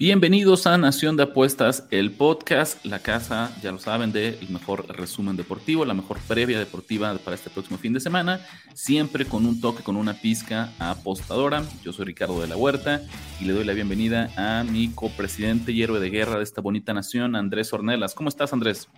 Bienvenidos 0.00 0.66
a 0.66 0.78
Nación 0.78 1.18
de 1.18 1.24
Apuestas, 1.24 1.84
el 1.90 2.10
podcast, 2.10 2.82
la 2.86 3.00
casa, 3.00 3.54
ya 3.62 3.70
lo 3.70 3.78
saben, 3.78 4.12
del 4.12 4.38
mejor 4.48 4.88
resumen 4.96 5.36
deportivo, 5.36 5.84
la 5.84 5.92
mejor 5.92 6.18
previa 6.26 6.58
deportiva 6.58 7.14
para 7.18 7.34
este 7.34 7.50
próximo 7.50 7.76
fin 7.76 7.92
de 7.92 8.00
semana, 8.00 8.40
siempre 8.72 9.26
con 9.26 9.44
un 9.44 9.60
toque, 9.60 9.82
con 9.82 9.96
una 9.96 10.14
pizca 10.14 10.72
apostadora. 10.78 11.62
Yo 11.82 11.92
soy 11.92 12.06
Ricardo 12.06 12.40
de 12.40 12.48
la 12.48 12.56
Huerta 12.56 13.02
y 13.42 13.44
le 13.44 13.52
doy 13.52 13.64
la 13.64 13.74
bienvenida 13.74 14.30
a 14.38 14.64
mi 14.64 14.88
copresidente 14.88 15.72
y 15.72 15.82
héroe 15.82 16.00
de 16.00 16.08
guerra 16.08 16.38
de 16.38 16.44
esta 16.44 16.62
bonita 16.62 16.94
nación, 16.94 17.36
Andrés 17.36 17.70
Ornelas. 17.74 18.14
¿Cómo 18.14 18.30
estás, 18.30 18.54
Andrés? 18.54 18.88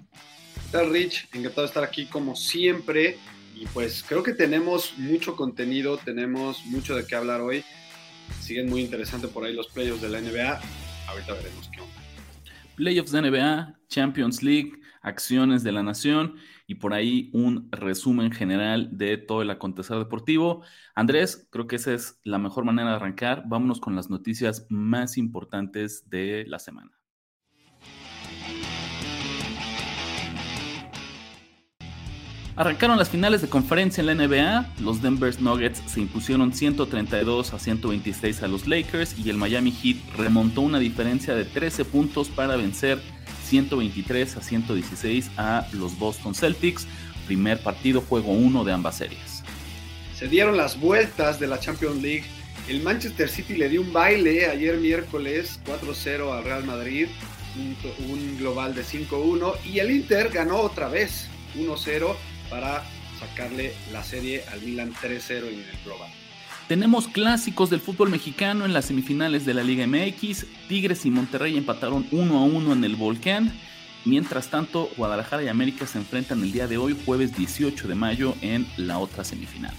¿Qué 0.71 0.85
Rich? 0.85 1.27
Encantado 1.33 1.63
de 1.63 1.67
estar 1.67 1.83
aquí 1.83 2.07
como 2.07 2.37
siempre. 2.37 3.19
Y 3.57 3.67
pues 3.75 4.05
creo 4.07 4.23
que 4.23 4.35
tenemos 4.35 4.97
mucho 4.99 5.35
contenido, 5.35 5.97
tenemos 5.97 6.65
mucho 6.67 6.95
de 6.95 7.05
qué 7.05 7.17
hablar 7.17 7.41
hoy. 7.41 7.65
Siguen 8.41 8.71
muy 8.71 8.83
interesantes 8.83 9.31
por 9.31 9.45
ahí 9.45 9.53
los 9.53 9.67
playoffs 9.67 10.01
de 10.01 10.09
la 10.09 10.21
NBA 10.21 10.61
ahorita 11.13 11.35
veremos 11.35 11.69
qué 11.69 11.81
onda. 11.81 11.95
Playoffs 12.77 13.13
de 13.13 13.23
NBA, 13.23 13.79
Champions 13.89 14.43
League, 14.43 14.73
acciones 15.03 15.63
de 15.63 15.73
la 15.73 15.83
nación 15.83 16.37
y 16.67 16.77
por 16.77 16.95
ahí 16.95 17.31
un 17.35 17.69
resumen 17.71 18.33
general 18.33 18.89
de 18.97 19.19
todo 19.19 19.43
el 19.43 19.51
acontecer 19.51 19.99
deportivo. 19.99 20.63
Andrés, 20.95 21.49
creo 21.51 21.67
que 21.67 21.77
esa 21.77 21.93
es 21.93 22.21
la 22.25 22.39
mejor 22.39 22.65
manera 22.65 22.91
de 22.91 22.97
arrancar. 22.97 23.45
Vámonos 23.47 23.81
con 23.81 23.95
las 23.95 24.11
noticias 24.11 24.67
más 24.71 25.19
importantes 25.19 26.09
de 26.09 26.45
la 26.47 26.59
semana. 26.59 27.02
Arrancaron 32.55 32.99
las 32.99 33.09
finales 33.09 33.41
de 33.41 33.49
conferencia 33.49 34.03
en 34.03 34.07
la 34.07 34.15
NBA, 34.15 34.75
los 34.81 35.01
Denver 35.01 35.35
Nuggets 35.41 35.83
se 35.87 36.01
impusieron 36.01 36.53
132 36.53 37.55
a 37.55 37.59
126 37.59 38.43
a 38.43 38.49
los 38.49 38.67
Lakers 38.67 39.19
y 39.19 39.31
el 39.31 39.39
Miami 39.39 39.73
Heat 39.73 39.97
remontó 40.19 40.61
una 40.61 40.79
diferencia 40.79 41.35
de 41.35 41.47
13 41.47 41.87
puntos 41.87 42.29
para 42.29 42.57
vencer 42.57 43.01
123 43.47 44.37
a 44.37 44.43
116 44.43 45.31
a 45.39 45.67
los 45.73 45.99
Boston 45.99 46.35
Celtics, 46.35 46.87
primer 47.27 47.59
partido 47.59 48.03
juego 48.03 48.33
1 48.33 48.65
de 48.65 48.73
ambas 48.73 48.99
series. 48.99 49.43
Se 50.15 50.29
dieron 50.29 50.59
las 50.59 50.79
vueltas 50.79 51.41
de 51.41 51.47
la 51.47 51.59
Champions 51.59 52.03
League, 52.03 52.25
el 52.69 52.83
Manchester 52.83 53.31
City 53.31 53.55
le 53.55 53.71
dio 53.71 53.81
un 53.81 53.95
baile 53.95 54.47
ayer 54.47 54.77
miércoles 54.77 55.59
4-0 55.65 56.37
al 56.37 56.45
Real 56.45 56.65
Madrid, 56.65 57.09
un, 58.11 58.37
global 58.37 58.75
de 58.75 58.85
5-1 58.85 59.55
y 59.65 59.79
el 59.79 59.91
Inter 59.91 60.29
ganó 60.29 60.59
otra 60.59 60.89
vez 60.89 61.29
1-0 61.57 62.15
para 62.53 62.85
sacarle 63.19 63.73
la 63.93 64.05
serie 64.05 64.45
al 64.53 64.61
Milan 64.61 64.93
3-0 64.93 65.49
en 65.49 65.61
el 65.61 65.85
global. 65.85 66.11
Tenemos 66.69 67.09
clásicos 67.09 67.71
del 67.71 67.81
fútbol 67.81 68.11
mexicano 68.11 68.67
en 68.67 68.75
las 68.75 68.85
semifinales 68.85 69.47
de 69.47 69.55
la 69.55 69.65
Liga 69.65 69.87
MX. 69.87 70.45
Tigres 70.69 71.07
y 71.07 71.11
Monterrey 71.11 71.57
empataron 71.57 72.07
1 72.11 72.39
a 72.39 72.45
1 72.45 72.73
en 72.75 72.85
el 72.85 72.97
Volcán. 72.97 73.53
Mientras 74.05 74.49
tanto, 74.49 74.91
Guadalajara 74.99 75.43
y 75.43 75.49
América 75.49 75.87
se 75.87 75.97
enfrentan 75.97 76.43
el 76.43 76.53
día 76.53 76.67
de 76.67 76.77
hoy, 76.77 76.97
jueves 77.07 77.35
18 77.35 77.89
de 77.89 77.95
mayo, 77.95 78.35
en 78.43 78.67
la 78.77 78.99
otra 78.99 79.25
semifinal. 79.25 79.75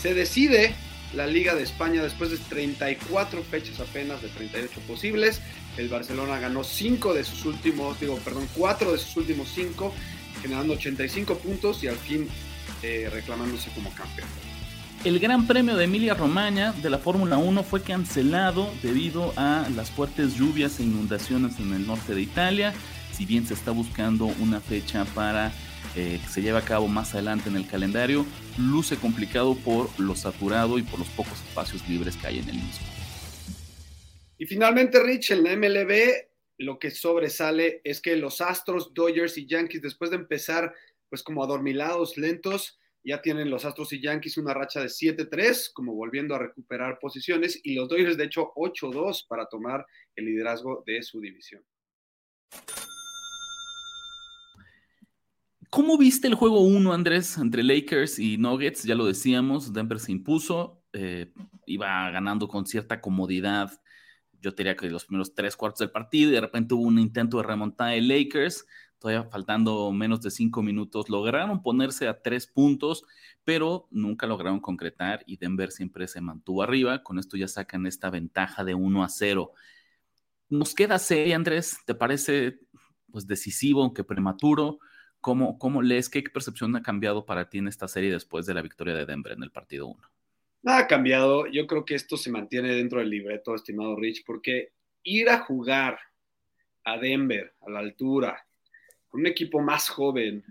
Se 0.00 0.14
decide 0.14 0.74
la 1.14 1.26
Liga 1.26 1.54
de 1.54 1.64
España 1.64 2.02
después 2.02 2.30
de 2.30 2.36
34 2.36 3.42
fechas 3.42 3.80
apenas 3.80 4.22
de 4.22 4.28
38 4.28 4.80
posibles. 4.86 5.40
El 5.76 5.88
Barcelona 5.88 6.38
ganó 6.38 6.62
5 6.62 7.14
de 7.14 7.24
sus 7.24 7.44
últimos, 7.44 7.98
digo, 7.98 8.18
perdón, 8.18 8.46
4 8.54 8.92
de 8.92 8.98
sus 8.98 9.16
últimos 9.16 9.48
5 9.54 9.92
generando 10.40 10.74
85 10.74 11.38
puntos 11.38 11.82
y 11.84 11.88
al 11.88 11.96
fin 11.96 12.28
eh, 12.82 13.08
reclamándose 13.12 13.70
como 13.70 13.90
campeón. 13.90 14.28
El 15.04 15.20
Gran 15.20 15.46
Premio 15.46 15.76
de 15.76 15.84
Emilia 15.84 16.14
Romagna 16.14 16.72
de 16.72 16.90
la 16.90 16.98
Fórmula 16.98 17.38
1 17.38 17.62
fue 17.62 17.82
cancelado 17.82 18.68
debido 18.82 19.32
a 19.36 19.68
las 19.76 19.90
fuertes 19.92 20.34
lluvias 20.34 20.80
e 20.80 20.82
inundaciones 20.82 21.60
en 21.60 21.72
el 21.72 21.86
norte 21.86 22.14
de 22.14 22.22
Italia. 22.22 22.74
Si 23.12 23.24
bien 23.24 23.46
se 23.46 23.54
está 23.54 23.70
buscando 23.70 24.26
una 24.40 24.60
fecha 24.60 25.04
para 25.14 25.52
eh, 25.94 26.20
que 26.22 26.28
se 26.28 26.42
lleve 26.42 26.58
a 26.58 26.62
cabo 26.62 26.88
más 26.88 27.14
adelante 27.14 27.48
en 27.48 27.56
el 27.56 27.66
calendario, 27.66 28.26
luce 28.58 28.96
complicado 28.96 29.54
por 29.54 29.88
lo 30.00 30.16
saturado 30.16 30.78
y 30.78 30.82
por 30.82 30.98
los 30.98 31.08
pocos 31.08 31.34
espacios 31.48 31.88
libres 31.88 32.16
que 32.16 32.26
hay 32.26 32.38
en 32.40 32.48
el 32.48 32.56
mismo. 32.56 32.86
Y 34.36 34.46
finalmente, 34.46 35.00
Rich, 35.02 35.30
en 35.30 35.44
la 35.44 35.56
MLB 35.56 36.28
lo 36.58 36.78
que 36.78 36.90
sobresale 36.90 37.80
es 37.84 38.00
que 38.00 38.16
los 38.16 38.40
Astros, 38.40 38.92
Dodgers 38.92 39.38
y 39.38 39.46
Yankees, 39.46 39.82
después 39.82 40.10
de 40.10 40.16
empezar 40.16 40.74
pues 41.08 41.22
como 41.22 41.42
adormilados, 41.42 42.18
lentos, 42.18 42.78
ya 43.04 43.22
tienen 43.22 43.48
los 43.48 43.64
Astros 43.64 43.92
y 43.92 44.02
Yankees 44.02 44.36
una 44.36 44.52
racha 44.52 44.80
de 44.80 44.88
7-3, 44.88 45.72
como 45.72 45.94
volviendo 45.94 46.34
a 46.34 46.38
recuperar 46.38 46.98
posiciones, 46.98 47.58
y 47.62 47.74
los 47.74 47.88
Dodgers 47.88 48.16
de 48.16 48.24
hecho 48.24 48.52
8-2 48.56 49.26
para 49.26 49.46
tomar 49.46 49.86
el 50.16 50.26
liderazgo 50.26 50.82
de 50.84 51.02
su 51.02 51.20
división. 51.20 51.64
¿Cómo 55.70 55.96
viste 55.96 56.26
el 56.26 56.34
juego 56.34 56.60
1, 56.60 56.92
Andrés, 56.92 57.38
entre 57.38 57.62
Lakers 57.62 58.18
y 58.18 58.36
Nuggets? 58.36 58.84
Ya 58.84 58.94
lo 58.94 59.06
decíamos, 59.06 59.72
Denver 59.72 60.00
se 60.00 60.12
impuso, 60.12 60.82
eh, 60.92 61.32
iba 61.66 62.10
ganando 62.10 62.48
con 62.48 62.66
cierta 62.66 63.00
comodidad 63.00 63.70
yo 64.40 64.52
diría 64.52 64.76
que 64.76 64.88
los 64.90 65.04
primeros 65.04 65.34
tres 65.34 65.56
cuartos 65.56 65.80
del 65.80 65.90
partido 65.90 66.30
y 66.30 66.34
de 66.34 66.40
repente 66.40 66.74
hubo 66.74 66.82
un 66.82 66.98
intento 66.98 67.38
de 67.38 67.42
remontar 67.42 67.94
de 67.94 68.02
Lakers, 68.02 68.66
todavía 68.98 69.28
faltando 69.30 69.90
menos 69.92 70.20
de 70.22 70.30
cinco 70.30 70.62
minutos, 70.62 71.08
lograron 71.08 71.62
ponerse 71.62 72.08
a 72.08 72.20
tres 72.20 72.46
puntos, 72.46 73.04
pero 73.44 73.88
nunca 73.90 74.26
lograron 74.26 74.60
concretar 74.60 75.22
y 75.26 75.36
Denver 75.36 75.70
siempre 75.70 76.08
se 76.08 76.20
mantuvo 76.20 76.62
arriba, 76.62 77.02
con 77.02 77.18
esto 77.18 77.36
ya 77.36 77.48
sacan 77.48 77.86
esta 77.86 78.10
ventaja 78.10 78.64
de 78.64 78.74
1 78.74 79.04
a 79.04 79.08
0. 79.08 79.52
Nos 80.48 80.74
queda 80.74 80.98
serie, 80.98 81.34
Andrés, 81.34 81.78
¿te 81.86 81.94
parece 81.94 82.60
pues 83.10 83.26
decisivo, 83.26 83.82
aunque 83.82 84.04
prematuro? 84.04 84.78
¿Cómo, 85.20 85.58
¿Cómo 85.58 85.82
lees? 85.82 86.08
¿Qué 86.08 86.22
percepción 86.22 86.74
ha 86.76 86.82
cambiado 86.82 87.26
para 87.26 87.48
ti 87.48 87.58
en 87.58 87.68
esta 87.68 87.88
serie 87.88 88.12
después 88.12 88.46
de 88.46 88.54
la 88.54 88.62
victoria 88.62 88.94
de 88.94 89.06
Denver 89.06 89.32
en 89.32 89.42
el 89.42 89.50
partido 89.50 89.86
1? 89.88 90.17
Nada 90.62 90.80
ha 90.80 90.86
cambiado. 90.86 91.46
Yo 91.46 91.66
creo 91.66 91.84
que 91.84 91.94
esto 91.94 92.16
se 92.16 92.30
mantiene 92.30 92.74
dentro 92.74 92.98
del 92.98 93.10
libreto, 93.10 93.54
estimado 93.54 93.96
Rich, 93.96 94.24
porque 94.24 94.72
ir 95.02 95.28
a 95.28 95.40
jugar 95.40 95.98
a 96.84 96.98
Denver 96.98 97.54
a 97.60 97.70
la 97.70 97.80
altura, 97.80 98.46
con 99.08 99.20
un 99.20 99.26
equipo 99.26 99.60
más 99.60 99.88
joven 99.88 100.44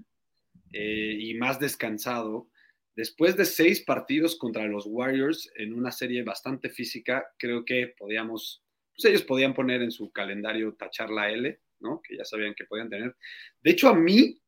eh, 0.72 1.18
y 1.20 1.34
más 1.36 1.60
descansado, 1.60 2.50
después 2.96 3.36
de 3.36 3.46
seis 3.46 3.82
partidos 3.82 4.38
contra 4.38 4.66
los 4.66 4.86
Warriors 4.88 5.52
en 5.56 5.74
una 5.74 5.92
serie 5.92 6.24
bastante 6.24 6.70
física, 6.70 7.28
creo 7.38 7.66
que 7.66 7.94
podíamos, 7.98 8.64
pues 8.96 9.06
ellos 9.06 9.24
podían 9.24 9.54
poner 9.54 9.82
en 9.82 9.92
su 9.92 10.12
calendario 10.12 10.74
tachar 10.74 11.10
la 11.10 11.30
L, 11.30 11.60
¿no? 11.80 12.02
Que 12.02 12.18
ya 12.18 12.26
sabían 12.26 12.56
que 12.56 12.66
podían 12.66 12.90
tener. 12.90 13.16
De 13.62 13.72
hecho, 13.72 13.90
a 13.90 13.96
mí, 13.96 14.40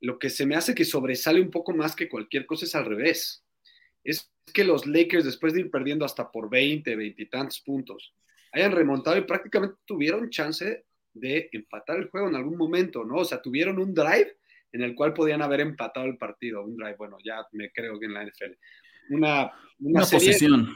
lo 0.00 0.18
que 0.18 0.30
se 0.30 0.46
me 0.46 0.56
hace 0.56 0.74
que 0.74 0.84
sobresale 0.84 1.40
un 1.40 1.50
poco 1.50 1.72
más 1.72 1.96
que 1.96 2.08
cualquier 2.08 2.46
cosa 2.46 2.66
es 2.66 2.74
al 2.74 2.84
revés 2.84 3.43
es 4.04 4.30
que 4.52 4.64
los 4.64 4.86
Lakers, 4.86 5.24
después 5.24 5.54
de 5.54 5.60
ir 5.60 5.70
perdiendo 5.70 6.04
hasta 6.04 6.30
por 6.30 6.50
20, 6.50 6.94
20 6.94 7.22
y 7.22 7.28
tantos 7.28 7.60
puntos, 7.60 8.14
hayan 8.52 8.72
remontado 8.72 9.16
y 9.16 9.22
prácticamente 9.22 9.76
tuvieron 9.84 10.30
chance 10.30 10.84
de 11.12 11.48
empatar 11.52 11.96
el 11.96 12.08
juego 12.08 12.28
en 12.28 12.36
algún 12.36 12.56
momento, 12.56 13.04
¿no? 13.04 13.16
O 13.16 13.24
sea, 13.24 13.40
tuvieron 13.40 13.78
un 13.78 13.94
drive 13.94 14.36
en 14.72 14.82
el 14.82 14.94
cual 14.94 15.14
podían 15.14 15.40
haber 15.40 15.60
empatado 15.60 16.06
el 16.06 16.18
partido. 16.18 16.64
Un 16.64 16.76
drive, 16.76 16.96
bueno, 16.96 17.16
ya 17.24 17.46
me 17.52 17.70
creo 17.70 17.98
que 17.98 18.06
en 18.06 18.14
la 18.14 18.24
NFL. 18.24 18.52
Una, 19.10 19.52
una, 19.78 20.00
posición. 20.00 20.74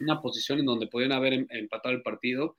Una 0.00 0.20
posición 0.20 0.58
en 0.58 0.66
donde 0.66 0.86
podían 0.86 1.12
haber 1.12 1.32
em, 1.32 1.46
empatado 1.48 1.94
el 1.94 2.02
partido. 2.02 2.56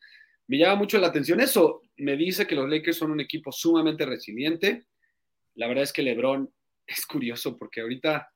Me 0.47 0.57
llama 0.57 0.75
mucho 0.75 0.97
la 0.97 1.07
atención 1.07 1.39
eso. 1.39 1.83
Me 1.97 2.17
dice 2.17 2.47
que 2.47 2.55
los 2.55 2.67
Lakers 2.67 2.97
son 2.97 3.11
un 3.11 3.19
equipo 3.19 3.51
sumamente 3.51 4.05
resiliente. 4.05 4.87
La 5.55 5.67
verdad 5.67 5.83
es 5.83 5.93
que 5.93 6.01
LeBron 6.01 6.51
es 6.87 7.05
curioso 7.05 7.57
porque 7.57 7.81
ahorita 7.81 8.33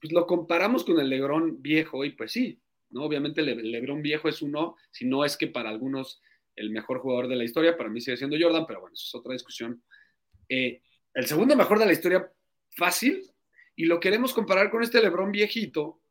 pues 0.00 0.12
lo 0.12 0.26
comparamos 0.26 0.84
con 0.84 0.98
el 0.98 1.08
Lebrón 1.08 1.60
viejo 1.60 2.04
y 2.04 2.10
pues 2.10 2.32
sí, 2.32 2.60
¿no? 2.90 3.04
Obviamente 3.04 3.40
el 3.40 3.70
Lebrón 3.70 4.02
viejo 4.02 4.28
es 4.28 4.42
uno, 4.42 4.76
si 4.90 5.06
no 5.06 5.24
es 5.24 5.36
que 5.36 5.46
para 5.46 5.70
algunos 5.70 6.22
el 6.56 6.70
mejor 6.70 7.00
jugador 7.00 7.28
de 7.28 7.36
la 7.36 7.44
historia, 7.44 7.76
para 7.76 7.88
mí 7.88 8.00
sigue 8.00 8.16
siendo 8.16 8.36
Jordan, 8.38 8.66
pero 8.66 8.80
bueno, 8.80 8.94
eso 8.94 9.04
es 9.06 9.14
otra 9.14 9.32
discusión. 9.32 9.82
Eh, 10.48 10.82
el 11.14 11.26
segundo 11.26 11.56
mejor 11.56 11.78
de 11.78 11.86
la 11.86 11.92
historia 11.92 12.30
fácil, 12.76 13.30
y 13.76 13.86
lo 13.86 13.98
queremos 13.98 14.34
comparar 14.34 14.70
con 14.70 14.82
este 14.82 15.00
Lebrón 15.00 15.32
viejito, 15.32 16.02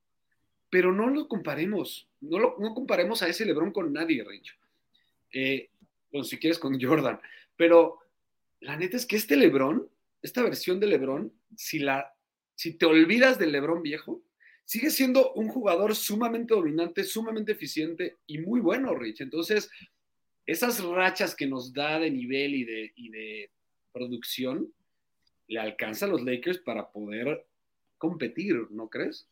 pero 0.69 0.91
no 0.93 1.07
lo 1.09 1.27
comparemos, 1.27 2.09
no, 2.21 2.39
lo, 2.39 2.55
no 2.59 2.73
comparemos 2.73 3.21
a 3.21 3.27
ese 3.27 3.45
LeBron 3.45 3.71
con 3.71 3.91
nadie, 3.91 4.23
Rich. 4.23 4.57
Eh, 5.31 5.69
bueno, 6.11 6.23
si 6.23 6.37
quieres 6.37 6.59
con 6.59 6.79
Jordan, 6.81 7.19
pero 7.55 7.99
la 8.59 8.75
neta 8.75 8.97
es 8.97 9.05
que 9.05 9.15
este 9.15 9.35
LeBron, 9.35 9.87
esta 10.21 10.43
versión 10.43 10.79
de 10.79 10.87
LeBron, 10.87 11.31
si, 11.55 11.79
la, 11.79 12.11
si 12.59 12.73
te 12.73 12.85
olvidas 12.85 13.39
del 13.39 13.53
LeBron 13.53 13.81
viejo, 13.81 14.21
sigue 14.65 14.89
siendo 14.89 15.31
un 15.31 15.47
jugador 15.47 15.95
sumamente 15.95 16.53
dominante, 16.53 17.05
sumamente 17.05 17.53
eficiente 17.53 18.17
y 18.27 18.39
muy 18.39 18.59
bueno, 18.59 18.93
Rich. 18.93 19.21
Entonces, 19.21 19.71
esas 20.45 20.83
rachas 20.83 21.33
que 21.35 21.47
nos 21.47 21.71
da 21.71 21.99
de 21.99 22.11
nivel 22.11 22.55
y 22.55 22.65
de, 22.65 22.91
y 22.97 23.09
de 23.11 23.51
producción, 23.93 24.73
le 25.47 25.61
alcanza 25.61 26.05
a 26.05 26.09
los 26.09 26.21
Lakers 26.21 26.57
para 26.57 26.91
poder 26.91 27.47
competir, 27.97 28.67
¿no 28.71 28.89
crees? 28.89 29.29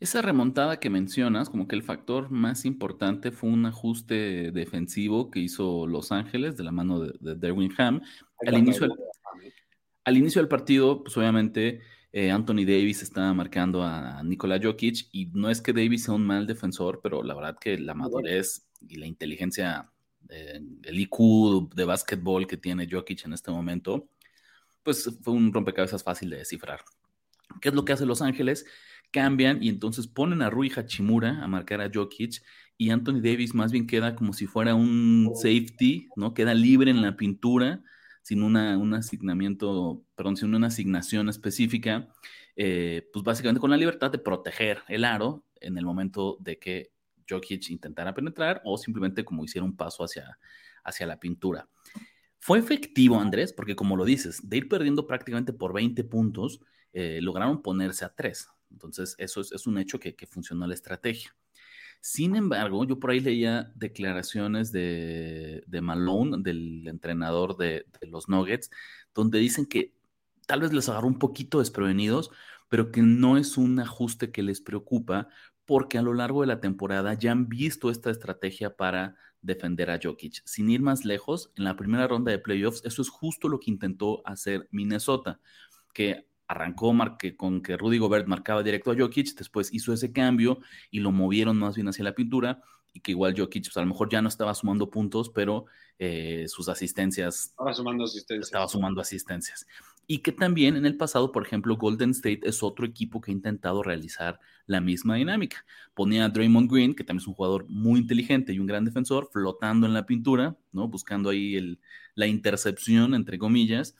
Esa 0.00 0.22
remontada 0.22 0.80
que 0.80 0.88
mencionas, 0.88 1.50
como 1.50 1.68
que 1.68 1.76
el 1.76 1.82
factor 1.82 2.30
más 2.30 2.64
importante 2.64 3.32
fue 3.32 3.50
un 3.50 3.66
ajuste 3.66 4.50
defensivo 4.50 5.30
que 5.30 5.40
hizo 5.40 5.86
Los 5.86 6.10
Ángeles 6.10 6.56
de 6.56 6.64
la 6.64 6.72
mano 6.72 7.00
de, 7.00 7.34
Derwin 7.34 7.74
Ham. 7.76 8.00
Al 8.46 8.56
inicio, 8.56 8.88
del, 8.88 8.96
al 10.04 10.16
inicio 10.16 10.40
del 10.40 10.48
partido, 10.48 11.04
pues 11.04 11.14
obviamente 11.18 11.82
eh, 12.12 12.30
Anthony 12.30 12.66
Davis 12.66 13.02
estaba 13.02 13.32
marcando 13.32 13.82
a 13.82 14.22
Nikola 14.22 14.60
Jokic 14.62 15.08
y 15.12 15.26
no 15.32 15.48
es 15.48 15.62
que 15.62 15.72
Davis 15.72 16.04
sea 16.04 16.14
un 16.14 16.26
mal 16.26 16.46
defensor, 16.46 17.00
pero 17.02 17.22
la 17.22 17.34
verdad 17.34 17.56
que 17.58 17.78
la 17.78 17.94
madurez 17.94 18.68
y 18.86 18.96
la 18.96 19.06
inteligencia, 19.06 19.90
el 20.28 21.00
IQ 21.00 21.70
de 21.74 21.84
básquetbol 21.84 22.46
que 22.46 22.58
tiene 22.58 22.86
Jokic 22.90 23.24
en 23.24 23.32
este 23.32 23.50
momento, 23.50 24.10
pues 24.82 25.18
fue 25.22 25.32
un 25.32 25.52
rompecabezas 25.54 26.02
fácil 26.02 26.28
de 26.28 26.38
descifrar. 26.38 26.82
¿Qué 27.62 27.70
es 27.70 27.74
lo 27.74 27.84
que 27.84 27.94
hace 27.94 28.04
Los 28.04 28.20
Ángeles? 28.20 28.66
Cambian 29.10 29.62
y 29.62 29.70
entonces 29.70 30.06
ponen 30.06 30.42
a 30.42 30.50
Rui 30.50 30.70
Hachimura 30.70 31.42
a 31.42 31.48
marcar 31.48 31.80
a 31.80 31.90
Jokic 31.92 32.42
y 32.76 32.90
Anthony 32.90 33.20
Davis 33.22 33.54
más 33.54 33.72
bien 33.72 33.86
queda 33.86 34.14
como 34.16 34.34
si 34.34 34.46
fuera 34.46 34.74
un 34.74 35.28
oh. 35.30 35.34
safety, 35.34 36.08
¿no? 36.16 36.34
Queda 36.34 36.52
libre 36.52 36.90
en 36.90 37.00
la 37.00 37.16
pintura 37.16 37.82
sin 38.22 38.42
una, 38.42 38.78
un 38.78 38.94
asignamiento, 38.94 40.02
perdón, 40.14 40.36
sin 40.36 40.54
una 40.54 40.68
asignación 40.68 41.28
específica, 41.28 42.08
eh, 42.56 43.08
pues 43.12 43.24
básicamente 43.24 43.60
con 43.60 43.70
la 43.70 43.76
libertad 43.76 44.10
de 44.10 44.18
proteger 44.18 44.82
el 44.88 45.04
aro 45.04 45.44
en 45.60 45.76
el 45.78 45.84
momento 45.84 46.36
de 46.40 46.58
que 46.58 46.92
Jokic 47.28 47.70
intentara 47.70 48.14
penetrar 48.14 48.60
o 48.64 48.76
simplemente 48.78 49.24
como 49.24 49.44
hiciera 49.44 49.64
un 49.64 49.76
paso 49.76 50.04
hacia, 50.04 50.38
hacia 50.84 51.06
la 51.06 51.18
pintura. 51.18 51.68
Fue 52.38 52.58
efectivo, 52.58 53.20
Andrés, 53.20 53.52
porque 53.52 53.76
como 53.76 53.96
lo 53.96 54.04
dices, 54.04 54.48
de 54.48 54.56
ir 54.56 54.68
perdiendo 54.68 55.06
prácticamente 55.06 55.52
por 55.52 55.72
20 55.72 56.02
puntos, 56.04 56.60
eh, 56.92 57.20
lograron 57.22 57.62
ponerse 57.62 58.04
a 58.04 58.14
3. 58.14 58.48
Entonces, 58.70 59.14
eso 59.18 59.40
es, 59.40 59.66
un 59.66 59.78
hecho 59.78 60.00
que, 60.00 60.14
funcionó 60.26 60.66
la 60.66 60.74
estrategia. 60.74 61.34
Sin 62.02 62.34
embargo, 62.34 62.84
yo 62.84 62.98
por 62.98 63.12
ahí 63.12 63.20
leía 63.20 63.70
declaraciones 63.76 64.72
de, 64.72 65.64
Malone, 65.80 66.38
del 66.42 66.86
entrenador 66.88 67.56
de, 67.56 67.86
de, 68.00 68.06
los 68.08 68.28
Nuggets, 68.28 68.70
donde 69.14 69.38
dicen 69.38 69.66
que 69.66 69.94
tal 70.46 70.62
vez 70.62 70.72
les 70.72 70.88
agarró 70.88 71.06
un 71.06 71.20
poquito 71.20 71.60
desprevenidos, 71.60 72.32
pero 72.68 72.90
que 72.90 73.02
no 73.02 73.38
es 73.38 73.56
un 73.56 73.78
ajuste 73.78 74.32
que 74.32 74.42
les 74.42 74.60
preocupa 74.60 75.28
porque 75.64 75.96
a 75.96 76.02
lo 76.02 76.12
largo 76.12 76.40
de 76.40 76.48
la 76.48 76.60
temporada 76.60 77.14
ya 77.14 77.30
han 77.30 77.48
visto 77.48 77.88
esta 77.88 78.10
estrategia 78.10 78.76
para 78.76 79.16
defender 79.40 79.90
a 79.90 80.00
Jokic. 80.02 80.42
Sin 80.44 80.70
ir 80.70 80.82
más 80.82 81.04
lejos, 81.04 81.52
en 81.56 81.64
la 81.64 81.76
primera 81.76 82.08
ronda 82.08 82.32
de 82.32 82.38
playoffs, 82.40 82.82
eso 82.84 83.00
es 83.00 83.08
justo 83.08 83.48
lo 83.48 83.60
que 83.60 83.70
intentó 83.70 84.26
hacer 84.26 84.68
Minnesota, 84.72 85.40
que 85.94 86.26
arrancó 86.52 86.94
con 87.36 87.62
que 87.62 87.76
Rudy 87.76 87.98
Gobert 87.98 88.26
marcaba 88.26 88.62
directo 88.62 88.90
a 88.90 88.96
Jokic, 88.96 89.34
después 89.36 89.72
hizo 89.72 89.92
ese 89.92 90.12
cambio 90.12 90.60
y 90.90 91.00
lo 91.00 91.10
movieron 91.10 91.58
más 91.58 91.74
bien 91.74 91.88
hacia 91.88 92.04
la 92.04 92.14
pintura 92.14 92.62
y 92.92 93.00
que 93.00 93.12
igual 93.12 93.34
Jokic 93.36 93.64
pues, 93.64 93.76
a 93.76 93.80
lo 93.80 93.86
mejor 93.86 94.10
ya 94.10 94.22
no 94.22 94.28
estaba 94.28 94.54
sumando 94.54 94.90
puntos, 94.90 95.30
pero 95.30 95.64
eh, 95.98 96.44
sus 96.48 96.68
asistencias... 96.68 97.46
Estaba 97.46 97.72
sumando 97.72 98.04
asistencias. 98.04 98.46
Estaba 98.46 98.68
sumando 98.68 99.00
asistencias. 99.00 99.66
Y 100.06 100.18
que 100.18 100.32
también 100.32 100.76
en 100.76 100.84
el 100.84 100.96
pasado, 100.96 101.32
por 101.32 101.46
ejemplo, 101.46 101.76
Golden 101.76 102.10
State 102.10 102.40
es 102.42 102.62
otro 102.62 102.84
equipo 102.84 103.20
que 103.20 103.30
ha 103.30 103.34
intentado 103.34 103.82
realizar 103.82 104.40
la 104.66 104.80
misma 104.80 105.14
dinámica. 105.14 105.64
Ponía 105.94 106.24
a 106.24 106.28
Draymond 106.28 106.70
Green, 106.70 106.94
que 106.94 107.04
también 107.04 107.22
es 107.22 107.28
un 107.28 107.34
jugador 107.34 107.66
muy 107.68 108.00
inteligente 108.00 108.52
y 108.52 108.58
un 108.58 108.66
gran 108.66 108.84
defensor, 108.84 109.30
flotando 109.32 109.86
en 109.86 109.94
la 109.94 110.04
pintura, 110.04 110.56
¿no? 110.72 110.88
Buscando 110.88 111.30
ahí 111.30 111.56
el, 111.56 111.80
la 112.14 112.26
intercepción, 112.26 113.14
entre 113.14 113.38
comillas, 113.38 113.96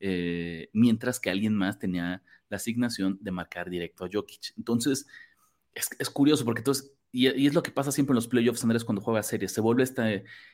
eh, 0.00 0.70
mientras 0.72 1.20
que 1.20 1.30
alguien 1.30 1.54
más 1.54 1.78
tenía 1.78 2.22
la 2.48 2.56
asignación 2.56 3.18
de 3.20 3.30
marcar 3.32 3.70
directo 3.70 4.04
a 4.04 4.08
Jokic. 4.12 4.54
Entonces, 4.56 5.06
es, 5.74 5.88
es 5.98 6.10
curioso 6.10 6.44
porque 6.44 6.60
entonces 6.60 6.96
y, 7.16 7.46
es 7.46 7.54
lo 7.54 7.62
que 7.62 7.70
pasa 7.70 7.92
siempre 7.92 8.12
en 8.12 8.16
los 8.16 8.28
playoffs, 8.28 8.62
Andrés, 8.62 8.84
cuando 8.84 9.00
juega 9.00 9.22
series. 9.22 9.50
Se 9.50 9.62
vuelve 9.62 9.82
esta, 9.82 10.06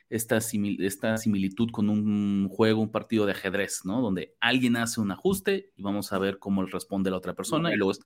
esta, 0.09 0.37
esta 0.37 1.17
similitud 1.17 1.69
con 1.71 1.89
un 1.89 2.47
juego, 2.47 2.81
un 2.81 2.89
partido 2.89 3.25
de 3.25 3.33
ajedrez, 3.33 3.81
¿no? 3.83 4.01
Donde 4.01 4.37
alguien 4.39 4.77
hace 4.77 5.01
un 5.01 5.11
ajuste 5.11 5.73
y 5.75 5.81
vamos 5.81 6.13
a 6.13 6.19
ver 6.19 6.39
cómo 6.39 6.65
responde 6.65 7.11
la 7.11 7.17
otra 7.17 7.33
persona. 7.33 7.73
Y 7.73 7.75
luego 7.75 7.91
es 7.91 7.99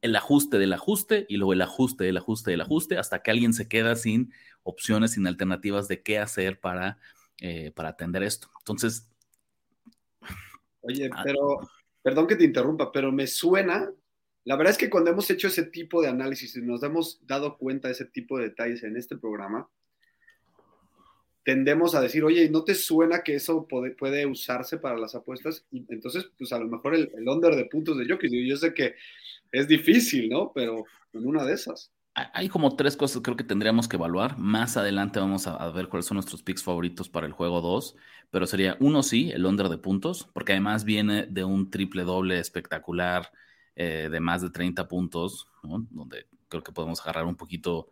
el 0.00 0.16
ajuste 0.16 0.58
del 0.58 0.72
ajuste 0.72 1.26
y 1.28 1.36
luego 1.36 1.52
el 1.52 1.62
ajuste 1.62 2.02
del 2.02 2.16
ajuste 2.16 2.50
del 2.50 2.62
ajuste 2.62 2.98
hasta 2.98 3.22
que 3.22 3.30
alguien 3.30 3.52
se 3.52 3.68
queda 3.68 3.94
sin 3.94 4.32
opciones, 4.64 5.12
sin 5.12 5.28
alternativas 5.28 5.86
de 5.86 6.02
qué 6.02 6.18
hacer 6.18 6.58
para, 6.58 6.98
eh, 7.38 7.70
para 7.70 7.90
atender 7.90 8.24
esto. 8.24 8.48
Entonces. 8.58 9.08
Oye, 10.82 11.10
ah, 11.12 11.22
pero, 11.24 11.60
perdón 12.02 12.26
que 12.26 12.36
te 12.36 12.44
interrumpa, 12.44 12.92
pero 12.92 13.10
me 13.10 13.26
suena 13.26 13.90
la 14.44 14.56
verdad 14.56 14.72
es 14.72 14.78
que 14.78 14.90
cuando 14.90 15.10
hemos 15.10 15.30
hecho 15.30 15.46
ese 15.48 15.64
tipo 15.64 16.02
de 16.02 16.08
análisis 16.08 16.56
y 16.56 16.62
nos 16.62 16.82
hemos 16.82 17.24
dado 17.26 17.56
cuenta 17.56 17.88
de 17.88 17.92
ese 17.92 18.06
tipo 18.06 18.38
de 18.38 18.48
detalles 18.48 18.82
en 18.82 18.96
este 18.96 19.16
programa, 19.16 19.68
tendemos 21.44 21.94
a 21.94 22.00
decir, 22.00 22.24
oye, 22.24 22.48
¿no 22.50 22.64
te 22.64 22.74
suena 22.74 23.22
que 23.22 23.36
eso 23.36 23.66
puede, 23.68 23.92
puede 23.92 24.26
usarse 24.26 24.78
para 24.78 24.98
las 24.98 25.14
apuestas? 25.14 25.64
Y 25.70 25.84
entonces, 25.88 26.28
pues 26.36 26.52
a 26.52 26.58
lo 26.58 26.66
mejor 26.66 26.94
el, 26.94 27.12
el 27.16 27.28
under 27.28 27.54
de 27.54 27.66
puntos 27.66 27.96
de 27.96 28.06
Jokic, 28.08 28.32
yo 28.32 28.56
sé 28.56 28.74
que 28.74 28.96
es 29.52 29.68
difícil, 29.68 30.28
¿no? 30.28 30.52
Pero 30.52 30.86
en 31.12 31.26
una 31.26 31.44
de 31.44 31.54
esas. 31.54 31.92
Hay 32.14 32.50
como 32.50 32.76
tres 32.76 32.96
cosas 32.96 33.16
que 33.16 33.22
creo 33.22 33.36
que 33.36 33.44
tendríamos 33.44 33.88
que 33.88 33.96
evaluar. 33.96 34.36
Más 34.36 34.76
adelante 34.76 35.18
vamos 35.18 35.46
a, 35.46 35.70
ver 35.70 35.88
cuáles 35.88 36.06
son 36.06 36.16
nuestros 36.16 36.42
picks 36.42 36.62
favoritos 36.62 37.08
para 37.08 37.26
el 37.26 37.32
juego 37.32 37.62
2. 37.62 37.96
Pero 38.30 38.46
sería 38.46 38.76
uno 38.80 39.02
sí, 39.02 39.30
el 39.30 39.46
under 39.46 39.68
de 39.68 39.78
puntos, 39.78 40.28
porque 40.32 40.52
además 40.52 40.84
viene 40.84 41.26
de 41.26 41.44
un 41.44 41.70
triple 41.70 42.04
doble 42.04 42.38
espectacular 42.38 43.32
eh, 43.76 44.08
de 44.10 44.20
más 44.20 44.42
de 44.42 44.50
30 44.50 44.88
puntos, 44.88 45.48
donde 45.62 46.26
creo 46.48 46.62
que 46.62 46.72
podemos 46.72 47.00
agarrar 47.00 47.24
un 47.24 47.36
poquito 47.36 47.88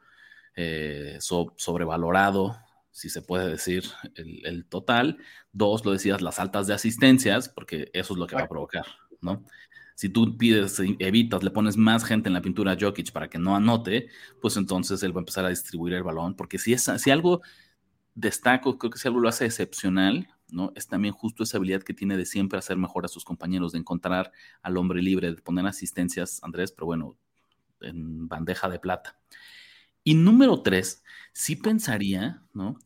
eh, 0.54 1.18
sobrevalorado, 1.20 2.58
si 2.90 3.08
se 3.08 3.22
puede 3.22 3.48
decir, 3.48 3.84
el, 4.14 4.66
total. 4.66 5.18
Dos, 5.52 5.84
lo 5.84 5.92
decías, 5.92 6.20
las 6.20 6.38
altas 6.38 6.66
de 6.66 6.74
asistencias, 6.74 7.48
porque 7.48 7.90
eso 7.94 8.14
es 8.14 8.18
lo 8.18 8.26
que 8.26 8.36
va 8.36 8.42
a 8.42 8.48
provocar, 8.48 8.84
¿no? 9.22 9.44
Si 10.00 10.08
tú 10.08 10.38
pides, 10.38 10.80
evitas, 10.98 11.42
le 11.42 11.50
pones 11.50 11.76
más 11.76 12.04
gente 12.04 12.30
en 12.30 12.32
la 12.32 12.40
pintura 12.40 12.72
a 12.72 12.76
Jokic 12.80 13.12
para 13.12 13.28
que 13.28 13.38
no 13.38 13.54
anote, 13.54 14.08
pues 14.40 14.56
entonces 14.56 15.02
él 15.02 15.14
va 15.14 15.18
a 15.18 15.24
empezar 15.24 15.44
a 15.44 15.50
distribuir 15.50 15.92
el 15.92 16.02
balón, 16.02 16.36
porque 16.36 16.56
si, 16.56 16.72
es, 16.72 16.90
si 16.96 17.10
algo 17.10 17.42
destaco, 18.14 18.78
creo 18.78 18.90
que 18.90 18.98
si 18.98 19.08
algo 19.08 19.20
lo 19.20 19.28
hace 19.28 19.44
excepcional, 19.44 20.26
¿no? 20.48 20.72
Es 20.74 20.86
también 20.88 21.12
justo 21.12 21.42
esa 21.42 21.58
habilidad 21.58 21.82
que 21.82 21.92
tiene 21.92 22.16
de 22.16 22.24
siempre 22.24 22.58
hacer 22.58 22.78
mejor 22.78 23.04
a 23.04 23.08
sus 23.08 23.26
compañeros, 23.26 23.72
de 23.72 23.78
encontrar 23.80 24.32
al 24.62 24.78
hombre 24.78 25.02
libre, 25.02 25.34
de 25.34 25.42
poner 25.42 25.66
asistencias, 25.66 26.42
Andrés, 26.42 26.72
pero 26.72 26.86
bueno, 26.86 27.18
en 27.82 28.26
bandeja 28.26 28.70
de 28.70 28.78
plata. 28.78 29.18
Y 30.02 30.14
número 30.14 30.62
tres, 30.62 31.04
sí 31.34 31.56
pensaría, 31.56 32.42
¿no? 32.54 32.78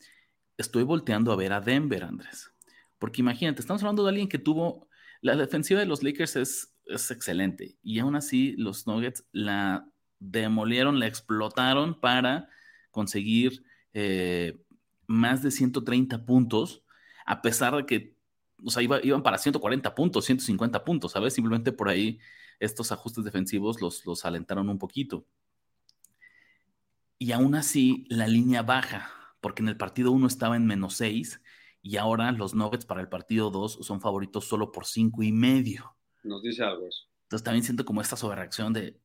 Estoy 0.56 0.82
volteando 0.82 1.30
a 1.30 1.36
ver 1.36 1.52
a 1.52 1.60
Denver, 1.60 2.02
Andrés. 2.02 2.52
Porque 2.98 3.20
imagínate, 3.20 3.60
estamos 3.60 3.84
hablando 3.84 4.02
de 4.02 4.08
alguien 4.08 4.28
que 4.28 4.40
tuvo, 4.40 4.88
la 5.20 5.36
defensiva 5.36 5.78
de 5.78 5.86
los 5.86 6.02
Lakers 6.02 6.34
es, 6.34 6.73
es 6.86 7.10
excelente 7.10 7.76
y 7.82 7.98
aún 7.98 8.16
así 8.16 8.54
los 8.56 8.86
Nuggets 8.86 9.24
la 9.32 9.88
demolieron, 10.18 10.98
la 10.98 11.06
explotaron 11.06 12.00
para 12.00 12.48
conseguir 12.90 13.64
eh, 13.92 14.58
más 15.06 15.42
de 15.42 15.50
130 15.50 16.24
puntos 16.24 16.84
a 17.24 17.42
pesar 17.42 17.74
de 17.76 17.86
que, 17.86 18.16
o 18.64 18.70
sea, 18.70 18.82
iban 18.82 19.22
para 19.22 19.38
140 19.38 19.94
puntos, 19.94 20.24
150 20.26 20.84
puntos, 20.84 21.12
¿sabes? 21.12 21.34
Simplemente 21.34 21.72
por 21.72 21.88
ahí 21.88 22.18
estos 22.60 22.92
ajustes 22.92 23.24
defensivos 23.24 23.80
los, 23.80 24.04
los 24.06 24.24
alentaron 24.24 24.68
un 24.68 24.78
poquito. 24.78 25.26
Y 27.18 27.32
aún 27.32 27.54
así, 27.54 28.04
la 28.08 28.26
línea 28.26 28.62
baja, 28.62 29.10
porque 29.40 29.62
en 29.62 29.68
el 29.68 29.76
partido 29.76 30.12
1 30.12 30.26
estaba 30.26 30.56
en 30.56 30.66
menos 30.66 30.94
6 30.94 31.40
y 31.80 31.96
ahora 31.96 32.32
los 32.32 32.54
Nuggets 32.54 32.86
para 32.86 33.00
el 33.00 33.08
partido 33.08 33.50
2 33.50 33.78
son 33.82 34.00
favoritos 34.00 34.44
solo 34.46 34.72
por 34.72 34.86
5 34.86 35.22
y 35.22 35.32
medio. 35.32 35.96
Nos 36.24 36.42
dice 36.42 36.64
algo 36.64 36.86
eso. 36.86 37.04
Entonces 37.24 37.44
también 37.44 37.64
siento 37.64 37.84
como 37.84 38.00
esta 38.00 38.16
sobrereacción 38.16 38.72
de, 38.72 39.00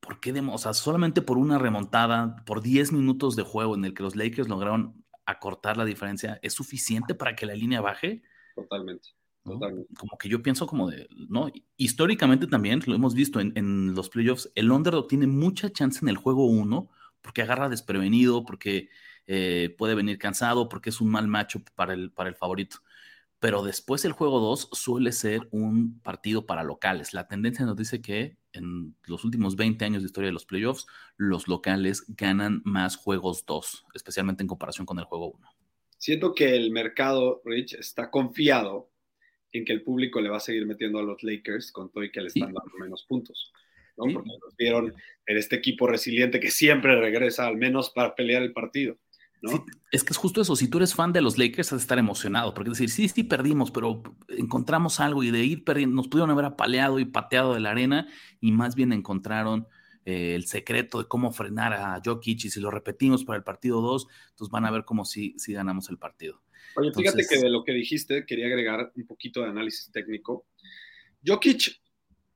¿por 0.00 0.20
qué? 0.20 0.32
o 0.32 0.58
sea, 0.58 0.74
solamente 0.74 1.22
por 1.22 1.38
una 1.38 1.58
remontada, 1.58 2.36
por 2.44 2.62
10 2.62 2.92
minutos 2.92 3.36
de 3.36 3.42
juego 3.42 3.74
en 3.74 3.84
el 3.84 3.94
que 3.94 4.02
los 4.02 4.16
Lakers 4.16 4.48
lograron 4.48 5.04
acortar 5.26 5.76
la 5.76 5.84
diferencia, 5.84 6.38
¿es 6.42 6.52
suficiente 6.52 7.14
para 7.14 7.34
que 7.34 7.46
la 7.46 7.54
línea 7.54 7.80
baje? 7.80 8.22
Totalmente. 8.54 9.08
Como 9.42 10.16
que 10.18 10.28
yo 10.28 10.42
pienso 10.42 10.66
como 10.66 10.90
de, 10.90 11.06
¿no? 11.28 11.50
Históricamente 11.76 12.46
también, 12.46 12.82
lo 12.86 12.94
hemos 12.94 13.14
visto 13.14 13.40
en, 13.40 13.52
en 13.56 13.94
los 13.94 14.08
playoffs, 14.08 14.50
el 14.54 14.70
underdog 14.70 15.06
tiene 15.06 15.26
mucha 15.26 15.70
chance 15.70 15.98
en 16.02 16.08
el 16.08 16.16
juego 16.16 16.46
1 16.46 16.88
porque 17.24 17.42
agarra 17.42 17.70
desprevenido, 17.70 18.44
porque 18.44 18.90
eh, 19.26 19.74
puede 19.78 19.94
venir 19.94 20.18
cansado, 20.18 20.68
porque 20.68 20.90
es 20.90 21.00
un 21.00 21.10
mal 21.10 21.26
macho 21.26 21.62
para 21.74 21.94
el, 21.94 22.12
para 22.12 22.28
el 22.28 22.36
favorito. 22.36 22.78
Pero 23.44 23.62
después 23.62 24.06
el 24.06 24.12
juego 24.12 24.40
2 24.40 24.70
suele 24.72 25.12
ser 25.12 25.46
un 25.50 26.00
partido 26.00 26.46
para 26.46 26.62
locales. 26.62 27.12
La 27.12 27.28
tendencia 27.28 27.66
nos 27.66 27.76
dice 27.76 28.00
que 28.00 28.38
en 28.54 28.96
los 29.04 29.22
últimos 29.22 29.54
20 29.54 29.84
años 29.84 30.00
de 30.00 30.06
historia 30.06 30.28
de 30.28 30.32
los 30.32 30.46
playoffs, 30.46 30.86
los 31.18 31.46
locales 31.46 32.06
ganan 32.16 32.62
más 32.64 32.96
juegos 32.96 33.44
2, 33.44 33.84
especialmente 33.92 34.42
en 34.42 34.46
comparación 34.46 34.86
con 34.86 34.98
el 34.98 35.04
juego 35.04 35.32
1. 35.32 35.48
Siento 35.98 36.34
que 36.34 36.56
el 36.56 36.70
mercado, 36.70 37.42
Rich, 37.44 37.74
está 37.74 38.10
confiado 38.10 38.90
en 39.52 39.66
que 39.66 39.74
el 39.74 39.82
público 39.82 40.22
le 40.22 40.30
va 40.30 40.38
a 40.38 40.40
seguir 40.40 40.64
metiendo 40.64 40.98
a 40.98 41.02
los 41.02 41.22
Lakers 41.22 41.70
con 41.70 41.92
todo 41.92 42.02
y 42.02 42.10
que 42.10 42.22
le 42.22 42.28
están 42.28 42.54
dando 42.54 42.72
menos 42.80 43.04
puntos. 43.06 43.52
¿no? 43.98 44.10
Porque 44.10 44.30
los 44.42 44.56
vieron 44.56 44.94
en 45.26 45.36
este 45.36 45.56
equipo 45.56 45.86
resiliente 45.86 46.40
que 46.40 46.50
siempre 46.50 46.98
regresa 46.98 47.46
al 47.46 47.58
menos 47.58 47.90
para 47.90 48.14
pelear 48.14 48.42
el 48.42 48.54
partido. 48.54 48.96
¿No? 49.44 49.64
es 49.90 50.02
que 50.02 50.12
es 50.12 50.16
justo 50.16 50.40
eso, 50.40 50.56
si 50.56 50.68
tú 50.68 50.78
eres 50.78 50.94
fan 50.94 51.12
de 51.12 51.20
los 51.20 51.38
Lakers, 51.38 51.72
has 51.72 51.78
de 51.78 51.82
estar 51.82 51.98
emocionado, 51.98 52.54
porque 52.54 52.70
decir, 52.70 52.90
sí, 52.90 53.08
sí, 53.08 53.22
perdimos, 53.22 53.70
pero 53.70 54.02
encontramos 54.28 55.00
algo 55.00 55.22
y 55.22 55.30
de 55.30 55.44
ir 55.44 55.64
perdiendo, 55.64 55.94
nos 55.94 56.08
pudieron 56.08 56.30
haber 56.30 56.46
apaleado 56.46 56.98
y 56.98 57.04
pateado 57.04 57.54
de 57.54 57.60
la 57.60 57.70
arena 57.70 58.08
y 58.40 58.52
más 58.52 58.74
bien 58.74 58.92
encontraron 58.92 59.68
eh, 60.04 60.34
el 60.34 60.46
secreto 60.46 60.98
de 60.98 61.08
cómo 61.08 61.32
frenar 61.32 61.72
a 61.72 62.00
Jokic 62.04 62.44
y 62.44 62.50
si 62.50 62.60
lo 62.60 62.70
repetimos 62.70 63.24
para 63.24 63.36
el 63.36 63.44
partido 63.44 63.80
2, 63.80 64.06
entonces 64.30 64.50
van 64.50 64.66
a 64.66 64.70
ver 64.70 64.84
cómo 64.84 65.04
si, 65.04 65.34
si 65.38 65.52
ganamos 65.52 65.88
el 65.90 65.98
partido. 65.98 66.42
Oye, 66.76 66.92
fíjate 66.92 67.24
que 67.28 67.38
de 67.38 67.50
lo 67.50 67.62
que 67.62 67.72
dijiste, 67.72 68.26
quería 68.26 68.46
agregar 68.46 68.92
un 68.96 69.06
poquito 69.06 69.42
de 69.42 69.48
análisis 69.48 69.90
técnico. 69.92 70.46
Jokic, 71.24 71.80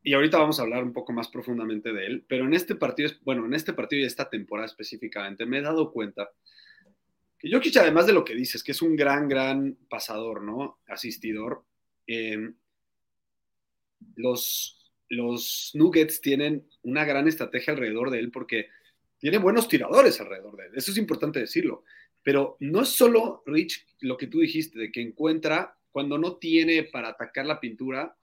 y 0.02 0.14
ahorita 0.14 0.38
vamos 0.38 0.58
a 0.58 0.62
hablar 0.62 0.84
un 0.84 0.92
poco 0.92 1.12
más 1.12 1.28
profundamente 1.28 1.92
de 1.92 2.06
él, 2.06 2.24
pero 2.28 2.44
en 2.46 2.54
este 2.54 2.74
partido, 2.74 3.10
bueno, 3.24 3.44
en 3.44 3.54
este 3.54 3.72
partido 3.72 4.02
y 4.02 4.06
esta 4.06 4.30
temporada 4.30 4.66
específicamente, 4.66 5.44
me 5.44 5.58
he 5.58 5.62
dado 5.62 5.92
cuenta 5.92 6.30
Jokic, 7.42 7.76
además 7.76 8.06
de 8.06 8.12
lo 8.12 8.24
que 8.24 8.34
dices, 8.34 8.62
que 8.62 8.72
es 8.72 8.82
un 8.82 8.96
gran, 8.96 9.28
gran 9.28 9.76
pasador, 9.88 10.42
¿no? 10.42 10.80
Asistidor, 10.88 11.64
eh, 12.06 12.52
los, 14.16 14.92
los 15.08 15.70
Nuggets 15.74 16.20
tienen 16.20 16.68
una 16.82 17.04
gran 17.04 17.28
estrategia 17.28 17.72
alrededor 17.72 18.10
de 18.10 18.18
él 18.18 18.30
porque 18.30 18.68
tiene 19.18 19.38
buenos 19.38 19.68
tiradores 19.68 20.20
alrededor 20.20 20.56
de 20.56 20.66
él. 20.66 20.72
Eso 20.74 20.90
es 20.90 20.98
importante 20.98 21.40
decirlo. 21.40 21.84
Pero 22.22 22.56
no 22.60 22.82
es 22.82 22.88
solo, 22.88 23.42
Rich, 23.46 23.86
lo 24.00 24.16
que 24.16 24.26
tú 24.26 24.40
dijiste, 24.40 24.78
de 24.78 24.92
que 24.92 25.00
encuentra, 25.00 25.76
cuando 25.90 26.18
no 26.18 26.36
tiene 26.36 26.84
para 26.84 27.08
atacar 27.08 27.46
la 27.46 27.60
pintura 27.60 28.16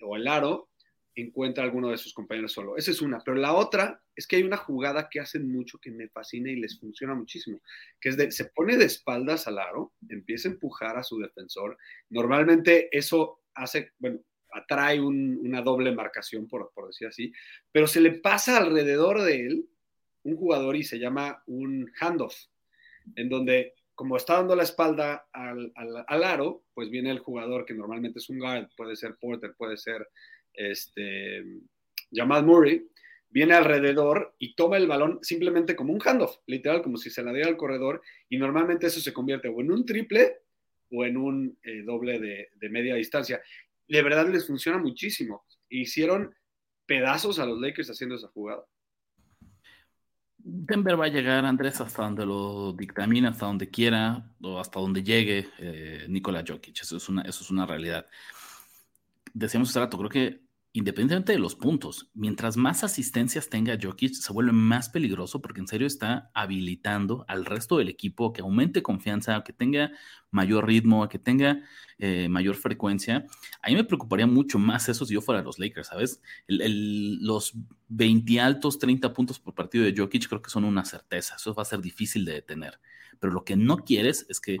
o 0.00 0.16
el 0.16 0.26
aro, 0.26 0.70
encuentra 1.16 1.64
a 1.64 1.66
alguno 1.66 1.90
de 1.90 1.96
sus 1.96 2.12
compañeros 2.12 2.52
solo. 2.52 2.76
Esa 2.76 2.90
es 2.90 3.00
una. 3.00 3.20
Pero 3.20 3.36
la 3.36 3.54
otra 3.54 4.00
es 4.14 4.26
que 4.26 4.36
hay 4.36 4.42
una 4.42 4.56
jugada 4.56 5.08
que 5.10 5.20
hacen 5.20 5.50
mucho 5.50 5.78
que 5.78 5.90
me 5.90 6.08
fascina 6.08 6.50
y 6.50 6.56
les 6.56 6.78
funciona 6.78 7.14
muchísimo, 7.14 7.60
que 8.00 8.10
es 8.10 8.16
de, 8.16 8.30
se 8.30 8.46
pone 8.46 8.76
de 8.76 8.84
espaldas 8.84 9.46
al 9.46 9.58
aro, 9.58 9.94
empieza 10.08 10.48
a 10.48 10.52
empujar 10.52 10.96
a 10.96 11.02
su 11.02 11.18
defensor. 11.18 11.78
Normalmente 12.10 12.88
eso 12.96 13.40
hace, 13.54 13.92
bueno, 13.98 14.20
atrae 14.52 15.00
una 15.00 15.62
doble 15.62 15.92
marcación, 15.92 16.46
por, 16.46 16.70
por 16.74 16.88
decir 16.88 17.08
así, 17.08 17.32
pero 17.72 17.86
se 17.86 18.00
le 18.00 18.12
pasa 18.12 18.58
alrededor 18.58 19.22
de 19.22 19.46
él 19.46 19.68
un 20.22 20.36
jugador 20.36 20.76
y 20.76 20.84
se 20.84 20.98
llama 20.98 21.42
un 21.46 21.90
handoff 22.00 22.34
en 23.14 23.28
donde 23.28 23.74
como 23.94 24.16
está 24.18 24.34
dando 24.34 24.54
la 24.54 24.64
espalda 24.64 25.26
al, 25.32 25.72
al, 25.74 26.24
aro, 26.24 26.64
pues 26.74 26.90
viene 26.90 27.10
el 27.10 27.18
jugador 27.18 27.64
que 27.64 27.72
normalmente 27.72 28.18
es 28.18 28.28
un 28.28 28.38
guard, 28.38 28.68
puede 28.76 28.94
ser 28.94 29.16
Porter, 29.16 29.54
puede 29.56 29.78
ser 29.78 30.06
este, 30.56 31.44
Jamal 32.12 32.44
Murray, 32.44 32.88
viene 33.30 33.54
alrededor 33.54 34.34
y 34.38 34.54
toma 34.54 34.76
el 34.76 34.86
balón 34.86 35.18
simplemente 35.22 35.76
como 35.76 35.92
un 35.92 36.00
handoff, 36.00 36.38
literal, 36.46 36.82
como 36.82 36.96
si 36.96 37.10
se 37.10 37.22
la 37.22 37.32
diera 37.32 37.48
al 37.48 37.56
corredor, 37.56 38.02
y 38.28 38.38
normalmente 38.38 38.86
eso 38.86 39.00
se 39.00 39.12
convierte 39.12 39.48
o 39.48 39.60
en 39.60 39.70
un 39.70 39.84
triple 39.84 40.38
o 40.90 41.04
en 41.04 41.16
un 41.16 41.58
eh, 41.62 41.82
doble 41.82 42.18
de, 42.18 42.48
de, 42.54 42.68
media 42.68 42.94
distancia. 42.94 43.40
De 43.88 44.02
verdad 44.02 44.28
les 44.28 44.46
funciona 44.46 44.78
muchísimo. 44.78 45.44
Hicieron 45.68 46.34
pedazos 46.86 47.38
a 47.38 47.46
los 47.46 47.60
Lakers 47.60 47.90
haciendo 47.90 48.14
esa 48.14 48.28
jugada. 48.28 48.64
Denver 50.38 50.98
va 50.98 51.06
a 51.06 51.08
llegar, 51.08 51.44
Andrés, 51.44 51.80
hasta 51.80 52.04
donde 52.04 52.24
lo 52.24 52.72
dictamina, 52.72 53.30
hasta 53.30 53.46
donde 53.46 53.68
quiera, 53.68 54.32
o 54.40 54.60
hasta 54.60 54.78
donde 54.78 55.02
llegue 55.02 55.48
eh, 55.58 56.06
Nikola 56.08 56.44
Jokic. 56.46 56.82
Eso 56.82 56.96
es, 56.96 57.08
una, 57.08 57.22
eso 57.22 57.42
es 57.42 57.50
una 57.50 57.66
realidad. 57.66 58.06
Decíamos 59.34 59.70
hace 59.70 59.80
rato, 59.80 59.98
creo 59.98 60.08
que 60.08 60.45
independientemente 60.76 61.32
de 61.32 61.38
los 61.38 61.54
puntos, 61.54 62.10
mientras 62.12 62.58
más 62.58 62.84
asistencias 62.84 63.48
tenga 63.48 63.78
Jokic, 63.80 64.12
se 64.12 64.30
vuelve 64.30 64.52
más 64.52 64.90
peligroso 64.90 65.40
porque 65.40 65.60
en 65.60 65.66
serio 65.66 65.86
está 65.86 66.30
habilitando 66.34 67.24
al 67.28 67.46
resto 67.46 67.78
del 67.78 67.88
equipo 67.88 68.34
que 68.34 68.42
aumente 68.42 68.82
confianza, 68.82 69.42
que 69.42 69.54
tenga 69.54 69.90
mayor 70.30 70.66
ritmo, 70.66 71.08
que 71.08 71.18
tenga 71.18 71.62
eh, 71.98 72.28
mayor 72.28 72.56
frecuencia. 72.56 73.24
A 73.62 73.70
mí 73.70 73.74
me 73.74 73.84
preocuparía 73.84 74.26
mucho 74.26 74.58
más 74.58 74.86
eso 74.90 75.06
si 75.06 75.14
yo 75.14 75.22
fuera 75.22 75.40
los 75.40 75.58
Lakers, 75.58 75.88
¿sabes? 75.88 76.20
los 76.46 77.54
20 77.88 78.38
altos, 78.40 78.78
30 78.78 79.14
puntos 79.14 79.38
por 79.38 79.54
partido 79.54 79.84
de 79.84 79.94
Jokic 79.96 80.28
creo 80.28 80.42
que 80.42 80.50
son 80.50 80.64
una 80.64 80.84
certeza. 80.84 81.36
Eso 81.36 81.54
va 81.54 81.62
a 81.62 81.66
ser 81.66 81.80
difícil 81.80 82.26
de 82.26 82.34
detener. 82.34 82.78
Pero 83.18 83.32
lo 83.32 83.44
que 83.44 83.56
no 83.56 83.78
quieres 83.78 84.26
es 84.28 84.40
que 84.40 84.58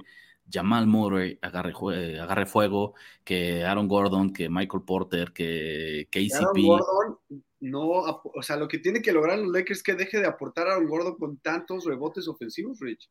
Jamal 0.50 0.86
Murray 0.86 1.38
agarre, 1.42 1.72
agarre 2.20 2.46
fuego, 2.46 2.94
que 3.24 3.64
Aaron 3.64 3.88
Gordon, 3.88 4.32
que 4.32 4.48
Michael 4.48 4.84
Porter, 4.84 5.32
que 5.32 6.08
KCP. 6.10 6.34
Aaron 6.34 6.62
Gordon 6.62 7.18
no, 7.60 7.88
o 7.88 8.42
sea, 8.42 8.56
lo 8.56 8.68
que 8.68 8.78
tiene 8.78 9.00
que 9.00 9.12
lograr 9.12 9.38
los 9.38 9.50
Lakers 9.50 9.78
es 9.78 9.82
que 9.82 9.94
deje 9.94 10.20
de 10.20 10.26
aportar 10.26 10.68
a 10.68 10.72
Aaron 10.72 10.88
Gordon 10.88 11.16
con 11.16 11.38
tantos 11.38 11.84
rebotes 11.84 12.28
ofensivos, 12.28 12.78
Rich. 12.80 13.08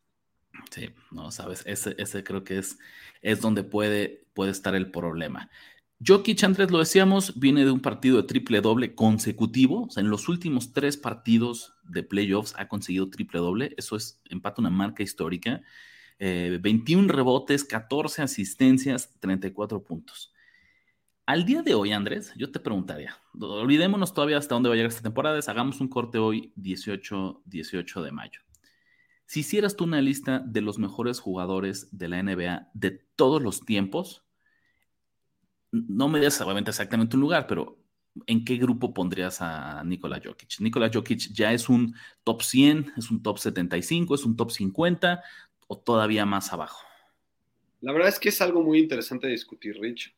Sí, 0.72 0.90
no, 1.12 1.32
sabes, 1.32 1.64
ese, 1.66 1.96
ese 1.98 2.24
creo 2.24 2.44
que 2.44 2.60
es, 2.60 2.78
es 3.22 3.42
donde 3.42 3.64
puede, 3.64 4.26
puede 4.34 4.52
estar 4.52 4.76
el 4.76 4.92
problema. 4.92 5.50
Jokic, 6.06 6.44
Andrés, 6.44 6.72
lo 6.72 6.80
decíamos, 6.80 7.40
viene 7.40 7.66
de 7.66 7.72
un 7.72 7.82
partido 7.82 8.18
de 8.18 8.28
triple 8.28 8.62
doble 8.62 8.96
consecutivo. 8.96 9.86
O 9.86 9.90
sea, 9.90 10.02
en 10.02 10.10
los 10.10 10.28
últimos 10.28 10.74
tres 10.74 10.98
partidos 10.98 11.74
de 11.84 12.04
playoffs 12.04 12.54
ha 12.58 12.68
conseguido 12.68 13.10
triple 13.10 13.40
doble. 13.40 13.74
Eso 13.78 13.96
es, 13.96 14.22
empata 14.30 14.62
una 14.62 14.70
marca 14.70 15.04
histórica. 15.04 15.62
21 16.20 17.08
eh, 17.08 17.12
rebotes, 17.12 17.64
14 17.64 18.22
asistencias, 18.22 19.14
34 19.20 19.84
puntos. 19.84 20.34
Al 21.26 21.46
día 21.46 21.64
de 21.64 21.74
hoy, 21.74 21.92
Andrés, 21.92 22.34
yo 22.38 22.52
te 22.52 22.60
preguntaría, 22.60 23.18
olvidémonos 23.40 24.14
todavía 24.14 24.38
hasta 24.38 24.54
dónde 24.54 24.70
va 24.70 24.74
a 24.74 24.76
llegar 24.76 24.92
esta 24.92 25.02
temporada, 25.02 25.40
hagamos 25.48 25.82
un 25.82 25.88
corte 25.88 26.20
hoy 26.20 26.54
18, 26.56 27.42
18 27.46 28.04
de 28.04 28.12
mayo. 28.12 28.42
Si 29.26 29.40
hicieras 29.40 29.76
tú 29.76 29.86
una 29.86 30.02
lista 30.02 30.40
de 30.40 30.62
los 30.62 30.78
mejores 30.78 31.20
jugadores 31.20 31.98
de 31.98 32.10
la 32.10 32.22
NBA 32.22 32.70
de 32.76 32.92
todos 33.16 33.42
los 33.42 33.62
tiempos, 33.62 34.24
no 35.72 36.08
me 36.08 36.20
digas 36.20 36.40
exactamente 36.68 37.16
un 37.18 37.22
lugar, 37.22 37.48
pero 37.48 37.80
¿en 38.28 38.46
qué 38.46 38.58
grupo 38.58 38.94
pondrías 38.94 39.42
a 39.42 39.84
Nikola 39.84 40.22
Jokic? 40.24 40.60
Nikola 40.60 40.92
Jokic 40.94 41.34
ya 41.34 41.52
es 41.54 41.70
un 41.70 41.96
top 42.24 42.44
100, 42.44 42.94
es 42.98 43.12
un 43.12 43.22
top 43.24 43.40
75, 43.40 44.16
es 44.16 44.26
un 44.26 44.36
top 44.36 44.52
50, 44.52 45.24
o 45.68 45.78
todavía 45.78 46.26
más 46.26 46.54
abajo? 46.54 46.86
La 47.82 47.92
verdad 47.92 48.10
es 48.10 48.20
que 48.20 48.30
es 48.30 48.42
algo 48.42 48.64
muy 48.64 48.80
interesante 48.80 49.28
de 49.28 49.34
discutir, 49.34 49.80
Rich, 49.80 50.14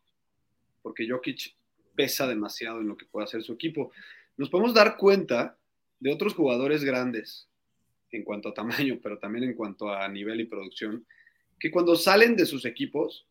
porque 0.81 1.07
Jokic 1.09 1.55
pesa 1.95 2.27
demasiado 2.27 2.79
en 2.79 2.87
lo 2.87 2.95
que 2.95 3.05
puede 3.05 3.25
hacer 3.25 3.43
su 3.43 3.53
equipo. 3.53 3.91
Nos 4.37 4.49
podemos 4.49 4.73
dar 4.73 4.97
cuenta 4.97 5.57
de 5.99 6.13
otros 6.13 6.33
jugadores 6.33 6.83
grandes 6.83 7.49
en 8.11 8.23
cuanto 8.23 8.49
a 8.49 8.53
tamaño, 8.53 8.99
pero 9.03 9.17
también 9.17 9.45
en 9.45 9.53
cuanto 9.53 9.91
a 9.91 10.07
nivel 10.07 10.39
y 10.41 10.45
producción, 10.45 11.05
que 11.59 11.71
cuando 11.71 11.95
salen 11.95 12.35
de 12.35 12.45
sus 12.45 12.65
equipos, 12.65 13.27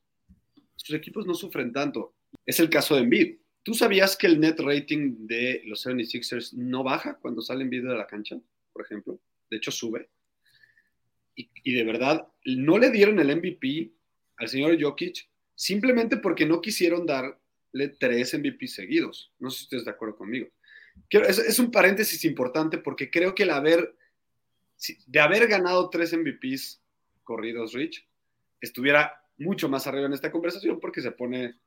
sus 0.75 0.95
equipos 0.95 1.27
no 1.27 1.35
sufren 1.35 1.73
tanto. 1.73 2.15
Es 2.45 2.61
el 2.61 2.69
caso 2.69 2.97
de 2.97 3.03
Embiid. 3.03 3.39
¿Tú 3.63 3.75
sabías 3.75 4.17
que 4.17 4.27
el 4.27 4.39
net 4.39 4.61
rating 4.61 5.27
de 5.27 5.63
los 5.65 5.87
76ers 5.87 6.53
no 6.53 6.83
baja 6.83 7.15
cuando 7.19 7.41
sale 7.41 7.63
Embiid 7.63 7.85
de 7.85 7.95
la 7.95 8.07
cancha, 8.07 8.39
por 8.73 8.85
ejemplo? 8.85 9.19
De 9.49 9.57
hecho, 9.57 9.71
sube 9.71 10.11
y, 11.37 11.75
de 11.75 11.85
verdad 11.85 12.27
no 12.45 12.79
le 12.79 12.91
dieron 12.91 13.19
el 13.19 13.37
MVP 13.37 13.93
al 14.39 14.49
señor 14.49 14.81
Jokic 14.81 15.29
simplemente 15.55 16.17
porque 16.17 16.47
no 16.47 16.61
quisieron 16.61 17.07
darle 17.07 17.89
tres 17.99 18.35
MVP 18.35 18.67
seguidos. 18.67 19.33
No 19.39 19.51
sé 19.51 19.59
si 19.59 19.65
ustedes 19.65 19.85
de 19.85 19.91
acuerdo 19.91 20.17
conmigo. 20.17 20.49
es, 21.11 21.59
un 21.59 21.71
paréntesis 21.71 22.25
importante 22.25 22.79
porque 22.79 23.11
creo 23.11 23.35
que 23.35 23.43
el 23.43 23.51
haber, 23.51 23.97
de 25.07 25.21
haber 25.21 25.47
ganado 25.47 25.91
tres 25.91 26.13
MVPs 26.17 26.83
corridos, 27.23 27.73
Rich, 27.73 28.07
estuviera 28.61 29.21
mucho 29.39 29.69
más 29.69 29.87
arriba 29.87 30.07
en 30.07 30.13
esta 30.13 30.31
conversación 30.31 30.81
porque 30.81 31.03
se 31.03 31.13
pone 31.13 31.59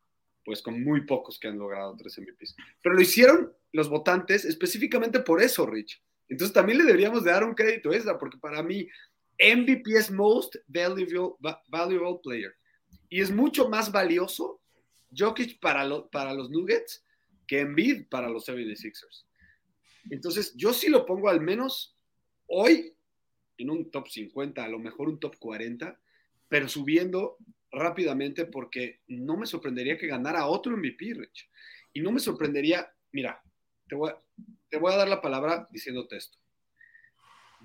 pues 0.45 0.61
con 0.61 0.83
muy 0.83 1.05
pocos 1.05 1.37
que 1.37 1.47
han 1.47 1.59
logrado 1.59 1.95
tres 1.97 2.17
MVPs. 2.17 2.55
Pero 2.81 2.95
lo 2.95 3.01
hicieron 3.01 3.53
los 3.71 3.89
votantes 3.89 4.45
específicamente 4.45 5.19
por 5.19 5.41
eso, 5.41 5.65
Rich. 5.65 6.01
Entonces 6.27 6.53
también 6.53 6.77
le 6.77 6.85
deberíamos 6.85 7.23
de 7.23 7.31
dar 7.31 7.43
un 7.43 7.55
crédito 7.55 7.91
a 7.91 7.95
esa, 7.95 8.17
porque 8.17 8.37
para 8.37 8.63
mí 8.63 8.87
MVP 9.39 9.93
es 9.93 10.11
Most 10.11 10.57
Valuable, 10.67 12.19
Player. 12.21 12.53
Y 13.09 13.21
es 13.21 13.31
mucho 13.31 13.69
más 13.69 13.91
valioso 13.91 14.61
Jokic 15.15 15.59
para, 15.59 15.85
los 15.85 16.49
Nuggets 16.49 17.05
que 17.47 17.61
Embiid 17.61 18.07
para 18.09 18.29
los 18.29 18.47
76ers. 18.47 19.25
Entonces, 20.11 20.53
yo 20.55 20.73
sí 20.73 20.89
lo 20.89 21.05
pongo 21.05 21.29
al 21.29 21.41
menos 21.41 21.97
hoy 22.47 22.93
en 23.57 23.69
un 23.69 23.89
top 23.89 24.07
50, 24.09 24.63
a 24.63 24.69
lo 24.69 24.79
mejor 24.79 25.09
un 25.09 25.19
top 25.19 25.37
40, 25.37 25.99
pero 26.47 26.67
subiendo 26.67 27.37
rápidamente 27.71 28.45
porque 28.45 29.01
no 29.07 29.37
me 29.37 29.45
sorprendería 29.45 29.97
que 29.97 30.07
ganara 30.07 30.47
otro 30.47 30.75
MVP, 30.75 31.13
Rich. 31.13 31.49
Y 31.93 32.01
no 32.01 32.11
me 32.11 32.19
sorprendería, 32.19 32.91
mira, 33.11 33.41
te 33.87 33.95
voy 33.95 34.93
a 34.93 34.97
dar 34.97 35.07
la 35.07 35.21
palabra 35.21 35.67
diciéndote 35.71 36.17
esto. 36.17 36.37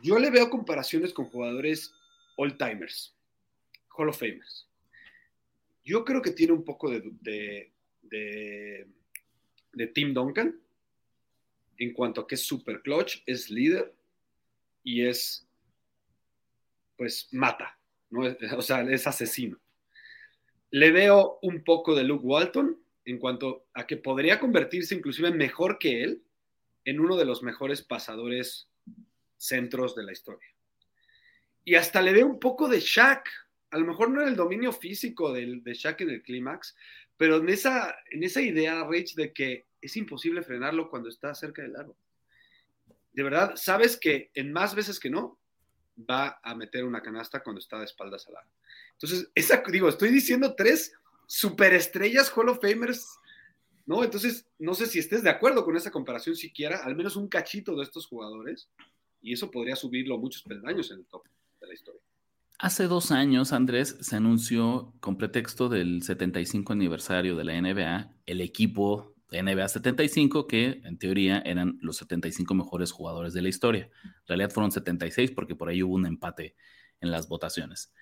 Yo 0.04 0.18
le 0.18 0.30
veo 0.30 0.50
comparaciones 0.50 1.14
con 1.14 1.24
jugadores 1.30 1.94
all 2.36 2.58
timers, 2.58 3.16
Hall 3.96 4.10
of 4.10 4.18
Famers. 4.18 4.68
Yo 5.82 6.04
creo 6.04 6.20
que 6.20 6.32
tiene 6.32 6.52
un 6.52 6.62
poco 6.62 6.90
de, 6.90 7.00
de, 7.22 7.72
de, 8.02 8.86
de 9.72 9.86
Tim 9.86 10.12
Duncan 10.12 10.60
en 11.78 11.94
cuanto 11.94 12.20
a 12.20 12.26
que 12.26 12.34
es 12.34 12.42
super 12.42 12.82
clutch, 12.82 13.22
es 13.24 13.48
líder 13.48 13.94
y 14.82 15.06
es, 15.06 15.48
pues, 16.98 17.26
mata, 17.32 17.78
¿no? 18.10 18.24
o 18.58 18.62
sea, 18.62 18.82
es 18.82 19.06
asesino. 19.06 19.58
Le 20.70 20.90
veo 20.92 21.38
un 21.40 21.64
poco 21.64 21.94
de 21.94 22.04
Luke 22.04 22.26
Walton 22.26 22.78
en 23.06 23.18
cuanto 23.18 23.68
a 23.72 23.86
que 23.86 23.96
podría 23.96 24.38
convertirse 24.38 24.94
inclusive 24.94 25.30
mejor 25.30 25.78
que 25.78 26.02
él 26.02 26.22
en 26.84 27.00
uno 27.00 27.16
de 27.16 27.24
los 27.24 27.42
mejores 27.42 27.80
pasadores 27.80 28.68
centros 29.46 29.94
de 29.94 30.04
la 30.04 30.12
historia. 30.12 30.48
Y 31.64 31.74
hasta 31.74 32.02
le 32.02 32.12
veo 32.12 32.26
un 32.26 32.38
poco 32.38 32.68
de 32.68 32.80
Shaq, 32.80 33.28
a 33.70 33.78
lo 33.78 33.86
mejor 33.86 34.10
no 34.10 34.22
en 34.22 34.28
el 34.28 34.36
dominio 34.36 34.72
físico 34.72 35.32
de, 35.32 35.60
de 35.62 35.74
Shaq 35.74 36.02
en 36.02 36.10
el 36.10 36.22
clímax, 36.22 36.76
pero 37.16 37.36
en 37.36 37.48
esa, 37.48 37.96
en 38.10 38.24
esa 38.24 38.40
idea, 38.40 38.86
Rich, 38.88 39.14
de 39.14 39.32
que 39.32 39.66
es 39.80 39.96
imposible 39.96 40.42
frenarlo 40.42 40.90
cuando 40.90 41.08
está 41.08 41.34
cerca 41.34 41.62
del 41.62 41.76
aro. 41.76 41.96
De 43.12 43.22
verdad, 43.22 43.54
sabes 43.56 43.96
que 43.96 44.30
en 44.34 44.52
más 44.52 44.74
veces 44.74 44.98
que 44.98 45.10
no, 45.10 45.38
va 45.98 46.40
a 46.42 46.54
meter 46.54 46.84
una 46.84 47.02
canasta 47.02 47.42
cuando 47.42 47.60
está 47.60 47.78
de 47.78 47.84
espaldas 47.84 48.26
al 48.26 48.36
aro. 48.36 48.50
Entonces, 48.92 49.30
esa, 49.34 49.62
digo, 49.70 49.88
estoy 49.88 50.10
diciendo 50.10 50.54
tres 50.56 50.92
superestrellas 51.26 52.32
Hall 52.36 52.48
of 52.48 52.60
Famers, 52.60 53.18
¿no? 53.86 54.02
Entonces, 54.02 54.46
no 54.58 54.74
sé 54.74 54.86
si 54.86 54.98
estés 54.98 55.22
de 55.22 55.30
acuerdo 55.30 55.64
con 55.64 55.76
esa 55.76 55.90
comparación 55.90 56.36
siquiera, 56.36 56.82
al 56.84 56.96
menos 56.96 57.16
un 57.16 57.28
cachito 57.28 57.76
de 57.76 57.84
estos 57.84 58.06
jugadores, 58.06 58.68
y 59.24 59.32
eso 59.32 59.50
podría 59.50 59.74
subirlo 59.74 60.18
muchos 60.18 60.42
peldaños 60.42 60.90
en 60.90 60.98
el 60.98 61.06
top 61.06 61.24
de 61.60 61.66
la 61.66 61.74
historia. 61.74 62.00
Hace 62.58 62.86
dos 62.86 63.10
años, 63.10 63.52
Andrés, 63.52 63.96
se 64.00 64.16
anunció 64.16 64.94
con 65.00 65.16
pretexto 65.16 65.68
del 65.68 66.02
75 66.02 66.72
aniversario 66.74 67.34
de 67.34 67.44
la 67.44 67.60
NBA, 67.60 68.14
el 68.26 68.40
equipo 68.42 69.14
NBA 69.32 69.66
75, 69.66 70.46
que 70.46 70.82
en 70.84 70.98
teoría 70.98 71.38
eran 71.40 71.78
los 71.80 71.96
75 71.96 72.54
mejores 72.54 72.92
jugadores 72.92 73.32
de 73.32 73.42
la 73.42 73.48
historia. 73.48 73.90
En 74.04 74.12
realidad 74.28 74.50
fueron 74.50 74.70
76 74.70 75.32
porque 75.32 75.56
por 75.56 75.68
ahí 75.68 75.82
hubo 75.82 75.94
un 75.94 76.06
empate 76.06 76.54
en 77.00 77.10
las 77.10 77.26
votaciones. 77.26 77.92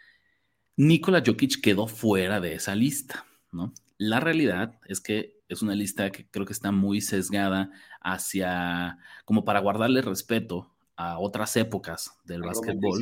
Nikola 0.76 1.22
Jokic 1.24 1.60
quedó 1.60 1.86
fuera 1.86 2.40
de 2.40 2.54
esa 2.54 2.74
lista, 2.74 3.26
¿no? 3.52 3.72
La 3.96 4.20
realidad 4.20 4.80
es 4.86 5.00
que 5.00 5.40
es 5.48 5.62
una 5.62 5.74
lista 5.74 6.10
que 6.10 6.28
creo 6.28 6.46
que 6.46 6.52
está 6.52 6.72
muy 6.72 7.00
sesgada 7.00 7.70
hacia, 8.00 8.98
como 9.24 9.44
para 9.44 9.60
guardarle 9.60 10.02
respeto 10.02 10.71
a 11.10 11.18
otras 11.18 11.56
épocas 11.56 12.12
del 12.24 12.42
básquetbol. 12.42 13.00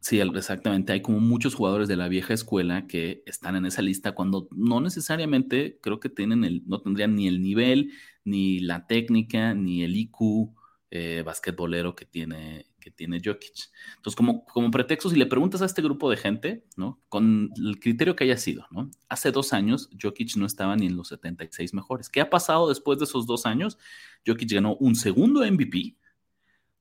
Sí, 0.00 0.18
exactamente. 0.18 0.94
Hay 0.94 1.02
como 1.02 1.20
muchos 1.20 1.54
jugadores 1.54 1.86
de 1.86 1.96
la 1.96 2.08
vieja 2.08 2.32
escuela 2.32 2.86
que 2.86 3.22
están 3.26 3.54
en 3.56 3.66
esa 3.66 3.82
lista 3.82 4.12
cuando 4.12 4.48
no 4.50 4.80
necesariamente 4.80 5.78
creo 5.82 6.00
que 6.00 6.08
tienen 6.08 6.44
el, 6.44 6.62
no 6.66 6.80
tendrían 6.80 7.14
ni 7.14 7.28
el 7.28 7.42
nivel, 7.42 7.92
ni 8.24 8.60
la 8.60 8.86
técnica, 8.86 9.52
ni 9.54 9.82
el 9.82 9.94
IQ 9.96 10.54
eh, 10.90 11.22
basquetbolero 11.24 11.94
que 11.94 12.06
tiene, 12.06 12.66
que 12.80 12.90
tiene 12.90 13.20
Jokic. 13.22 13.70
Entonces, 13.96 14.16
como, 14.16 14.44
como 14.46 14.70
pretexto, 14.70 15.10
si 15.10 15.16
le 15.16 15.26
preguntas 15.26 15.62
a 15.62 15.66
este 15.66 15.82
grupo 15.82 16.10
de 16.10 16.16
gente, 16.16 16.64
¿no? 16.76 17.00
Con 17.08 17.50
el 17.56 17.78
criterio 17.78 18.16
que 18.16 18.24
haya 18.24 18.38
sido, 18.38 18.66
¿no? 18.70 18.90
Hace 19.08 19.30
dos 19.30 19.52
años, 19.52 19.90
Jokic 20.02 20.36
no 20.36 20.46
estaba 20.46 20.74
ni 20.76 20.86
en 20.86 20.96
los 20.96 21.08
76 21.08 21.74
mejores. 21.74 22.08
¿Qué 22.08 22.20
ha 22.20 22.30
pasado 22.30 22.70
después 22.70 22.98
de 22.98 23.04
esos 23.04 23.26
dos 23.26 23.46
años? 23.46 23.78
Jokic 24.26 24.50
ganó 24.50 24.76
un 24.76 24.96
segundo 24.96 25.44
MVP, 25.44 25.96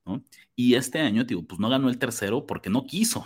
¿no? 0.05 0.23
Y 0.55 0.75
este 0.75 0.99
año, 0.99 1.23
digo, 1.23 1.43
pues 1.43 1.59
no 1.59 1.69
ganó 1.69 1.89
el 1.89 1.97
tercero 1.97 2.45
porque 2.45 2.69
no 2.69 2.85
quiso, 2.85 3.25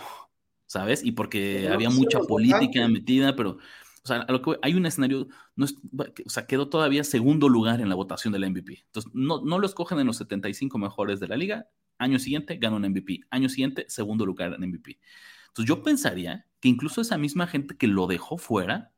¿sabes? 0.66 1.04
Y 1.04 1.12
porque 1.12 1.68
había 1.68 1.90
mucha 1.90 2.20
política 2.20 2.86
metida, 2.88 3.36
pero 3.36 3.58
o 4.04 4.06
sea, 4.06 4.26
lo 4.28 4.42
que, 4.42 4.58
hay 4.60 4.74
un 4.74 4.84
escenario, 4.84 5.28
no 5.56 5.64
o 5.64 6.30
sea, 6.30 6.46
quedó 6.46 6.68
todavía 6.68 7.04
segundo 7.04 7.48
lugar 7.48 7.80
en 7.80 7.88
la 7.88 7.94
votación 7.94 8.34
del 8.34 8.50
MVP. 8.50 8.84
Entonces, 8.86 9.10
no, 9.14 9.40
no 9.42 9.58
lo 9.58 9.66
escogen 9.66 9.98
en 9.98 10.06
los 10.06 10.18
75 10.18 10.76
mejores 10.76 11.20
de 11.20 11.28
la 11.28 11.38
liga. 11.38 11.70
Año 11.96 12.18
siguiente 12.18 12.56
gana 12.56 12.76
un 12.76 12.82
MVP. 12.82 13.20
Año 13.30 13.48
siguiente, 13.48 13.86
segundo 13.88 14.26
lugar 14.26 14.54
en 14.54 14.68
MVP. 14.68 14.98
Entonces, 15.48 15.68
yo 15.68 15.82
pensaría 15.82 16.46
que 16.60 16.68
incluso 16.68 17.00
esa 17.00 17.16
misma 17.16 17.46
gente 17.46 17.78
que 17.78 17.86
lo 17.86 18.06
dejó 18.06 18.36
fuera, 18.36 18.92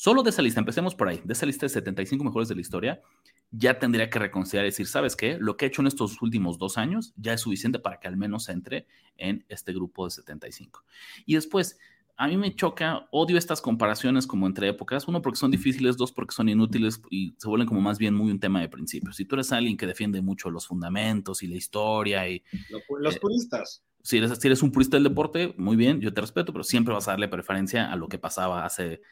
solo 0.00 0.22
de 0.22 0.30
esa 0.30 0.40
lista, 0.40 0.60
empecemos 0.60 0.94
por 0.94 1.08
ahí, 1.08 1.20
de 1.22 1.34
esa 1.34 1.44
lista 1.44 1.66
de 1.66 1.70
75 1.70 2.24
mejores 2.24 2.48
de 2.48 2.54
la 2.54 2.62
historia, 2.62 3.02
ya 3.50 3.78
tendría 3.78 4.08
que 4.08 4.18
reconsiderar 4.18 4.64
y 4.64 4.70
decir, 4.70 4.86
¿sabes 4.86 5.14
qué? 5.14 5.36
Lo 5.38 5.58
que 5.58 5.66
he 5.66 5.68
hecho 5.68 5.82
en 5.82 5.88
estos 5.88 6.22
últimos 6.22 6.56
dos 6.56 6.78
años 6.78 7.12
ya 7.16 7.34
es 7.34 7.42
suficiente 7.42 7.78
para 7.78 8.00
que 8.00 8.08
al 8.08 8.16
menos 8.16 8.48
entre 8.48 8.86
en 9.18 9.44
este 9.50 9.74
grupo 9.74 10.06
de 10.06 10.12
75. 10.12 10.86
Y 11.26 11.34
después, 11.34 11.78
a 12.16 12.28
mí 12.28 12.38
me 12.38 12.54
choca, 12.56 13.08
odio 13.10 13.36
estas 13.36 13.60
comparaciones 13.60 14.26
como 14.26 14.46
entre 14.46 14.68
épocas, 14.68 15.06
uno 15.06 15.20
porque 15.20 15.38
son 15.38 15.50
difíciles, 15.50 15.98
dos 15.98 16.12
porque 16.12 16.34
son 16.34 16.48
inútiles 16.48 17.02
y 17.10 17.34
se 17.36 17.46
vuelven 17.46 17.68
como 17.68 17.82
más 17.82 17.98
bien 17.98 18.14
muy 18.14 18.30
un 18.30 18.40
tema 18.40 18.62
de 18.62 18.70
principios. 18.70 19.16
Si 19.16 19.26
tú 19.26 19.34
eres 19.34 19.52
alguien 19.52 19.76
que 19.76 19.86
defiende 19.86 20.22
mucho 20.22 20.48
los 20.48 20.66
fundamentos 20.66 21.42
y 21.42 21.46
la 21.46 21.56
historia 21.56 22.26
y... 22.26 22.42
Los 22.70 23.16
eh, 23.16 23.20
puristas. 23.20 23.84
Si 24.02 24.16
eres, 24.16 24.38
si 24.38 24.48
eres 24.48 24.62
un 24.62 24.72
purista 24.72 24.96
del 24.96 25.04
deporte, 25.04 25.54
muy 25.58 25.76
bien, 25.76 26.00
yo 26.00 26.14
te 26.14 26.22
respeto, 26.22 26.54
pero 26.54 26.64
siempre 26.64 26.94
vas 26.94 27.06
a 27.06 27.10
darle 27.10 27.28
preferencia 27.28 27.92
a 27.92 27.96
lo 27.96 28.08
que 28.08 28.18
pasaba 28.18 28.64
hace 28.64 29.02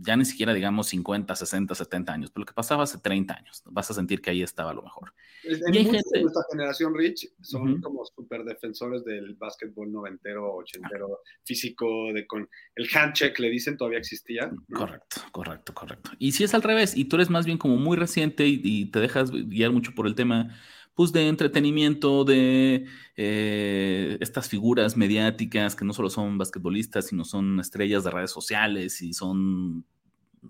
ya 0.00 0.16
ni 0.16 0.24
siquiera 0.24 0.52
digamos 0.52 0.88
50, 0.88 1.34
60, 1.34 1.74
70 1.74 2.12
años, 2.12 2.30
pero 2.30 2.42
lo 2.42 2.46
que 2.46 2.54
pasaba 2.54 2.84
hace 2.84 2.98
30 2.98 3.34
años, 3.34 3.62
vas 3.66 3.90
a 3.90 3.94
sentir 3.94 4.20
que 4.20 4.30
ahí 4.30 4.42
estaba 4.42 4.72
lo 4.72 4.82
mejor. 4.82 5.12
En 5.44 5.74
y 5.74 5.84
gente... 5.84 6.02
de 6.12 6.22
nuestra 6.22 6.42
generación, 6.50 6.94
Rich, 6.94 7.30
son 7.40 7.80
como 7.80 8.04
súper 8.04 8.44
defensores 8.44 9.04
del 9.04 9.34
básquetbol 9.34 9.92
noventero, 9.92 10.54
ochentero, 10.54 11.20
físico, 11.44 12.12
de 12.12 12.26
con 12.26 12.48
el 12.74 12.88
handcheck, 12.92 13.38
le 13.38 13.50
dicen, 13.50 13.76
todavía 13.76 13.98
existía. 13.98 14.50
Correcto, 14.72 15.20
correcto, 15.32 15.74
correcto. 15.74 16.10
Y 16.18 16.32
si 16.32 16.44
es 16.44 16.54
al 16.54 16.62
revés, 16.62 16.96
y 16.96 17.04
tú 17.04 17.16
eres 17.16 17.30
más 17.30 17.46
bien 17.46 17.58
como 17.58 17.76
muy 17.76 17.96
reciente 17.96 18.46
y, 18.46 18.86
te 18.86 19.00
dejas 19.00 19.30
guiar 19.30 19.72
mucho 19.72 19.92
por 19.94 20.06
el 20.06 20.14
tema 20.14 20.56
pues 20.96 21.12
de 21.12 21.28
entretenimiento, 21.28 22.24
de 22.24 22.86
eh, 23.16 24.16
estas 24.18 24.48
figuras 24.48 24.96
mediáticas 24.96 25.76
que 25.76 25.84
no 25.84 25.92
solo 25.92 26.08
son 26.08 26.38
basquetbolistas, 26.38 27.08
sino 27.08 27.22
son 27.26 27.60
estrellas 27.60 28.02
de 28.02 28.10
redes 28.10 28.30
sociales 28.30 29.02
y 29.02 29.12
son, 29.12 29.84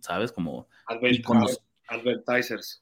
¿sabes? 0.01 0.31
Como 0.31 0.69
iconos, 1.11 1.61
advertisers. 1.89 2.81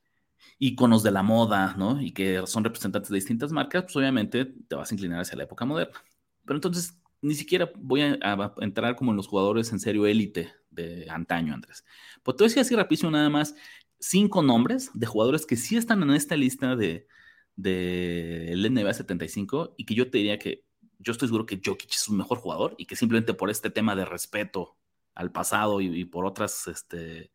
Íconos 0.58 1.02
de 1.02 1.10
la 1.10 1.22
moda, 1.22 1.74
¿no? 1.78 2.02
Y 2.02 2.12
que 2.12 2.46
son 2.46 2.64
representantes 2.64 3.10
de 3.10 3.14
distintas 3.14 3.50
marcas, 3.50 3.84
pues 3.84 3.96
obviamente 3.96 4.44
te 4.44 4.76
vas 4.76 4.90
a 4.90 4.94
inclinar 4.94 5.20
hacia 5.20 5.38
la 5.38 5.44
época 5.44 5.64
moderna. 5.64 5.98
Pero 6.44 6.58
entonces, 6.58 7.00
ni 7.22 7.34
siquiera 7.34 7.72
voy 7.76 8.02
a, 8.02 8.54
entrar 8.58 8.94
como 8.94 9.12
en 9.12 9.16
los 9.16 9.26
jugadores 9.26 9.72
en 9.72 9.80
serio 9.80 10.04
élite 10.04 10.52
de 10.70 11.06
antaño, 11.08 11.54
Andrés. 11.54 11.82
Pues 12.22 12.36
te 12.36 12.44
voy 12.44 12.48
a 12.48 12.48
decir 12.48 12.60
así 12.60 12.76
rapidísimo 12.76 13.10
nada 13.10 13.30
más 13.30 13.54
cinco 13.98 14.42
nombres 14.42 14.90
de 14.92 15.06
jugadores 15.06 15.46
que 15.46 15.56
sí 15.56 15.78
están 15.78 16.02
en 16.02 16.10
esta 16.10 16.36
lista 16.36 16.76
de, 16.76 17.06
del 17.56 18.62
NBA 18.72 18.94
75 18.94 19.74
y 19.76 19.84
que 19.84 19.94
yo 19.94 20.10
te 20.10 20.18
diría 20.18 20.38
que 20.38 20.64
yo 20.98 21.12
estoy 21.12 21.28
seguro 21.28 21.46
que 21.46 21.60
Jokic 21.64 21.90
es 21.90 22.08
un 22.08 22.16
mejor 22.16 22.38
jugador 22.38 22.74
y 22.78 22.86
que 22.86 22.96
simplemente 22.96 23.34
por 23.34 23.50
este 23.50 23.70
tema 23.70 23.94
de 23.94 24.04
respeto 24.04 24.76
al 25.14 25.30
pasado 25.30 25.80
y, 25.80 26.04
por 26.04 26.24
otras, 26.24 26.66
este, 26.66 27.30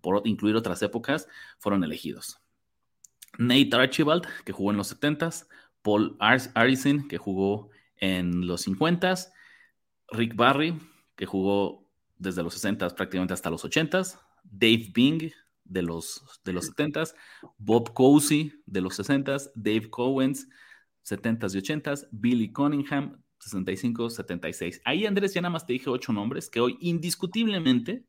por 0.00 0.22
incluir 0.26 0.56
otras 0.56 0.80
épocas, 0.82 1.28
fueron 1.58 1.84
elegidos. 1.84 2.40
Nate 3.38 3.70
Archibald, 3.72 4.26
que 4.44 4.52
jugó 4.52 4.70
en 4.70 4.76
los 4.76 4.98
70s, 4.98 5.46
Paul 5.82 6.16
Arison, 6.18 7.08
que 7.08 7.18
jugó 7.18 7.70
en 7.96 8.46
los 8.46 8.66
50s, 8.66 9.32
Rick 10.08 10.34
Barry, 10.34 10.78
que 11.16 11.26
jugó 11.26 11.86
desde 12.16 12.42
los 12.42 12.62
60s 12.62 12.94
prácticamente 12.94 13.34
hasta 13.34 13.50
los 13.50 13.64
80s, 13.64 14.18
Dave 14.44 14.90
Bing, 14.92 15.32
de 15.70 15.82
los, 15.82 16.22
de 16.44 16.52
los 16.52 16.70
70s, 16.72 17.14
Bob 17.56 17.94
Cousy 17.94 18.52
de 18.66 18.80
los 18.80 18.98
60s, 18.98 19.52
Dave 19.54 19.88
Cowens 19.88 20.48
70s 21.08 21.54
y 21.54 21.58
80s, 21.58 22.08
Billy 22.10 22.52
Cunningham 22.52 23.22
65, 23.38 24.10
76. 24.10 24.82
Ahí 24.84 25.06
Andrés 25.06 25.32
ya 25.32 25.40
nada 25.40 25.52
más 25.52 25.66
te 25.66 25.72
dije 25.72 25.88
ocho 25.88 26.12
nombres 26.12 26.50
que 26.50 26.60
hoy 26.60 26.76
indiscutiblemente, 26.80 28.04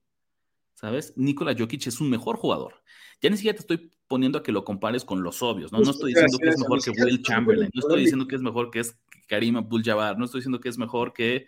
¿sabes? 0.74 1.14
Nikola 1.16 1.56
Jokic 1.58 1.88
es 1.88 2.02
un 2.02 2.10
mejor 2.10 2.36
jugador. 2.38 2.74
Ya 3.22 3.30
ni 3.30 3.38
siquiera 3.38 3.56
te 3.56 3.62
estoy 3.62 3.92
poniendo 4.08 4.40
a 4.40 4.44
que 4.44 4.52
lo 4.52 4.66
compares 4.66 5.06
con 5.06 5.24
los 5.24 5.42
obvios, 5.42 5.72
¿no? 5.72 5.80
No 5.80 5.92
estoy 5.92 6.14
diciendo 6.14 6.38
que 6.40 6.50
es 6.50 6.60
mejor 6.60 6.84
que 6.84 6.92
Will 6.92 7.22
Chamberlain, 7.22 7.70
no 7.74 7.80
estoy 7.80 8.02
diciendo 8.02 8.28
que 8.28 8.36
es 8.36 8.42
mejor 8.42 8.72
que 8.72 8.80
es 8.80 9.00
Karim 9.28 9.56
Abdul-Jabbar, 9.56 10.18
no 10.18 10.26
estoy 10.26 10.40
diciendo 10.40 10.60
que 10.60 10.68
es 10.68 10.78
mejor 10.78 11.14
que, 11.14 11.48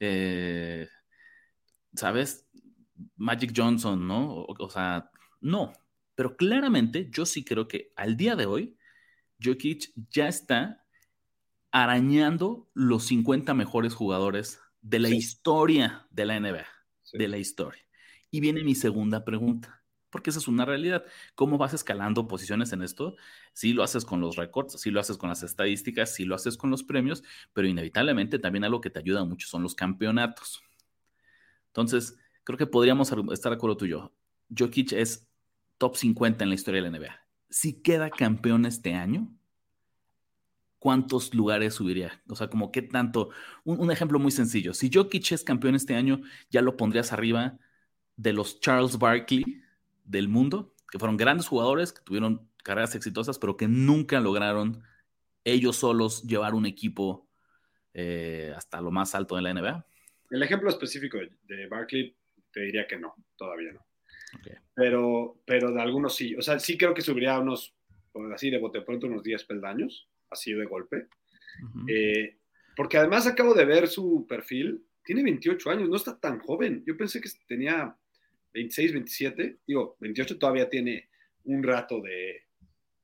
eh, 0.00 0.88
¿sabes? 1.94 2.46
Magic 3.16 3.52
Johnson, 3.54 4.06
¿no? 4.06 4.32
O, 4.32 4.54
o, 4.58 4.70
sea, 4.70 5.10
no. 5.40 5.72
Pero 6.14 6.36
claramente 6.36 7.08
yo 7.10 7.26
sí 7.26 7.44
creo 7.44 7.68
que 7.68 7.92
al 7.96 8.16
día 8.16 8.34
de 8.34 8.46
hoy, 8.46 8.76
Jokic 9.42 9.92
ya 10.10 10.28
está 10.28 10.84
arañando 11.70 12.68
los 12.74 13.04
50 13.04 13.54
mejores 13.54 13.94
jugadores 13.94 14.60
de 14.80 14.98
la 14.98 15.08
sí. 15.08 15.16
historia 15.16 16.06
de 16.10 16.26
la 16.26 16.40
NBA. 16.40 16.66
Sí. 17.02 17.18
De 17.18 17.28
la 17.28 17.38
historia. 17.38 17.82
Y 18.30 18.40
viene 18.40 18.64
mi 18.64 18.74
segunda 18.74 19.24
pregunta, 19.24 19.82
porque 20.10 20.30
esa 20.30 20.38
es 20.38 20.48
una 20.48 20.64
realidad. 20.64 21.04
¿Cómo 21.34 21.56
vas 21.56 21.72
escalando 21.72 22.26
posiciones 22.26 22.72
en 22.72 22.82
esto? 22.82 23.16
Sí 23.52 23.72
lo 23.72 23.82
haces 23.82 24.04
con 24.04 24.20
los 24.20 24.36
récords, 24.36 24.80
sí 24.80 24.90
lo 24.90 25.00
haces 25.00 25.16
con 25.16 25.28
las 25.28 25.42
estadísticas, 25.42 26.14
sí 26.14 26.24
lo 26.24 26.34
haces 26.34 26.56
con 26.56 26.70
los 26.70 26.82
premios, 26.82 27.22
pero 27.52 27.68
inevitablemente 27.68 28.38
también 28.38 28.64
algo 28.64 28.80
que 28.80 28.90
te 28.90 28.98
ayuda 28.98 29.24
mucho 29.24 29.46
son 29.46 29.62
los 29.62 29.74
campeonatos. 29.74 30.62
Entonces, 31.68 32.18
creo 32.44 32.58
que 32.58 32.66
podríamos 32.66 33.12
estar 33.32 33.50
de 33.50 33.56
acuerdo 33.56 33.76
tú 33.76 33.84
y 33.84 33.90
yo. 33.90 34.12
Jokic 34.56 34.92
es 34.92 35.27
top 35.78 35.96
50 35.96 36.44
en 36.44 36.50
la 36.50 36.54
historia 36.54 36.82
de 36.82 36.90
la 36.90 36.98
NBA. 36.98 37.20
Si 37.48 37.80
queda 37.80 38.10
campeón 38.10 38.66
este 38.66 38.94
año, 38.94 39.32
¿cuántos 40.78 41.34
lugares 41.34 41.74
subiría? 41.74 42.22
O 42.28 42.36
sea, 42.36 42.48
como 42.48 42.70
qué 42.70 42.82
tanto. 42.82 43.30
Un, 43.64 43.90
ejemplo 43.90 44.18
muy 44.18 44.30
sencillo. 44.30 44.74
Si 44.74 44.90
Jokic 44.92 45.32
es 45.32 45.44
campeón 45.44 45.74
este 45.74 45.94
año, 45.94 46.20
ya 46.50 46.62
lo 46.62 46.76
pondrías 46.76 47.12
arriba 47.12 47.58
de 48.16 48.32
los 48.32 48.60
Charles 48.60 48.98
Barkley 48.98 49.62
del 50.04 50.28
mundo, 50.28 50.74
que 50.90 50.98
fueron 50.98 51.16
grandes 51.16 51.46
jugadores, 51.46 51.92
que 51.92 52.02
tuvieron 52.02 52.48
carreras 52.62 52.94
exitosas, 52.94 53.38
pero 53.38 53.56
que 53.56 53.68
nunca 53.68 54.20
lograron 54.20 54.82
ellos 55.44 55.76
solos 55.76 56.22
llevar 56.24 56.54
un 56.54 56.66
equipo 56.66 57.28
eh, 57.94 58.52
hasta 58.56 58.80
lo 58.80 58.90
más 58.90 59.14
alto 59.14 59.36
de 59.36 59.42
la 59.42 59.54
NBA. 59.54 59.86
El 60.30 60.42
ejemplo 60.42 60.68
específico 60.68 61.18
de 61.18 61.66
Barkley 61.68 62.14
te 62.52 62.60
diría 62.60 62.86
que 62.86 62.98
no, 62.98 63.14
todavía 63.36 63.72
no. 63.72 63.87
Okay. 64.38 64.54
Pero, 64.74 65.40
pero 65.46 65.72
de 65.72 65.80
algunos 65.80 66.14
sí. 66.14 66.34
O 66.34 66.42
sea, 66.42 66.58
sí 66.58 66.76
creo 66.76 66.94
que 66.94 67.02
subiría 67.02 67.38
unos, 67.38 67.74
así 68.34 68.50
de 68.50 68.58
bote 68.58 68.82
pronto, 68.82 69.06
unos 69.06 69.22
10 69.22 69.44
peldaños, 69.44 70.08
así 70.30 70.52
de 70.52 70.64
golpe. 70.66 71.08
Uh 71.62 71.66
-huh. 71.66 71.84
eh, 71.88 72.38
porque 72.76 72.98
además 72.98 73.26
acabo 73.26 73.54
de 73.54 73.64
ver 73.64 73.88
su 73.88 74.26
perfil. 74.28 74.84
Tiene 75.04 75.22
28 75.22 75.70
años, 75.70 75.88
no 75.88 75.96
está 75.96 76.18
tan 76.18 76.38
joven. 76.40 76.84
Yo 76.86 76.96
pensé 76.96 77.20
que 77.20 77.30
tenía 77.46 77.96
26, 78.52 78.92
27. 78.92 79.58
Digo, 79.66 79.96
28 80.00 80.38
todavía 80.38 80.68
tiene 80.68 81.08
un 81.44 81.62
rato 81.62 82.00
de, 82.00 82.42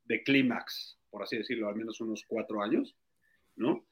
de 0.04 0.22
clímax, 0.22 0.98
por 1.10 1.22
así 1.22 1.36
decirlo, 1.36 1.68
al 1.68 1.76
menos 1.76 2.00
unos 2.00 2.24
cuatro 2.26 2.62
años, 2.62 2.94
¿no? 3.56 3.86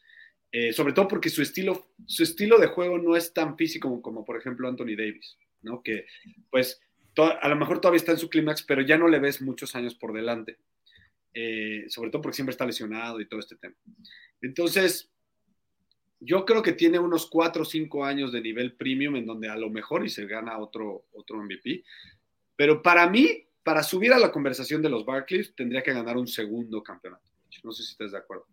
Eh, 0.50 0.72
sobre 0.72 0.92
todo 0.92 1.08
porque 1.08 1.30
su 1.30 1.40
estilo, 1.40 1.86
su 2.06 2.22
estilo 2.22 2.58
de 2.58 2.66
juego 2.66 2.98
no 2.98 3.16
es 3.16 3.32
tan 3.32 3.56
físico 3.56 3.88
como, 3.88 4.02
como 4.02 4.24
por 4.24 4.36
ejemplo 4.36 4.68
Anthony 4.68 4.94
Davis, 4.96 5.38
¿no? 5.62 5.82
Que 5.82 6.04
pues 6.50 6.78
a 7.16 7.48
lo 7.48 7.56
mejor 7.56 7.80
todavía 7.80 7.98
está 7.98 8.12
en 8.12 8.18
su 8.18 8.28
clímax, 8.28 8.62
pero 8.62 8.82
ya 8.82 8.96
no 8.96 9.08
le 9.08 9.18
ves 9.18 9.42
muchos 9.42 9.74
años 9.74 9.94
por 9.94 10.12
delante. 10.12 10.58
Eh, 11.34 11.86
sobre 11.88 12.10
todo 12.10 12.20
porque 12.22 12.36
siempre 12.36 12.52
está 12.52 12.66
lesionado 12.66 13.20
y 13.20 13.26
todo 13.26 13.40
este 13.40 13.56
tema. 13.56 13.74
Entonces, 14.42 15.10
yo 16.20 16.44
creo 16.44 16.62
que 16.62 16.72
tiene 16.72 16.98
unos 16.98 17.26
4 17.26 17.62
o 17.62 17.64
5 17.64 18.04
años 18.04 18.32
de 18.32 18.40
nivel 18.40 18.74
premium 18.74 19.16
en 19.16 19.26
donde 19.26 19.48
a 19.48 19.56
lo 19.56 19.70
mejor 19.70 20.04
y 20.04 20.10
se 20.10 20.26
gana 20.26 20.58
otro, 20.58 21.06
otro 21.12 21.42
MVP. 21.42 21.84
Pero 22.54 22.82
para 22.82 23.08
mí, 23.08 23.46
para 23.62 23.82
subir 23.82 24.12
a 24.12 24.18
la 24.18 24.30
conversación 24.30 24.82
de 24.82 24.90
los 24.90 25.06
Barclays, 25.06 25.54
tendría 25.54 25.82
que 25.82 25.92
ganar 25.92 26.16
un 26.16 26.28
segundo 26.28 26.82
campeonato. 26.82 27.24
No 27.62 27.72
sé 27.72 27.82
si 27.82 27.92
estás 27.92 28.12
de 28.12 28.18
acuerdo. 28.18 28.46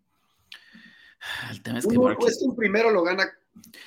El 1.50 1.62
tema 1.62 1.78
es 1.80 1.86
que 1.86 1.98
Barclays... 1.98 2.38
pues 2.38 2.42
un 2.42 2.56
primero 2.56 2.90
lo 2.90 3.02
gana. 3.02 3.30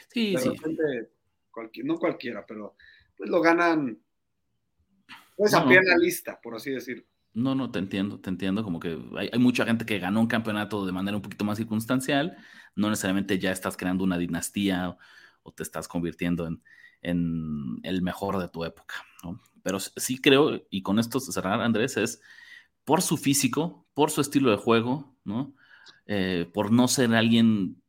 Sí, 0.09 0.35
sí. 0.37 0.49
Repente, 0.49 1.09
cualquier, 1.49 1.85
no 1.85 1.97
cualquiera, 1.97 2.45
pero 2.45 2.75
pues 3.17 3.29
lo 3.29 3.41
ganan 3.41 4.02
pues 5.37 5.53
a 5.53 5.61
no, 5.61 5.67
pie 5.67 5.77
en 5.77 5.85
la 5.85 5.97
lista, 5.97 6.39
por 6.41 6.55
así 6.55 6.71
decirlo. 6.71 7.03
No, 7.33 7.55
no, 7.55 7.71
te 7.71 7.79
entiendo, 7.79 8.19
te 8.19 8.29
entiendo. 8.29 8.63
Como 8.63 8.79
que 8.79 8.99
hay, 9.17 9.29
hay, 9.31 9.39
mucha 9.39 9.65
gente 9.65 9.85
que 9.85 9.99
ganó 9.99 10.19
un 10.19 10.27
campeonato 10.27 10.85
de 10.85 10.91
manera 10.91 11.17
un 11.17 11.23
poquito 11.23 11.45
más 11.45 11.57
circunstancial. 11.57 12.37
No 12.75 12.89
necesariamente 12.89 13.39
ya 13.39 13.51
estás 13.51 13.75
creando 13.75 14.03
una 14.03 14.17
dinastía 14.17 14.89
o, 14.89 14.97
o 15.43 15.51
te 15.51 15.63
estás 15.63 15.87
convirtiendo 15.87 16.47
en, 16.47 16.61
en, 17.01 17.79
el 17.83 18.01
mejor 18.01 18.39
de 18.39 18.49
tu 18.49 18.63
época. 18.65 18.95
¿no? 19.23 19.41
Pero 19.61 19.79
sí 19.79 20.19
creo, 20.19 20.61
y 20.69 20.81
con 20.81 20.99
esto 20.99 21.19
cerrar, 21.19 21.61
Andrés, 21.61 21.97
es 21.97 22.21
por 22.83 23.01
su 23.01 23.17
físico, 23.17 23.85
por 23.93 24.11
su 24.11 24.21
estilo 24.21 24.51
de 24.51 24.57
juego, 24.57 25.15
¿no? 25.23 25.53
Eh, 26.05 26.49
por 26.53 26.71
no 26.71 26.87
ser 26.87 27.13
alguien 27.13 27.81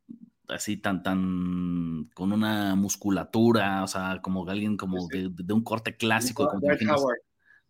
así 0.48 0.76
tan, 0.76 1.02
tan, 1.02 2.11
con 2.14 2.33
una 2.33 2.74
musculatura, 2.76 3.83
o 3.83 3.88
sea, 3.88 4.20
como 4.22 4.48
alguien 4.48 4.76
como 4.76 5.00
sí, 5.00 5.07
sí. 5.11 5.18
De, 5.22 5.44
de, 5.44 5.52
un 5.52 5.64
corte 5.64 5.96
clásico. 5.96 6.46
Como 6.48 6.68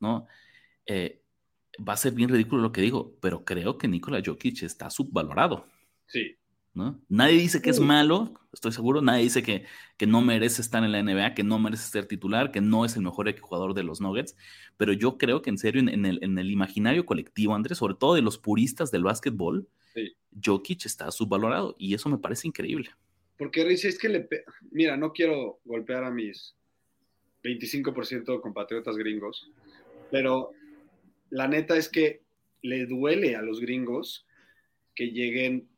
¿no? 0.04 0.26
Eh, 0.86 1.22
va 1.76 1.94
a 1.94 1.96
ser 1.96 2.12
bien 2.12 2.28
ridículo 2.28 2.62
lo 2.62 2.72
que 2.72 2.82
digo, 2.82 3.16
pero 3.20 3.44
creo 3.44 3.78
que 3.78 3.88
Nikola 3.88 4.22
Jokic 4.24 4.62
está 4.62 4.90
subvalorado. 4.90 5.66
Sí. 6.06 6.36
¿no? 6.74 7.00
Nadie 7.08 7.38
dice 7.38 7.62
que 7.62 7.70
es 7.70 7.80
malo, 7.80 8.34
estoy 8.52 8.72
seguro, 8.72 9.00
nadie 9.00 9.22
dice 9.22 9.42
que, 9.42 9.64
que, 9.96 10.06
no 10.06 10.20
merece 10.20 10.60
estar 10.60 10.82
en 10.84 10.92
la 10.92 11.02
NBA, 11.02 11.34
que 11.34 11.44
no 11.44 11.58
merece 11.58 11.88
ser 11.88 12.06
titular, 12.06 12.50
que 12.50 12.60
no 12.60 12.84
es 12.84 12.96
el 12.96 13.02
mejor 13.02 13.32
jugador 13.40 13.74
de 13.74 13.84
los 13.84 14.00
Nuggets, 14.00 14.36
pero 14.76 14.92
yo 14.92 15.16
creo 15.16 15.40
que 15.40 15.50
en 15.50 15.58
serio, 15.58 15.80
en, 15.80 15.88
en, 15.88 16.04
el, 16.04 16.18
en 16.22 16.36
el, 16.36 16.50
imaginario 16.50 17.06
colectivo, 17.06 17.54
Andrés, 17.54 17.78
sobre 17.78 17.94
todo 17.94 18.14
de 18.14 18.22
los 18.22 18.38
puristas 18.38 18.90
del 18.90 19.04
básquetbol, 19.04 19.68
sí. 19.94 20.14
Jokic 20.44 20.84
está 20.84 21.10
subvalorado 21.12 21.76
y 21.78 21.94
eso 21.94 22.08
me 22.08 22.18
parece 22.18 22.48
increíble. 22.48 22.90
Porque 23.38 23.64
Rich, 23.64 23.84
es 23.86 23.98
que 23.98 24.08
le... 24.08 24.28
Mira, 24.70 24.96
no 24.96 25.12
quiero 25.12 25.60
golpear 25.64 26.04
a 26.04 26.10
mis 26.10 26.56
25% 27.44 28.24
de 28.24 28.40
compatriotas 28.40 28.96
gringos, 28.96 29.50
pero 30.10 30.52
la 31.30 31.48
neta 31.48 31.76
es 31.76 31.88
que 31.88 32.22
le 32.62 32.86
duele 32.86 33.36
a 33.36 33.42
los 33.42 33.60
gringos 33.60 34.26
que 34.94 35.10
lleguen 35.10 35.68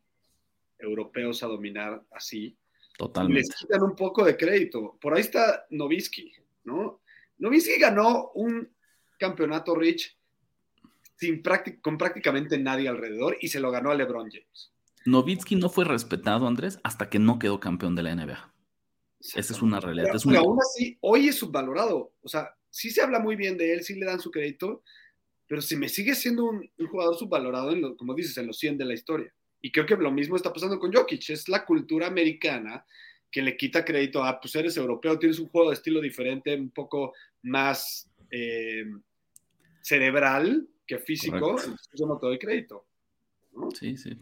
europeos 0.79 1.43
a 1.43 1.47
dominar 1.47 2.03
así. 2.11 2.55
Totalmente. 2.97 3.41
Les 3.41 3.55
quitan 3.55 3.83
un 3.83 3.95
poco 3.95 4.23
de 4.23 4.37
crédito. 4.37 4.97
Por 5.01 5.13
ahí 5.13 5.21
está 5.21 5.65
Novisky, 5.69 6.31
¿no? 6.63 7.01
Novisky 7.37 7.79
ganó 7.79 8.31
un 8.33 8.69
campeonato 9.17 9.75
Rich 9.75 10.17
sin 11.17 11.41
con 11.81 11.97
prácticamente 11.97 12.57
nadie 12.57 12.87
alrededor 12.87 13.37
y 13.41 13.47
se 13.47 13.59
lo 13.59 13.71
ganó 13.71 13.91
a 13.91 13.95
LeBron 13.95 14.29
James. 14.29 14.71
Nowitzki 15.05 15.55
no 15.55 15.69
fue 15.69 15.85
respetado, 15.85 16.47
Andrés, 16.47 16.79
hasta 16.83 17.09
que 17.09 17.17
no 17.17 17.39
quedó 17.39 17.59
campeón 17.59 17.95
de 17.95 18.03
la 18.03 18.15
NBA. 18.15 18.53
Esa 19.19 19.53
es 19.53 19.61
una 19.61 19.79
realidad. 19.79 20.07
Pero, 20.07 20.17
es 20.17 20.25
una... 20.25 20.39
pero 20.39 20.49
aún 20.49 20.59
así, 20.61 20.97
hoy 21.01 21.29
es 21.29 21.39
subvalorado. 21.39 22.13
O 22.21 22.27
sea, 22.27 22.55
sí 22.77 22.91
se 22.91 23.01
habla 23.01 23.19
muy 23.19 23.35
bien 23.35 23.57
de 23.57 23.73
él, 23.73 23.83
sí 23.83 23.95
le 23.95 24.05
dan 24.05 24.19
su 24.19 24.29
crédito, 24.29 24.83
pero 25.47 25.61
si 25.61 25.75
me 25.75 25.89
sigue 25.89 26.13
siendo 26.13 26.45
un, 26.45 26.69
un 26.77 26.87
jugador 26.87 27.17
subvalorado, 27.17 27.71
en 27.71 27.81
lo, 27.81 27.97
como 27.97 28.13
dices, 28.13 28.37
en 28.37 28.45
los 28.45 28.59
100 28.59 28.77
de 28.77 28.85
la 28.85 28.93
historia. 28.93 29.33
Y 29.61 29.71
creo 29.71 29.87
que 29.87 29.95
lo 29.95 30.11
mismo 30.11 30.35
está 30.35 30.53
pasando 30.53 30.77
con 30.77 30.93
Jokic. 30.93 31.31
Es 31.31 31.49
la 31.49 31.65
cultura 31.65 32.05
americana 32.05 32.85
que 33.31 33.41
le 33.41 33.57
quita 33.57 33.83
crédito 33.83 34.23
a, 34.23 34.39
pues 34.39 34.55
eres 34.55 34.77
europeo, 34.77 35.17
tienes 35.17 35.39
un 35.39 35.49
juego 35.49 35.69
de 35.69 35.73
estilo 35.73 35.99
diferente, 36.01 36.55
un 36.55 36.69
poco 36.69 37.13
más 37.41 38.07
eh, 38.29 38.85
cerebral 39.81 40.67
que 40.85 40.99
físico, 40.99 41.35
entonces 41.35 41.89
yo 41.93 42.05
no 42.05 42.19
te 42.19 42.27
doy 42.27 42.37
crédito. 42.37 42.85
¿no? 43.53 43.71
Sí, 43.71 43.97
sí. 43.97 44.17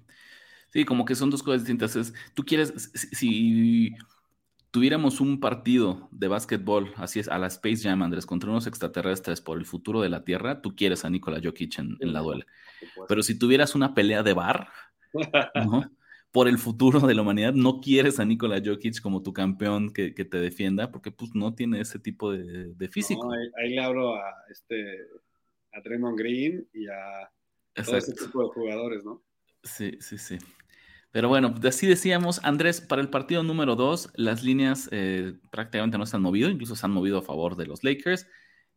Sí, 0.71 0.85
como 0.85 1.03
que 1.03 1.15
son 1.15 1.29
dos 1.29 1.43
cosas 1.43 1.61
distintas. 1.61 1.95
Es, 1.97 2.13
tú 2.33 2.43
quieres, 2.45 2.91
si, 2.93 3.07
si 3.15 3.95
tuviéramos 4.75 5.21
un 5.21 5.39
partido 5.39 6.09
de 6.11 6.27
básquetbol, 6.27 6.91
así 6.97 7.21
es, 7.21 7.29
a 7.29 7.37
la 7.37 7.47
Space 7.47 7.77
Jam, 7.77 8.03
Andrés, 8.03 8.25
contra 8.25 8.49
unos 8.49 8.67
extraterrestres 8.67 9.39
por 9.39 9.57
el 9.57 9.65
futuro 9.65 10.01
de 10.01 10.09
la 10.09 10.25
Tierra, 10.25 10.61
tú 10.61 10.75
quieres 10.75 11.05
a 11.05 11.09
Nikola 11.09 11.39
Jokic 11.41 11.79
en, 11.79 11.95
en 12.01 12.11
la 12.11 12.19
duela. 12.19 12.45
Pero 13.07 13.23
si 13.23 13.39
tuvieras 13.39 13.73
una 13.73 13.93
pelea 13.93 14.21
de 14.21 14.33
bar, 14.33 14.67
¿no? 15.65 15.89
por 16.29 16.49
el 16.49 16.57
futuro 16.57 16.99
de 16.99 17.15
la 17.15 17.21
humanidad, 17.21 17.53
no 17.53 17.79
quieres 17.79 18.19
a 18.19 18.25
Nikola 18.25 18.61
Jokic 18.61 18.99
como 18.99 19.23
tu 19.23 19.31
campeón 19.31 19.93
que, 19.93 20.13
que 20.13 20.25
te 20.25 20.39
defienda, 20.39 20.91
porque 20.91 21.09
pues 21.09 21.33
no 21.35 21.55
tiene 21.55 21.79
ese 21.79 21.97
tipo 21.97 22.33
de, 22.33 22.73
de 22.73 22.89
físico. 22.89 23.23
No, 23.23 23.31
ahí, 23.31 23.47
ahí, 23.63 23.75
le 23.75 23.81
hablo 23.81 24.13
a 24.13 24.33
este 24.51 25.07
a 25.71 25.79
Draymond 25.79 26.19
Green 26.19 26.67
y 26.73 26.87
a 26.87 27.31
Exacto. 27.75 27.85
todo 27.85 27.97
ese 27.97 28.13
tipo 28.25 28.43
de 28.43 28.49
jugadores, 28.49 29.05
¿no? 29.05 29.23
Sí, 29.63 29.95
sí, 30.01 30.17
sí. 30.17 30.37
Pero 31.15 31.29
bueno, 31.29 31.55
así 31.63 31.87
decíamos, 31.87 32.43
Andrés, 32.43 32.81
para 32.81 33.01
el 33.01 33.09
partido 33.09 33.41
número 33.41 33.77
2, 33.77 34.09
las 34.15 34.43
líneas 34.43 34.89
eh, 34.91 35.35
prácticamente 35.49 35.97
no 35.97 36.05
se 36.05 36.17
han 36.17 36.21
movido, 36.21 36.49
incluso 36.49 36.75
se 36.75 36.85
han 36.85 36.91
movido 36.91 37.19
a 37.19 37.21
favor 37.21 37.55
de 37.55 37.65
los 37.65 37.85
Lakers. 37.85 38.27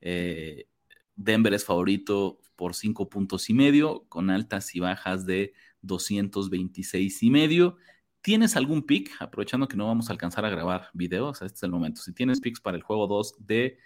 Eh, 0.01 0.69
Denver 1.17 1.53
es 1.53 1.65
favorito 1.65 2.39
por 2.55 2.77
5 2.77 3.09
puntos 3.09 3.51
y 3.51 3.55
medio, 3.55 4.05
con 4.09 4.31
altas 4.31 4.73
y 4.77 4.79
bajas 4.79 5.27
de 5.27 5.53
226 5.83 7.25
y 7.25 7.31
medio. 7.31 7.77
¿Tienes 8.21 8.55
algún 8.55 8.87
pick? 8.87 9.11
Aprovechando 9.19 9.67
que 9.67 9.77
no 9.77 9.89
vamos 9.89 10.09
a 10.09 10.13
alcanzar 10.13 10.45
a 10.45 10.51
grabar 10.51 10.91
videos, 10.93 11.43
este 11.43 11.57
es 11.57 11.63
el 11.65 11.73
momento. 11.73 12.03
Si 12.03 12.13
tienes 12.13 12.41
picks 12.41 12.61
para 12.61 12.77
el 12.77 12.85
juego 12.85 13.09
2 13.09 13.35
de 13.41 13.79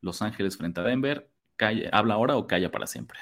Los 0.00 0.20
Ángeles 0.20 0.56
frente 0.56 0.80
a 0.80 0.82
Denver, 0.82 1.30
calla, 1.54 1.88
habla 1.92 2.14
ahora 2.14 2.36
o 2.36 2.48
calla 2.48 2.72
para 2.72 2.88
siempre. 2.88 3.20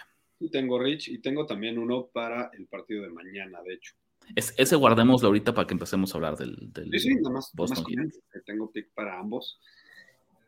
Tengo 0.51 0.83
Rich 0.83 1.09
y 1.09 1.19
tengo 1.19 1.45
también 1.45 1.79
uno 1.79 2.07
para 2.07 2.51
el 2.55 2.67
partido 2.69 3.03
de 3.03 3.11
mañana, 3.11 3.61
de 3.61 3.75
hecho. 3.75 3.95
Es, 4.37 4.55
ese 4.57 4.77
guardémoslo 4.77 5.29
ahorita 5.29 5.55
para 5.55 5.67
que 5.67 5.75
empecemos 5.75 6.13
a 6.13 6.19
hablar 6.19 6.37
del, 6.37 6.57
del 6.73 6.91
sí, 6.93 7.01
sí, 7.01 7.15
nada 7.17 7.31
más, 7.31 7.51
Boston 7.55 7.85
nada 7.89 8.09
más 8.09 8.45
tengo 8.45 8.71
pick 8.71 8.93
para 8.95 9.19
ambos. 9.19 9.59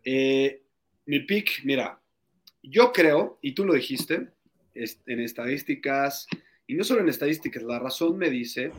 Eh, 0.05 0.63
mi 1.07 1.21
pick, 1.21 1.65
mira, 1.65 2.01
yo 2.63 2.93
creo, 2.93 3.39
y 3.43 3.53
tú 3.53 3.65
lo 3.65 3.75
dijiste, 3.75 4.29
en 4.75 5.21
estadísticas, 5.21 6.27
y 6.67 6.75
no 6.75 6.85
solo 6.85 7.01
en 7.01 7.09
estadísticas, 7.09 7.63
la 7.63 7.79
razón 7.79 8.17
me 8.17 8.31
dice 8.31 8.73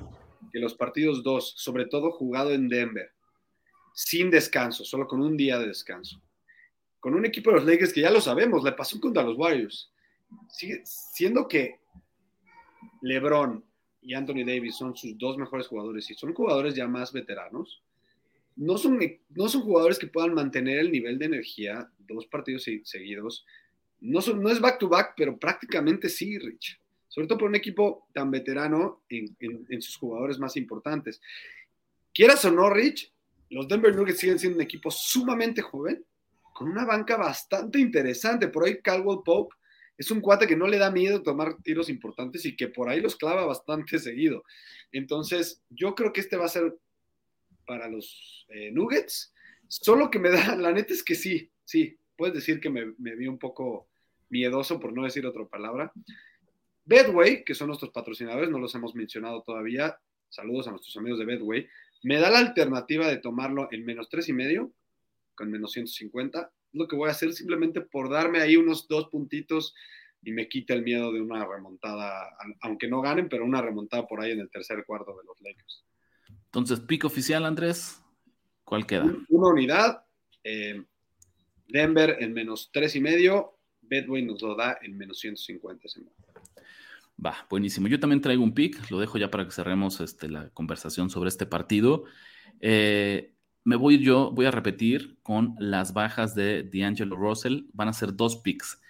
que 0.52 0.60
los 0.60 0.76
partidos 0.76 1.24
dos, 1.24 1.54
sobre 1.58 1.86
todo 1.86 2.12
jugado 2.12 2.52
en 2.52 2.68
Denver, 2.68 3.12
sin 3.94 4.30
descanso, 4.30 4.84
solo 4.86 5.08
con 5.08 5.22
un 5.22 5.36
día 5.36 5.60
de 5.60 5.68
descanso, 5.68 6.22
con 7.00 7.14
un 7.16 7.26
equipo 7.26 7.50
de 7.50 7.58
los 7.58 7.66
Lakers 7.66 7.94
que 7.94 8.02
ya 8.02 8.12
lo 8.12 8.22
sabemos, 8.22 8.64
le 8.64 8.72
pasó 8.72 9.00
contra 9.00 9.24
los 9.24 9.38
Warriors, 9.38 9.92
sigue 10.50 10.82
siendo 10.86 11.48
que 11.48 11.80
LeBron 13.02 13.64
y 14.02 14.14
Anthony 14.14 14.44
Davis 14.46 14.76
son 14.76 14.96
sus 14.96 15.18
dos 15.18 15.38
mejores 15.38 15.68
jugadores 15.68 16.10
y 16.10 16.16
son 16.16 16.34
jugadores 16.34 16.76
ya 16.76 16.88
más 16.88 17.14
veteranos, 17.14 17.82
no 18.56 18.78
son, 18.78 19.00
no 19.30 19.48
son 19.48 19.62
jugadores 19.62 19.98
que 19.98 20.08
puedan 20.08 20.34
mantener 20.34 20.80
el 20.80 20.92
nivel 20.92 21.18
de 21.18 21.26
energía 21.26 21.90
dos 22.00 22.26
partidos 22.26 22.64
seguidos. 22.84 23.46
No 24.00 24.20
es 24.20 24.60
back-to-back, 24.60 25.14
pero 25.16 25.38
prácticamente 25.38 26.10
sí, 26.10 26.38
Rich. 26.38 26.80
Sobre 27.08 27.28
todo 27.28 27.40
por 27.40 27.50
un 27.50 27.56
equipo 27.56 28.08
tan 28.14 28.32
veterano 28.32 29.04
en, 29.10 29.36
en, 29.40 29.82
sus 29.82 29.98
jugadores 29.98 30.40
más 30.40 30.56
importantes. 30.58 31.22
Quieras 32.14 32.44
o 32.46 32.52
no, 32.52 32.70
Rich, 32.70 33.12
los 33.50 33.68
Denver 33.68 33.94
Nuggets 33.94 34.20
siguen 34.20 34.40
siendo 34.40 34.58
un 34.58 34.64
equipo 34.64 34.90
sumamente 34.90 35.62
joven, 35.62 36.04
con 36.54 36.70
una 36.70 36.86
banca 36.86 37.18
bastante 37.18 37.80
interesante. 37.80 38.48
Por 38.48 38.66
ahí 38.66 38.82
Caldwell 38.82 39.20
Pope 39.26 39.56
es 40.02 40.10
un 40.10 40.20
cuate 40.20 40.48
que 40.48 40.56
no 40.56 40.66
le 40.66 40.80
da 40.80 40.90
miedo 40.90 41.22
tomar 41.22 41.62
tiros 41.62 41.88
importantes 41.88 42.44
y 42.46 42.56
que 42.56 42.68
por 42.68 42.90
ahí 42.90 43.00
los 43.00 43.16
clava 43.16 43.46
bastante 43.46 44.00
seguido. 44.00 44.44
Entonces, 44.92 45.62
yo 45.70 45.94
creo 45.94 46.12
que 46.12 46.22
este 46.22 46.38
va 46.38 46.46
a 46.46 46.50
ser 46.50 46.76
para 47.68 47.88
los 47.88 48.48
eh, 48.50 48.72
Nuggets. 48.72 49.32
Solo 49.68 50.10
que 50.10 50.18
me 50.18 50.32
da, 50.32 50.56
la 50.58 50.72
neta 50.72 50.92
es 50.92 51.04
que 51.04 51.14
sí, 51.14 51.52
sí, 51.64 52.00
puedes 52.18 52.34
decir 52.34 52.60
que 52.60 52.72
me, 52.72 52.94
me 52.98 53.16
vi 53.16 53.28
un 53.28 53.38
poco 53.38 53.90
miedoso 54.30 54.80
por 54.80 54.92
no 54.92 55.04
decir 55.04 55.24
otra 55.28 55.46
palabra. 55.46 55.92
Bedway, 56.84 57.44
que 57.44 57.54
son 57.54 57.68
nuestros 57.68 57.92
patrocinadores, 57.92 58.50
no 58.50 58.58
los 58.58 58.74
hemos 58.74 58.96
mencionado 58.96 59.44
todavía. 59.44 60.00
Saludos 60.30 60.68
a 60.68 60.72
nuestros 60.72 60.98
amigos 60.98 61.20
de 61.20 61.26
Bedway. 61.26 61.68
Me 62.02 62.18
da 62.18 62.32
la 62.32 62.40
alternativa 62.40 63.08
de 63.08 63.18
tomarlo 63.18 63.68
en 63.72 63.86
menos 63.86 64.10
tres 64.10 64.28
y 64.30 64.34
medio, 64.34 64.74
con 65.36 65.52
menos 65.52 65.74
150. 65.74 66.52
Lo 66.74 66.88
que 66.88 66.96
voy 66.96 67.10
a 67.10 67.12
hacer 67.12 67.34
simplemente 67.34 67.82
por 67.82 68.10
darme 68.10 68.40
ahí 68.40 68.56
unos 68.56 68.88
dos 68.88 69.08
puntitos 69.10 69.76
y 70.24 70.32
me 70.32 70.48
quita 70.48 70.74
el 70.74 70.84
miedo 70.84 71.12
de 71.12 71.22
una 71.22 71.46
remontada, 71.46 72.30
aunque 72.62 72.88
no 72.88 73.02
ganen, 73.02 73.28
pero 73.28 73.44
una 73.44 73.62
remontada 73.62 74.08
por 74.08 74.22
ahí 74.22 74.32
en 74.32 74.40
el 74.40 74.50
tercer 74.50 74.84
cuarto 74.86 75.18
de 75.18 75.24
los 75.26 75.42
Lakers. 75.42 75.86
Entonces, 76.46 76.80
pico 76.82 77.08
oficial, 77.08 77.46
Andrés, 77.46 78.02
¿cuál 78.64 78.86
queda? 78.86 79.06
Una 79.30 79.50
unidad, 79.50 80.06
eh, 80.44 80.84
Denver 81.68 82.18
en 82.20 82.34
menos 82.34 82.70
tres 82.72 82.96
y 82.96 83.02
medio, 83.02 83.58
Bedway 83.82 84.24
nos 84.24 84.42
lo 84.42 84.56
da 84.56 84.78
en 84.82 84.98
menos 84.98 85.20
150. 85.20 85.88
Va, 87.24 87.46
buenísimo. 87.50 87.88
Yo 87.88 88.00
también 88.00 88.22
traigo 88.22 88.44
un 88.44 88.54
pick, 88.54 88.90
lo 88.90 89.00
dejo 89.00 89.18
ya 89.18 89.30
para 89.30 89.46
que 89.46 89.52
cerremos 89.52 90.02
este, 90.02 90.30
la 90.30 90.50
conversación 90.50 91.10
sobre 91.10 91.30
este 91.30 91.46
partido. 91.46 92.06
Eh, 92.60 93.34
me 93.64 93.76
voy 93.76 94.00
yo, 94.00 94.32
voy 94.32 94.46
a 94.46 94.52
repetir 94.52 95.20
con 95.24 95.56
las 95.60 95.94
bajas 95.94 96.36
de 96.36 96.64
D'Angelo 96.64 97.16
Russell. 97.16 97.66
Van 97.74 97.88
a 97.88 97.94
ser 97.94 98.16
dos 98.16 98.38
picks. 98.38 98.82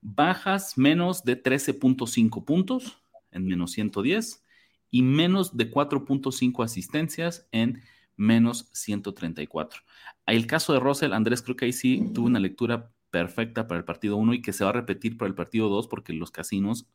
Bajas 0.00 0.76
menos 0.76 1.24
de 1.24 1.42
13.5 1.42 2.44
puntos 2.44 2.98
en 3.30 3.46
menos 3.46 3.72
110 3.72 4.44
y 4.90 5.02
menos 5.02 5.56
de 5.56 5.70
4.5 5.70 6.64
asistencias 6.64 7.48
en 7.52 7.82
menos 8.16 8.68
134. 8.72 9.82
El 10.26 10.46
caso 10.46 10.72
de 10.72 10.80
Russell, 10.80 11.12
Andrés, 11.12 11.42
creo 11.42 11.56
que 11.56 11.66
ahí 11.66 11.72
sí 11.72 12.10
tuvo 12.14 12.26
una 12.26 12.40
lectura 12.40 12.92
perfecta 13.10 13.66
para 13.66 13.78
el 13.78 13.84
partido 13.84 14.16
1 14.16 14.34
y 14.34 14.42
que 14.42 14.52
se 14.52 14.64
va 14.64 14.70
a 14.70 14.74
repetir 14.74 15.16
para 15.16 15.28
el 15.28 15.34
partido 15.34 15.68
2 15.68 15.88
porque 15.88 16.12
los 16.12 16.30
casinos, 16.30 16.86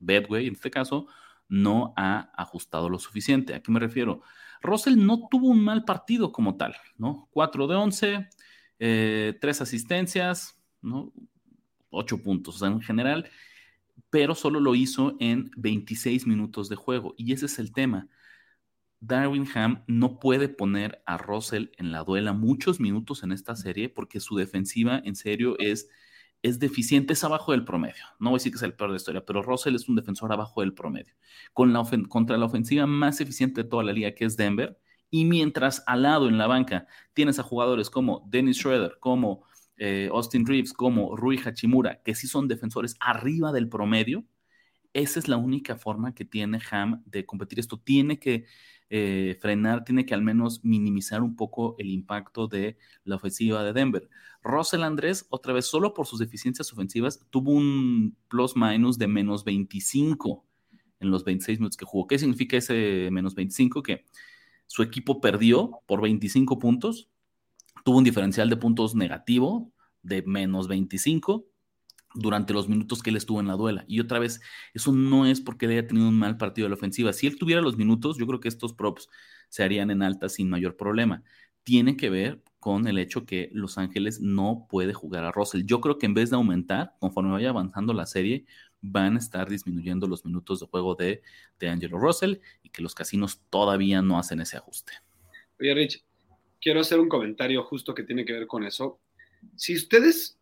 Bedway 0.00 0.46
en 0.46 0.54
este 0.54 0.70
caso, 0.70 1.06
no 1.48 1.94
ha 1.96 2.30
ajustado 2.36 2.88
lo 2.88 2.98
suficiente. 2.98 3.54
¿A 3.54 3.62
qué 3.62 3.70
me 3.70 3.80
refiero? 3.80 4.22
Russell 4.62 4.96
no 4.96 5.28
tuvo 5.28 5.48
un 5.48 5.62
mal 5.62 5.84
partido 5.84 6.32
como 6.32 6.56
tal, 6.56 6.74
¿no? 6.96 7.28
4 7.32 7.66
de 7.66 7.76
11, 7.76 8.08
3 8.16 8.30
eh, 8.78 9.38
asistencias, 9.60 10.62
¿no? 10.80 11.12
8 11.90 12.22
puntos. 12.22 12.62
En 12.62 12.80
general, 12.80 13.28
pero 14.10 14.34
solo 14.34 14.60
lo 14.60 14.74
hizo 14.74 15.16
en 15.20 15.50
26 15.56 16.26
minutos 16.26 16.68
de 16.68 16.76
juego. 16.76 17.14
Y 17.16 17.32
ese 17.32 17.46
es 17.46 17.58
el 17.58 17.72
tema. 17.72 18.08
Darwin 19.00 19.46
Ham 19.54 19.84
no 19.86 20.18
puede 20.18 20.48
poner 20.48 21.02
a 21.04 21.18
Russell 21.18 21.66
en 21.76 21.92
la 21.92 22.04
duela 22.04 22.32
muchos 22.32 22.80
minutos 22.80 23.22
en 23.22 23.32
esta 23.32 23.54
serie 23.54 23.88
porque 23.90 24.20
su 24.20 24.36
defensiva 24.36 25.00
en 25.04 25.14
serio 25.14 25.56
es, 25.58 25.88
es 26.44 26.58
deficiente, 26.58 27.14
es 27.14 27.24
abajo 27.24 27.52
del 27.52 27.64
promedio. 27.64 28.04
No 28.20 28.28
voy 28.28 28.36
a 28.36 28.38
decir 28.38 28.52
que 28.52 28.56
es 28.56 28.62
el 28.62 28.74
peor 28.74 28.90
de 28.90 28.94
la 28.94 28.96
historia, 28.98 29.24
pero 29.24 29.42
Russell 29.42 29.74
es 29.74 29.88
un 29.88 29.96
defensor 29.96 30.30
abajo 30.30 30.60
del 30.60 30.74
promedio. 30.74 31.14
Con 31.54 31.72
la 31.72 31.82
contra 32.08 32.36
la 32.36 32.44
ofensiva 32.44 32.86
más 32.86 33.18
eficiente 33.22 33.62
de 33.62 33.68
toda 33.68 33.82
la 33.82 33.94
liga, 33.94 34.14
que 34.14 34.26
es 34.26 34.36
Denver, 34.36 34.78
y 35.10 35.24
mientras 35.24 35.82
al 35.86 36.02
lado 36.02 36.28
en 36.28 36.36
la 36.36 36.46
banca 36.46 36.86
tienes 37.14 37.38
a 37.38 37.42
jugadores 37.42 37.88
como 37.88 38.28
Dennis 38.28 38.58
Schroeder, 38.58 38.98
como 39.00 39.44
eh, 39.78 40.10
Austin 40.12 40.44
Reeves 40.44 40.74
como 40.74 41.16
Rui 41.16 41.40
Hachimura, 41.42 42.02
que 42.02 42.14
sí 42.14 42.26
son 42.26 42.46
defensores 42.46 42.94
arriba 43.00 43.50
del 43.50 43.70
promedio, 43.70 44.26
esa 44.92 45.18
es 45.20 45.28
la 45.28 45.38
única 45.38 45.76
forma 45.76 46.14
que 46.14 46.26
tiene 46.26 46.60
Ham 46.70 47.02
de 47.06 47.24
competir 47.24 47.58
esto. 47.58 47.78
Tiene 47.78 48.18
que 48.18 48.44
eh, 48.90 49.36
frenar, 49.40 49.84
tiene 49.84 50.06
que 50.06 50.14
al 50.14 50.22
menos 50.22 50.64
minimizar 50.64 51.22
un 51.22 51.36
poco 51.36 51.74
el 51.78 51.90
impacto 51.90 52.46
de 52.46 52.76
la 53.04 53.16
ofensiva 53.16 53.64
de 53.64 53.72
Denver. 53.72 54.08
Russell 54.42 54.82
Andrés, 54.82 55.26
otra 55.30 55.52
vez, 55.52 55.66
solo 55.66 55.94
por 55.94 56.06
sus 56.06 56.18
deficiencias 56.18 56.72
ofensivas, 56.72 57.26
tuvo 57.30 57.52
un 57.52 58.16
plus 58.28 58.56
minus 58.56 58.98
de 58.98 59.08
menos 59.08 59.44
25 59.44 60.44
en 61.00 61.10
los 61.10 61.24
26 61.24 61.58
minutos 61.60 61.76
que 61.76 61.86
jugó. 61.86 62.06
¿Qué 62.06 62.18
significa 62.18 62.56
ese 62.56 63.08
menos 63.10 63.34
25? 63.34 63.82
Que 63.82 64.04
su 64.66 64.82
equipo 64.82 65.20
perdió 65.20 65.80
por 65.86 66.00
25 66.02 66.58
puntos, 66.58 67.08
tuvo 67.84 67.98
un 67.98 68.04
diferencial 68.04 68.48
de 68.50 68.56
puntos 68.56 68.94
negativo 68.94 69.72
de 70.02 70.22
menos 70.22 70.68
25 70.68 71.46
durante 72.14 72.54
los 72.54 72.68
minutos 72.68 73.02
que 73.02 73.10
él 73.10 73.16
estuvo 73.16 73.40
en 73.40 73.48
la 73.48 73.54
duela. 73.54 73.84
Y 73.88 74.00
otra 74.00 74.18
vez, 74.18 74.40
eso 74.72 74.92
no 74.92 75.26
es 75.26 75.40
porque 75.40 75.66
haya 75.66 75.86
tenido 75.86 76.08
un 76.08 76.18
mal 76.18 76.36
partido 76.36 76.66
de 76.66 76.70
la 76.70 76.76
ofensiva. 76.76 77.12
Si 77.12 77.26
él 77.26 77.36
tuviera 77.36 77.60
los 77.60 77.76
minutos, 77.76 78.16
yo 78.18 78.26
creo 78.26 78.40
que 78.40 78.48
estos 78.48 78.72
props 78.72 79.08
se 79.48 79.62
harían 79.62 79.90
en 79.90 80.02
alta 80.02 80.28
sin 80.28 80.48
mayor 80.48 80.76
problema. 80.76 81.22
Tiene 81.64 81.96
que 81.96 82.10
ver 82.10 82.42
con 82.60 82.86
el 82.86 82.98
hecho 82.98 83.26
que 83.26 83.50
Los 83.52 83.76
Ángeles 83.78 84.20
no 84.20 84.66
puede 84.70 84.94
jugar 84.94 85.24
a 85.24 85.32
Russell. 85.32 85.64
Yo 85.64 85.80
creo 85.80 85.98
que 85.98 86.06
en 86.06 86.14
vez 86.14 86.30
de 86.30 86.36
aumentar, 86.36 86.94
conforme 86.98 87.32
vaya 87.32 87.50
avanzando 87.50 87.92
la 87.92 88.06
serie, 88.06 88.46
van 88.80 89.16
a 89.16 89.18
estar 89.18 89.48
disminuyendo 89.48 90.06
los 90.06 90.24
minutos 90.24 90.60
de 90.60 90.66
juego 90.66 90.94
de, 90.94 91.22
de 91.58 91.68
Angelo 91.68 91.98
Russell 91.98 92.36
y 92.62 92.70
que 92.70 92.82
los 92.82 92.94
casinos 92.94 93.42
todavía 93.50 94.02
no 94.02 94.18
hacen 94.18 94.40
ese 94.40 94.56
ajuste. 94.56 94.92
Oye, 95.60 95.74
Rich, 95.74 96.04
quiero 96.60 96.80
hacer 96.80 97.00
un 97.00 97.08
comentario 97.08 97.62
justo 97.64 97.94
que 97.94 98.02
tiene 98.02 98.24
que 98.24 98.32
ver 98.32 98.46
con 98.46 98.64
eso. 98.64 99.00
Si 99.56 99.74
ustedes 99.74 100.38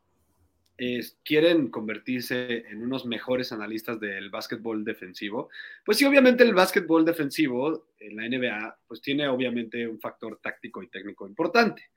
eh, 0.78 1.00
quieren 1.24 1.68
convertirse 1.68 2.66
en 2.68 2.82
unos 2.82 3.04
mejores 3.04 3.52
analistas 3.52 4.00
del 4.00 4.30
básquetbol 4.30 4.84
defensivo, 4.84 5.50
pues 5.84 5.98
sí, 5.98 6.04
obviamente 6.04 6.42
el 6.44 6.54
básquetbol 6.54 7.04
defensivo 7.04 7.88
en 7.98 8.16
la 8.16 8.28
NBA, 8.28 8.78
pues 8.86 9.00
tiene 9.00 9.28
obviamente 9.28 9.86
un 9.86 10.00
factor 10.00 10.40
táctico 10.42 10.82
y 10.82 10.88
técnico 10.88 11.26
importante. 11.26 11.90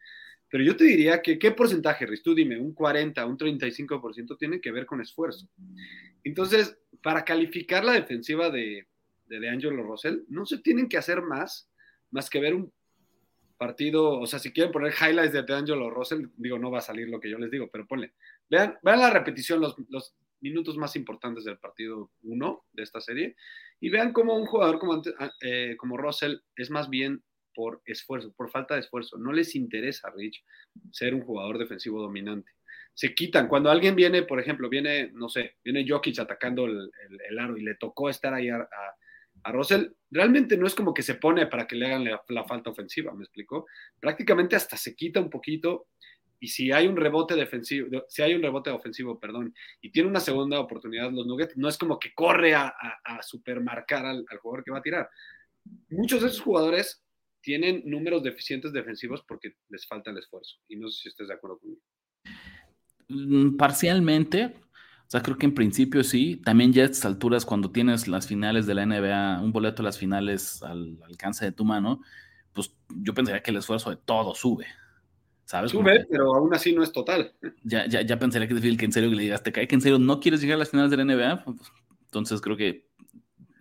Pero 0.49 0.63
yo 0.63 0.75
te 0.75 0.83
diría 0.83 1.21
que, 1.21 1.39
¿qué 1.39 1.51
porcentaje, 1.51 2.05
Riz? 2.05 2.21
Tú 2.21 2.35
dime, 2.35 2.57
un 2.57 2.73
40, 2.73 3.25
un 3.25 3.38
35% 3.38 4.38
tiene 4.38 4.61
que 4.61 4.71
ver 4.71 4.85
con 4.85 5.01
esfuerzo. 5.01 5.49
Entonces, 6.23 6.77
para 7.01 7.25
calificar 7.25 7.83
la 7.83 7.93
defensiva 7.93 8.49
de, 8.49 8.88
de, 9.25 9.39
de 9.39 9.49
Angelo 9.49 9.83
Russell, 9.83 10.19
no 10.27 10.45
se 10.45 10.59
tienen 10.59 10.88
que 10.88 10.97
hacer 10.97 11.21
más, 11.21 11.69
más 12.11 12.29
que 12.29 12.39
ver 12.39 12.53
un 12.53 12.71
partido, 13.57 14.19
o 14.19 14.27
sea, 14.27 14.39
si 14.39 14.51
quieren 14.51 14.71
poner 14.71 14.93
highlights 14.93 15.33
de 15.33 15.53
Angelo 15.53 15.89
Russell, 15.89 16.27
digo, 16.38 16.59
no 16.59 16.71
va 16.71 16.79
a 16.79 16.81
salir 16.81 17.07
lo 17.09 17.19
que 17.19 17.29
yo 17.29 17.38
les 17.38 17.51
digo, 17.51 17.69
pero 17.71 17.88
ponle, 17.88 18.13
vean, 18.49 18.77
vean 18.84 18.99
la 18.99 19.10
repetición, 19.10 19.62
los, 19.62 20.15
minutos 20.41 20.77
más 20.77 20.95
importantes 20.95 21.43
del 21.45 21.58
partido 21.58 22.12
1 22.21 22.65
de 22.73 22.84
esta 22.84 23.01
serie, 23.01 23.36
y 23.79 23.89
vean 23.89 24.13
cómo 24.13 24.36
un 24.36 24.45
jugador 24.45 24.77
como, 24.77 25.01
ah, 25.17 25.31
eh, 25.41 25.75
como 25.77 25.97
Russell 25.97 26.36
es 26.55 26.69
más 26.69 26.89
bien 26.89 27.23
por 27.55 27.81
esfuerzo, 27.86 28.31
por 28.34 28.51
falta 28.51 28.75
de 28.75 28.81
esfuerzo. 28.81 29.17
No 29.17 29.31
les 29.31 29.55
interesa, 29.55 30.12
Rich, 30.15 30.43
ser 30.91 31.15
un 31.15 31.21
jugador 31.21 31.58
defensivo 31.58 32.01
dominante. 32.01 32.51
Se 32.93 33.15
quitan. 33.15 33.47
Cuando 33.47 33.71
alguien 33.71 33.95
viene, 33.95 34.23
por 34.23 34.39
ejemplo, 34.39 34.69
viene, 34.69 35.10
no 35.13 35.29
sé, 35.29 35.55
viene 35.63 35.86
Jokic 35.88 36.19
atacando 36.19 36.65
el, 36.65 37.39
aro 37.39 37.58
y 37.58 37.63
le 37.63 37.75
tocó 37.75 38.10
estar 38.10 38.34
ahí 38.34 38.49
a 38.49 38.67
a 39.45 39.51
Russell 39.51 39.89
realmente 40.10 40.58
no 40.58 40.65
es 40.65 40.73
como 40.73 40.93
que 40.93 41.03
se 41.03 41.15
pone 41.15 41.45
para 41.45 41.67
que 41.67 41.75
le 41.75 41.86
hagan 41.86 42.03
la, 42.03 42.43
falta 42.45 42.71
ofensiva, 42.71 43.13
¿me 43.13 43.23
explicó? 43.23 43.67
Prácticamente 43.99 44.55
hasta 44.55 44.75
se 44.75 44.95
quita 44.95 45.19
un 45.19 45.29
poquito 45.29 45.89
y 46.39 46.47
si 46.47 46.71
hay 46.71 46.87
un 46.87 46.95
rebote 46.95 47.35
defensivo, 47.35 47.87
si 48.07 48.21
hay 48.21 48.33
un 48.33 48.41
rebote 48.41 48.69
ofensivo, 48.69 49.19
perdón, 49.19 49.53
y 49.81 49.91
tiene 49.91 50.09
una 50.09 50.19
segunda 50.19 50.59
oportunidad 50.59 51.11
los 51.11 51.25
Nuggets, 51.25 51.57
no 51.57 51.69
es 51.69 51.77
como 51.77 51.97
que 51.99 52.13
corre 52.13 52.53
a, 52.55 52.73
supermarcar 53.21 54.05
al, 54.05 54.25
jugador 54.41 54.63
que 54.63 54.71
va 54.71 54.79
a 54.79 54.83
tirar. 54.83 55.09
Muchos 55.89 56.21
de 56.21 56.27
esos 56.27 56.41
jugadores 56.41 57.03
tienen 57.41 57.83
números 57.85 58.23
deficientes 58.23 58.73
defensivos 58.73 59.23
porque 59.27 59.55
les 59.69 59.87
falta 59.87 60.11
el 60.11 60.17
esfuerzo. 60.17 60.57
Y 60.67 60.75
no 60.75 60.89
sé 60.89 61.03
si 61.03 61.09
estés 61.09 61.27
de 61.27 61.33
acuerdo 61.33 61.59
conmigo. 61.59 61.81
Mm, 63.07 63.55
parcialmente, 63.55 64.53
o 65.07 65.09
sea, 65.09 65.21
creo 65.21 65.37
que 65.37 65.45
en 65.45 65.53
principio 65.53 66.03
sí. 66.03 66.41
También 66.43 66.73
ya 66.73 66.83
a 66.83 66.85
estas 66.85 67.05
alturas, 67.05 67.45
cuando 67.45 67.71
tienes 67.71 68.07
las 68.07 68.27
finales 68.27 68.65
de 68.65 68.73
la 68.73 68.85
NBA, 68.85 69.41
un 69.41 69.51
boleto 69.51 69.81
a 69.81 69.85
las 69.85 69.99
finales 69.99 70.61
al 70.63 70.99
alcance 71.03 71.45
de 71.45 71.51
tu 71.51 71.65
mano, 71.65 72.01
pues 72.53 72.75
yo 72.89 73.13
pensaría 73.13 73.43
que 73.43 73.51
el 73.51 73.57
esfuerzo 73.57 73.91
de 73.91 73.97
todo 73.97 74.33
sube. 74.33 74.65
¿Sabes? 75.45 75.71
Sube, 75.71 76.05
pero 76.10 76.36
aún 76.36 76.53
así 76.53 76.73
no 76.73 76.81
es 76.81 76.91
total. 76.91 77.34
Ya, 77.63 77.86
ya, 77.88 78.01
ya 78.01 78.17
pensaría 78.17 78.47
que 78.47 78.55
es 78.55 78.62
difícil 78.62 78.79
que 78.79 78.86
en 78.86 78.91
serio 78.91 79.10
que 79.12 79.15
le 79.15 79.23
digas, 79.23 79.43
te 79.43 79.51
cae 79.51 79.67
que 79.67 79.75
en 79.75 79.81
serio 79.81 79.99
no 79.99 80.19
quieres 80.19 80.41
llegar 80.41 80.55
a 80.55 80.60
las 80.60 80.71
finales 80.71 80.89
de 80.89 80.97
la 80.97 81.05
NBA. 81.05 81.43
Pues, 81.43 81.71
entonces 82.05 82.41
creo 82.41 82.58
que 82.58 82.88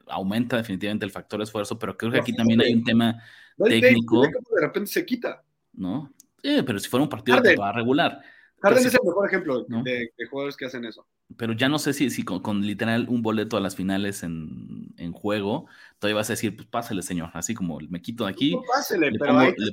aumenta 0.09 0.57
definitivamente 0.57 1.05
el 1.05 1.11
factor 1.11 1.42
esfuerzo, 1.42 1.79
pero 1.79 1.97
creo 1.97 2.11
que 2.11 2.20
aquí 2.20 2.35
también 2.35 2.62
hay 2.62 2.73
un 2.73 2.85
tema 2.85 3.23
técnico. 3.59 4.23
De 4.23 4.61
repente 4.61 4.90
se 4.90 5.05
quita. 5.05 5.42
¿No? 5.75 6.11
Sí, 6.42 6.62
pero 6.64 6.79
si 6.79 6.88
fuera 6.88 7.03
un 7.03 7.09
partido 7.09 7.38
a 7.62 7.73
regular. 7.73 8.20
Harden 8.62 8.87
es 8.87 8.94
el 8.94 9.01
mejor 9.05 9.27
ejemplo 9.27 9.64
de, 9.64 10.11
jugadores 10.31 10.57
que 10.57 10.64
hacen 10.64 10.87
eso. 10.87 11.07
Pero 11.37 11.53
ya 11.53 11.68
no 11.68 11.79
sé 11.79 11.92
si, 11.92 12.09
si 12.09 12.23
con, 12.23 12.62
literal 12.62 13.07
un 13.11 13.20
boleto 13.20 13.59
a 13.59 13.61
las 13.61 13.77
finales 13.77 14.23
en, 14.23 15.12
juego, 15.12 15.66
todavía 15.99 16.16
vas 16.16 16.31
a 16.31 16.33
decir, 16.33 16.57
pues 16.57 16.66
pásale, 16.68 17.03
señor. 17.03 17.31
Así 17.35 17.55
como 17.55 17.79
me 17.90 18.01
quito 18.01 18.25
de 18.25 18.31
aquí, 18.31 18.57
le, 18.99 19.18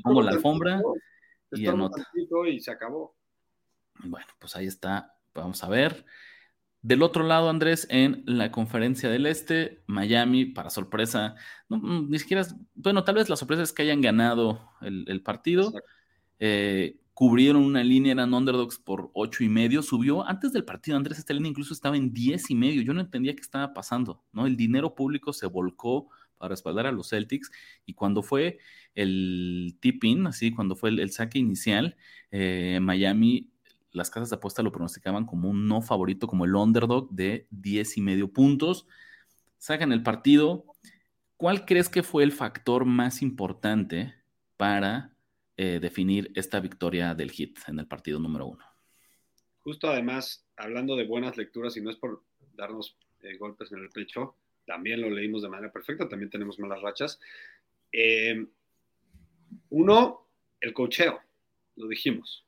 pongo, 0.03 0.21
la 0.21 0.31
alfombra 0.31 0.81
y 1.51 1.67
anota. 1.67 2.07
Y 2.47 2.59
se 2.59 2.71
acabó. 2.71 3.15
Bueno, 4.03 4.27
pues 4.39 4.55
ahí 4.55 4.67
está. 4.67 5.15
Vamos 5.33 5.63
a 5.63 5.69
ver. 5.69 6.05
Del 6.83 7.03
otro 7.03 7.23
lado, 7.23 7.49
Andrés, 7.49 7.85
en 7.91 8.23
la 8.25 8.51
conferencia 8.51 9.09
del 9.09 9.27
Este, 9.27 9.83
Miami, 9.85 10.45
para 10.45 10.71
sorpresa, 10.71 11.35
ni 11.69 12.17
siquiera, 12.17 12.43
bueno, 12.73 13.03
tal 13.03 13.15
vez 13.15 13.29
la 13.29 13.35
sorpresa 13.35 13.61
es 13.61 13.71
que 13.71 13.83
hayan 13.83 14.01
ganado 14.01 14.71
el, 14.81 15.21
partido. 15.21 15.73
Eh, 16.39 16.99
cubrieron 17.13 17.63
una 17.63 17.83
línea, 17.83 18.13
eran 18.13 18.33
underdogs 18.33 18.79
por 18.79 19.11
ocho 19.13 19.43
y 19.43 19.49
medio, 19.49 19.83
subió 19.83 20.27
antes 20.27 20.53
del 20.53 20.65
partido, 20.65 20.97
Andrés, 20.97 21.19
esta 21.19 21.35
línea 21.35 21.51
incluso 21.51 21.71
estaba 21.71 21.95
en 21.95 22.13
diez 22.13 22.49
y 22.49 22.55
medio, 22.55 22.81
yo 22.81 22.95
no 22.95 23.01
entendía 23.01 23.35
qué 23.35 23.41
estaba 23.41 23.73
pasando, 23.75 24.23
¿no? 24.31 24.47
El 24.47 24.57
dinero 24.57 24.95
público 24.95 25.33
se 25.33 25.45
volcó 25.45 26.09
para 26.41 26.49
respaldar 26.49 26.87
a 26.87 26.91
los 26.91 27.09
Celtics. 27.09 27.51
Y 27.85 27.93
cuando 27.93 28.23
fue 28.23 28.59
el 28.95 29.77
tip-in, 29.79 30.27
así, 30.27 30.51
cuando 30.51 30.75
fue 30.75 30.89
el, 30.89 31.11
saque 31.11 31.39
inicial, 31.39 31.95
eh, 32.31 32.79
Miami, 32.81 33.49
las 33.91 34.09
casas 34.09 34.29
de 34.31 34.35
apuesta 34.35 34.63
lo 34.63 34.71
pronosticaban 34.73 35.25
como 35.25 35.49
un 35.49 35.67
no 35.67 35.81
favorito, 35.81 36.27
como 36.27 36.45
el 36.45 36.55
underdog 36.55 37.09
de 37.11 37.47
diez 37.49 37.97
y 37.97 38.01
medio 38.01 38.33
puntos, 38.33 38.87
sacan 39.57 39.91
el 39.91 40.03
partido, 40.03 40.65
¿cuál 41.37 41.65
crees 41.65 41.87
que 41.87 42.03
fue 42.03 42.23
el 42.23 42.31
factor 42.31 42.85
más 42.85 43.21
importante 43.21 44.15
para 44.57 45.11
eh, 45.63 45.79
definir 45.79 46.31
esta 46.33 46.59
victoria 46.59 47.13
del 47.13 47.29
hit 47.29 47.59
en 47.67 47.77
el 47.77 47.85
partido 47.85 48.17
número 48.19 48.47
uno. 48.47 48.65
Justo 49.59 49.89
además, 49.89 50.43
hablando 50.55 50.95
de 50.95 51.05
buenas 51.05 51.37
lecturas, 51.37 51.77
y 51.77 51.81
no 51.81 51.91
es 51.91 51.97
por 51.97 52.23
darnos 52.55 52.97
eh, 53.21 53.37
golpes 53.37 53.71
en 53.71 53.77
el 53.77 53.89
pecho, 53.89 54.35
también 54.71 55.01
lo 55.01 55.09
leímos 55.09 55.41
de 55.41 55.49
manera 55.49 55.69
perfecta, 55.69 56.07
también 56.07 56.29
tenemos 56.29 56.57
malas 56.57 56.81
rachas. 56.81 57.19
Eh, 57.91 58.45
uno, 59.69 60.29
el 60.61 60.73
cocheo, 60.73 61.19
lo 61.75 61.89
dijimos. 61.89 62.45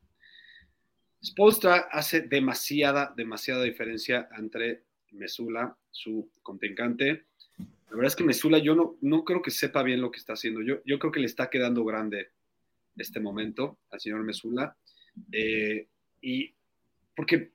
Spolstra 1.21 1.89
hace 1.91 2.21
demasiada, 2.21 3.13
demasiada 3.17 3.63
diferencia 3.63 4.29
entre 4.37 4.83
Mesula, 5.11 5.75
su 5.91 6.31
contrincante. 6.41 7.25
La 7.57 7.97
verdad 7.97 8.07
es 8.07 8.15
que 8.15 8.23
Mesula 8.23 8.57
yo 8.59 8.73
no, 8.73 8.95
no 9.01 9.25
creo 9.25 9.41
que 9.41 9.51
sepa 9.51 9.83
bien 9.83 9.99
lo 9.99 10.09
que 10.09 10.19
está 10.19 10.31
haciendo. 10.31 10.61
Yo, 10.61 10.81
yo 10.85 10.97
creo 10.99 11.11
que 11.11 11.19
le 11.19 11.25
está 11.25 11.49
quedando 11.49 11.83
grande 11.83 12.29
este 12.95 13.19
momento 13.19 13.79
al 13.91 13.99
señor 13.99 14.23
Mesula. 14.23 14.77
Eh, 15.29 15.89
y 16.21 16.55
porque, 17.13 17.51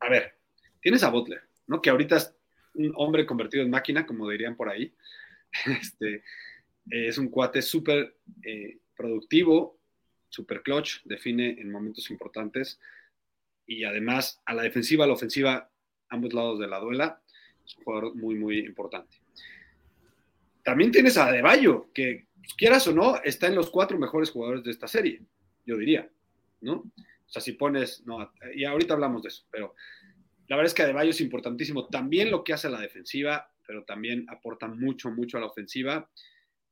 a 0.00 0.10
ver, 0.10 0.34
tienes 0.82 1.02
a 1.02 1.08
Butler, 1.08 1.40
¿no? 1.66 1.80
Que 1.80 1.88
ahorita 1.88 2.18
un 2.74 2.92
hombre 2.96 3.26
convertido 3.26 3.62
en 3.62 3.70
máquina, 3.70 4.06
como 4.06 4.28
dirían 4.28 4.56
por 4.56 4.68
ahí. 4.68 4.92
Este, 5.66 6.22
es 6.90 7.18
un 7.18 7.28
cuate 7.28 7.60
súper 7.60 8.16
eh, 8.42 8.78
productivo, 8.96 9.78
súper 10.28 10.62
clutch, 10.62 11.02
define 11.04 11.60
en 11.60 11.70
momentos 11.70 12.10
importantes. 12.10 12.80
Y 13.66 13.84
además, 13.84 14.40
a 14.46 14.54
la 14.54 14.62
defensiva, 14.62 15.04
a 15.04 15.06
la 15.06 15.12
ofensiva, 15.12 15.70
ambos 16.08 16.32
lados 16.32 16.58
de 16.58 16.66
la 16.66 16.80
duela, 16.80 17.22
es 17.64 17.76
un 17.76 17.84
jugador 17.84 18.14
muy, 18.14 18.34
muy 18.34 18.58
importante. 18.60 19.18
También 20.62 20.90
tienes 20.90 21.16
a 21.16 21.26
Adebayo, 21.26 21.90
que 21.92 22.26
quieras 22.56 22.86
o 22.88 22.92
no, 22.92 23.20
está 23.22 23.46
en 23.46 23.54
los 23.54 23.70
cuatro 23.70 23.98
mejores 23.98 24.30
jugadores 24.30 24.64
de 24.64 24.70
esta 24.70 24.88
serie, 24.88 25.22
yo 25.64 25.76
diría, 25.76 26.08
¿no? 26.60 26.74
O 26.74 27.28
sea, 27.32 27.42
si 27.42 27.52
pones, 27.52 28.04
no, 28.06 28.32
y 28.54 28.64
ahorita 28.64 28.94
hablamos 28.94 29.22
de 29.22 29.28
eso, 29.28 29.44
pero 29.50 29.74
la 30.52 30.56
verdad 30.56 30.68
es 30.68 30.74
que 30.74 30.82
Adebayo 30.82 31.12
es 31.12 31.20
importantísimo, 31.22 31.86
también 31.86 32.30
lo 32.30 32.44
que 32.44 32.52
hace 32.52 32.66
a 32.66 32.70
la 32.70 32.82
defensiva, 32.82 33.50
pero 33.66 33.84
también 33.84 34.26
aporta 34.28 34.68
mucho, 34.68 35.10
mucho 35.10 35.38
a 35.38 35.40
la 35.40 35.46
ofensiva, 35.46 36.10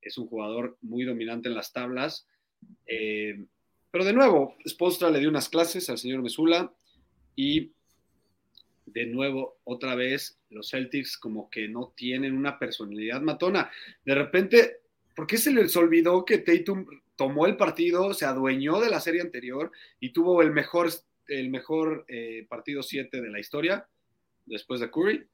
es 0.02 0.18
un 0.18 0.26
jugador 0.26 0.76
muy 0.82 1.04
dominante 1.04 1.48
en 1.48 1.54
las 1.54 1.72
tablas, 1.72 2.26
eh, 2.86 3.42
pero 3.90 4.04
de 4.04 4.12
nuevo, 4.12 4.54
Spostra 4.68 5.08
le 5.08 5.18
dio 5.18 5.30
unas 5.30 5.48
clases 5.48 5.88
al 5.88 5.96
señor 5.96 6.20
Mesula 6.20 6.74
y 7.34 7.72
de 8.84 9.06
nuevo, 9.06 9.60
otra 9.64 9.94
vez, 9.94 10.38
los 10.50 10.68
Celtics 10.68 11.16
como 11.16 11.48
que 11.48 11.66
no 11.66 11.94
tienen 11.96 12.36
una 12.36 12.58
personalidad 12.58 13.22
matona. 13.22 13.70
De 14.04 14.14
repente, 14.14 14.80
¿Por 15.20 15.26
qué 15.26 15.36
se 15.36 15.52
les 15.52 15.76
olvidó 15.76 16.24
que 16.24 16.38
Tatum 16.38 16.86
tomó 17.16 17.46
el 17.46 17.58
partido, 17.58 18.14
se 18.14 18.24
adueñó 18.24 18.80
de 18.80 18.88
la 18.88 19.00
serie 19.00 19.20
anterior 19.20 19.70
y 19.98 20.14
tuvo 20.14 20.40
el 20.40 20.50
mejor, 20.50 20.88
el 21.30 21.50
mejor 21.50 22.04
eh, 22.08 22.46
partido 22.48 22.82
7 22.82 23.20
de 23.20 23.30
la 23.30 23.40
historia 23.40 23.88
después 24.46 24.80
de 24.80 24.90
Curry? 24.90 25.26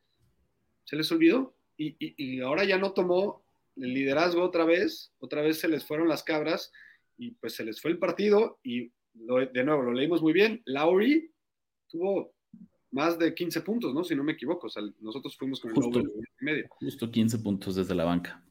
Se 0.85 0.97
les 0.97 1.11
olvidó 1.11 1.57
y, 1.77 2.41
ahora 2.41 2.65
ya 2.65 2.79
no 2.79 2.93
tomó 2.93 3.45
el 3.77 3.93
liderazgo 3.93 4.43
otra 4.43 4.65
vez, 4.65 5.13
otra 5.19 5.43
vez 5.43 5.61
se 5.61 5.69
les 5.69 5.85
fueron 5.85 6.09
las 6.09 6.23
cabras 6.23 6.73
y 7.19 7.33
pues 7.33 7.55
se 7.55 7.65
les 7.65 7.81
fue 7.81 7.91
el 7.91 7.99
partido 7.99 8.59
y 8.63 8.93
de 9.15 9.65
nuevo 9.65 9.83
lo 9.83 9.93
leímos 9.93 10.23
muy 10.23 10.33
bien. 10.33 10.63
Lowry 10.67 11.31
tuvo 11.89 12.35
más 12.91 13.19
de 13.19 13.35
15 13.35 13.61
puntos, 13.63 13.95
¿no? 13.95 14.05
Si 14.05 14.15
no 14.15 14.25
me 14.25 14.33
equivoco. 14.33 14.69
nosotros 15.01 15.37
fuimos 15.37 15.61
con 15.61 15.71
el 15.71 15.77
justo, 15.77 16.03
medio. 16.41 16.67
Justo 16.71 17.11
15 17.11 17.39
puntos 17.39 17.77
desde 17.77 17.95
la 17.95 18.05
banca. 18.05 18.43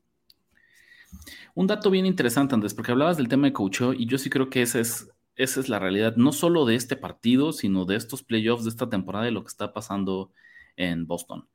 Un 1.53 1.67
dato 1.67 1.89
bien 1.89 2.05
interesante, 2.05 2.53
Andrés, 2.53 2.73
porque 2.73 2.91
hablabas 2.91 3.17
del 3.17 3.27
tema 3.27 3.47
de 3.47 3.53
coaching 3.53 3.93
y 3.97 4.05
yo 4.05 4.17
sí 4.17 4.29
creo 4.29 4.49
que 4.49 4.61
esa 4.61 4.79
es, 4.79 5.09
esa 5.35 5.59
es 5.59 5.69
la 5.69 5.79
realidad, 5.79 6.15
no 6.15 6.31
solo 6.31 6.65
de 6.65 6.75
este 6.75 6.95
partido, 6.95 7.51
sino 7.53 7.85
de 7.85 7.95
estos 7.95 8.23
playoffs 8.23 8.63
de 8.63 8.69
esta 8.69 8.89
temporada 8.89 9.27
y 9.27 9.31
lo 9.31 9.43
que 9.43 9.49
está 9.49 9.73
pasando 9.73 10.31
en 10.75 11.07
Boston. 11.07 11.47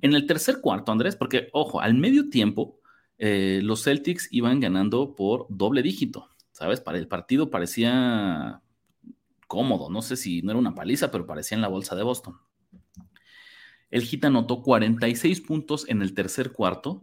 En 0.00 0.14
el 0.14 0.26
tercer 0.26 0.60
cuarto, 0.60 0.92
Andrés, 0.92 1.16
porque, 1.16 1.48
ojo, 1.52 1.80
al 1.80 1.94
medio 1.94 2.28
tiempo, 2.28 2.80
eh, 3.18 3.60
los 3.62 3.84
Celtics 3.84 4.28
iban 4.30 4.60
ganando 4.60 5.14
por 5.14 5.46
doble 5.48 5.82
dígito, 5.82 6.28
¿sabes? 6.52 6.80
Para 6.80 6.98
el 6.98 7.08
partido 7.08 7.50
parecía 7.50 8.62
cómodo, 9.46 9.88
no 9.90 10.02
sé 10.02 10.16
si 10.16 10.42
no 10.42 10.50
era 10.50 10.58
una 10.60 10.74
paliza, 10.74 11.10
pero 11.10 11.26
parecía 11.26 11.56
en 11.56 11.62
la 11.62 11.68
bolsa 11.68 11.96
de 11.96 12.02
Boston. 12.02 12.36
El 13.90 14.04
Heat 14.04 14.26
anotó 14.26 14.62
46 14.62 15.40
puntos 15.40 15.88
en 15.88 16.02
el 16.02 16.12
tercer 16.12 16.52
cuarto 16.52 17.02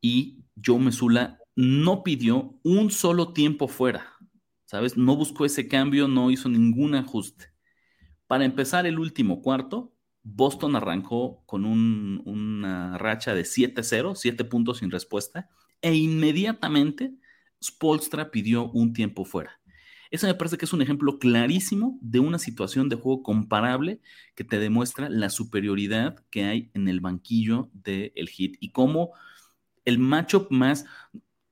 y 0.00 0.40
Joe 0.62 0.80
Mesula 0.80 1.38
no 1.54 2.02
pidió 2.02 2.58
un 2.64 2.90
solo 2.90 3.32
tiempo 3.32 3.68
fuera, 3.68 4.15
¿sabes? 4.66 4.96
No 4.96 5.16
buscó 5.16 5.46
ese 5.46 5.68
cambio, 5.68 6.08
no 6.08 6.30
hizo 6.30 6.48
ningún 6.48 6.94
ajuste. 6.94 7.46
Para 8.26 8.44
empezar 8.44 8.86
el 8.86 8.98
último 8.98 9.40
cuarto, 9.40 9.94
Boston 10.22 10.76
arrancó 10.76 11.44
con 11.46 11.64
una 11.64 12.98
racha 12.98 13.34
de 13.34 13.44
7-0, 13.44 14.16
7 14.16 14.44
puntos 14.44 14.78
sin 14.78 14.90
respuesta, 14.90 15.48
e 15.80 15.94
inmediatamente 15.94 17.14
Spolstra 17.62 18.30
pidió 18.30 18.70
un 18.72 18.92
tiempo 18.92 19.24
fuera. 19.24 19.60
Eso 20.10 20.26
me 20.26 20.34
parece 20.34 20.56
que 20.58 20.64
es 20.64 20.72
un 20.72 20.82
ejemplo 20.82 21.18
clarísimo 21.18 21.98
de 22.00 22.20
una 22.20 22.38
situación 22.38 22.88
de 22.88 22.96
juego 22.96 23.22
comparable 23.22 24.00
que 24.34 24.44
te 24.44 24.58
demuestra 24.58 25.08
la 25.08 25.30
superioridad 25.30 26.24
que 26.30 26.44
hay 26.44 26.70
en 26.74 26.88
el 26.88 27.00
banquillo 27.00 27.70
del 27.72 28.12
el 28.14 28.28
Heat 28.28 28.52
y 28.60 28.70
cómo 28.70 29.12
el 29.84 29.98
matchup 29.98 30.50
más 30.50 30.84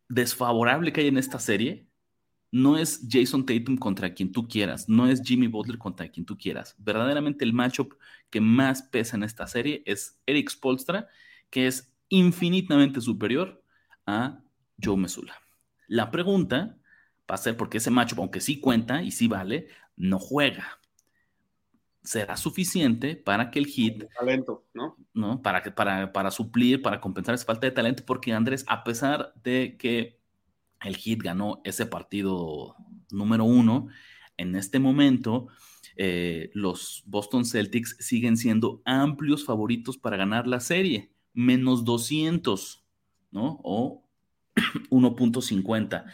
desfavorable 0.08 0.92
que 0.92 1.02
hay 1.02 1.08
en 1.08 1.18
esta 1.18 1.38
serie 1.38 1.88
no 2.54 2.78
es 2.78 3.04
Jason 3.10 3.44
Tatum 3.44 3.76
contra 3.76 4.14
quien 4.14 4.30
tú 4.30 4.46
quieras, 4.46 4.88
no 4.88 5.08
es 5.08 5.20
Jimmy 5.22 5.48
Butler 5.48 5.76
contra 5.76 6.08
quien 6.08 6.24
tú 6.24 6.38
quieras. 6.38 6.76
Verdaderamente 6.78 7.44
el 7.44 7.52
matchup 7.52 7.94
que 8.30 8.40
más 8.40 8.80
pesa 8.80 9.16
en 9.16 9.24
esta 9.24 9.48
serie 9.48 9.82
es 9.86 10.20
Eric 10.24 10.50
Spolstra, 10.50 11.08
que 11.50 11.66
es 11.66 11.92
infinitamente 12.08 13.00
superior 13.00 13.60
a 14.06 14.40
Joe 14.80 14.96
Mesula. 14.96 15.34
La 15.88 16.12
pregunta 16.12 16.78
va 17.28 17.34
a 17.34 17.38
ser 17.38 17.56
porque 17.56 17.78
ese 17.78 17.90
matchup, 17.90 18.20
aunque 18.20 18.40
sí 18.40 18.60
cuenta 18.60 19.02
y 19.02 19.10
sí 19.10 19.26
vale, 19.26 19.66
no 19.96 20.20
juega 20.20 20.78
será 22.04 22.36
suficiente 22.36 23.16
para 23.16 23.50
que 23.50 23.58
el 23.58 23.66
hit 23.66 24.04
talento, 24.16 24.66
¿no? 24.74 24.96
¿no? 25.12 25.42
Para, 25.42 25.74
para, 25.74 26.12
para 26.12 26.30
suplir, 26.30 26.82
para 26.82 27.00
compensar 27.00 27.34
esa 27.34 27.46
falta 27.46 27.66
de 27.66 27.72
talento, 27.72 28.04
porque 28.06 28.32
Andrés, 28.32 28.64
a 28.68 28.84
pesar 28.84 29.32
de 29.42 29.76
que 29.76 30.22
el 30.84 30.96
hit 30.96 31.22
ganó 31.22 31.60
ese 31.64 31.86
partido 31.86 32.76
número 33.10 33.44
uno, 33.44 33.88
en 34.36 34.54
este 34.54 34.78
momento 34.78 35.48
eh, 35.96 36.50
los 36.54 37.02
Boston 37.06 37.44
Celtics 37.44 37.96
siguen 38.00 38.36
siendo 38.36 38.82
amplios 38.84 39.44
favoritos 39.44 39.96
para 39.96 40.16
ganar 40.16 40.46
la 40.46 40.60
serie, 40.60 41.12
menos 41.32 41.84
200, 41.84 42.84
¿no? 43.30 43.60
O 43.62 44.04
1.50. 44.90 46.04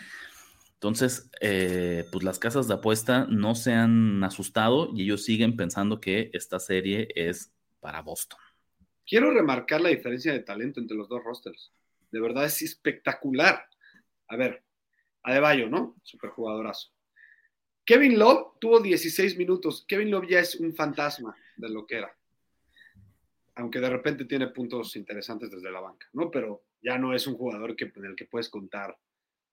Entonces, 0.74 1.30
eh, 1.40 2.06
pues 2.10 2.24
las 2.24 2.38
casas 2.38 2.66
de 2.66 2.74
apuesta 2.74 3.26
no 3.28 3.54
se 3.54 3.72
han 3.72 4.24
asustado 4.24 4.90
y 4.94 5.02
ellos 5.02 5.24
siguen 5.24 5.56
pensando 5.56 6.00
que 6.00 6.30
esta 6.32 6.58
serie 6.58 7.08
es 7.14 7.52
para 7.80 8.00
Boston. 8.00 8.38
Quiero 9.06 9.30
remarcar 9.30 9.80
la 9.80 9.90
diferencia 9.90 10.32
de 10.32 10.40
talento 10.40 10.80
entre 10.80 10.96
los 10.96 11.08
dos 11.08 11.22
rosters. 11.22 11.72
De 12.10 12.20
verdad 12.20 12.44
es 12.44 12.62
espectacular. 12.62 13.64
A 14.30 14.36
ver, 14.36 14.62
Adebayo, 15.22 15.68
¿no? 15.68 15.96
Superjugadorazo. 16.02 16.90
Kevin 17.84 18.18
Love 18.18 18.58
tuvo 18.60 18.80
16 18.80 19.36
minutos. 19.36 19.84
Kevin 19.86 20.10
Love 20.10 20.28
ya 20.28 20.40
es 20.40 20.54
un 20.54 20.72
fantasma 20.74 21.36
de 21.56 21.68
lo 21.68 21.84
que 21.86 21.96
era. 21.96 22.16
Aunque 23.56 23.80
de 23.80 23.90
repente 23.90 24.24
tiene 24.24 24.46
puntos 24.48 24.94
interesantes 24.96 25.50
desde 25.50 25.70
la 25.70 25.80
banca, 25.80 26.08
¿no? 26.12 26.30
Pero 26.30 26.64
ya 26.80 26.96
no 26.96 27.12
es 27.12 27.26
un 27.26 27.36
jugador 27.36 27.74
que, 27.76 27.92
en 27.94 28.04
el 28.04 28.16
que 28.16 28.26
puedes 28.26 28.48
contar 28.48 28.96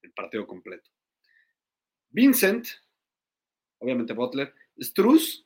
el 0.01 0.11
partido 0.13 0.45
completo. 0.45 0.89
Vincent, 2.09 2.67
obviamente 3.79 4.13
Butler, 4.13 4.53
Struz, 4.79 5.45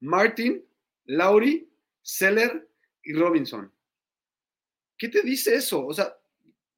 Martin, 0.00 0.64
Laurie, 1.04 1.68
Seller 2.02 2.68
y 3.02 3.12
Robinson. 3.12 3.70
¿Qué 4.96 5.08
te 5.08 5.22
dice 5.22 5.54
eso? 5.54 5.86
O 5.86 5.92
sea, 5.92 6.16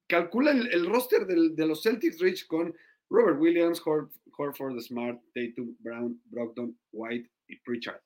calcula 0.06 0.50
el, 0.52 0.86
roster 0.86 1.26
de 1.26 1.66
los 1.66 1.82
Celtics 1.82 2.20
Rich 2.20 2.46
con 2.46 2.74
Robert 3.10 3.40
Williams, 3.40 3.82
Horford, 3.84 4.80
Smart, 4.80 5.20
Tatum, 5.34 5.76
Brown, 5.78 6.20
Brogdon, 6.26 6.76
White 6.92 7.30
y 7.48 7.56
Pritchard. 7.60 8.00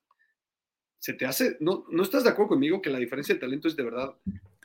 ¿Se 0.98 1.14
te 1.14 1.24
hace, 1.24 1.56
no, 1.60 1.86
no 1.90 2.02
estás 2.02 2.24
de 2.24 2.30
acuerdo 2.30 2.50
conmigo 2.50 2.82
que 2.82 2.90
la 2.90 2.98
diferencia 2.98 3.34
de 3.34 3.40
talento 3.40 3.68
es 3.68 3.76
de 3.76 3.84
verdad 3.84 4.14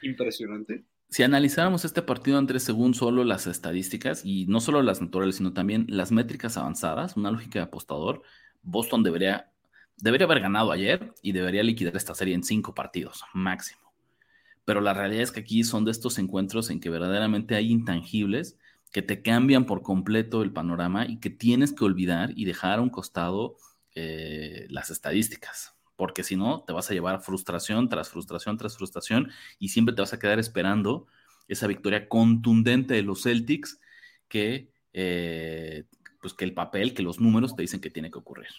impresionante? 0.01 0.83
Si 1.09 1.23
analizáramos 1.23 1.85
este 1.85 2.01
partido 2.01 2.39
entre 2.39 2.59
según 2.59 2.93
solo 2.93 3.23
las 3.23 3.47
estadísticas, 3.47 4.25
y 4.25 4.45
no 4.47 4.59
solo 4.59 4.81
las 4.81 5.01
naturales, 5.01 5.37
sino 5.37 5.53
también 5.53 5.85
las 5.87 6.11
métricas 6.11 6.57
avanzadas, 6.57 7.15
una 7.15 7.31
lógica 7.31 7.59
de 7.59 7.65
apostador, 7.65 8.23
Boston 8.61 9.03
debería, 9.03 9.51
debería 9.95 10.25
haber 10.25 10.41
ganado 10.41 10.71
ayer 10.71 11.13
y 11.21 11.31
debería 11.31 11.63
liquidar 11.63 11.95
esta 11.95 12.15
serie 12.15 12.33
en 12.33 12.43
cinco 12.43 12.73
partidos, 12.73 13.23
máximo. 13.33 13.84
Pero 14.65 14.81
la 14.81 14.93
realidad 14.93 15.23
es 15.23 15.31
que 15.31 15.41
aquí 15.41 15.63
son 15.63 15.85
de 15.85 15.91
estos 15.91 16.17
encuentros 16.17 16.69
en 16.69 16.79
que 16.79 16.89
verdaderamente 16.89 17.55
hay 17.55 17.71
intangibles 17.71 18.57
que 18.91 19.01
te 19.01 19.21
cambian 19.21 19.65
por 19.65 19.81
completo 19.81 20.41
el 20.41 20.51
panorama 20.51 21.05
y 21.07 21.19
que 21.19 21.29
tienes 21.29 21.73
que 21.73 21.85
olvidar 21.85 22.31
y 22.35 22.45
dejar 22.45 22.79
a 22.79 22.81
un 22.81 22.89
costado 22.89 23.57
eh, 23.93 24.67
las 24.69 24.89
estadísticas 24.89 25.75
porque 25.95 26.23
si 26.23 26.35
no, 26.35 26.63
te 26.65 26.73
vas 26.73 26.89
a 26.89 26.93
llevar 26.93 27.21
frustración 27.21 27.89
tras 27.89 28.09
frustración 28.09 28.57
tras 28.57 28.77
frustración 28.77 29.31
y 29.59 29.69
siempre 29.69 29.95
te 29.95 30.01
vas 30.01 30.13
a 30.13 30.19
quedar 30.19 30.39
esperando 30.39 31.07
esa 31.47 31.67
victoria 31.67 32.09
contundente 32.09 32.93
de 32.93 33.03
los 33.03 33.23
Celtics 33.23 33.79
que, 34.27 34.71
eh, 34.93 35.85
pues 36.21 36.33
que 36.33 36.45
el 36.45 36.53
papel, 36.53 36.93
que 36.93 37.03
los 37.03 37.19
números 37.19 37.55
te 37.55 37.61
dicen 37.61 37.79
que 37.79 37.89
tiene 37.89 38.11
que 38.11 38.17
ocurrir. 38.17 38.49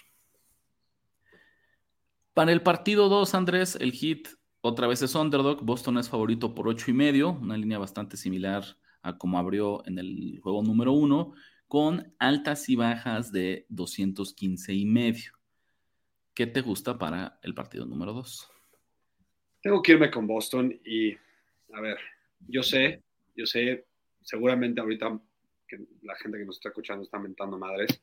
Para 2.33 2.53
el 2.53 2.63
partido 2.63 3.09
2, 3.09 3.35
Andrés, 3.35 3.77
el 3.81 3.93
hit 3.93 4.29
otra 4.61 4.87
vez 4.87 5.03
es 5.03 5.15
underdog. 5.15 5.63
Boston 5.63 5.99
es 5.99 6.09
favorito 6.09 6.55
por 6.55 6.69
8 6.69 6.91
y 6.91 6.95
medio, 6.95 7.31
una 7.33 7.57
línea 7.57 7.79
bastante 7.79 8.17
similar 8.17 8.65
a 9.03 9.19
como 9.19 9.39
abrió 9.39 9.87
en 9.87 9.99
el 9.99 10.41
juego 10.43 10.63
número 10.63 10.93
1, 10.93 11.33
con 11.69 12.15
altas 12.19 12.69
y 12.69 12.77
bajas 12.77 13.31
de 13.31 13.67
215 13.69 14.75
y 14.75 14.85
medio. 14.85 15.33
¿Qué 16.35 16.47
te 16.47 16.61
gusta 16.61 16.99
para 16.99 17.39
el 17.43 17.55
partido 17.55 17.87
número 17.87 18.13
2? 18.13 18.51
Tengo 19.63 19.83
que 19.83 19.93
irme 19.93 20.11
con 20.11 20.27
Boston 20.27 20.79
y, 20.85 21.13
a 21.73 21.81
ver, 21.81 21.99
yo 22.47 22.63
sé, 22.63 23.03
yo 23.35 23.47
sé, 23.47 23.87
seguramente 24.23 24.81
ahorita 24.81 25.21
que 25.67 25.79
la 26.03 26.15
gente 26.17 26.39
que 26.39 26.45
nos 26.45 26.57
está 26.57 26.69
escuchando 26.69 27.05
está 27.05 27.19
mentando 27.19 27.59
madres. 27.59 28.03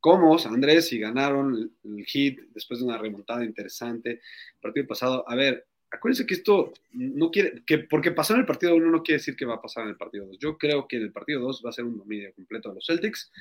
¿Cómo, 0.00 0.36
Andrés, 0.38 0.88
si 0.88 0.98
ganaron 0.98 1.72
el, 1.84 2.04
hit 2.06 2.40
después 2.54 2.80
de 2.80 2.86
una 2.86 2.98
remontada 2.98 3.44
interesante, 3.44 4.20
partido 4.60 4.86
pasado? 4.86 5.24
A 5.28 5.34
ver, 5.34 5.66
acuérdense 5.90 6.26
que 6.26 6.34
esto 6.34 6.72
no 6.92 7.30
quiere, 7.30 7.62
que 7.64 7.78
porque 7.78 8.10
pasó 8.10 8.34
en 8.34 8.40
el 8.40 8.46
partido 8.46 8.74
1 8.74 8.90
no 8.90 9.02
quiere 9.02 9.18
decir 9.18 9.36
que 9.36 9.44
va 9.44 9.54
a 9.54 9.62
pasar 9.62 9.84
en 9.84 9.90
el 9.90 9.96
partido 9.96 10.26
2. 10.26 10.38
Yo 10.38 10.58
creo 10.58 10.86
que 10.86 10.96
en 10.96 11.02
el 11.02 11.12
partido 11.12 11.40
2 11.40 11.62
va 11.64 11.70
a 11.70 11.72
ser 11.72 11.84
un 11.84 11.98
dominio 11.98 12.32
completo 12.34 12.68
de 12.68 12.76
los 12.76 12.86
Celtics. 12.86 13.32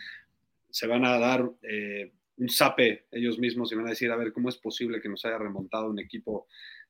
Se 0.69 0.87
van 0.87 1.05
a 1.05 1.17
dar 1.17 1.49
eh, 1.63 2.11
un 2.37 2.49
sape 2.49 3.05
ellos 3.11 3.39
mismos 3.39 3.71
y 3.71 3.75
van 3.75 3.87
a 3.87 3.91
decir, 3.91 4.11
a 4.11 4.15
ver, 4.15 4.33
¿cómo 4.33 4.49
es 4.49 4.57
posible 4.57 5.01
que 5.01 5.09
nos 5.09 5.25
haya 5.25 5.37
remontado 5.37 5.89
un 5.89 5.99
equipo 5.99 6.47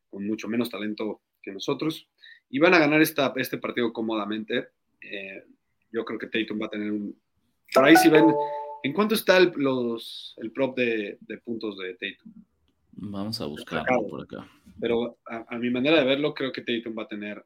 con 0.09 0.25
mucho 0.25 0.47
menos 0.47 0.69
talento 0.69 1.21
que 1.41 1.51
nosotros? 1.51 2.07
Y 2.49 2.59
van 2.59 2.73
a 2.73 2.79
ganar 2.79 3.01
esta, 3.01 3.33
este 3.35 3.57
partido 3.57 3.93
cómodamente. 3.93 4.69
Eh, 5.01 5.43
yo 5.91 6.03
creo 6.03 6.19
que 6.19 6.27
Tatum 6.27 6.61
va 6.61 6.65
a 6.67 6.69
tener 6.69 6.91
un... 6.91 7.17
Por 7.73 7.85
ahí 7.85 7.95
si 7.95 8.09
ven, 8.09 8.25
¿en 8.83 8.93
cuánto 8.93 9.15
está 9.15 9.37
el, 9.37 9.53
el 10.37 10.51
prop 10.51 10.77
de, 10.77 11.17
puntos 11.43 11.77
de 11.77 11.93
Tatum? 11.93 12.33
Vamos 12.97 13.41
a 13.41 13.45
buscarlo 13.45 14.07
por 14.07 14.23
acá. 14.23 14.49
Pero 14.79 15.17
a, 15.25 15.57
mi 15.57 15.69
manera 15.69 15.99
de 15.99 16.05
verlo, 16.05 16.33
creo 16.33 16.51
que 16.51 16.61
Tatum 16.61 16.97
va 16.97 17.03
a 17.03 17.07
tener 17.07 17.45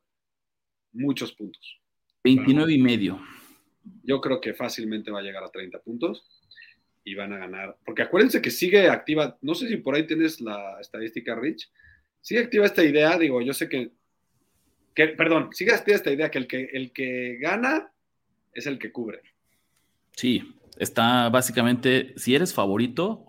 muchos 0.93 1.33
puntos. 1.33 1.79
29 2.23 2.73
y 2.73 2.77
medio. 2.77 3.21
Yo 4.03 4.19
creo 4.21 4.41
que 4.41 4.53
fácilmente 4.53 5.11
va 5.11 5.19
a 5.19 5.23
llegar 5.23 5.43
a 5.43 5.49
30 5.49 5.79
puntos 5.79 6.27
y 7.03 7.15
van 7.15 7.33
a 7.33 7.37
ganar. 7.37 7.77
Porque 7.85 8.03
acuérdense 8.03 8.41
que 8.41 8.51
sigue 8.51 8.89
activa, 8.89 9.37
no 9.41 9.55
sé 9.55 9.67
si 9.67 9.77
por 9.77 9.95
ahí 9.95 10.05
tienes 10.05 10.41
la 10.41 10.79
estadística, 10.79 11.35
Rich, 11.35 11.69
sigue 12.21 12.41
activa 12.41 12.65
esta 12.65 12.83
idea, 12.83 13.17
digo, 13.17 13.41
yo 13.41 13.53
sé 13.53 13.69
que, 13.69 13.91
que 14.93 15.07
perdón, 15.09 15.49
sigue 15.51 15.73
activa 15.73 15.97
esta 15.97 16.11
idea 16.11 16.29
que 16.29 16.37
el, 16.39 16.47
que 16.47 16.69
el 16.73 16.91
que 16.91 17.37
gana 17.39 17.91
es 18.53 18.67
el 18.67 18.77
que 18.77 18.91
cubre. 18.91 19.21
Sí, 20.11 20.55
está 20.77 21.29
básicamente, 21.29 22.13
si 22.17 22.35
eres 22.35 22.53
favorito 22.53 23.25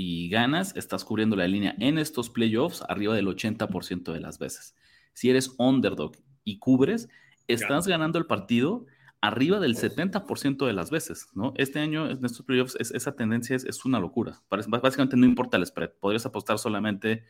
y 0.00 0.28
ganas, 0.28 0.76
estás 0.76 1.04
cubriendo 1.04 1.34
la 1.34 1.48
línea 1.48 1.74
en 1.80 1.98
estos 1.98 2.30
playoffs 2.30 2.84
arriba 2.88 3.16
del 3.16 3.26
80% 3.26 4.12
de 4.12 4.20
las 4.20 4.38
veces. 4.38 4.76
Si 5.12 5.28
eres 5.28 5.56
underdog 5.58 6.12
y 6.44 6.60
cubres, 6.60 7.08
estás 7.48 7.88
ganando 7.88 8.16
el 8.20 8.26
partido 8.26 8.86
arriba 9.20 9.58
del 9.58 9.74
70% 9.74 10.66
de 10.66 10.72
las 10.72 10.92
veces, 10.92 11.26
¿no? 11.34 11.52
Este 11.56 11.80
año 11.80 12.08
en 12.08 12.24
estos 12.24 12.46
playoffs 12.46 12.76
esa 12.76 13.16
tendencia 13.16 13.56
es, 13.56 13.84
una 13.84 13.98
locura. 13.98 14.40
Básicamente 14.48 15.16
no 15.16 15.26
importa 15.26 15.56
el 15.56 15.66
spread, 15.66 15.90
podrías 15.98 16.24
apostar 16.24 16.60
solamente 16.60 17.24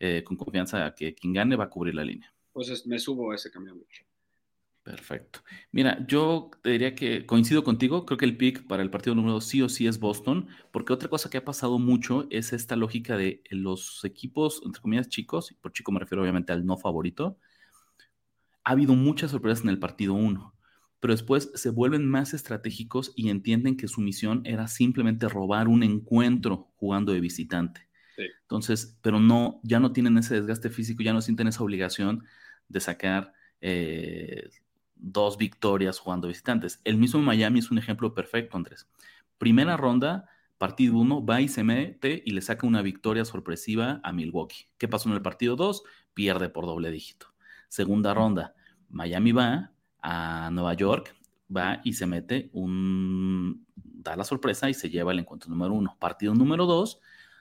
eh, 0.00 0.24
con 0.24 0.38
confianza 0.38 0.86
a 0.86 0.94
que 0.94 1.14
quien 1.14 1.34
gane 1.34 1.54
va 1.54 1.64
a 1.64 1.68
cubrir 1.68 1.96
la 1.96 2.04
línea. 2.04 2.32
Pues 2.50 2.86
me 2.86 2.98
subo 2.98 3.32
a 3.32 3.34
ese 3.34 3.50
camión. 3.50 3.84
Perfecto. 4.86 5.40
Mira, 5.72 6.06
yo 6.06 6.48
te 6.62 6.70
diría 6.70 6.94
que 6.94 7.26
coincido 7.26 7.64
contigo, 7.64 8.06
creo 8.06 8.16
que 8.16 8.24
el 8.24 8.36
pick 8.36 8.68
para 8.68 8.84
el 8.84 8.90
partido 8.90 9.16
número 9.16 9.34
2 9.34 9.44
sí 9.44 9.60
o 9.60 9.68
sí 9.68 9.88
es 9.88 9.98
Boston, 9.98 10.46
porque 10.70 10.92
otra 10.92 11.08
cosa 11.08 11.28
que 11.28 11.38
ha 11.38 11.44
pasado 11.44 11.80
mucho 11.80 12.28
es 12.30 12.52
esta 12.52 12.76
lógica 12.76 13.16
de 13.16 13.42
los 13.50 14.04
equipos, 14.04 14.62
entre 14.64 14.80
comillas, 14.80 15.08
chicos, 15.08 15.50
y 15.50 15.54
por 15.54 15.72
chico 15.72 15.90
me 15.90 15.98
refiero 15.98 16.22
obviamente 16.22 16.52
al 16.52 16.64
no 16.64 16.76
favorito, 16.76 17.36
ha 18.62 18.70
habido 18.70 18.94
muchas 18.94 19.32
sorpresas 19.32 19.64
en 19.64 19.70
el 19.70 19.80
partido 19.80 20.14
1 20.14 20.54
pero 21.00 21.14
después 21.14 21.50
se 21.54 21.70
vuelven 21.70 22.08
más 22.08 22.32
estratégicos 22.32 23.12
y 23.14 23.28
entienden 23.28 23.76
que 23.76 23.86
su 23.86 24.00
misión 24.00 24.42
era 24.44 24.66
simplemente 24.66 25.28
robar 25.28 25.68
un 25.68 25.82
encuentro 25.82 26.72
jugando 26.76 27.12
de 27.12 27.20
visitante. 27.20 27.88
Entonces, 28.42 28.98
pero 29.02 29.20
no, 29.20 29.60
ya 29.62 29.78
no 29.78 29.92
tienen 29.92 30.16
ese 30.16 30.36
desgaste 30.36 30.70
físico, 30.70 31.02
ya 31.02 31.12
no 31.12 31.20
sienten 31.20 31.48
esa 31.48 31.62
obligación 31.62 32.24
de 32.68 32.80
sacar 32.80 33.32
eh, 33.60 34.48
dos 34.96 35.36
victorias 35.36 35.98
jugando 35.98 36.28
visitantes. 36.28 36.80
El 36.84 36.96
mismo 36.96 37.20
Miami 37.20 37.60
es 37.60 37.70
un 37.70 37.78
ejemplo 37.78 38.14
perfecto, 38.14 38.56
Andrés. 38.56 38.88
Primera 39.38 39.76
ronda, 39.76 40.28
partido 40.58 40.96
1, 40.98 41.24
va 41.24 41.40
y 41.40 41.48
se 41.48 41.62
mete 41.62 42.22
y 42.24 42.32
le 42.32 42.40
saca 42.40 42.66
una 42.66 42.82
victoria 42.82 43.24
sorpresiva 43.24 44.00
a 44.02 44.12
Milwaukee. 44.12 44.68
¿Qué 44.78 44.88
pasó 44.88 45.08
en 45.08 45.14
el 45.14 45.22
partido 45.22 45.56
2? 45.56 45.82
Pierde 46.14 46.48
por 46.48 46.66
doble 46.66 46.90
dígito. 46.90 47.26
Segunda 47.68 48.14
ronda, 48.14 48.54
Miami 48.88 49.32
va, 49.32 49.72
a 50.00 50.50
Nueva 50.52 50.74
York, 50.74 51.16
va 51.54 51.80
y 51.82 51.94
se 51.94 52.06
mete 52.06 52.48
un, 52.52 53.66
da 53.74 54.14
la 54.14 54.24
sorpresa 54.24 54.70
y 54.70 54.74
se 54.74 54.88
lleva 54.88 55.12
el 55.12 55.18
encuentro 55.18 55.50
número 55.50 55.74
uno. 55.74 55.96
Partido 55.98 56.32
número 56.32 56.64
dos, 56.64 57.00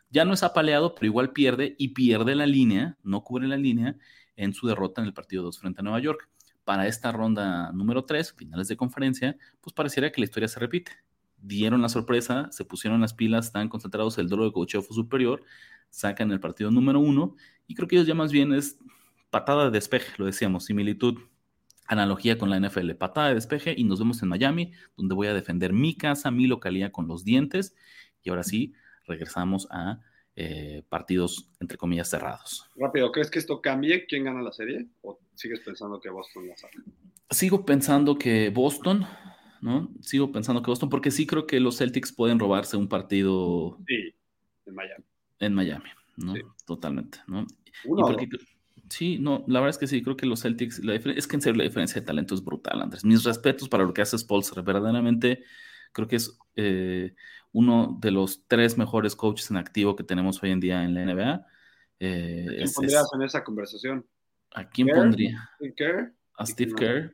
ya 0.10 0.26
no 0.26 0.34
es 0.34 0.44
apaleado, 0.44 0.96
pero 0.96 1.06
igual 1.06 1.32
pierde 1.32 1.76
y 1.78 1.90
pierde 1.90 2.36
la 2.36 2.46
línea, 2.48 2.98
no 3.04 3.24
cubre 3.24 3.48
la 3.48 3.58
línea 3.58 3.98
en 4.36 4.54
su 4.54 4.68
derrota 4.68 5.02
en 5.02 5.08
el 5.08 5.14
partido 5.14 5.44
2 5.44 5.60
frente 5.60 5.82
a 5.82 5.84
Nueva 5.84 6.00
York. 6.00 6.30
Para 6.66 6.88
esta 6.88 7.14
ronda 7.14 7.72
número 7.72 8.04
3, 8.04 8.34
finales 8.34 8.68
de 8.68 8.76
conferencia, 8.76 9.38
pues 9.62 9.74
pareciera 9.74 10.12
que 10.12 10.20
la 10.20 10.26
historia 10.26 10.50
se 10.50 10.60
repite. 10.60 10.92
Dieron 11.38 11.82
la 11.82 11.88
sorpresa, 11.90 12.50
se 12.52 12.66
pusieron 12.66 13.00
las 13.00 13.14
pilas, 13.14 13.46
están 13.46 13.70
concentrados, 13.70 14.18
el 14.18 14.28
duelo 14.28 14.44
de 14.46 14.52
cocheo 14.52 14.82
fue 14.82 14.96
superior, 14.96 15.44
sacan 15.90 16.32
el 16.32 16.42
partido 16.42 16.72
número 16.72 17.00
uno 17.00 17.36
y 17.68 17.76
creo 17.76 17.88
que 17.88 17.96
ellos 17.96 18.08
ya 18.08 18.16
más 18.16 18.32
bien 18.32 18.52
es 18.52 18.78
patada 19.30 19.66
de 19.66 19.72
despeje, 19.72 20.14
lo 20.18 20.26
decíamos, 20.26 20.66
similitud 20.66 21.20
analogía 21.88 22.38
con 22.38 22.50
la 22.50 22.60
NFL, 22.60 22.92
patada 22.94 23.30
de 23.30 23.36
despeje 23.36 23.74
y 23.78 23.84
nos 23.84 24.00
vemos 24.00 24.22
en 24.22 24.30
Miami, 24.30 24.72
donde 24.98 25.16
voy 25.16 25.28
a 25.28 25.34
defender 25.34 25.72
mi 25.72 25.96
casa, 25.96 26.32
mi 26.32 26.48
localidad 26.48 26.92
con 26.92 27.08
los 27.08 27.24
dientes. 27.24 27.76
Y 28.24 28.30
ahora 28.30 28.44
sí, 28.44 28.74
regresamos 29.06 29.68
a 29.72 30.00
eh, 30.38 30.84
partidos, 30.90 31.50
entre 31.62 31.78
comillas, 31.78 32.10
cerrados. 32.10 32.70
Rápido, 32.76 33.12
¿crees 33.12 33.32
que 33.32 33.40
esto 33.40 33.62
cambie? 33.62 34.06
¿Quién 34.06 34.26
gana 34.26 34.42
la 34.42 34.52
serie? 34.52 34.86
¿O 35.02 35.18
sigues 35.34 35.62
pensando 35.62 36.00
que 36.02 36.10
Boston 36.10 36.50
la 36.50 36.58
saca? 36.58 36.84
Sigo 37.30 37.66
pensando 37.66 38.18
que 38.18 38.50
Boston, 38.50 39.08
¿no? 39.62 39.94
Sigo 40.02 40.34
pensando 40.34 40.62
que 40.62 40.70
Boston, 40.70 40.90
porque 40.90 41.10
sí 41.10 41.26
creo 41.26 41.48
que 41.48 41.62
los 41.62 41.78
Celtics 41.78 42.12
pueden 42.12 42.38
robarse 42.38 42.76
un 42.76 42.90
partido. 42.90 43.80
Sí, 43.88 44.14
en 44.66 44.76
Miami. 44.76 45.04
En 45.40 45.54
Miami, 45.54 45.90
¿no? 46.18 46.34
Totalmente, 46.66 47.20
¿no? 47.28 47.46
sí, 48.90 49.18
no, 49.20 49.44
la 49.48 49.60
verdad 49.60 49.70
es 49.70 49.78
que 49.78 49.88
sí, 49.88 50.02
creo 50.04 50.18
que 50.18 50.26
los 50.26 50.42
Celtics, 50.42 50.80
es 50.80 51.28
que 51.28 51.36
en 51.36 51.42
serio 51.42 51.58
la 51.58 51.64
diferencia 51.64 52.02
de 52.02 52.08
talento 52.08 52.36
es 52.36 52.44
brutal, 52.44 52.82
Andrés. 52.82 53.06
Mis 53.06 53.24
respetos 53.24 53.70
para 53.70 53.86
lo 53.86 53.94
que 53.94 54.02
hace 54.02 54.18
Spolster, 54.18 54.64
verdaderamente 54.64 55.44
creo 55.96 56.08
que 56.10 56.18
es 56.18 56.38
eh, 56.58 57.16
uno 57.54 57.98
de 58.02 58.12
los 58.12 58.46
tres 58.48 58.78
mejores 58.78 59.16
coaches 59.16 59.50
en 59.50 59.58
activo 59.58 59.96
que 59.96 60.04
tenemos 60.04 60.44
hoy 60.44 60.52
en 60.52 60.60
día 60.60 60.84
en 60.84 60.94
la 60.94 61.06
NBA. 61.06 61.48
Eh, 62.02 62.46
¿A 62.50 62.56
quién 62.56 62.72
pondrías 62.74 63.10
en 63.14 63.22
esa 63.22 63.44
conversación? 63.44 64.06
¿A 64.54 64.70
quién 64.70 64.90
pondría? 64.90 65.50
¿Steve 65.56 65.74
Kerr? 65.76 66.14
A 66.38 66.46
Steve 66.46 66.74
Kerr. 66.76 67.14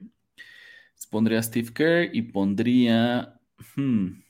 Pondría 1.11 1.39
a 1.39 1.43
Steve 1.43 1.71
Kerr 1.71 2.09
y 2.11 2.23
pondría. 2.23 3.39
Hmm, 3.75 4.21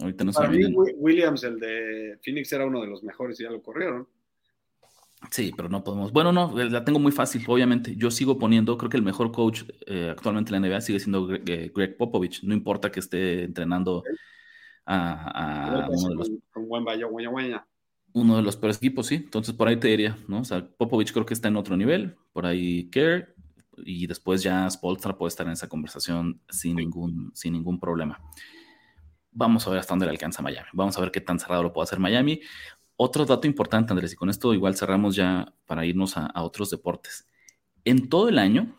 ahorita 0.00 0.24
no 0.24 0.32
Para 0.32 0.50
mí, 0.50 0.64
Williams, 0.96 1.44
el 1.44 1.60
de 1.60 2.18
Phoenix, 2.22 2.52
era 2.52 2.66
uno 2.66 2.80
de 2.80 2.88
los 2.88 3.04
mejores 3.04 3.38
y 3.38 3.44
ya 3.44 3.50
lo 3.50 3.62
corrieron. 3.62 4.08
Sí, 5.30 5.52
pero 5.56 5.68
no 5.68 5.84
podemos. 5.84 6.12
Bueno, 6.12 6.32
no, 6.32 6.54
la 6.56 6.84
tengo 6.84 6.98
muy 6.98 7.12
fácil, 7.12 7.44
obviamente. 7.46 7.94
Yo 7.96 8.10
sigo 8.10 8.38
poniendo, 8.38 8.76
creo 8.76 8.90
que 8.90 8.96
el 8.96 9.02
mejor 9.02 9.32
coach 9.32 9.62
eh, 9.86 10.08
actualmente 10.10 10.54
en 10.54 10.62
la 10.62 10.68
NBA 10.68 10.80
sigue 10.80 11.00
siendo 11.00 11.32
eh, 11.34 11.72
Greg, 11.74 11.96
Popovich. 11.96 12.42
No 12.42 12.54
importa 12.54 12.90
que 12.90 13.00
esté 13.00 13.44
entrenando 13.44 14.02
a, 14.84 15.88
uno 15.90 16.08
de 16.08 16.14
los. 16.16 16.30
Uno 18.14 18.36
de 18.36 18.42
los 18.42 18.56
peores 18.56 18.76
equipos, 18.76 19.06
sí. 19.06 19.14
Entonces 19.16 19.54
por 19.54 19.68
ahí 19.68 19.76
te 19.76 19.88
diría, 19.88 20.18
¿no? 20.28 20.40
O 20.40 20.44
sea, 20.44 20.66
Popovich 20.66 21.12
creo 21.12 21.24
que 21.24 21.34
está 21.34 21.48
en 21.48 21.56
otro 21.56 21.76
nivel. 21.76 22.16
Por 22.32 22.44
ahí 22.44 22.90
Kerr. 22.90 23.34
Y 23.84 24.06
después 24.06 24.42
ya 24.42 24.68
Spolstra 24.68 25.16
puede 25.16 25.28
estar 25.28 25.46
en 25.46 25.54
esa 25.54 25.68
conversación 25.68 26.42
sin 26.50 26.76
ningún, 26.76 27.30
sin 27.34 27.54
ningún 27.54 27.80
problema. 27.80 28.20
Vamos 29.30 29.66
a 29.66 29.70
ver 29.70 29.78
hasta 29.78 29.92
dónde 29.92 30.04
le 30.04 30.10
alcanza 30.10 30.42
Miami. 30.42 30.68
Vamos 30.74 30.98
a 30.98 31.00
ver 31.00 31.10
qué 31.10 31.22
tan 31.22 31.38
cerrado 31.38 31.62
lo 31.62 31.72
puede 31.72 31.84
hacer 31.84 31.98
Miami. 31.98 32.42
Otro 33.04 33.24
dato 33.24 33.48
importante, 33.48 33.92
Andrés, 33.92 34.12
y 34.12 34.16
con 34.16 34.30
esto 34.30 34.54
igual 34.54 34.76
cerramos 34.76 35.16
ya 35.16 35.52
para 35.66 35.84
irnos 35.84 36.16
a, 36.16 36.30
otros 36.40 36.70
deportes. 36.70 37.26
En 37.84 38.08
todo 38.08 38.28
el 38.28 38.38
año, 38.38 38.76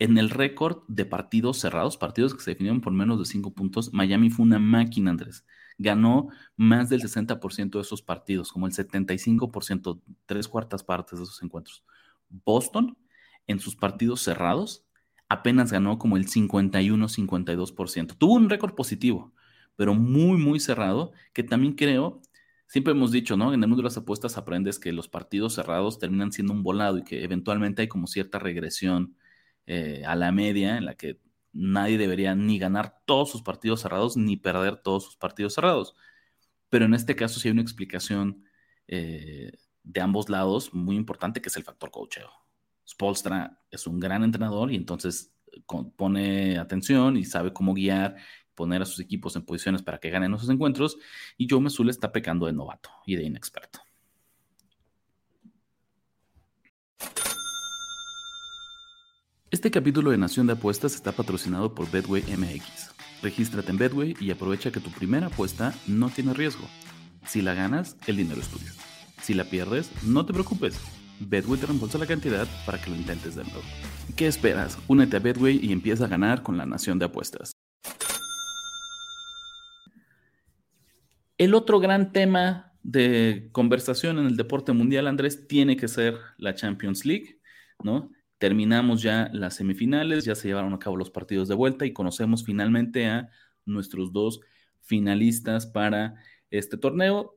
en 0.00 0.18
el 0.18 0.28
récord 0.28 0.82
de 0.88 1.04
partidos 1.04 1.60
cerrados, 1.60 1.96
partidos 1.96 2.34
que 2.34 2.40
se 2.42 2.50
definieron 2.50 2.80
por 2.80 2.92
menos 2.92 3.20
de 3.20 3.26
cinco 3.26 3.54
puntos, 3.54 3.92
Miami 3.92 4.28
fue 4.28 4.44
una 4.44 4.58
máquina, 4.58 5.12
Andrés. 5.12 5.44
Ganó 5.78 6.30
más 6.56 6.88
del 6.88 7.00
60% 7.00 7.78
de 7.78 7.82
esos 7.82 8.02
partidos, 8.02 8.50
como 8.50 8.66
el 8.66 8.72
75%, 8.72 10.00
tres 10.26 10.48
cuartas 10.48 10.82
partes 10.82 11.20
de 11.20 11.24
esos 11.26 11.40
encuentros. 11.40 11.84
Boston, 12.28 12.98
en 13.46 13.60
sus 13.60 13.76
partidos 13.76 14.20
cerrados, 14.20 14.84
apenas 15.28 15.70
ganó 15.70 15.96
como 15.96 16.16
el 16.16 16.26
51-52%. 16.26 18.16
Tuvo 18.18 18.34
un 18.34 18.50
récord 18.50 18.74
positivo, 18.74 19.32
pero 19.76 19.94
muy, 19.94 20.38
muy 20.38 20.58
cerrado, 20.58 21.12
que 21.32 21.44
también 21.44 21.74
creo 21.74 22.20
siempre 22.70 22.92
hemos 22.92 23.10
dicho, 23.10 23.36
¿no? 23.36 23.52
En 23.52 23.60
el 23.60 23.68
mundo 23.68 23.82
de 23.82 23.88
las 23.88 23.96
apuestas 23.96 24.38
aprendes 24.38 24.78
que 24.78 24.92
los 24.92 25.08
partidos 25.08 25.54
cerrados 25.54 25.98
terminan 25.98 26.30
siendo 26.30 26.52
un 26.52 26.62
volado 26.62 26.98
y 26.98 27.02
que 27.02 27.24
eventualmente 27.24 27.82
hay 27.82 27.88
como 27.88 28.06
cierta 28.06 28.38
regresión 28.38 29.16
eh, 29.66 30.04
a 30.06 30.14
la 30.14 30.30
media 30.30 30.78
en 30.78 30.84
la 30.84 30.94
que 30.94 31.18
nadie 31.52 31.98
debería 31.98 32.36
ni 32.36 32.60
ganar 32.60 33.02
todos 33.06 33.28
sus 33.32 33.42
partidos 33.42 33.80
cerrados 33.80 34.16
ni 34.16 34.36
perder 34.36 34.76
todos 34.76 35.04
sus 35.04 35.16
partidos 35.16 35.54
cerrados. 35.54 35.96
Pero 36.68 36.84
en 36.84 36.94
este 36.94 37.16
caso 37.16 37.40
sí 37.40 37.48
hay 37.48 37.52
una 37.52 37.62
explicación 37.62 38.44
eh, 38.86 39.50
de 39.82 40.00
ambos 40.00 40.28
lados 40.28 40.72
muy 40.72 40.94
importante 40.94 41.42
que 41.42 41.48
es 41.48 41.56
el 41.56 41.64
factor 41.64 41.90
coacheo. 41.90 42.30
Spolstra 42.88 43.60
es 43.72 43.88
un 43.88 43.98
gran 43.98 44.22
entrenador 44.22 44.70
y 44.70 44.76
entonces 44.76 45.34
eh, 45.52 45.60
pone 45.96 46.56
atención 46.56 47.16
y 47.16 47.24
sabe 47.24 47.52
cómo 47.52 47.74
guiar 47.74 48.16
poner 48.60 48.82
a 48.82 48.84
sus 48.84 49.00
equipos 49.00 49.34
en 49.36 49.42
posiciones 49.42 49.82
para 49.82 49.96
que 49.96 50.10
ganen 50.10 50.34
esos 50.34 50.50
encuentros, 50.50 50.98
y 51.38 51.48
Joe 51.48 51.62
Mesule 51.62 51.90
está 51.90 52.12
pecando 52.12 52.44
de 52.44 52.52
novato 52.52 52.90
y 53.06 53.16
de 53.16 53.24
inexperto. 53.24 53.80
Este 59.50 59.70
capítulo 59.70 60.10
de 60.10 60.18
Nación 60.18 60.46
de 60.46 60.52
Apuestas 60.52 60.94
está 60.94 61.12
patrocinado 61.12 61.74
por 61.74 61.90
Bedway 61.90 62.22
MX. 62.36 62.90
Regístrate 63.22 63.70
en 63.70 63.78
Bedway 63.78 64.14
y 64.20 64.30
aprovecha 64.30 64.70
que 64.70 64.80
tu 64.80 64.90
primera 64.90 65.28
apuesta 65.28 65.74
no 65.86 66.10
tiene 66.10 66.34
riesgo. 66.34 66.68
Si 67.26 67.40
la 67.40 67.54
ganas, 67.54 67.96
el 68.06 68.16
dinero 68.18 68.42
es 68.42 68.48
tuyo. 68.48 68.72
Si 69.22 69.32
la 69.32 69.44
pierdes, 69.44 69.90
no 70.04 70.26
te 70.26 70.34
preocupes. 70.34 70.78
Bedway 71.18 71.58
te 71.58 71.64
reembolsa 71.64 71.96
la 71.96 72.06
cantidad 72.06 72.46
para 72.66 72.78
que 72.78 72.90
lo 72.90 72.96
intentes 72.96 73.36
de 73.36 73.44
nuevo. 73.44 73.62
¿Qué 74.16 74.26
esperas? 74.26 74.76
Únete 74.86 75.16
a 75.16 75.20
Bedway 75.20 75.58
y 75.62 75.72
empieza 75.72 76.04
a 76.04 76.08
ganar 76.08 76.42
con 76.42 76.58
la 76.58 76.66
Nación 76.66 76.98
de 76.98 77.06
Apuestas. 77.06 77.59
El 81.40 81.54
otro 81.54 81.80
gran 81.80 82.12
tema 82.12 82.74
de 82.82 83.48
conversación 83.52 84.18
en 84.18 84.26
el 84.26 84.36
deporte 84.36 84.72
mundial, 84.72 85.06
Andrés, 85.06 85.48
tiene 85.48 85.74
que 85.74 85.88
ser 85.88 86.18
la 86.36 86.54
Champions 86.54 87.06
League, 87.06 87.40
¿no? 87.82 88.12
Terminamos 88.36 89.00
ya 89.00 89.30
las 89.32 89.56
semifinales, 89.56 90.26
ya 90.26 90.34
se 90.34 90.48
llevaron 90.48 90.74
a 90.74 90.78
cabo 90.78 90.98
los 90.98 91.08
partidos 91.08 91.48
de 91.48 91.54
vuelta 91.54 91.86
y 91.86 91.94
conocemos 91.94 92.44
finalmente 92.44 93.06
a 93.06 93.30
nuestros 93.64 94.12
dos 94.12 94.42
finalistas 94.82 95.64
para 95.64 96.16
este 96.50 96.76
torneo. 96.76 97.34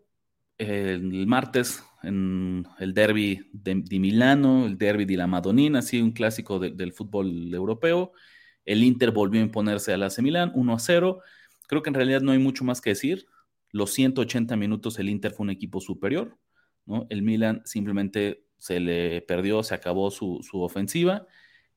El 0.58 1.26
martes 1.26 1.82
en 2.04 2.68
el 2.80 2.94
derby 2.94 3.50
de, 3.54 4.00
Milano, 4.02 4.66
el 4.66 4.78
derby 4.78 5.06
de 5.06 5.16
la 5.16 5.28
Madonina, 5.28 5.80
así 5.80 6.02
un 6.02 6.12
clásico 6.12 6.60
del 6.60 6.92
fútbol 6.92 7.54
europeo. 7.54 8.12
El 8.66 8.84
Inter 8.84 9.12
volvió 9.12 9.40
a 9.40 9.46
imponerse 9.46 9.94
a 9.94 9.98
la 9.98 10.10
Milán 10.18 10.52
1 10.54 10.74
a 10.74 10.80
0. 10.80 11.22
Creo 11.70 11.82
que 11.82 11.90
en 11.90 11.94
realidad 11.94 12.20
no 12.20 12.34
hay 12.34 12.40
mucho 12.40 12.66
más 12.66 12.82
que 12.82 12.90
decir 12.90 13.28
los 13.74 13.92
180 13.92 14.56
minutos 14.56 15.00
el 15.00 15.10
Inter 15.10 15.32
fue 15.32 15.46
un 15.46 15.50
equipo 15.50 15.82
superior, 15.82 16.38
¿no? 16.86 17.08
El 17.10 17.24
Milan 17.24 17.64
simplemente 17.66 18.46
se 18.58 18.80
le 18.80 19.22
perdió, 19.22 19.64
se 19.64 19.74
acabó 19.74 20.12
su, 20.12 20.40
ofensiva 20.54 21.28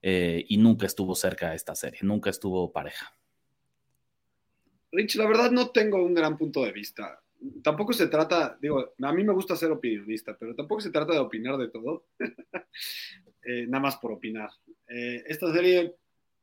eh, 0.03 0.45
y 0.47 0.59
nunca 0.59 0.87
estuvo 0.87 1.15
cerca 1.15 1.51
de 1.51 1.57
esta 1.57 1.75
serie, 1.75 2.01
nunca 2.03 2.31
estuvo 2.31 2.71
pareja. 2.71 3.17
Rich, 4.93 5.17
la 5.17 5.27
verdad 5.27 5.51
no 5.51 5.71
tengo 5.71 6.05
un 6.05 6.15
gran 6.15 6.37
punto 6.37 6.65
de 6.65 6.73
vista. 6.73 7.19
Tampoco 7.63 7.95
se 7.95 8.09
trata, 8.09 8.59
digo, 8.61 8.95
a 9.03 9.13
mí 9.13 9.25
me 9.25 9.33
gusta 9.33 9.57
ser 9.57 9.71
opinionista, 9.71 10.37
pero 10.39 10.55
tampoco 10.55 10.83
se 10.83 10.91
trata 10.91 11.15
de 11.15 11.19
opinar 11.19 11.57
de 11.57 11.69
todo, 11.69 12.07
eh, 13.43 13.67
nada 13.69 13.81
más 13.81 13.97
por 13.97 14.13
opinar. 14.13 14.51
Eh, 14.87 15.25
esta 15.27 15.51
serie 15.53 15.97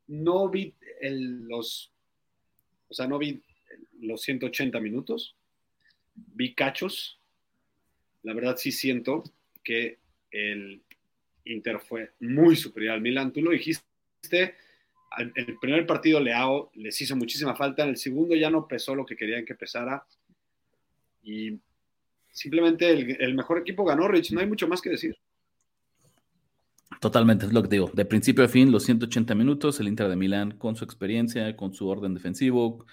no 0.07 0.49
vi 0.49 0.75
los, 0.99 1.93
o 2.87 2.93
sea, 2.93 3.07
no 3.07 3.19
vi 3.19 3.43
los 3.99 4.21
180 4.21 4.79
minutos, 4.79 5.37
vi 6.15 6.53
cachos. 6.53 7.19
La 8.23 8.33
verdad 8.33 8.57
sí 8.57 8.71
siento 8.71 9.23
que 9.63 9.99
el 10.31 10.81
Inter 11.45 11.79
fue 11.79 12.11
muy 12.19 12.55
superior 12.55 12.93
al 12.93 13.01
Milan. 13.01 13.31
Tú 13.31 13.41
lo 13.41 13.51
dijiste, 13.51 13.83
el 15.17 15.57
primer 15.59 15.85
partido 15.85 16.19
Leao 16.19 16.71
les 16.75 16.99
hizo 17.01 17.15
muchísima 17.15 17.55
falta, 17.55 17.83
en 17.83 17.89
el 17.89 17.97
segundo 17.97 18.35
ya 18.35 18.49
no 18.49 18.67
pesó 18.67 18.95
lo 18.95 19.05
que 19.05 19.15
querían 19.15 19.45
que 19.45 19.55
pesara. 19.55 20.05
Y 21.21 21.59
simplemente 22.31 22.89
el, 22.89 23.35
mejor 23.35 23.59
equipo 23.59 23.85
ganó, 23.85 24.07
Rich, 24.07 24.31
no 24.31 24.39
hay 24.39 24.47
mucho 24.47 24.67
más 24.67 24.81
que 24.81 24.89
decir. 24.89 25.15
Totalmente, 26.99 27.45
es 27.45 27.53
lo 27.53 27.61
que 27.61 27.69
digo. 27.69 27.91
De 27.93 28.05
principio 28.05 28.43
a 28.43 28.47
fin, 28.47 28.71
los 28.71 28.83
180 28.83 29.35
minutos, 29.35 29.79
el 29.79 29.87
Inter 29.87 30.07
de 30.07 30.15
Milán 30.15 30.51
con 30.57 30.75
su 30.75 30.85
experiencia, 30.85 31.55
con 31.55 31.73
su 31.73 31.87
orden 31.87 32.13
defensivo, 32.13 32.85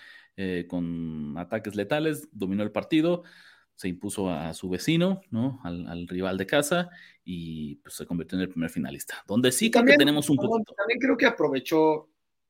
eh, 0.43 0.67
con 0.67 1.37
ataques 1.37 1.75
letales, 1.75 2.27
dominó 2.33 2.63
el 2.63 2.73
partido, 2.73 3.25
se 3.75 3.89
impuso 3.89 4.31
a 4.31 4.55
su 4.55 4.71
vecino, 4.71 5.21
¿no? 5.31 5.61
Al, 5.65 6.09
rival 6.09 6.39
de 6.39 6.47
casa 6.47 6.89
y 7.23 7.75
pues, 7.77 7.97
se 7.97 8.07
convirtió 8.07 8.39
en 8.39 8.45
el 8.45 8.49
primer 8.49 8.71
finalista. 8.71 9.23
Donde 9.27 9.53
sí 9.53 9.69
también, 9.69 9.99
tenemos 9.99 10.31
un 10.31 10.37
poquito. 10.37 10.73
También 10.73 10.99
creo 10.99 11.15
que 11.19 11.27
aprovechó, 11.27 12.09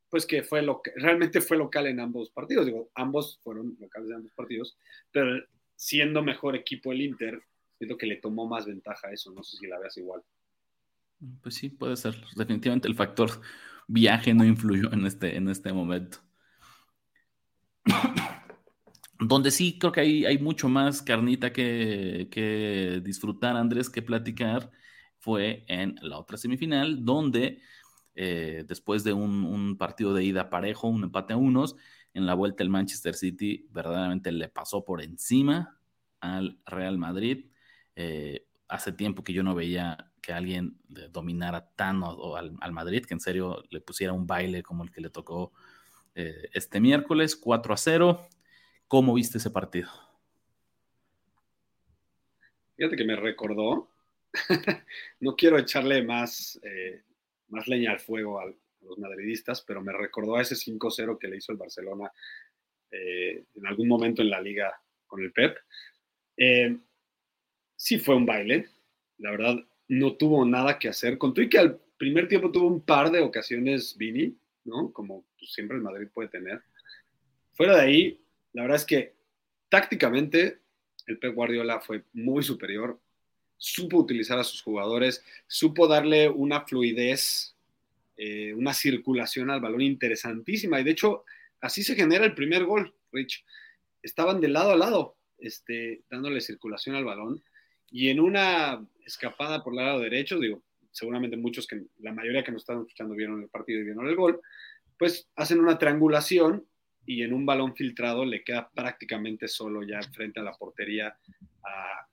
pues 0.08 0.24
que 0.24 0.44
fue 0.44 0.62
lo 0.62 0.80
que 0.82 0.92
realmente 0.94 1.40
fue 1.40 1.56
local 1.56 1.88
en 1.88 1.98
ambos 1.98 2.30
partidos. 2.30 2.64
Digo, 2.64 2.92
ambos 2.94 3.40
fueron 3.42 3.76
locales 3.80 4.10
en 4.10 4.16
ambos 4.18 4.32
partidos, 4.36 4.78
pero 5.10 5.42
siendo 5.74 6.22
mejor 6.22 6.54
equipo 6.54 6.92
el 6.92 7.00
Inter, 7.00 7.42
lo 7.80 7.96
que 7.96 8.06
le 8.06 8.16
tomó 8.16 8.46
más 8.46 8.66
ventaja 8.66 9.08
a 9.08 9.12
eso. 9.12 9.32
No 9.32 9.42
sé 9.42 9.56
si 9.56 9.66
la 9.66 9.80
veas 9.80 9.96
igual. 9.96 10.22
Pues 11.42 11.56
sí, 11.56 11.70
puede 11.70 11.96
ser. 11.96 12.14
Definitivamente 12.36 12.86
el 12.86 12.94
factor 12.94 13.30
viaje 13.88 14.32
no 14.32 14.44
influyó 14.44 14.92
en 14.92 15.06
este, 15.06 15.36
en 15.36 15.48
este 15.48 15.72
momento. 15.72 16.18
Donde 19.18 19.50
sí 19.50 19.78
creo 19.78 19.92
que 19.92 20.00
hay, 20.00 20.24
hay 20.24 20.38
mucho 20.38 20.68
más 20.68 21.02
carnita 21.02 21.52
que, 21.52 23.00
disfrutar, 23.04 23.56
Andrés, 23.56 23.90
que 23.90 24.02
platicar, 24.02 24.70
fue 25.18 25.64
en 25.68 25.96
la 26.00 26.18
otra 26.18 26.38
semifinal, 26.38 27.04
donde 27.04 27.60
eh, 28.14 28.64
después 28.66 29.04
de 29.04 29.12
un, 29.12 29.76
partido 29.76 30.14
de 30.14 30.24
ida 30.24 30.48
parejo, 30.48 30.88
un 30.88 31.04
empate 31.04 31.34
a 31.34 31.36
unos, 31.36 31.76
en 32.14 32.26
la 32.26 32.34
vuelta 32.34 32.62
el 32.62 32.70
Manchester 32.70 33.14
City 33.14 33.68
verdaderamente 33.70 34.32
le 34.32 34.48
pasó 34.48 34.84
por 34.84 35.02
encima 35.02 35.78
al 36.20 36.58
Real 36.64 36.98
Madrid. 36.98 37.46
Eh, 37.96 38.46
hace 38.68 38.92
tiempo 38.92 39.22
que 39.22 39.32
yo 39.32 39.42
no 39.42 39.54
veía 39.54 40.10
que 40.20 40.32
alguien 40.32 40.78
dominara 41.10 41.70
tan 41.76 42.02
al, 42.02 42.72
Madrid, 42.72 43.04
que 43.04 43.14
en 43.14 43.20
serio 43.20 43.62
le 43.70 43.80
pusiera 43.80 44.12
un 44.12 44.26
baile 44.26 44.62
como 44.62 44.84
el 44.84 44.90
que 44.90 45.00
le 45.00 45.10
tocó 45.10 45.52
eh, 46.14 46.48
este 46.52 46.80
miércoles, 46.80 47.36
4 47.36 47.74
a 47.74 47.76
0. 47.76 48.28
¿Cómo 48.88 49.14
viste 49.14 49.38
ese 49.38 49.50
partido? 49.50 49.88
Fíjate 52.76 52.96
que 52.96 53.04
me 53.04 53.16
recordó, 53.16 53.90
no 55.20 55.36
quiero 55.36 55.58
echarle 55.58 56.02
más, 56.02 56.58
eh, 56.62 57.02
más 57.48 57.68
leña 57.68 57.92
al 57.92 58.00
fuego 58.00 58.40
a 58.40 58.46
los 58.80 58.98
madridistas, 58.98 59.60
pero 59.62 59.82
me 59.82 59.92
recordó 59.92 60.36
a 60.36 60.42
ese 60.42 60.54
5-0 60.54 61.18
que 61.18 61.28
le 61.28 61.36
hizo 61.36 61.52
el 61.52 61.58
Barcelona 61.58 62.10
eh, 62.90 63.44
en 63.54 63.66
algún 63.66 63.86
momento 63.86 64.22
en 64.22 64.30
la 64.30 64.40
liga 64.40 64.72
con 65.06 65.20
el 65.20 65.32
Pep. 65.32 65.58
Sí 67.76 67.98
fue 67.98 68.14
un 68.16 68.26
baile, 68.26 68.68
la 69.18 69.30
verdad 69.30 69.56
no 69.88 70.16
tuvo 70.16 70.44
nada 70.44 70.78
que 70.78 70.88
hacer. 70.88 71.18
Contó 71.18 71.42
y 71.42 71.48
que 71.48 71.58
al 71.58 71.80
primer 71.96 72.28
tiempo 72.28 72.50
tuvo 72.50 72.68
un 72.68 72.80
par 72.80 73.10
de 73.10 73.20
ocasiones 73.20 73.96
Vini, 73.96 74.36
¿no? 74.64 74.92
Como 74.92 75.24
pues, 75.38 75.52
siempre 75.52 75.76
el 75.76 75.82
Madrid 75.82 76.08
puede 76.12 76.28
tener. 76.28 76.62
Fuera 77.52 77.76
de 77.76 77.82
ahí, 77.82 78.20
la 78.52 78.62
verdad 78.62 78.76
es 78.76 78.84
que 78.84 79.14
tácticamente 79.68 80.60
el 81.06 81.18
Pep 81.18 81.34
Guardiola 81.34 81.80
fue 81.80 82.04
muy 82.12 82.42
superior, 82.42 83.00
supo 83.56 83.98
utilizar 83.98 84.38
a 84.38 84.44
sus 84.44 84.62
jugadores, 84.62 85.24
supo 85.46 85.86
darle 85.86 86.28
una 86.28 86.62
fluidez, 86.62 87.54
eh, 88.16 88.54
una 88.54 88.74
circulación 88.74 89.50
al 89.50 89.60
balón 89.60 89.82
interesantísima 89.82 90.80
y 90.80 90.84
de 90.84 90.90
hecho 90.90 91.24
así 91.60 91.82
se 91.82 91.94
genera 91.94 92.24
el 92.24 92.34
primer 92.34 92.64
gol, 92.64 92.94
Rich. 93.12 93.44
Estaban 94.02 94.40
de 94.40 94.48
lado 94.48 94.72
a 94.72 94.76
lado, 94.76 95.16
este, 95.38 96.02
dándole 96.10 96.40
circulación 96.40 96.96
al 96.96 97.04
balón 97.04 97.42
y 97.90 98.08
en 98.08 98.20
una 98.20 98.86
escapada 99.04 99.62
por 99.62 99.72
el 99.72 99.84
lado 99.84 100.00
derecho, 100.00 100.38
digo, 100.38 100.62
seguramente 100.90 101.36
muchos 101.36 101.66
que 101.66 101.82
la 101.98 102.12
mayoría 102.12 102.42
que 102.42 102.52
nos 102.52 102.62
están 102.62 102.80
escuchando 102.80 103.14
vieron 103.14 103.42
el 103.42 103.48
partido 103.48 103.80
y 103.80 103.84
vieron 103.84 104.06
el 104.06 104.16
gol, 104.16 104.40
pues 104.98 105.28
hacen 105.36 105.60
una 105.60 105.78
triangulación 105.78 106.66
y 107.06 107.22
en 107.22 107.32
un 107.32 107.46
balón 107.46 107.74
filtrado 107.74 108.24
le 108.24 108.44
queda 108.44 108.70
prácticamente 108.70 109.48
solo 109.48 109.82
ya 109.82 110.00
frente 110.12 110.40
a 110.40 110.42
la 110.42 110.52
portería 110.52 111.16
a, 111.64 112.06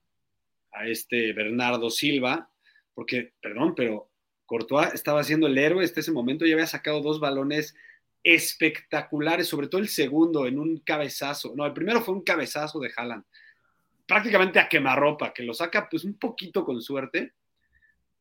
este 0.85 1.33
Bernardo 1.33 1.89
Silva, 1.89 2.51
porque, 2.93 3.33
perdón, 3.41 3.73
pero 3.75 4.11
Courtois 4.45 4.93
estaba 4.93 5.23
siendo 5.23 5.47
el 5.47 5.57
héroe 5.57 5.83
hasta 5.83 6.01
ese 6.01 6.11
momento 6.11 6.45
y 6.45 6.53
había 6.53 6.67
sacado 6.67 7.01
dos 7.01 7.19
balones 7.19 7.75
espectaculares, 8.23 9.47
sobre 9.47 9.69
todo 9.69 9.81
el 9.81 9.87
segundo 9.87 10.45
en 10.45 10.59
un 10.59 10.77
cabezazo. 10.81 11.53
No, 11.55 11.65
el 11.65 11.73
primero 11.73 12.01
fue 12.01 12.13
un 12.13 12.21
cabezazo 12.21 12.79
de 12.79 12.91
Haaland, 12.95 13.23
prácticamente 14.05 14.59
a 14.59 14.69
quemarropa, 14.69 15.33
que 15.33 15.41
lo 15.41 15.55
saca 15.55 15.89
pues 15.89 16.03
un 16.03 16.19
poquito 16.19 16.63
con 16.63 16.79
suerte, 16.79 17.33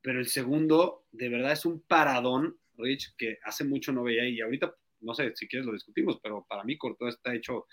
pero 0.07 0.21
el 0.21 0.29
segundo 0.29 1.09
de 1.11 1.29
verdad 1.29 1.51
es 1.51 1.65
un 1.65 1.81
paradón, 1.81 2.57
Rich, 2.79 3.17
que 3.19 3.41
hace 3.43 3.65
mucho 3.65 3.91
no 3.91 4.05
veía 4.05 4.25
y 4.29 4.41
ahorita 4.41 4.73
no 5.01 5.15
sé 5.15 5.35
si 5.35 5.49
quieres 5.49 5.67
lo 5.67 5.73
discutimos, 5.73 6.21
pero 6.23 6.47
para 6.49 6.63
mí 6.63 6.79
Courtois 6.79 7.17
está 7.17 7.35
hecho 7.35 7.67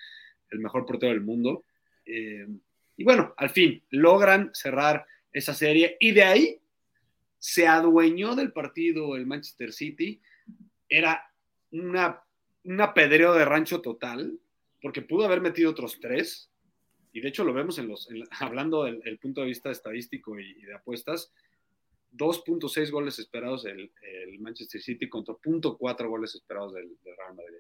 el 0.50 0.58
mejor 0.58 0.84
portero 0.84 1.12
del 1.12 1.22
mundo. 1.22 1.64
Eh, 2.04 2.48
y 2.98 3.04
bueno, 3.04 3.36
al 3.38 3.52
fin, 3.52 3.84
logran 3.92 4.50
cerrar 4.52 5.06
esa 5.32 5.54
serie 5.54 5.96
y 6.00 6.12
de 6.12 6.24
ahí 6.24 6.60
se 7.38 7.68
adueñó 7.68 8.34
del 8.34 8.52
partido 8.52 9.16
el 9.16 9.28
Manchester 9.28 9.72
City. 9.72 10.20
Era 10.90 11.32
una, 11.70 12.20
un 12.64 12.82
apedreo 12.82 13.36
de 13.36 13.46
rancho 13.46 13.80
total, 13.80 14.40
porque 14.82 15.04
pudo 15.04 15.26
haber 15.26 15.42
metido 15.42 15.70
otros 15.70 16.00
tres. 16.00 16.50
Y 17.12 17.22
de 17.22 17.28
hecho 17.28 17.44
lo 17.44 17.54
vemos 17.54 17.78
en 17.78 17.90
los, 17.90 18.10
hablando 18.40 18.86
del 18.86 19.20
punto 19.20 19.42
de 19.42 19.48
vista 19.50 19.70
estadístico 19.70 20.40
y 20.40 20.64
de 20.64 20.74
apuestas, 20.74 21.32
2.6 22.14 22.92
goles 22.92 23.20
esperados 23.20 23.66
el, 23.66 23.92
el, 24.02 24.40
Manchester 24.40 24.82
City 24.82 25.10
contra 25.10 25.36
0.4 25.36 26.08
goles 26.08 26.36
esperados 26.36 26.74
del, 26.74 26.90
Real 27.04 27.36
Madrid. 27.36 27.58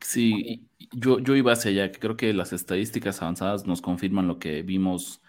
Sí, 0.00 0.66
yo, 0.92 1.18
yo 1.18 1.36
iba 1.36 1.52
hacia 1.52 1.70
allá, 1.70 1.92
que 1.92 1.98
creo 1.98 2.16
que 2.16 2.32
las 2.32 2.52
estadísticas 2.52 3.20
avanzadas 3.20 3.66
nos 3.66 3.82
confirman 3.82 4.28
lo 4.28 4.38
que 4.38 4.62
vimos 4.62 5.20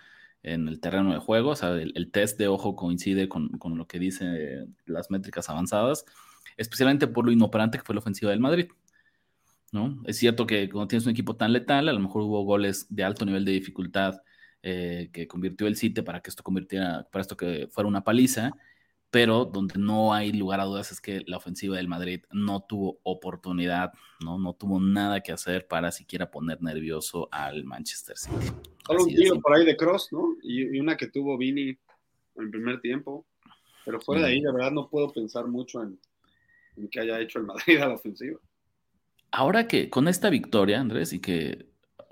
en 0.43 0.67
el 0.67 0.79
terreno 0.79 1.11
de 1.11 1.19
juego, 1.19 1.49
o 1.51 1.55
sea, 1.55 1.71
el, 1.71 2.11
test 2.11 2.37
de 2.37 2.47
ojo 2.47 2.75
coincide 2.75 3.27
con, 3.27 3.49
con, 3.57 3.77
lo 3.77 3.87
que 3.87 3.99
dicen 3.99 4.77
las 4.85 5.11
métricas 5.11 5.49
avanzadas, 5.49 6.05
especialmente 6.55 7.07
por 7.07 7.25
lo 7.25 7.31
inoperante 7.31 7.77
que 7.77 7.83
fue 7.83 7.95
la 7.95 7.99
ofensiva 7.99 8.31
del 8.31 8.39
Madrid. 8.39 8.69
¿no? 9.71 10.01
Es 10.05 10.17
cierto 10.17 10.47
que 10.47 10.69
cuando 10.69 10.87
tienes 10.87 11.05
un 11.05 11.11
equipo 11.11 11.35
tan 11.35 11.53
letal, 11.53 11.89
a 11.89 11.93
lo 11.93 11.99
mejor 11.99 12.23
hubo 12.23 12.43
goles 12.43 12.87
de 12.89 13.03
alto 13.03 13.25
nivel 13.25 13.45
de 13.45 13.51
dificultad 13.51 14.21
eh, 14.61 15.09
que 15.13 15.27
convirtió 15.27 15.67
el 15.67 15.77
City 15.77 16.01
para 16.01 16.21
que 16.21 16.29
esto 16.29 16.43
convirtiera, 16.43 17.07
para 17.11 17.21
esto 17.21 17.37
que 17.37 17.67
fuera 17.71 17.87
una 17.87 18.03
paliza, 18.03 18.53
pero 19.11 19.45
donde 19.45 19.79
no 19.79 20.13
hay 20.13 20.33
lugar 20.33 20.59
a 20.59 20.65
dudas 20.65 20.91
es 20.91 21.01
que 21.01 21.23
la 21.25 21.37
ofensiva 21.37 21.77
del 21.77 21.87
Madrid 21.87 22.23
no 22.31 22.61
tuvo 22.67 22.99
oportunidad, 23.03 23.93
no, 24.23 24.37
no 24.37 24.53
tuvo 24.53 24.79
nada 24.79 25.21
que 25.21 25.31
hacer 25.31 25.67
para 25.67 25.91
siquiera 25.91 26.29
poner 26.29 26.61
nervioso 26.61 27.29
al 27.31 27.63
Manchester 27.63 28.17
City. 28.17 28.51
Solo 28.85 29.03
un 29.03 29.15
tiro 29.15 29.39
por 29.39 29.55
ahí 29.55 29.65
de 29.65 29.77
cross, 29.77 30.09
¿no? 30.11 30.35
Y, 30.43 30.77
una 30.79 30.97
que 30.97 31.07
tuvo 31.07 31.37
Vini 31.37 31.69
en 31.69 31.77
el 32.43 32.49
primer 32.49 32.81
tiempo. 32.81 33.25
Pero 33.85 33.99
fuera 34.01 34.23
de 34.23 34.33
ahí, 34.33 34.41
la 34.41 34.51
verdad, 34.51 34.71
no 34.71 34.89
puedo 34.89 35.11
pensar 35.11 35.47
mucho 35.47 35.81
en, 35.81 35.97
en 36.75 36.89
que 36.89 36.99
haya 36.99 37.19
hecho 37.19 37.39
el 37.39 37.45
Madrid 37.45 37.77
a 37.81 37.87
la 37.87 37.95
ofensiva. 37.95 38.39
Ahora 39.31 39.67
que 39.67 39.89
con 39.89 40.07
esta 40.07 40.29
victoria, 40.29 40.79
Andrés, 40.79 41.13
y 41.13 41.19
que 41.19 41.68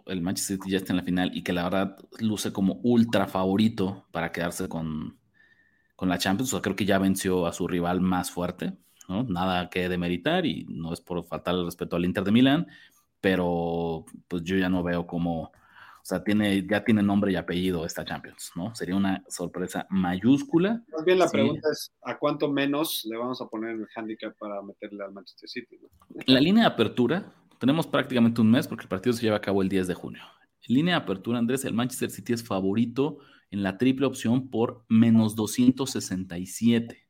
el 0.08 0.22
Manchester 0.22 0.58
City 0.58 0.72
ya 0.72 0.78
está 0.78 0.94
en 0.94 0.98
la 0.98 1.04
final 1.04 1.32
y 1.36 1.44
que 1.44 1.54
la 1.54 1.64
verdad 1.64 1.98
luce 2.20 2.52
como 2.52 2.80
ultra 2.84 3.28
favorito 3.28 4.06
para 4.12 4.32
quedarse 4.32 4.68
con, 4.68 5.18
con 5.96 6.10
la 6.10 6.18
Champions. 6.18 6.54
O 6.54 6.58
sea, 6.58 6.62
creo 6.62 6.76
que 6.76 6.86
ya 6.86 7.00
venció 7.00 7.46
a 7.46 7.54
su 7.54 7.68
rival 7.68 8.02
más 8.02 8.32
fuerte, 8.32 8.74
¿no? 9.10 9.24
Nada 9.24 9.70
que 9.70 9.90
demeritar 9.90 10.46
y 10.46 10.66
no 10.70 10.94
es 10.94 11.02
por 11.02 11.26
faltar 11.26 11.56
el 11.56 11.66
respeto 11.66 11.96
al 11.96 12.06
Inter 12.06 12.24
de 12.24 12.32
Milán, 12.32 12.68
pero 13.22 14.06
pues 14.28 14.44
yo 14.44 14.58
ya 14.58 14.70
no 14.70 14.84
veo 14.84 15.08
como, 15.08 15.42
o 15.44 15.52
sea, 16.04 16.24
tiene, 16.24 16.66
ya 16.66 16.84
tiene 16.84 17.02
nombre 17.04 17.32
y 17.32 17.36
apellido 17.36 17.86
esta 17.86 18.06
Champions, 18.06 18.52
¿no? 18.56 18.74
Sería 18.76 18.96
una 18.96 19.24
sorpresa 19.28 19.88
mayúscula. 19.90 20.84
Más 20.92 21.04
bien 21.04 21.20
la 21.20 21.30
pregunta 21.30 21.68
es, 21.72 21.92
¿a 22.04 22.18
cuánto 22.18 22.50
menos 22.50 23.06
le 23.10 23.18
vamos 23.18 23.42
a 23.42 23.48
poner 23.48 23.72
el 23.72 23.88
handicap 23.96 24.36
para 24.38 24.62
meterle 24.62 25.04
al 25.04 25.12
Manchester 25.12 25.50
City? 25.50 25.80
La 26.26 26.40
línea 26.40 26.64
de 26.64 26.70
apertura 26.70 27.34
tenemos 27.60 27.88
prácticamente 27.88 28.42
un 28.42 28.52
mes 28.52 28.68
porque 28.68 28.84
el 28.84 28.90
partido 28.90 29.14
se 29.14 29.24
lleva 29.24 29.38
a 29.38 29.42
cabo 29.42 29.62
el 29.62 29.70
10 29.70 29.88
de 29.88 29.94
junio. 29.94 30.24
Línea 30.68 30.96
de 30.96 31.02
apertura, 31.02 31.40
Andrés, 31.40 31.64
el 31.66 31.74
Manchester 31.74 32.12
City 32.12 32.34
es 32.34 32.44
favorito 32.44 33.20
en 33.52 33.64
la 33.64 33.78
triple 33.78 34.06
opción 34.06 34.50
por 34.50 34.84
menos 34.90 35.36
267. 35.36 37.08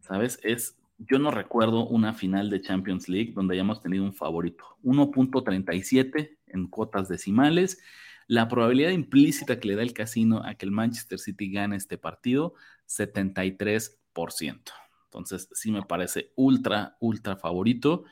¿Sabes? 0.00 0.38
Es, 0.42 0.78
yo 0.98 1.18
no 1.18 1.30
recuerdo 1.30 1.86
una 1.86 2.14
final 2.14 2.48
de 2.50 2.60
Champions 2.62 3.08
League 3.08 3.32
donde 3.34 3.54
hayamos 3.54 3.80
tenido 3.80 4.04
un 4.04 4.14
favorito. 4.14 4.64
1.37 4.82 6.38
en 6.46 6.66
cuotas 6.68 7.08
decimales. 7.08 7.78
La 8.26 8.48
probabilidad 8.48 8.90
implícita 8.90 9.60
que 9.60 9.68
le 9.68 9.76
da 9.76 9.82
el 9.82 9.92
casino 9.92 10.42
a 10.42 10.54
que 10.54 10.64
el 10.64 10.72
Manchester 10.72 11.18
City 11.18 11.50
gane 11.50 11.76
este 11.76 11.98
partido, 11.98 12.54
73%. 12.86 14.72
Entonces, 15.04 15.48
sí 15.52 15.70
me 15.70 15.82
parece 15.82 16.32
ultra, 16.34 16.96
ultra 17.00 17.36
favorito. 17.36 18.04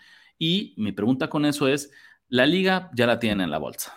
Y 0.44 0.74
mi 0.76 0.90
pregunta 0.90 1.30
con 1.30 1.44
eso 1.44 1.68
es, 1.68 1.92
la 2.26 2.46
liga 2.46 2.90
ya 2.94 3.06
la 3.06 3.20
tienen 3.20 3.42
en 3.42 3.50
la 3.52 3.58
bolsa, 3.58 3.92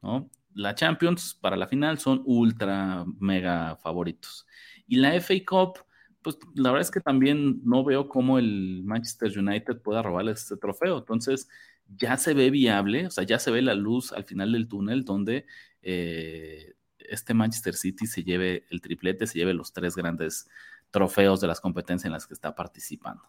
¿no? 0.00 0.30
La 0.54 0.74
Champions 0.74 1.34
para 1.34 1.58
la 1.58 1.66
final 1.66 1.98
son 1.98 2.22
ultra, 2.24 3.04
mega 3.18 3.76
favoritos. 3.76 4.46
Y 4.86 4.96
la 4.96 5.12
FA 5.20 5.34
Cup, 5.46 5.84
pues 6.22 6.38
la 6.54 6.70
verdad 6.70 6.88
es 6.88 6.90
que 6.90 7.00
también 7.02 7.60
no 7.64 7.84
veo 7.84 8.08
cómo 8.08 8.38
el 8.38 8.80
Manchester 8.82 9.38
United 9.38 9.82
pueda 9.82 10.00
robarle 10.00 10.32
este 10.32 10.56
trofeo. 10.56 10.96
Entonces, 10.96 11.50
ya 11.86 12.16
se 12.16 12.32
ve 12.32 12.48
viable, 12.48 13.08
o 13.08 13.10
sea, 13.10 13.24
ya 13.24 13.38
se 13.38 13.50
ve 13.50 13.60
la 13.60 13.74
luz 13.74 14.14
al 14.14 14.24
final 14.24 14.52
del 14.52 14.68
túnel 14.68 15.04
donde 15.04 15.44
eh, 15.82 16.76
este 16.96 17.34
Manchester 17.34 17.74
City 17.74 18.06
se 18.06 18.24
lleve 18.24 18.64
el 18.70 18.80
triplete, 18.80 19.26
se 19.26 19.38
lleve 19.38 19.52
los 19.52 19.74
tres 19.74 19.96
grandes 19.96 20.48
trofeos 20.90 21.42
de 21.42 21.48
las 21.48 21.60
competencias 21.60 22.06
en 22.06 22.12
las 22.12 22.26
que 22.26 22.32
está 22.32 22.54
participando. 22.54 23.22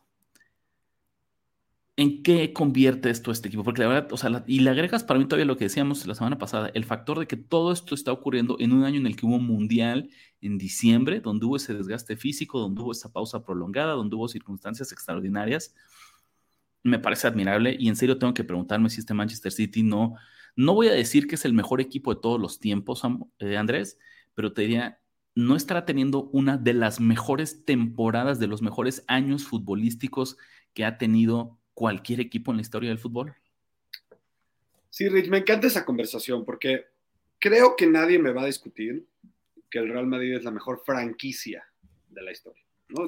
¿En 1.98 2.24
qué 2.24 2.54
convierte 2.54 3.10
esto 3.10 3.32
este 3.32 3.50
equipo? 3.50 3.64
Porque 3.64 3.82
la 3.82 3.88
verdad, 3.90 4.14
o 4.14 4.18
sea, 4.18 4.44
y 4.48 4.62
le 4.62 4.70
agregas 4.70 5.04
para 5.04 5.20
mí 5.20 5.26
todavía 5.26 5.46
lo 5.46 5.58
que 5.58 5.66
decíamos 5.66 6.08
la 6.08 6.16
semana 6.16 6.38
pasada, 6.38 6.72
el 6.74 6.86
factor 6.86 7.20
de 7.20 7.28
que 7.28 7.38
todo 7.38 7.72
esto 7.72 7.96
está 7.96 8.12
ocurriendo 8.12 8.56
en 8.60 8.72
un 8.72 8.86
año 8.86 9.00
en 9.00 9.08
el 9.08 9.16
que 9.16 9.26
hubo 9.26 9.36
un 9.36 9.46
mundial 9.46 10.10
en 10.40 10.58
diciembre, 10.58 11.20
donde 11.20 11.46
hubo 11.46 11.58
ese 11.58 11.74
desgaste 11.74 12.16
físico, 12.16 12.60
donde 12.60 12.82
hubo 12.82 12.94
esa 12.94 13.12
pausa 13.12 13.44
prolongada, 13.44 13.94
donde 13.94 14.16
hubo 14.16 14.28
circunstancias 14.30 14.92
extraordinarias, 14.92 15.76
me 16.84 17.00
parece 17.00 17.28
admirable 17.28 17.76
y 17.78 17.90
en 17.90 17.96
serio 17.96 18.18
tengo 18.18 18.34
que 18.34 18.44
preguntarme 18.44 18.90
si 18.90 19.02
este 19.02 19.14
Manchester 19.14 19.52
City 19.52 19.84
no, 19.84 20.16
no 20.56 20.74
voy 20.74 20.88
a 20.88 20.94
decir 20.94 21.28
que 21.28 21.36
es 21.36 21.46
el 21.46 21.54
mejor 21.54 21.82
equipo 21.82 22.14
de 22.14 22.22
todos 22.22 22.40
los 22.40 22.60
tiempos, 22.60 23.04
eh, 23.40 23.58
Andrés, 23.58 24.00
pero 24.34 24.54
te 24.54 24.64
diría, 24.64 25.00
no 25.36 25.56
estará 25.56 25.86
teniendo 25.86 26.30
una 26.32 26.58
de 26.58 26.74
las 26.74 27.00
mejores 27.00 27.66
temporadas, 27.66 28.40
de 28.40 28.48
los 28.48 28.62
mejores 28.62 29.04
años 29.08 29.44
futbolísticos 29.44 30.38
que 30.74 30.86
ha 30.86 30.98
tenido 30.98 31.61
cualquier 31.74 32.20
equipo 32.20 32.52
en 32.52 32.58
la 32.58 32.62
historia 32.62 32.90
del 32.90 33.00
fútbol. 33.00 33.36
Sí, 34.90 35.08
Rich, 35.08 35.30
me 35.30 35.40
encanta 35.40 35.68
esa 35.68 35.86
conversación 35.86 36.44
porque 36.46 36.86
creo 37.40 37.76
que 37.76 37.88
nadie 37.88 38.20
me 38.20 38.32
va 38.32 38.44
a 38.44 38.48
discutir 38.48 39.06
que 39.70 39.80
el 39.80 39.90
Real 39.90 40.06
Madrid 40.06 40.36
es 40.36 40.44
la 40.44 40.52
mejor 40.52 40.84
franquicia 40.86 41.66
de 42.10 42.22
la 42.22 42.32
historia. 42.32 42.64
¿no? 42.90 43.08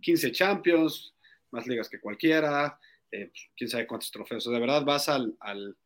15, 0.00 0.32
Champions, 0.32 1.14
más 1.50 1.66
ligas 1.66 1.88
que 1.88 2.00
cualquiera, 2.00 2.78
eh, 3.12 3.26
pues, 3.26 3.50
quién 3.56 3.68
sabe 3.68 3.86
cuántos 3.86 4.10
trofeos. 4.10 4.50
de 4.50 4.58
verdad 4.58 4.84
vas 4.84 5.10
al, 5.10 5.36
al, 5.40 5.76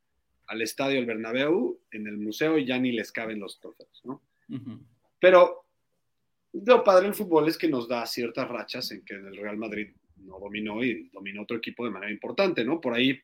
al, 0.46 0.62
estadio 0.62 1.00
el 1.00 1.06
Bernabéu, 1.06 1.80
en 1.90 2.06
el 2.06 2.16
museo, 2.16 2.56
y 2.56 2.64
ya 2.64 2.78
ni 2.78 2.92
les 2.92 3.10
caben 3.10 3.40
los 3.40 3.58
trofeos. 3.58 4.00
¿no? 4.04 4.22
Pero 5.18 5.64
lo 6.52 6.84
padre 6.84 7.06
del 7.06 7.14
fútbol 7.14 7.48
es 7.48 7.58
que 7.58 7.68
nos 7.68 7.88
da 7.88 8.06
ciertas 8.06 8.48
rachas 8.48 8.92
en 8.92 9.04
que 9.04 9.14
el 9.14 9.36
Real 9.36 9.56
Madrid 9.56 9.92
no 10.24 10.38
dominó 10.38 10.82
y 10.82 11.08
dominó 11.10 11.42
otro 11.42 11.56
equipo 11.56 11.84
de 11.84 11.90
manera 11.90 12.12
importante, 12.12 12.64
¿no? 12.64 12.80
Por 12.80 12.94
ahí 12.94 13.20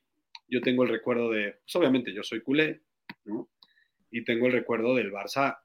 yo 0.48 0.60
tengo 0.60 0.82
el 0.84 0.90
recuerdo 0.90 1.30
de, 1.30 1.52
pues 1.62 1.76
obviamente 1.76 2.12
yo 2.12 2.22
soy 2.22 2.40
culé, 2.42 2.80
¿no? 3.24 3.48
Y 4.10 4.24
tengo 4.24 4.46
el 4.46 4.52
recuerdo 4.52 4.94
del 4.94 5.12
Barça 5.12 5.58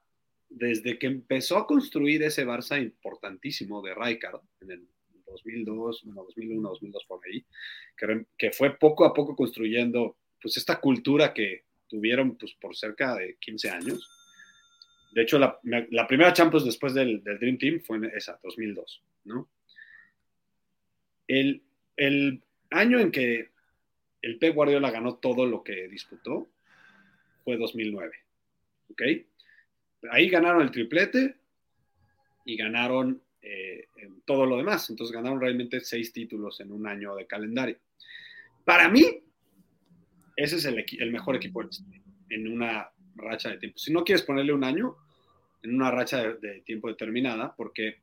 desde 0.48 0.98
que 0.98 1.06
empezó 1.06 1.56
a 1.56 1.66
construir 1.66 2.22
ese 2.22 2.46
Barça 2.46 2.80
importantísimo 2.80 3.82
de 3.82 3.94
Rijkaard 3.94 4.40
en 4.60 4.70
el 4.70 4.88
2002, 5.26 6.02
2001, 6.04 6.68
2002 6.68 7.04
por 7.06 7.20
ahí, 7.26 7.44
que, 8.38 8.52
fue 8.52 8.78
poco 8.78 9.04
a 9.04 9.12
poco 9.12 9.34
construyendo 9.34 10.16
pues 10.40 10.56
esta 10.56 10.80
cultura 10.80 11.34
que 11.34 11.64
tuvieron 11.88 12.36
pues 12.36 12.54
por 12.54 12.76
cerca 12.76 13.16
de 13.16 13.36
15 13.40 13.70
años. 13.70 14.08
De 15.12 15.22
hecho, 15.22 15.38
la, 15.38 15.58
primera 16.06 16.32
Champions 16.32 16.64
después 16.64 16.94
del, 16.94 17.22
del, 17.24 17.38
Dream 17.38 17.58
Team 17.58 17.80
fue 17.80 17.96
en 17.96 18.04
esa, 18.04 18.38
2002, 18.42 19.02
¿no? 19.24 19.48
El, 21.26 21.62
el 21.96 22.42
año 22.70 22.98
en 23.00 23.10
que 23.10 23.50
el 24.22 24.38
Pep 24.38 24.54
Guardiola 24.54 24.90
ganó 24.90 25.16
todo 25.16 25.46
lo 25.46 25.62
que 25.62 25.88
disputó 25.88 26.48
fue 27.44 27.56
2009, 27.56 28.12
¿ok? 28.90 29.02
Ahí 30.10 30.28
ganaron 30.28 30.62
el 30.62 30.70
triplete 30.70 31.36
y 32.44 32.56
ganaron 32.56 33.22
eh, 33.42 33.88
todo 34.24 34.46
lo 34.46 34.56
demás. 34.56 34.90
Entonces 34.90 35.14
ganaron 35.14 35.40
realmente 35.40 35.80
seis 35.80 36.12
títulos 36.12 36.60
en 36.60 36.72
un 36.72 36.86
año 36.86 37.14
de 37.14 37.26
calendario. 37.26 37.78
Para 38.64 38.88
mí, 38.88 39.22
ese 40.34 40.56
es 40.56 40.64
el, 40.64 41.12
mejor 41.12 41.36
equipo 41.36 41.62
en 42.30 42.48
una 42.48 42.90
racha 43.14 43.50
de 43.50 43.58
tiempo. 43.58 43.78
Si 43.78 43.92
no 43.92 44.04
quieres 44.04 44.22
ponerle 44.22 44.52
un 44.52 44.64
año, 44.64 44.96
en 45.62 45.74
una 45.74 45.90
racha 45.90 46.22
de, 46.22 46.34
de 46.34 46.60
tiempo 46.62 46.88
determinada, 46.88 47.54
porque 47.56 48.00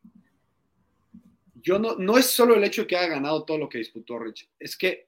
yo 1.64 1.80
no, 1.80 1.96
no 1.96 2.18
es 2.18 2.26
solo 2.26 2.56
el 2.56 2.64
hecho 2.64 2.86
que 2.86 2.98
haya 2.98 3.16
ganado 3.16 3.46
todo 3.46 3.58
lo 3.58 3.70
que 3.70 3.78
disputó 3.78 4.20
Rich, 4.20 4.50
es 4.60 4.78
que, 4.78 5.08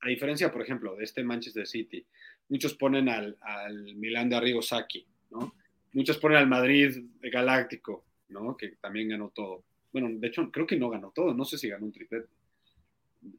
a 0.00 0.08
diferencia, 0.08 0.50
por 0.52 0.62
ejemplo, 0.62 0.94
de 0.94 1.04
este 1.04 1.24
Manchester 1.24 1.66
City, 1.66 2.06
muchos 2.48 2.74
ponen 2.74 3.08
al, 3.08 3.36
al 3.40 3.84
de 4.00 4.36
Arrigo 4.36 4.62
Sacchi, 4.62 5.04
¿no? 5.30 5.54
Muchos 5.92 6.18
ponen 6.18 6.38
al 6.38 6.46
Madrid 6.46 7.04
Galáctico, 7.20 8.04
¿no? 8.28 8.56
Que 8.56 8.68
también 8.80 9.08
ganó 9.08 9.30
todo. 9.30 9.64
Bueno, 9.92 10.08
de 10.12 10.28
hecho, 10.28 10.50
creo 10.52 10.66
que 10.66 10.76
no 10.76 10.88
ganó 10.88 11.10
todo, 11.10 11.34
no 11.34 11.44
sé 11.44 11.58
si 11.58 11.68
ganó 11.68 11.86
un 11.86 11.92
triplete. 11.92 12.28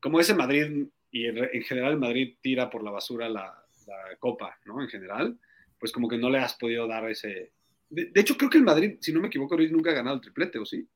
Como 0.01 0.19
ese 0.19 0.33
Madrid, 0.33 0.85
y 1.11 1.25
en 1.25 1.63
general 1.63 1.97
Madrid 1.97 2.35
tira 2.41 2.69
por 2.69 2.83
la 2.83 2.91
basura 2.91 3.29
la, 3.29 3.65
copa, 4.19 4.59
¿no? 4.65 4.81
En 4.83 4.87
general, 4.87 5.39
pues 5.79 5.91
como 5.91 6.07
que 6.07 6.17
no 6.17 6.29
le 6.29 6.37
has 6.37 6.53
podido 6.53 6.85
dar 6.85 7.09
ese... 7.09 7.53
De, 7.89 8.05
de 8.05 8.21
hecho, 8.21 8.37
creo 8.37 8.49
que 8.49 8.59
el 8.59 8.63
Madrid, 8.63 8.97
si 8.99 9.11
no 9.11 9.19
me 9.19 9.29
equivoco, 9.29 9.57
nunca 9.57 9.89
ha 9.89 9.95
ganado 9.95 10.17
el 10.17 10.21
triplete, 10.21 10.59
¿o 10.59 10.65
sí? 10.65 10.87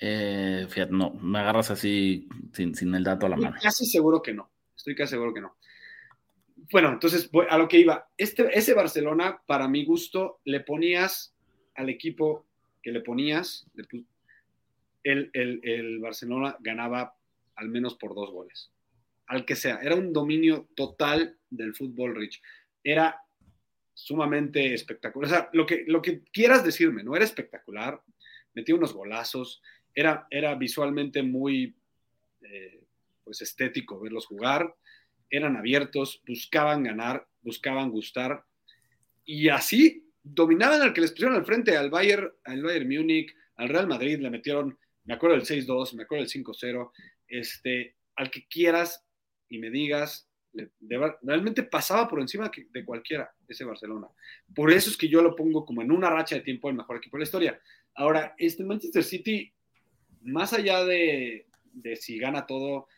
Eh, 0.00 0.66
fíjate, 0.68 0.92
no, 0.92 1.10
me 1.10 1.38
agarras 1.38 1.70
así 1.70 2.28
sin, 2.52 2.74
sin 2.74 2.94
el 2.94 3.04
dato 3.04 3.26
a 3.26 3.28
la 3.28 3.36
Estoy 3.36 3.50
mano. 3.50 3.60
Casi 3.62 3.86
seguro 3.86 4.22
que 4.22 4.34
no. 4.34 4.50
Estoy 4.76 4.94
casi 4.94 5.10
seguro 5.10 5.32
que 5.32 5.40
no. 5.40 5.56
Bueno, 6.70 6.92
entonces 6.92 7.30
a 7.48 7.58
lo 7.58 7.68
que 7.68 7.78
iba. 7.78 8.08
Este, 8.16 8.48
ese 8.56 8.74
Barcelona, 8.74 9.42
para 9.46 9.68
mi 9.68 9.84
gusto, 9.84 10.40
le 10.44 10.60
ponías 10.60 11.34
al 11.74 11.88
equipo 11.88 12.46
que 12.82 12.92
le 12.92 13.00
ponías, 13.00 13.66
el, 15.02 15.30
el, 15.32 15.60
el 15.62 15.98
Barcelona 16.00 16.56
ganaba 16.60 17.16
al 17.56 17.68
menos 17.68 17.94
por 17.94 18.14
dos 18.14 18.30
goles. 18.30 18.70
Al 19.26 19.44
que 19.44 19.56
sea. 19.56 19.78
Era 19.82 19.94
un 19.94 20.12
dominio 20.12 20.68
total 20.74 21.38
del 21.50 21.74
fútbol, 21.74 22.14
Rich. 22.14 22.42
Era 22.82 23.20
sumamente 23.94 24.74
espectacular. 24.74 25.26
O 25.26 25.34
sea, 25.34 25.50
lo 25.52 25.66
que, 25.66 25.84
lo 25.86 26.02
que 26.02 26.22
quieras 26.32 26.64
decirme, 26.64 27.02
¿no? 27.02 27.16
Era 27.16 27.24
espectacular. 27.24 28.02
Metía 28.52 28.74
unos 28.74 28.92
golazos 28.92 29.62
era, 29.94 30.26
era 30.30 30.54
visualmente 30.54 31.22
muy 31.22 31.76
eh, 32.42 32.84
pues 33.22 33.40
estético 33.42 34.00
verlos 34.00 34.26
jugar, 34.26 34.74
eran 35.30 35.56
abiertos, 35.56 36.22
buscaban 36.26 36.82
ganar, 36.84 37.26
buscaban 37.42 37.90
gustar, 37.90 38.44
y 39.24 39.48
así 39.48 40.04
dominaban 40.22 40.82
al 40.82 40.92
que 40.92 41.00
les 41.00 41.12
pusieron 41.12 41.36
al 41.36 41.44
frente, 41.44 41.76
al 41.76 41.90
Bayern, 41.90 42.30
al 42.44 42.62
Bayern 42.62 42.88
Múnich, 42.88 43.34
al 43.56 43.68
Real 43.68 43.86
Madrid, 43.86 44.18
le 44.18 44.30
metieron, 44.30 44.78
me 45.04 45.14
acuerdo 45.14 45.36
del 45.36 45.44
6-2, 45.44 45.94
me 45.94 46.02
acuerdo 46.04 46.24
del 46.24 46.44
5-0, 46.44 46.90
este, 47.28 47.96
al 48.16 48.30
que 48.30 48.46
quieras 48.46 49.04
y 49.48 49.58
me 49.58 49.70
digas, 49.70 50.28
de, 50.52 50.70
realmente 51.22 51.64
pasaba 51.64 52.08
por 52.08 52.20
encima 52.20 52.50
de 52.70 52.84
cualquiera 52.84 53.32
ese 53.48 53.64
Barcelona. 53.64 54.08
Por 54.54 54.70
eso 54.70 54.90
es 54.90 54.96
que 54.96 55.08
yo 55.08 55.20
lo 55.20 55.34
pongo 55.34 55.64
como 55.64 55.82
en 55.82 55.90
una 55.90 56.10
racha 56.10 56.36
de 56.36 56.42
tiempo 56.42 56.68
el 56.68 56.76
mejor 56.76 56.96
equipo 56.96 57.16
de 57.16 57.22
la 57.22 57.24
historia. 57.24 57.60
Ahora, 57.94 58.34
este 58.38 58.64
Manchester 58.64 59.02
City 59.02 59.52
más 60.24 60.52
allá 60.52 60.84
de, 60.84 61.46
de 61.72 61.96
si 61.96 62.18
gana 62.18 62.46
todo, 62.46 62.88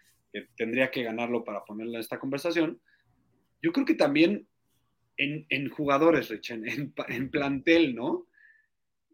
tendría 0.56 0.90
que 0.90 1.02
ganarlo 1.02 1.44
para 1.44 1.64
ponerlo 1.64 1.94
en 1.94 2.00
esta 2.00 2.18
conversación, 2.18 2.80
yo 3.62 3.72
creo 3.72 3.86
que 3.86 3.94
también 3.94 4.46
en, 5.16 5.70
jugadores, 5.70 6.28
Rich, 6.28 6.50
en, 6.50 7.30
plantel, 7.30 7.94
¿no? 7.94 8.26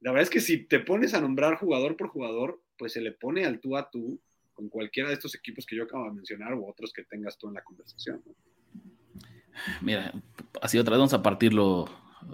La 0.01 0.11
verdad 0.11 0.25
es 0.25 0.31
que 0.31 0.41
si 0.41 0.65
te 0.65 0.81
pones 0.81 1.15
a 1.15 1.21
nombrar 1.21 1.57
jugador 1.57 1.97
por 1.97 2.09
jugador, 2.09 2.61
pues 2.77 2.93
se 2.93 3.01
le 3.01 3.13
pone 3.13 3.45
al 3.45 3.61
tú 3.61 3.77
a 3.77 3.89
tú 3.89 4.21
con 4.53 4.69
cualquiera 4.69 5.09
de 5.09 5.15
estos 5.15 5.35
equipos 5.35 5.65
que 5.65 5.77
yo 5.77 5.85
acabo 5.85 6.05
de 6.07 6.13
mencionar 6.13 6.55
o 6.55 6.67
otros 6.67 6.93
que 6.93 7.05
tengas 7.05 7.39
tú 7.39 7.49
en 7.49 7.55
la 7.55 7.63
conversación. 7.63 8.21
Mira, 9.81 10.13
así 10.61 10.79
otra 10.79 10.93
vez 10.93 10.99
vamos 10.99 11.15
a 11.15 11.23
partirlo 11.23 11.87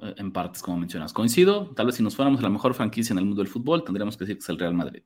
eh, 0.02 0.14
en 0.16 0.32
partes, 0.32 0.62
como 0.62 0.78
mencionas. 0.78 1.12
Coincido, 1.12 1.74
tal 1.74 1.86
vez 1.86 1.96
si 1.96 2.02
nos 2.02 2.16
fuéramos 2.16 2.40
la 2.40 2.48
mejor 2.48 2.72
franquicia 2.72 3.12
en 3.12 3.18
el 3.18 3.26
mundo 3.26 3.42
del 3.42 3.52
fútbol, 3.52 3.84
tendríamos 3.84 4.16
que 4.16 4.24
decir 4.24 4.36
que 4.36 4.42
es 4.42 4.48
el 4.48 4.58
Real 4.58 4.74
Madrid. 4.74 5.02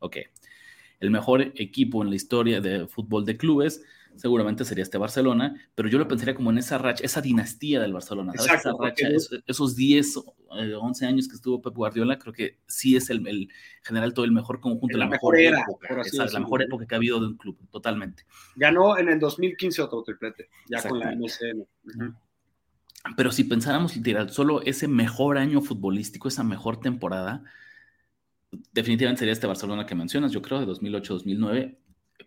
Ok, 0.00 0.16
el 1.00 1.10
mejor 1.10 1.40
equipo 1.54 2.02
en 2.02 2.10
la 2.10 2.16
historia 2.16 2.60
de 2.60 2.86
fútbol 2.86 3.24
de 3.24 3.36
clubes 3.36 3.82
seguramente 4.16 4.64
sería 4.64 4.82
este 4.82 4.98
Barcelona, 4.98 5.54
pero 5.74 5.88
yo 5.88 5.98
lo 5.98 6.08
pensaría 6.08 6.34
como 6.34 6.50
en 6.50 6.58
esa 6.58 6.78
racha, 6.78 7.04
esa 7.04 7.20
dinastía 7.20 7.80
del 7.80 7.92
Barcelona, 7.92 8.32
¿sabes? 8.32 8.46
Exacto, 8.46 8.70
esa 8.70 8.84
racha, 8.84 9.08
esos, 9.08 9.42
esos 9.46 9.76
10, 9.76 10.14
11 10.48 11.06
años 11.06 11.28
que 11.28 11.36
estuvo 11.36 11.62
Pep 11.62 11.74
Guardiola, 11.74 12.18
creo 12.18 12.32
que 12.32 12.58
sí 12.66 12.96
es 12.96 13.08
el, 13.10 13.26
el 13.26 13.48
general 13.82 14.12
todo 14.12 14.24
el 14.24 14.32
mejor 14.32 14.60
conjunto, 14.60 14.98
la, 14.98 15.04
la 15.04 15.10
mejor, 15.10 15.36
mejor, 15.36 15.54
era, 15.54 15.62
época, 15.62 16.02
esa, 16.02 16.26
la 16.26 16.40
mejor 16.40 16.62
época 16.62 16.86
que 16.86 16.94
ha 16.94 16.98
habido 16.98 17.20
de 17.20 17.28
un 17.28 17.36
club, 17.36 17.58
totalmente. 17.70 18.24
Ganó 18.56 18.98
en 18.98 19.08
el 19.08 19.18
2015 19.18 19.82
otro 19.82 20.02
triplete, 20.02 20.48
ya 20.68 20.82
con 20.86 20.98
la 20.98 21.14
MSN. 21.14 21.60
Uh 21.60 21.66
-huh. 21.84 22.16
Pero 23.16 23.32
si 23.32 23.44
pensáramos 23.44 23.96
literal, 23.96 24.30
solo 24.30 24.60
ese 24.62 24.86
mejor 24.86 25.38
año 25.38 25.62
futbolístico, 25.62 26.28
esa 26.28 26.44
mejor 26.44 26.80
temporada, 26.80 27.42
definitivamente 28.72 29.20
sería 29.20 29.32
este 29.32 29.46
Barcelona 29.46 29.86
que 29.86 29.94
mencionas, 29.94 30.32
yo 30.32 30.42
creo, 30.42 30.60
de 30.60 30.66
2008-2009, 30.66 31.78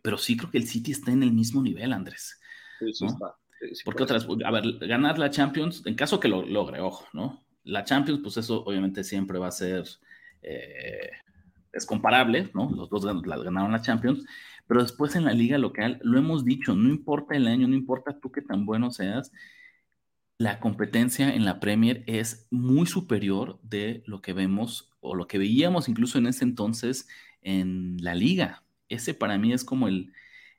pero 0.01 0.17
sí 0.17 0.37
creo 0.37 0.51
que 0.51 0.57
el 0.57 0.67
City 0.67 0.91
está 0.91 1.11
en 1.11 1.23
el 1.23 1.31
mismo 1.31 1.61
nivel, 1.61 1.93
Andrés. 1.93 2.39
Sí, 2.79 2.93
sí 2.93 3.05
¿no? 3.05 3.11
está. 3.11 3.35
Sí, 3.59 3.83
Porque 3.85 4.03
otras, 4.03 4.27
a 4.45 4.51
ver, 4.51 4.63
ganar 4.79 5.17
la 5.17 5.29
Champions, 5.29 5.83
en 5.85 5.95
caso 5.95 6.19
que 6.19 6.27
lo 6.27 6.45
logre, 6.45 6.81
ojo, 6.81 7.05
¿no? 7.13 7.45
La 7.63 7.85
Champions, 7.85 8.19
pues 8.21 8.35
eso 8.35 8.63
obviamente 8.65 9.05
siempre 9.05 9.39
va 9.39 9.47
a 9.47 9.51
ser, 9.51 9.85
eh, 10.41 11.11
es 11.71 11.85
comparable, 11.85 12.49
¿no? 12.53 12.69
Los 12.71 12.89
dos 12.89 13.05
ganaron 13.05 13.71
la 13.71 13.81
Champions, 13.81 14.25
pero 14.67 14.81
después 14.81 15.15
en 15.15 15.23
la 15.23 15.33
liga 15.33 15.57
local, 15.57 15.99
lo 16.03 16.17
hemos 16.17 16.43
dicho, 16.43 16.75
no 16.75 16.89
importa 16.89 17.35
el 17.35 17.47
año, 17.47 17.67
no 17.67 17.75
importa 17.75 18.19
tú 18.19 18.31
qué 18.31 18.41
tan 18.41 18.65
bueno 18.65 18.91
seas, 18.91 19.31
la 20.37 20.59
competencia 20.59 21.33
en 21.33 21.45
la 21.45 21.59
Premier 21.59 22.03
es 22.07 22.47
muy 22.51 22.87
superior 22.87 23.59
de 23.63 24.03
lo 24.05 24.21
que 24.21 24.33
vemos 24.33 24.91
o 24.99 25.15
lo 25.15 25.27
que 25.27 25.37
veíamos 25.37 25.87
incluso 25.89 26.17
en 26.17 26.27
ese 26.27 26.43
entonces 26.43 27.07
en 27.41 27.97
la 28.01 28.15
liga. 28.15 28.63
Ese 28.89 29.13
para 29.13 29.37
mí 29.37 29.53
es 29.53 29.63
como 29.63 29.87
el, 29.87 30.11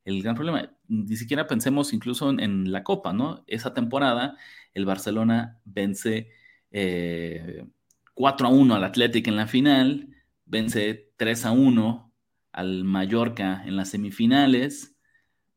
el 0.05 0.23
gran 0.23 0.35
problema. 0.35 0.71
Ni 0.89 1.17
siquiera 1.17 1.47
pensemos 1.47 1.93
incluso 1.93 2.31
en, 2.31 2.71
la 2.71 2.85
Copa, 2.85 3.13
¿no? 3.13 3.45
Esa 3.47 3.75
temporada 3.75 4.37
el 4.75 4.85
Barcelona 4.85 5.59
vence 5.65 6.31
eh, 6.71 7.67
4 8.15 8.47
a 8.47 8.51
1 8.51 8.75
al 8.75 8.85
Athletic 8.85 9.29
en 9.29 9.37
la 9.37 9.47
final, 9.47 10.15
vence 10.47 11.13
3 11.17 11.47
a 11.47 11.51
1 11.53 12.13
al 12.53 12.85
Mallorca 12.85 13.63
en 13.67 13.77
las 13.77 13.91
semifinales, 13.91 14.94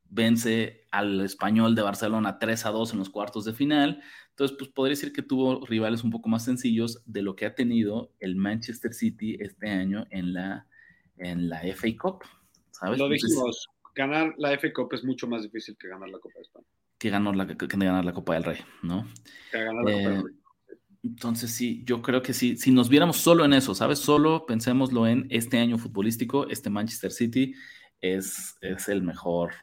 vence 0.09 0.85
al 0.91 1.21
español 1.21 1.75
de 1.75 1.81
Barcelona 1.81 2.39
3 2.39 2.65
a 2.65 2.69
2 2.71 2.93
en 2.93 2.99
los 2.99 3.09
cuartos 3.09 3.45
de 3.45 3.53
final. 3.53 4.01
Entonces, 4.29 4.55
pues 4.57 4.69
podría 4.69 4.91
decir 4.91 5.13
que 5.13 5.21
tuvo 5.21 5.65
rivales 5.65 6.03
un 6.03 6.11
poco 6.11 6.29
más 6.29 6.45
sencillos 6.45 7.01
de 7.05 7.21
lo 7.21 7.35
que 7.35 7.45
ha 7.45 7.55
tenido 7.55 8.13
el 8.19 8.35
Manchester 8.35 8.93
City 8.93 9.37
este 9.39 9.69
año 9.69 10.05
en 10.09 10.33
la, 10.33 10.67
en 11.17 11.49
la 11.49 11.61
FA 11.73 11.87
Cup. 11.99 12.23
¿sabes? 12.71 12.99
Lo 12.99 13.09
dijimos, 13.09 13.35
Entonces, 13.35 13.67
ganar 13.95 14.33
la 14.37 14.51
FA 14.57 14.71
Cup 14.73 14.93
es 14.93 15.03
mucho 15.03 15.27
más 15.27 15.43
difícil 15.43 15.75
que 15.79 15.87
ganar 15.87 16.09
la 16.09 16.19
Copa 16.19 16.35
de 16.35 16.41
España. 16.41 16.67
Que 16.99 17.09
ganar 17.09 17.35
la, 17.35 17.47
que 17.47 17.67
ganar 17.67 18.05
la 18.05 18.13
Copa 18.13 18.33
del 18.33 18.43
Rey, 18.43 18.59
¿no? 18.83 19.07
Que 19.51 19.63
ganar 19.63 19.83
la 19.83 19.91
eh, 19.91 20.03
Copa 20.03 20.15
del 20.15 20.23
Rey. 20.23 20.33
Entonces 21.03 21.51
sí, 21.51 21.83
yo 21.85 22.01
creo 22.01 22.21
que 22.21 22.33
sí, 22.33 22.57
si 22.57 22.71
nos 22.71 22.89
viéramos 22.89 23.17
solo 23.17 23.45
en 23.45 23.53
eso, 23.53 23.73
¿sabes? 23.73 23.99
Solo 23.99 24.45
pensémoslo 24.45 25.07
en 25.07 25.27
este 25.29 25.57
año 25.57 25.77
futbolístico, 25.77 26.49
este 26.49 26.69
Manchester 26.69 27.11
City 27.11 27.53
es, 28.01 28.57
es 28.61 28.89
el 28.89 29.03
mejor 29.03 29.53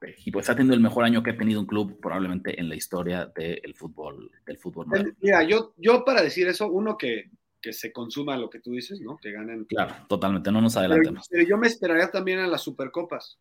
equipo, 0.00 0.40
está 0.40 0.54
teniendo 0.54 0.74
el 0.74 0.80
mejor 0.80 1.04
año 1.04 1.22
que 1.22 1.30
ha 1.30 1.36
tenido 1.36 1.60
un 1.60 1.66
club 1.66 1.98
probablemente 2.00 2.60
en 2.60 2.68
la 2.68 2.74
historia 2.74 3.32
del 3.34 3.74
fútbol, 3.74 4.30
del 4.46 4.58
fútbol 4.58 4.86
Mira, 5.20 5.42
yo, 5.42 5.74
yo 5.76 6.04
para 6.04 6.22
decir 6.22 6.46
eso, 6.48 6.70
uno 6.70 6.96
que, 6.96 7.30
que 7.60 7.72
se 7.72 7.92
consuma 7.92 8.36
lo 8.36 8.48
que 8.50 8.60
tú 8.60 8.72
dices, 8.72 9.00
¿no? 9.00 9.16
Que 9.16 9.32
ganen. 9.32 9.64
Claro, 9.64 9.94
totalmente, 10.08 10.52
no 10.52 10.60
nos 10.60 10.76
adelantemos. 10.76 11.26
Pero, 11.28 11.48
yo 11.48 11.56
me 11.56 11.66
esperaría 11.66 12.10
también 12.10 12.38
a 12.38 12.46
las 12.46 12.62
Supercopas. 12.62 13.38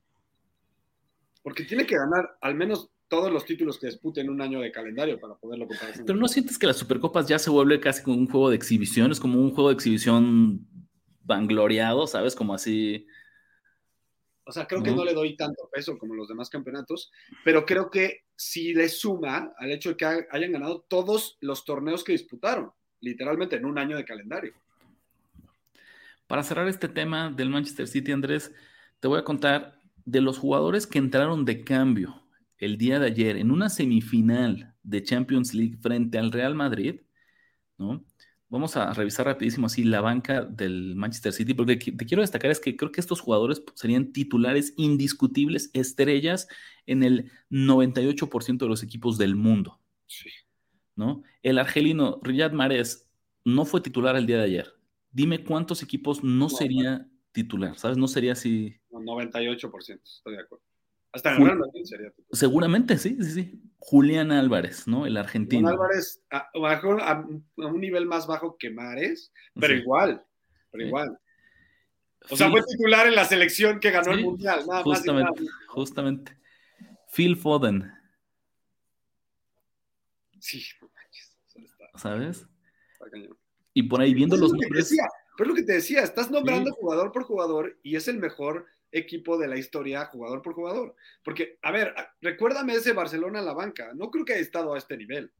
Porque 1.43 1.64
tiene 1.64 1.86
que 1.86 1.95
ganar 1.95 2.38
al 2.41 2.56
menos 2.56 2.89
todos 3.08 3.32
los 3.32 3.45
títulos 3.45 3.78
que 3.78 3.86
disputen 3.86 4.30
un 4.30 4.41
año 4.41 4.62
de 4.62 4.72
calendario 4.72 5.20
para 5.20 5.36
poderlo 5.36 5.68
comparar. 5.68 5.93
Pero 6.03 6.18
no 6.18 6.28
sientes 6.28 6.58
que 6.58 6.66
las 6.66 6.78
Supercopas 6.78 7.28
ya 7.28 7.38
se 7.38 7.51
vuelve 7.51 7.80
casi 7.80 8.01
como 8.01 8.18
un 8.18 8.28
juego 8.28 8.49
de 8.49 8.56
exhibición, 8.56 9.12
es 9.12 9.20
como 9.20 9.39
un 9.39 9.51
juego 9.51 9.70
de 9.70 9.76
exhibición 9.76 10.68
vangloriado, 11.24 12.08
¿sabes? 12.08 12.36
Como 12.36 12.53
así. 12.53 13.06
O 14.46 14.52
sea, 14.52 14.68
creo 14.68 14.84
que 14.84 14.91
no 14.91 15.04
le 15.04 15.14
doy 15.14 15.36
tanto 15.36 15.68
peso 15.74 15.98
como 15.98 16.14
los 16.14 16.28
demás 16.28 16.50
campeonatos, 16.50 17.12
pero 17.43 17.66
creo 17.66 17.89
que 17.89 18.26
sí 18.36 18.74
le 18.74 18.89
suma 18.89 19.54
al 19.58 19.72
hecho 19.72 19.89
de 19.89 19.98
que 19.98 20.06
hayan 20.06 20.52
ganado 20.52 20.86
todos 20.88 21.38
los 21.41 21.66
torneos 21.66 22.04
que 22.04 22.12
disputaron, 22.12 22.72
literalmente 23.02 23.56
en 23.56 23.66
un 23.66 23.80
año 23.80 23.98
de 23.98 24.06
calendario. 24.06 24.54
Para 26.28 26.43
cerrar 26.43 26.68
este 26.68 26.88
tema 26.88 27.32
del 27.32 27.50
Manchester 27.50 27.88
City, 27.88 28.12
Andrés, 28.12 28.52
te 29.00 29.08
voy 29.08 29.20
a 29.20 29.24
contar 29.24 29.80
de 30.06 30.22
los 30.22 30.38
jugadores 30.38 30.86
que 30.86 31.00
entraron 31.00 31.43
de 31.46 31.64
cambio 31.64 32.24
el 32.58 32.78
día 32.78 33.00
de 33.00 33.08
ayer 33.08 33.38
en 33.38 33.52
una 33.52 33.70
semifinal 33.70 34.76
de 34.84 35.04
Champions 35.04 35.54
League 35.54 35.78
frente 35.82 36.18
al 36.18 36.32
Real 36.32 36.56
Madrid, 36.56 37.02
¿no? 37.78 38.06
Vamos 38.50 38.78
a 38.78 38.93
revisar 38.93 39.26
rapidísimo 39.26 39.68
así 39.68 39.84
la 39.84 40.02
banca 40.02 40.41
del 40.43 40.96
Manchester 40.96 41.34
City, 41.34 41.54
porque 41.54 41.78
te 41.78 42.06
quiero 42.06 42.22
destacar 42.22 42.52
es 42.52 42.60
que 42.60 42.78
creo 42.78 42.91
que 42.91 43.02
estos 43.02 43.20
jugadores 43.20 43.64
serían 43.74 44.14
titulares 44.14 44.74
indiscutibles, 44.78 45.72
estrellas 45.74 46.48
en 46.86 47.04
el 47.04 47.32
98% 47.50 48.58
de 48.58 48.68
los 48.68 48.84
equipos 48.84 49.18
del 49.18 49.36
mundo. 49.36 49.80
Sí. 50.06 50.30
¿no? 50.96 51.24
El 51.43 51.60
argelino 51.60 52.20
Riyad 52.24 52.52
Mahrez 52.52 53.10
no 53.43 53.66
fue 53.66 53.82
titular 53.82 54.16
el 54.16 54.26
día 54.26 54.38
de 54.38 54.43
ayer. 54.43 54.74
Dime 55.12 55.43
cuántos 55.43 55.84
equipos 55.84 56.24
no, 56.24 56.50
sería 56.50 57.08
titular, 57.32 57.78
¿sabes? 57.78 57.98
No 57.98 58.08
sería 58.08 58.34
así. 58.34 58.76
98%, 58.89 60.02
estoy 60.04 60.36
de 60.36 60.41
acuerdo. 60.41 60.64
Hasta 61.12 61.36
en 61.36 61.46
Real 61.46 61.60
Madrid 61.60 61.84
sería 61.84 62.10
titular. 62.10 62.30
Seguramente, 62.32 62.98
sí, 62.98 63.18
sí, 63.22 63.32
sí. 63.32 63.62
Julián 63.88 64.31
Álvarez, 64.31 64.88
¿no? 64.88 65.05
El 65.05 65.15
argentino. 65.15 65.67
Julián 65.67 65.73
Álvarez 65.79 66.23
a, 66.31 66.49
a, 66.53 67.25
un 67.67 67.79
nivel 67.79 68.07
más 68.07 68.25
bajo 68.25 68.57
que 68.57 68.71
Mares, 68.71 69.31
pero 69.53 69.75
igual, 69.75 70.25
pero 70.71 70.88
igual. 70.88 71.19
O 72.31 72.36
sea, 72.36 72.49
fue 72.49 72.63
titular 72.63 73.05
en 73.05 73.13
la 73.13 73.25
selección 73.25 73.79
que 73.79 73.91
ganó 73.91 74.13
el 74.13 74.23
Mundial, 74.23 74.65
nada 74.67 74.81
justamente, 74.81 75.41
más. 75.43 75.51
Justamente. 75.67 76.36
Phil 77.13 77.38
Foden. 77.38 77.91
Sí, 80.39 80.63
¿sabes? 81.95 82.47
Y 83.75 83.83
por 83.83 84.01
ahí 84.01 84.15
viendo 84.15 84.36
los 84.36 84.51
nombres. 84.51 84.95
pero 85.38 85.43
es 85.43 85.47
lo 85.47 85.53
que 85.53 85.63
te 85.63 85.73
decía, 85.73 86.01
estás 86.01 86.31
nombrando 86.31 86.71
jugador 86.71 87.11
por 87.11 87.23
jugador 87.23 87.77
y 87.83 87.95
es 87.97 88.07
el 88.07 88.17
mejor 88.17 88.65
equipo 88.91 89.38
de 89.38 89.47
la 89.47 89.57
historia, 89.57 90.05
jugador 90.05 90.41
por 90.41 90.53
jugador. 90.53 90.95
Porque, 91.23 91.57
a 91.61 91.71
ver, 91.71 91.93
recuérdame 92.21 92.73
ese 92.73 92.93
Barcelona 92.93 93.39
a 93.39 93.43
la 93.43 93.53
banca. 93.53 93.91
No 93.93 94.09
creo 94.09 94.25
que 94.25 94.33
haya 94.33 94.41
estado 94.41 94.73
a 94.73 94.77
este 94.77 94.97
nivel. 94.97 95.31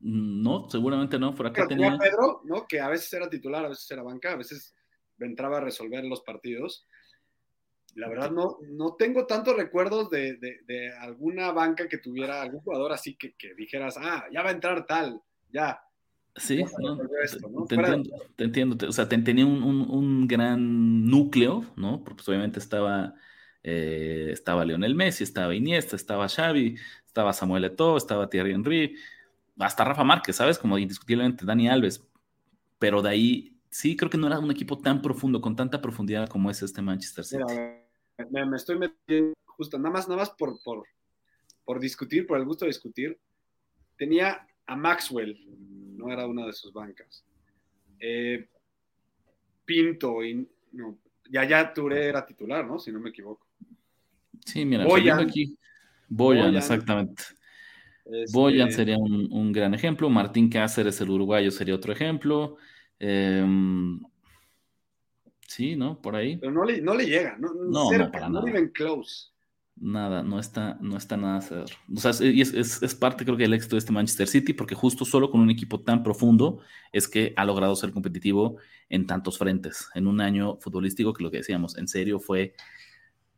Mm, 0.00 0.42
no, 0.42 0.68
seguramente 0.70 1.18
no. 1.18 1.34
Por 1.34 1.46
acá 1.46 1.66
tenía 1.66 1.96
Pedro, 1.98 2.42
¿no? 2.44 2.66
Que 2.66 2.80
a 2.80 2.88
veces 2.88 3.12
era 3.12 3.28
titular, 3.28 3.64
a 3.64 3.70
veces 3.70 3.90
era 3.90 4.02
banca, 4.02 4.32
a 4.32 4.36
veces 4.36 4.74
entraba 5.18 5.58
a 5.58 5.62
resolver 5.62 6.04
los 6.04 6.22
partidos. 6.22 6.86
La 7.94 8.08
verdad, 8.08 8.30
no, 8.30 8.58
no 8.62 8.94
tengo 8.94 9.26
tantos 9.26 9.56
recuerdos 9.56 10.08
de, 10.10 10.92
alguna 11.00 11.50
banca 11.50 11.88
que 11.88 11.98
tuviera 11.98 12.42
algún 12.42 12.60
jugador 12.60 12.92
así 12.92 13.16
que, 13.16 13.34
que 13.34 13.54
dijeras, 13.54 13.96
ah, 13.98 14.26
ya 14.30 14.42
va 14.42 14.50
a 14.50 14.52
entrar 14.52 14.86
tal, 14.86 15.20
ya, 15.50 15.82
Sí, 16.38 16.64
te, 18.36 18.44
entiendo, 18.44 18.88
O 18.88 18.92
sea, 18.92 19.08
tenía 19.08 19.44
un, 19.46 20.26
gran 20.26 21.06
núcleo, 21.06 21.64
¿no? 21.76 22.02
Porque 22.04 22.16
pues, 22.16 22.28
obviamente 22.28 22.58
estaba, 22.58 23.14
eh, 23.62 24.30
estaba 24.32 24.64
Lionel 24.64 24.94
Messi, 24.94 25.24
estaba 25.24 25.54
Iniesta, 25.54 25.96
estaba 25.96 26.28
Xavi, 26.28 26.76
estaba 27.06 27.32
Samuel 27.32 27.64
Eto'o, 27.64 27.96
estaba 27.96 28.30
Thierry 28.30 28.52
Henry, 28.52 28.96
hasta 29.58 29.84
Rafa 29.84 30.04
Márquez, 30.04 30.36
¿sabes? 30.36 30.58
Como 30.58 30.78
indiscutiblemente 30.78 31.44
Dani 31.44 31.68
Alves. 31.68 32.06
Pero 32.78 33.02
de 33.02 33.10
ahí, 33.10 33.56
sí, 33.70 33.96
creo 33.96 34.10
que 34.10 34.18
no 34.18 34.28
era 34.28 34.38
un 34.38 34.50
equipo 34.50 34.78
tan 34.78 35.02
profundo, 35.02 35.40
con 35.40 35.56
tanta 35.56 35.80
profundidad 35.80 36.28
como 36.28 36.50
es 36.50 36.62
este 36.62 36.82
Manchester 36.82 37.24
City. 37.24 37.42
me, 38.30 38.56
estoy 38.56 38.78
metiendo 38.78 39.34
justo, 39.44 39.78
nada 39.78 39.90
más, 39.90 40.08
nada 40.08 40.20
más 40.20 40.30
por, 40.30 40.62
por, 40.62 40.84
por 41.64 41.80
discutir, 41.80 42.26
por 42.26 42.38
el 42.38 42.44
gusto 42.44 42.64
de 42.64 42.70
discutir. 42.70 43.18
Tenía 43.96 44.46
a 44.66 44.76
Maxwell, 44.76 45.36
no 45.98 46.10
era 46.10 46.26
una 46.26 46.46
de 46.46 46.52
sus 46.52 46.72
bancas. 46.72 47.24
Eh, 48.00 48.48
Pinto, 49.64 50.24
y, 50.24 50.48
no, 50.72 50.98
ya 51.30 51.44
ya 51.44 51.74
Touré 51.74 52.06
era 52.06 52.24
titular, 52.24 52.64
¿no? 52.64 52.78
Si 52.78 52.90
no 52.90 53.00
me 53.00 53.10
equivoco. 53.10 53.46
Sí, 54.46 54.64
mira, 54.64 54.84
Boyan, 54.84 55.20
aquí. 55.20 55.58
Boyan, 56.08 56.56
exactamente. 56.56 57.22
Este, 58.04 58.32
Boyan 58.32 58.72
sería 58.72 58.96
un, 58.96 59.52
gran 59.52 59.74
ejemplo. 59.74 60.08
Martín 60.08 60.48
Cáceres, 60.48 61.00
el 61.00 61.10
uruguayo, 61.10 61.50
sería 61.50 61.74
otro 61.74 61.92
ejemplo. 61.92 62.56
Em, 62.98 64.00
sí, 65.46 65.76
¿no? 65.76 66.00
Por 66.00 66.16
ahí. 66.16 66.38
Pero 66.38 66.52
no 66.52 66.64
le, 66.64 66.80
no 66.80 66.94
le 66.94 67.04
llega, 67.04 67.36
no, 67.38 67.52
no, 67.52 67.90
no 67.90 68.10
para 68.10 68.28
nada. 68.30 68.68
close 68.72 69.32
nada, 69.80 70.22
no 70.22 70.38
está, 70.38 70.78
no 70.80 70.96
está 70.96 71.16
nada 71.16 71.38
hacer. 71.38 71.64
O 71.94 72.00
sea, 72.00 72.10
es, 72.10 72.54
es, 72.54 72.94
parte, 72.94 73.24
creo 73.24 73.36
que, 73.36 73.44
del 73.44 73.54
éxito 73.54 73.76
de 73.76 73.80
este 73.80 73.92
Manchester 73.92 74.26
City, 74.26 74.52
porque 74.52 74.74
justo 74.74 75.04
solo 75.04 75.30
con 75.30 75.40
un 75.40 75.50
equipo 75.50 75.80
tan 75.80 76.02
profundo 76.02 76.60
es 76.92 77.08
que 77.08 77.32
ha 77.36 77.44
logrado 77.44 77.74
ser 77.76 77.92
competitivo 77.92 78.56
en 78.88 79.06
tantos 79.06 79.38
frentes, 79.38 79.88
en 79.94 80.06
un 80.06 80.20
año 80.20 80.58
futbolístico 80.60 81.12
que 81.12 81.22
lo 81.22 81.30
que 81.30 81.38
decíamos, 81.38 81.76
en 81.76 81.88
serio, 81.88 82.20
fue 82.20 82.54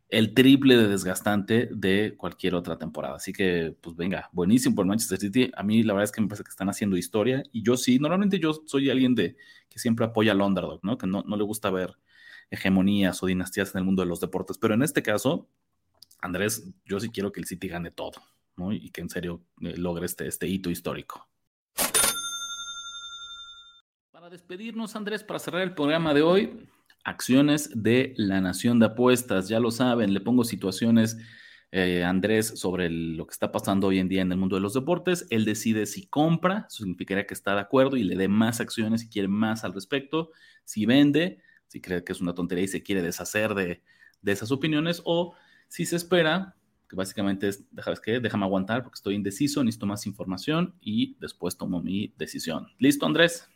el 0.09 0.33
triple 0.33 0.75
de 0.75 0.89
desgastante 0.89 1.69
de 1.71 2.15
cualquier 2.17 2.55
otra 2.55 2.77
temporada. 2.77 3.15
Así 3.15 3.31
que, 3.31 3.75
pues 3.79 3.95
venga, 3.95 4.29
buenísimo 4.33 4.75
por 4.75 4.85
Manchester 4.85 5.19
City. 5.19 5.51
A 5.55 5.63
mí 5.63 5.83
la 5.83 5.93
verdad 5.93 6.03
es 6.03 6.11
que 6.11 6.21
me 6.21 6.27
parece 6.27 6.43
que 6.43 6.49
están 6.49 6.69
haciendo 6.69 6.97
historia 6.97 7.43
y 7.53 7.63
yo 7.63 7.77
sí, 7.77 7.97
normalmente 7.97 8.37
yo 8.37 8.61
soy 8.65 8.89
alguien 8.89 9.15
de 9.15 9.37
que 9.69 9.79
siempre 9.79 10.05
apoya 10.05 10.33
al 10.33 10.41
underdog, 10.41 10.81
¿no? 10.83 10.97
Que 10.97 11.07
no, 11.07 11.23
no 11.25 11.37
le 11.37 11.43
gusta 11.43 11.71
ver 11.71 11.95
hegemonías 12.49 13.23
o 13.23 13.27
dinastías 13.27 13.73
en 13.73 13.79
el 13.79 13.85
mundo 13.85 14.01
de 14.01 14.09
los 14.09 14.19
deportes, 14.19 14.57
pero 14.57 14.73
en 14.73 14.83
este 14.83 15.01
caso 15.01 15.47
Andrés, 16.21 16.71
yo 16.85 16.99
sí 16.99 17.09
quiero 17.09 17.31
que 17.31 17.39
el 17.39 17.47
City 17.47 17.67
gane 17.67 17.91
todo, 17.91 18.21
¿no? 18.55 18.71
Y 18.71 18.91
que 18.91 19.01
en 19.01 19.09
serio 19.09 19.43
eh, 19.61 19.75
logre 19.75 20.05
este, 20.05 20.27
este 20.27 20.47
hito 20.47 20.69
histórico. 20.69 21.27
Para 24.11 24.29
despedirnos, 24.29 24.95
Andrés, 24.95 25.23
para 25.23 25.39
cerrar 25.39 25.63
el 25.63 25.73
programa 25.73 26.13
de 26.13 26.21
hoy, 26.21 26.69
acciones 27.03 27.71
de 27.73 28.13
la 28.17 28.39
Nación 28.39 28.77
de 28.77 28.85
Apuestas. 28.85 29.49
Ya 29.49 29.59
lo 29.59 29.71
saben, 29.71 30.13
le 30.13 30.21
pongo 30.21 30.43
situaciones, 30.43 31.17
eh, 31.71 32.03
Andrés, 32.03 32.59
sobre 32.59 32.91
lo 32.91 33.25
que 33.25 33.31
está 33.33 33.51
pasando 33.51 33.87
hoy 33.87 33.97
en 33.97 34.07
día 34.07 34.21
en 34.21 34.31
el 34.31 34.37
mundo 34.37 34.57
de 34.57 34.61
los 34.61 34.75
deportes. 34.75 35.25
Él 35.31 35.43
decide 35.43 35.87
si 35.87 36.05
compra, 36.05 36.67
eso 36.69 36.83
significaría 36.83 37.25
que 37.25 37.33
está 37.33 37.55
de 37.55 37.61
acuerdo 37.61 37.97
y 37.97 38.03
le 38.03 38.15
dé 38.15 38.27
más 38.27 38.61
acciones 38.61 39.01
si 39.01 39.09
quiere 39.09 39.27
más 39.27 39.63
al 39.63 39.73
respecto. 39.73 40.29
Si 40.65 40.85
vende, 40.85 41.39
si 41.65 41.81
cree 41.81 42.03
que 42.03 42.11
es 42.11 42.21
una 42.21 42.35
tontería 42.35 42.65
y 42.65 42.67
se 42.67 42.83
quiere 42.83 43.01
deshacer 43.01 43.55
de, 43.55 43.81
de 44.21 44.31
esas 44.31 44.51
opiniones, 44.51 45.01
o 45.03 45.33
si 45.71 45.85
se 45.85 45.95
espera, 45.95 46.53
que 46.89 46.97
básicamente 46.97 47.47
es, 47.47 47.63
¿sabes 47.81 48.01
qué? 48.01 48.19
Déjame 48.19 48.43
aguantar 48.43 48.83
porque 48.83 48.97
estoy 48.97 49.15
indeciso, 49.15 49.63
necesito 49.63 49.85
más 49.85 50.05
información 50.05 50.75
y 50.81 51.15
después 51.21 51.57
tomo 51.57 51.81
mi 51.81 52.13
decisión. 52.17 52.67
¿Listo, 52.77 53.05
Andrés? 53.05 53.47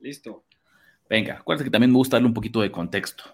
Listo. 0.00 0.46
Venga, 1.10 1.34
acuérdate 1.34 1.64
que 1.64 1.70
también 1.70 1.90
me 1.90 1.98
gusta 1.98 2.16
darle 2.16 2.28
un 2.28 2.32
poquito 2.32 2.62
de 2.62 2.72
contexto. 2.72 3.24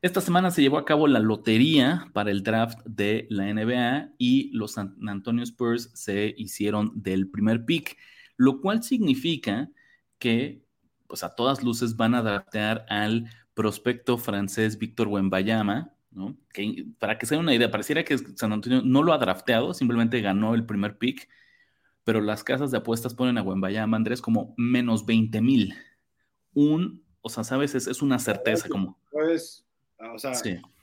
Esta 0.00 0.20
semana 0.20 0.52
se 0.52 0.62
llevó 0.62 0.78
a 0.78 0.84
cabo 0.84 1.08
la 1.08 1.18
lotería 1.18 2.08
para 2.12 2.30
el 2.30 2.44
draft 2.44 2.78
de 2.84 3.26
la 3.28 3.52
NBA 3.52 4.12
y 4.18 4.52
los 4.52 4.74
San 4.74 4.96
Antonio 5.08 5.42
Spurs 5.42 5.90
se 5.94 6.36
hicieron 6.38 6.92
del 6.94 7.28
primer 7.28 7.64
pick, 7.64 7.98
lo 8.36 8.60
cual 8.60 8.84
significa 8.84 9.68
que 10.20 10.62
pues 11.08 11.24
a 11.24 11.34
todas 11.34 11.64
luces 11.64 11.96
van 11.96 12.14
a 12.14 12.22
draftear 12.22 12.86
al 12.88 13.28
prospecto 13.54 14.16
francés 14.16 14.78
Víctor 14.78 15.08
Wembayama, 15.08 15.91
que, 16.52 16.86
para 16.98 17.18
que 17.18 17.26
se 17.26 17.34
den 17.34 17.42
una 17.42 17.54
idea, 17.54 17.70
pareciera 17.70 18.04
que 18.04 18.18
San 18.18 18.52
Antonio 18.52 18.82
no 18.84 19.02
lo 19.02 19.12
ha 19.12 19.18
drafteado, 19.18 19.74
simplemente 19.74 20.20
ganó 20.20 20.54
el 20.54 20.66
primer 20.66 20.98
pick, 20.98 21.28
pero 22.04 22.20
las 22.20 22.44
casas 22.44 22.70
de 22.70 22.78
apuestas 22.78 23.14
ponen 23.14 23.38
a 23.38 23.42
Wembayama 23.42 23.96
Andrés 23.96 24.20
como 24.20 24.54
menos 24.56 25.06
20 25.06 25.40
mil. 25.40 25.74
Un, 26.54 27.02
o 27.20 27.28
sea, 27.28 27.44
sabes, 27.44 27.74
es, 27.74 28.02
una 28.02 28.18
certeza 28.18 28.68
como. 28.68 28.98
Pues, 29.10 29.64
o 29.98 30.18
sea, 30.18 30.32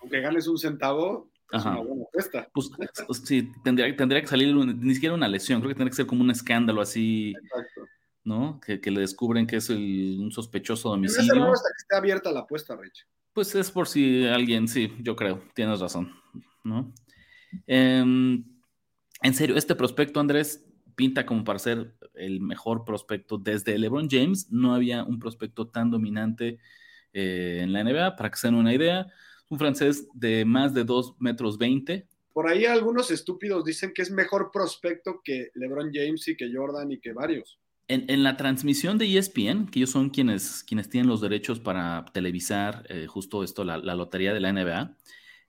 aunque 0.02 0.22
ganes 0.22 0.48
un 0.48 0.58
centavo, 0.58 1.30
es 1.52 1.66
una 1.66 1.80
buena 1.80 2.04
apuesta. 2.04 2.50
Pues, 2.54 2.72
sí, 3.24 3.52
tendría, 3.64 3.96
tendría 3.96 4.22
que 4.22 4.28
salir 4.28 4.56
ni 4.56 4.94
siquiera 4.94 5.16
una 5.16 5.28
lesión, 5.28 5.60
creo 5.60 5.70
que 5.70 5.76
tendría 5.76 5.92
que 5.92 5.98
ser 5.98 6.08
como 6.08 6.22
un 6.22 6.32
escándalo 6.32 6.82
así. 6.82 7.34
Exacto. 7.42 7.82
¿no? 8.24 8.60
Que, 8.60 8.80
le 8.92 9.02
descubren 9.02 9.48
que 9.48 9.58
es 9.58 9.70
un 9.70 10.32
sospechoso 10.32 10.90
domicilio. 10.90 11.36
No 11.36 11.54
hasta 11.54 11.70
que 11.70 11.82
esté 11.82 11.96
abierta 11.96 12.32
la 12.32 12.42
apuesta, 12.42 12.76
Rich. 12.76 13.08
Pues 13.40 13.56
es 13.56 13.72
por 13.72 13.88
si 13.88 14.26
alguien, 14.26 14.68
sí, 14.68 14.92
yo 15.00 15.16
creo, 15.16 15.42
tienes 15.54 15.80
razón, 15.80 16.14
¿no? 16.62 16.94
Em, 17.68 18.44
en 19.22 19.34
serio, 19.34 19.56
este 19.56 19.76
prospecto, 19.76 20.20
Andrés, 20.20 20.66
pinta 20.94 21.26
como 21.26 21.46
para 21.46 21.58
ser 21.58 21.96
el 22.16 22.42
mejor 22.42 22.84
prospecto 22.84 23.38
desde 23.38 23.80
LeBron 23.80 24.10
James. 24.12 24.52
No 24.52 24.76
había 24.76 25.06
un 25.06 25.20
prospecto 25.20 25.70
tan 25.70 25.90
dominante 25.90 26.60
eh, 27.14 27.62
en 27.62 27.72
la 27.72 27.82
NBA, 27.82 28.18
para 28.18 28.30
que 28.30 28.36
se 28.36 28.48
den 28.48 28.56
una 28.56 28.74
idea. 28.74 29.08
Un 29.48 29.58
francés 29.58 30.10
de 30.14 30.44
más 30.44 30.74
de 30.74 30.84
2 30.84 31.16
metros 31.20 31.58
20. 31.58 32.10
Por 32.34 32.50
ahí 32.50 32.66
algunos 32.66 33.10
estúpidos 33.10 33.64
dicen 33.64 33.94
que 33.96 34.02
es 34.02 34.12
mejor 34.12 34.52
prospecto 34.52 35.22
que 35.24 35.50
LeBron 35.54 35.92
James 35.94 36.28
y 36.28 36.36
que 36.36 36.52
Jordan 36.54 36.92
y 36.92 37.00
que 37.00 37.14
varios. 37.14 37.58
En, 37.92 38.24
la 38.24 38.38
transmisión 38.38 39.00
de 39.00 39.18
ESPN, 39.18 39.66
que 39.66 39.80
ellos 39.80 39.90
son 39.90 40.12
quienes, 40.12 40.64
quienes 40.64 40.90
tienen 40.90 41.10
los 41.10 41.22
derechos 41.22 41.60
para 41.60 42.06
televisar 42.14 42.86
eh, 42.88 43.08
justo 43.08 43.44
esto, 43.44 43.64
la, 43.64 43.78
lotería 43.80 44.32
de 44.32 44.40
la 44.40 44.54
NBA, 44.54 44.96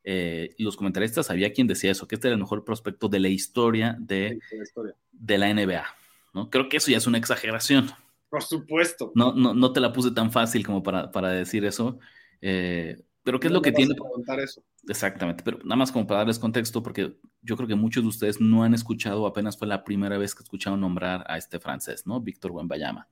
eh, 0.05 0.55
los 0.57 0.77
comentaristas 0.77 1.31
había 1.31 1.53
quien 1.53 1.67
decía 1.67 1.91
eso, 1.91 2.09
que 2.09 2.15
este 2.15 2.29
era 2.29 2.35
el 2.35 2.41
mejor 2.41 2.65
prospecto 2.65 3.09
de 3.09 3.21
la 3.21 3.29
historia 3.29 3.95
de, 4.01 4.39
la, 4.51 4.63
historia. 4.63 4.95
de 5.13 5.39
la 5.39 5.53
NBA. 5.53 5.85
¿no? 6.33 6.49
Creo 6.49 6.71
que 6.71 6.79
eso 6.79 6.91
ya 6.91 6.97
es 6.97 7.07
una 7.07 7.19
exageración. 7.19 7.91
Por 8.31 8.43
supuesto. 8.43 9.13
No, 9.15 9.35
no, 9.35 9.53
no 9.53 9.73
te 9.75 9.81
la 9.81 9.93
puse 9.93 10.13
tan 10.13 10.33
fácil 10.33 10.65
como 10.65 10.83
para, 10.83 11.11
para 11.11 11.29
decir 11.31 11.65
eso. 11.67 11.99
Eh, 12.41 12.97
pero 13.23 13.39
¿qué 13.39 13.49
es 13.49 13.53
lo 13.53 13.61
que 13.61 13.73
tiene? 13.73 13.95
Eso. 14.43 14.63
Exactamente, 14.89 15.43
pero 15.45 15.59
nada 15.59 15.77
más 15.77 15.93
como 15.93 16.07
para 16.07 16.19
darles 16.19 16.39
contexto, 16.39 16.83
porque 16.83 17.17
yo 17.43 17.57
creo 17.57 17.69
que 17.69 17.75
muchos 17.75 18.03
de 18.03 18.09
ustedes 18.09 18.41
no 18.41 18.63
han 18.63 18.75
escuchado, 18.75 19.27
apenas 19.27 19.59
fue 19.59 19.69
la 19.69 19.85
primera 19.85 20.17
vez 20.19 20.35
que 20.35 20.43
escucharon 20.43 20.81
nombrar 20.81 21.25
a 21.29 21.37
este 21.37 21.61
francés, 21.61 22.07
¿no? 22.07 22.21
Víctor 22.21 22.53
Wembayama. 22.53 23.09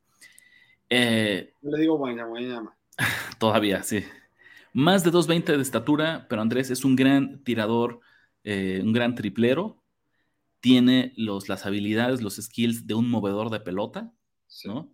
Eh, 0.89 1.53
le 1.61 1.79
digo 1.79 1.97
Wembayama. 1.97 2.77
todavía, 3.39 3.83
sí. 3.83 4.05
Más 4.73 5.05
de 5.05 5.11
2.20 5.11 5.57
de 5.57 5.63
estatura, 5.63 6.27
pero 6.29 6.43
Andrés 6.43 6.71
es 6.71 6.85
un 6.85 6.97
gran 6.97 7.43
tirador, 7.45 8.01
eh, 8.45 8.81
un 8.83 8.93
gran 8.93 9.15
triplero. 9.15 9.83
Tiene 10.61 11.13
los, 11.17 11.49
las 11.49 11.67
habilidades, 11.67 12.23
los 12.23 12.37
skills 12.37 12.87
de 12.87 12.95
un 12.95 13.11
movedor 13.11 13.51
de 13.51 13.61
pelota, 13.61 14.13
¿no? 14.65 14.93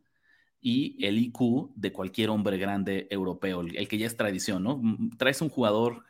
y 0.67 0.97
el 1.05 1.19
IQ 1.19 1.73
de 1.77 1.93
cualquier 1.93 2.31
hombre 2.31 2.57
grande 2.57 3.07
europeo, 3.11 3.61
el, 3.61 3.87
que 3.87 3.99
ya 3.99 4.07
es 4.07 4.17
tradición, 4.17 4.63
¿no? 4.63 4.81
Traes 5.19 5.43
un 5.43 5.51
jugador 5.51 6.05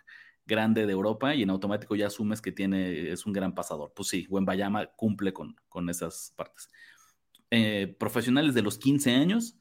grande 0.46 0.86
de 0.86 0.92
Europa 0.92 1.34
y 1.34 1.42
en 1.42 1.50
automático 1.50 1.96
ya 1.96 2.08
asumes 2.08 2.42
que 2.42 2.52
tiene, 2.52 3.10
es 3.10 3.26
un 3.26 3.32
gran 3.32 3.54
pasador. 3.54 3.92
Pues 3.94 4.08
sí, 4.08 4.26
Bayama 4.28 4.86
cumple 4.86 5.32
con, 5.32 5.56
con 5.68 5.88
esas 5.88 6.32
partes. 6.36 6.68
Eh, 7.50 7.94
profesionales 7.98 8.54
de 8.54 8.62
los 8.62 8.78
15 8.78 9.12
años, 9.12 9.56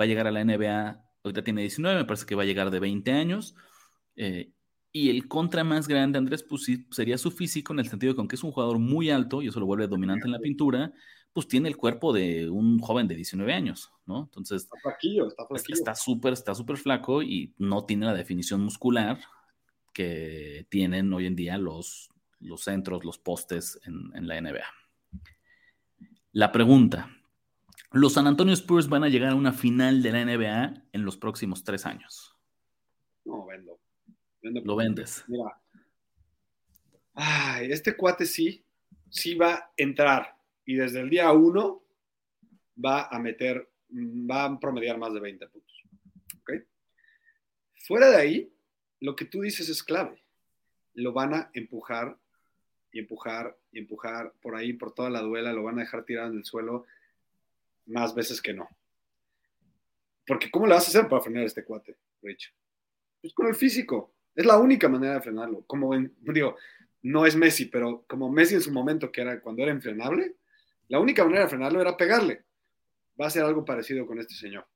va 0.00 0.04
a 0.04 0.06
llegar 0.06 0.26
a 0.26 0.32
la 0.32 0.44
NBA, 0.44 1.04
ahorita 1.24 1.44
tiene 1.44 1.62
19, 1.62 1.98
me 1.98 2.04
parece 2.04 2.26
que 2.26 2.34
va 2.34 2.42
a 2.42 2.46
llegar 2.46 2.70
de 2.70 2.80
20 2.80 3.12
años. 3.12 3.54
Eh, 4.16 4.52
y 4.92 5.10
el 5.10 5.26
contra 5.26 5.64
más 5.64 5.88
grande, 5.88 6.18
Andrés, 6.18 6.44
pues 6.44 6.64
sí, 6.64 6.86
sería 6.90 7.18
su 7.18 7.30
físico 7.30 7.72
en 7.72 7.80
el 7.80 7.88
sentido 7.88 8.12
de 8.12 8.14
que 8.14 8.20
aunque 8.20 8.36
es 8.36 8.44
un 8.44 8.52
jugador 8.52 8.78
muy 8.78 9.10
alto 9.10 9.42
y 9.42 9.48
eso 9.48 9.58
lo 9.58 9.66
vuelve 9.66 9.88
dominante 9.88 10.26
en 10.26 10.32
la 10.32 10.38
pintura, 10.38 10.92
pues 11.32 11.48
tiene 11.48 11.68
el 11.68 11.76
cuerpo 11.76 12.12
de 12.12 12.48
un 12.48 12.78
joven 12.78 13.08
de 13.08 13.16
19 13.16 13.52
años, 13.52 13.90
¿no? 14.06 14.22
Entonces, 14.22 14.62
está 14.62 14.78
flaquillo, 14.80 15.26
está 15.26 15.46
flaquillo. 15.46 15.74
Está 15.74 15.94
súper, 15.96 16.32
está 16.32 16.54
súper 16.54 16.76
flaco 16.76 17.22
y 17.22 17.52
no 17.58 17.84
tiene 17.84 18.06
la 18.06 18.14
definición 18.14 18.60
muscular 18.60 19.18
que 19.94 20.66
tienen 20.68 21.10
hoy 21.14 21.26
en 21.26 21.36
día 21.36 21.56
los, 21.56 22.10
los 22.40 22.62
centros, 22.62 23.04
los 23.04 23.16
postes 23.18 23.80
en, 23.84 24.26
la 24.26 24.40
NBA. 24.40 24.66
La 26.32 26.52
pregunta, 26.52 27.16
¿los 27.92 28.12
San 28.12 28.26
Antonio 28.26 28.52
Spurs 28.52 28.88
van 28.88 29.04
a 29.04 29.08
llegar 29.08 29.30
a 29.30 29.36
una 29.36 29.52
final 29.52 30.02
de 30.02 30.12
la 30.12 30.24
NBA 30.24 30.88
en 30.92 31.04
los 31.04 31.16
próximos 31.16 31.64
tres 31.64 31.86
años? 31.86 32.36
No, 33.24 33.46
vendo. 33.46 33.80
Lo 34.42 34.76
vendes. 34.76 35.24
Mira. 35.28 35.58
Ay, 37.14 37.70
este 37.70 37.96
cuate 37.96 38.26
sí, 38.26 38.64
sí 39.08 39.36
va 39.36 39.54
a 39.54 39.72
entrar 39.76 40.36
y 40.66 40.74
desde 40.74 41.00
el 41.00 41.08
día 41.08 41.30
uno 41.32 41.84
va 42.84 43.06
a 43.06 43.18
meter, 43.20 43.70
va 43.90 44.44
a 44.44 44.58
promediar 44.58 44.98
más 44.98 45.14
de 45.14 45.20
20 45.20 45.46
puntos. 45.48 45.64
Fuera 47.86 48.08
de 48.08 48.16
ahí, 48.16 48.53
lo 49.04 49.14
que 49.14 49.26
tú 49.26 49.42
dices 49.42 49.68
es 49.68 49.82
clave. 49.82 50.24
Lo 50.94 51.12
van 51.12 51.34
a 51.34 51.50
empujar 51.52 52.16
y 52.90 53.00
empujar 53.00 53.54
y 53.70 53.80
empujar 53.80 54.32
por 54.40 54.56
ahí, 54.56 54.72
por 54.72 54.94
toda 54.94 55.10
la 55.10 55.20
duela, 55.20 55.52
lo 55.52 55.62
van 55.62 55.78
a 55.78 55.82
dejar 55.82 56.06
tirado 56.06 56.30
en 56.30 56.38
el 56.38 56.44
suelo 56.46 56.86
más 57.84 58.14
veces 58.14 58.40
que 58.40 58.54
no. 58.54 58.66
Porque 60.26 60.50
¿cómo 60.50 60.66
le 60.66 60.72
vas 60.72 60.86
a 60.86 60.88
hacer 60.88 61.06
para 61.06 61.20
frenar 61.20 61.44
este 61.44 61.64
cuate, 61.64 61.98
Rich? 62.22 62.54
Pues 63.20 63.34
con 63.34 63.46
el 63.46 63.54
físico. 63.54 64.14
Es 64.34 64.46
la 64.46 64.58
única 64.58 64.88
manera 64.88 65.14
de 65.14 65.20
frenarlo. 65.20 65.66
Como 65.66 65.94
digo, 66.20 66.56
no 67.02 67.26
es 67.26 67.36
Messi, 67.36 67.66
pero 67.66 68.06
como 68.08 68.30
Messi 68.30 68.54
en 68.54 68.62
su 68.62 68.72
momento, 68.72 69.12
que 69.12 69.20
era 69.20 69.38
cuando 69.38 69.62
era 69.62 69.70
enfrenable, 69.70 70.36
la 70.88 70.98
única 70.98 71.24
manera 71.24 71.42
de 71.42 71.50
frenarlo 71.50 71.78
era 71.78 71.94
pegarle. 71.94 72.42
Va 73.20 73.26
a 73.26 73.30
ser 73.30 73.44
algo 73.44 73.66
parecido 73.66 74.06
con 74.06 74.18
este 74.18 74.34
señor. 74.34 74.66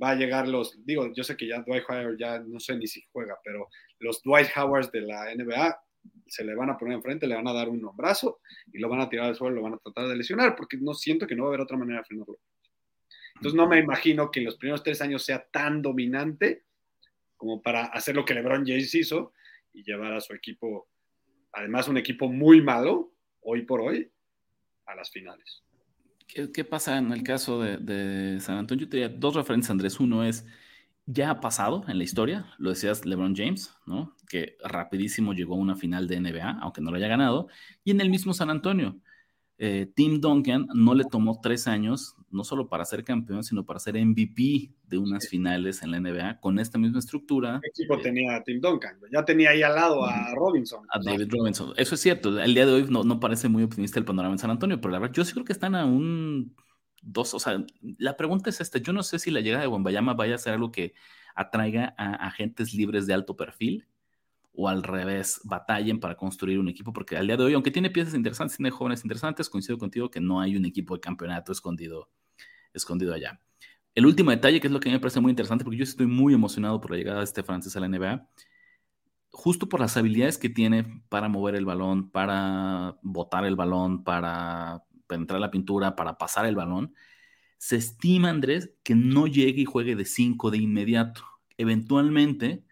Va 0.00 0.10
a 0.10 0.14
llegar 0.14 0.48
los, 0.48 0.84
digo, 0.84 1.12
yo 1.14 1.24
sé 1.24 1.36
que 1.36 1.48
ya 1.48 1.62
Dwight 1.62 1.84
Howard 1.88 2.16
ya 2.18 2.38
no 2.38 2.60
sé 2.60 2.76
ni 2.76 2.86
si 2.86 3.02
juega, 3.12 3.36
pero 3.44 3.68
los 3.98 4.22
Dwight 4.22 4.48
Howards 4.56 4.92
de 4.92 5.00
la 5.02 5.34
NBA 5.34 5.80
se 6.26 6.44
le 6.44 6.54
van 6.54 6.70
a 6.70 6.78
poner 6.78 6.94
enfrente, 6.94 7.26
le 7.26 7.34
van 7.34 7.48
a 7.48 7.52
dar 7.52 7.68
un 7.68 7.80
brazo 7.96 8.40
y 8.72 8.78
lo 8.78 8.88
van 8.88 9.00
a 9.00 9.08
tirar 9.08 9.26
al 9.26 9.36
suelo, 9.36 9.56
lo 9.56 9.62
van 9.62 9.74
a 9.74 9.78
tratar 9.78 10.08
de 10.08 10.16
lesionar, 10.16 10.54
porque 10.56 10.76
no 10.76 10.94
siento 10.94 11.26
que 11.26 11.34
no 11.34 11.44
va 11.44 11.48
a 11.48 11.50
haber 11.50 11.60
otra 11.62 11.76
manera 11.76 11.98
de 11.98 12.04
frenarlo. 12.04 12.38
Entonces 13.34 13.56
no 13.56 13.68
me 13.68 13.78
imagino 13.78 14.30
que 14.30 14.40
en 14.40 14.46
los 14.46 14.56
primeros 14.56 14.82
tres 14.82 15.00
años 15.00 15.24
sea 15.24 15.44
tan 15.50 15.80
dominante 15.80 16.64
como 17.36 17.62
para 17.62 17.86
hacer 17.86 18.16
lo 18.16 18.24
que 18.24 18.34
LeBron 18.34 18.66
James 18.66 18.94
hizo 18.94 19.32
y 19.72 19.84
llevar 19.84 20.12
a 20.12 20.20
su 20.20 20.34
equipo, 20.34 20.88
además 21.52 21.88
un 21.88 21.96
equipo 21.96 22.28
muy 22.28 22.60
malo, 22.60 23.12
hoy 23.40 23.62
por 23.62 23.80
hoy, 23.80 24.10
a 24.86 24.94
las 24.94 25.10
finales. 25.10 25.62
¿Qué, 26.28 26.64
pasa 26.64 26.98
en 26.98 27.10
el 27.12 27.22
caso 27.22 27.60
de, 27.60 28.38
San 28.40 28.58
Antonio? 28.58 28.84
Yo 28.84 28.90
tenía 28.90 29.08
dos 29.08 29.34
referencias, 29.34 29.70
Andrés. 29.70 29.98
Uno 29.98 30.24
es, 30.24 30.44
ya 31.06 31.30
ha 31.30 31.40
pasado 31.40 31.84
en 31.88 31.96
la 31.96 32.04
historia, 32.04 32.46
lo 32.58 32.70
decías 32.70 33.06
LeBron 33.06 33.34
James, 33.34 33.74
¿no? 33.86 34.14
Que 34.28 34.58
rapidísimo 34.62 35.32
llegó 35.32 35.54
a 35.54 35.58
una 35.58 35.74
final 35.74 36.06
de 36.06 36.20
NBA, 36.20 36.58
aunque 36.60 36.82
no 36.82 36.90
lo 36.90 36.98
haya 36.98 37.08
ganado. 37.08 37.48
Y 37.82 37.92
en 37.92 38.00
el 38.02 38.10
mismo 38.10 38.34
San 38.34 38.50
Antonio, 38.50 39.00
eh, 39.56 39.90
Tim 39.94 40.20
Duncan 40.20 40.66
no 40.74 40.94
le 40.94 41.04
tomó 41.04 41.40
tres 41.40 41.66
años, 41.66 42.14
no 42.30 42.44
solo 42.44 42.68
para 42.68 42.84
ser 42.84 43.04
campeón, 43.04 43.42
sino 43.42 43.64
para 43.64 43.78
ser 43.78 43.94
MVP 43.94 44.70
de 44.86 44.98
unas 44.98 45.28
finales 45.28 45.82
en 45.82 45.90
la 45.90 46.00
NBA 46.00 46.40
con 46.40 46.58
esta 46.58 46.78
misma 46.78 46.98
estructura. 46.98 47.60
¿Qué 47.62 47.68
equipo 47.68 47.98
tenía 47.98 48.42
Tim 48.44 48.60
Duncan? 48.60 48.98
Ya 49.10 49.24
tenía 49.24 49.50
ahí 49.50 49.62
al 49.62 49.74
lado 49.74 50.04
a 50.04 50.34
Robinson. 50.34 50.86
A 50.90 51.00
David 51.02 51.28
Robinson. 51.30 51.72
Eso 51.76 51.94
es 51.94 52.00
cierto. 52.00 52.38
El 52.40 52.54
día 52.54 52.66
de 52.66 52.72
hoy 52.72 52.86
no, 52.88 53.04
no, 53.04 53.20
parece 53.20 53.48
muy 53.48 53.62
optimista 53.62 53.98
el 53.98 54.04
panorama 54.04 54.34
en 54.34 54.38
San 54.38 54.50
Antonio, 54.50 54.80
pero 54.80 54.92
la 54.92 54.98
verdad, 54.98 55.14
yo 55.14 55.24
sí 55.24 55.32
creo 55.32 55.44
que 55.44 55.52
están 55.52 55.74
a 55.74 55.84
un 55.84 56.54
dos. 57.02 57.34
O 57.34 57.38
sea, 57.38 57.64
la 57.98 58.16
pregunta 58.16 58.50
es 58.50 58.60
esta: 58.60 58.78
yo 58.78 58.92
no 58.92 59.02
sé 59.02 59.18
si 59.18 59.30
la 59.30 59.40
llegada 59.40 59.62
de 59.62 59.68
Wembayama 59.68 60.14
vaya 60.14 60.34
a 60.34 60.38
ser 60.38 60.54
algo 60.54 60.70
que 60.70 60.94
atraiga 61.34 61.94
a 61.96 62.14
agentes 62.26 62.74
libres 62.74 63.06
de 63.06 63.14
alto 63.14 63.36
perfil 63.36 63.86
o 64.60 64.68
al 64.68 64.82
revés, 64.82 65.40
batallen 65.44 66.00
para 66.00 66.16
construir 66.16 66.58
un 66.58 66.68
equipo, 66.68 66.92
porque 66.92 67.16
al 67.16 67.28
día 67.28 67.36
de 67.36 67.44
hoy, 67.44 67.54
aunque 67.54 67.70
tiene 67.70 67.90
piezas 67.90 68.14
interesantes, 68.14 68.56
tiene 68.56 68.72
jóvenes 68.72 69.04
interesantes, 69.04 69.48
coincido 69.48 69.78
contigo 69.78 70.10
que 70.10 70.20
no 70.20 70.40
hay 70.40 70.56
un 70.56 70.64
equipo 70.64 70.94
de 70.94 71.00
campeonato 71.00 71.52
escondido, 71.52 72.10
escondido 72.74 73.14
allá. 73.14 73.40
El 73.94 74.04
último 74.04 74.32
detalle, 74.32 74.60
que 74.60 74.66
es 74.66 74.72
lo 74.72 74.80
que 74.80 74.90
me 74.90 74.98
parece 74.98 75.20
muy 75.20 75.30
interesante, 75.30 75.62
porque 75.62 75.76
yo 75.76 75.84
estoy 75.84 76.08
muy 76.08 76.34
emocionado 76.34 76.80
por 76.80 76.90
la 76.90 76.96
llegada 76.96 77.18
de 77.18 77.24
este 77.24 77.44
francés 77.44 77.76
a 77.76 77.80
la 77.80 77.86
NBA, 77.86 78.28
justo 79.30 79.68
por 79.68 79.78
las 79.78 79.96
habilidades 79.96 80.38
que 80.38 80.48
tiene 80.48 81.04
para 81.08 81.28
mover 81.28 81.54
el 81.54 81.64
balón, 81.64 82.10
para 82.10 82.98
botar 83.02 83.44
el 83.44 83.54
balón, 83.54 84.02
para 84.02 84.82
penetrar 85.06 85.38
la 85.38 85.52
pintura, 85.52 85.94
para 85.94 86.18
pasar 86.18 86.46
el 86.46 86.56
balón, 86.56 86.94
se 87.58 87.76
estima, 87.76 88.30
Andrés, 88.30 88.72
que 88.82 88.96
no 88.96 89.28
llegue 89.28 89.62
y 89.62 89.66
juegue 89.66 89.94
de 89.94 90.04
5 90.04 90.50
de 90.50 90.58
inmediato. 90.58 91.22
Eventualmente, 91.56 92.64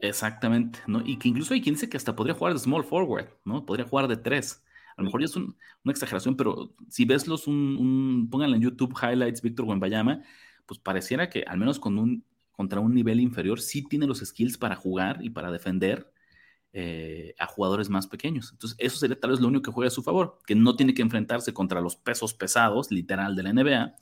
exactamente, 0.00 0.78
¿no? 0.86 1.02
Y 1.04 1.18
que 1.18 1.28
incluso 1.28 1.54
hay 1.54 1.62
quien 1.62 1.74
dice 1.74 1.88
que 1.88 1.96
hasta 1.96 2.14
podría 2.14 2.34
jugar 2.34 2.52
de 2.52 2.58
small 2.58 2.84
forward, 2.84 3.28
¿no? 3.44 3.64
Podría 3.64 3.86
jugar 3.86 4.08
de 4.08 4.16
tres. 4.16 4.62
A 4.96 5.02
lo 5.02 5.06
mejor 5.06 5.20
ya 5.20 5.26
es 5.26 5.36
una 5.36 5.54
exageración, 5.86 6.36
pero 6.36 6.74
si 6.88 7.04
ves 7.04 7.28
los, 7.28 7.46
un, 7.46 8.28
pónganle 8.30 8.56
en 8.56 8.62
YouTube 8.62 8.96
highlights 9.00 9.42
Víctor 9.42 9.66
Wembayama, 9.66 10.22
pues 10.66 10.80
pareciera 10.80 11.30
que 11.30 11.44
al 11.46 11.58
menos 11.58 11.78
con 11.78 11.98
un, 11.98 12.24
contra 12.50 12.80
un 12.80 12.94
nivel 12.94 13.20
inferior 13.20 13.60
sí 13.60 13.84
tiene 13.84 14.06
los 14.06 14.18
skills 14.18 14.58
para 14.58 14.74
jugar 14.74 15.18
y 15.22 15.30
para 15.30 15.52
defender 15.52 16.10
eh, 16.72 17.34
a 17.38 17.46
jugadores 17.46 17.88
más 17.88 18.06
pequeños. 18.06 18.50
Entonces, 18.52 18.76
eso 18.80 18.98
sería 18.98 19.18
tal 19.18 19.30
vez 19.30 19.40
lo 19.40 19.48
único 19.48 19.62
que 19.62 19.70
juega 19.70 19.88
a 19.88 19.90
su 19.90 20.02
favor, 20.02 20.38
que 20.46 20.54
no 20.54 20.76
tiene 20.76 20.94
que 20.94 21.02
enfrentarse 21.02 21.54
contra 21.54 21.80
los 21.80 21.96
pesos 21.96 22.34
pesados, 22.34 22.90
literal, 22.90 23.36
de 23.36 23.42
la 23.42 23.52
NBA, 23.52 23.94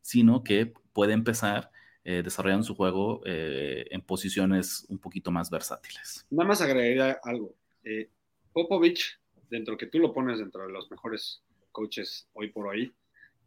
sino 0.00 0.44
que 0.44 0.74
puede 0.92 1.12
empezar 1.14 1.70
eh, 2.04 2.22
desarrollando 2.22 2.64
su 2.64 2.74
juego 2.74 3.22
eh, 3.24 3.86
en 3.90 4.02
posiciones 4.02 4.84
un 4.90 4.98
poquito 4.98 5.30
más 5.30 5.50
versátiles. 5.50 6.26
Nada 6.30 6.48
más 6.48 6.60
agregaría 6.60 7.18
algo. 7.22 7.56
Eh, 7.82 8.10
Popovich, 8.52 9.18
dentro 9.48 9.78
que 9.78 9.86
tú 9.86 9.98
lo 9.98 10.12
pones 10.12 10.38
dentro 10.38 10.66
de 10.66 10.72
los 10.72 10.90
mejores 10.90 11.42
coaches 11.72 12.28
hoy 12.34 12.50
por 12.50 12.66
hoy, 12.66 12.94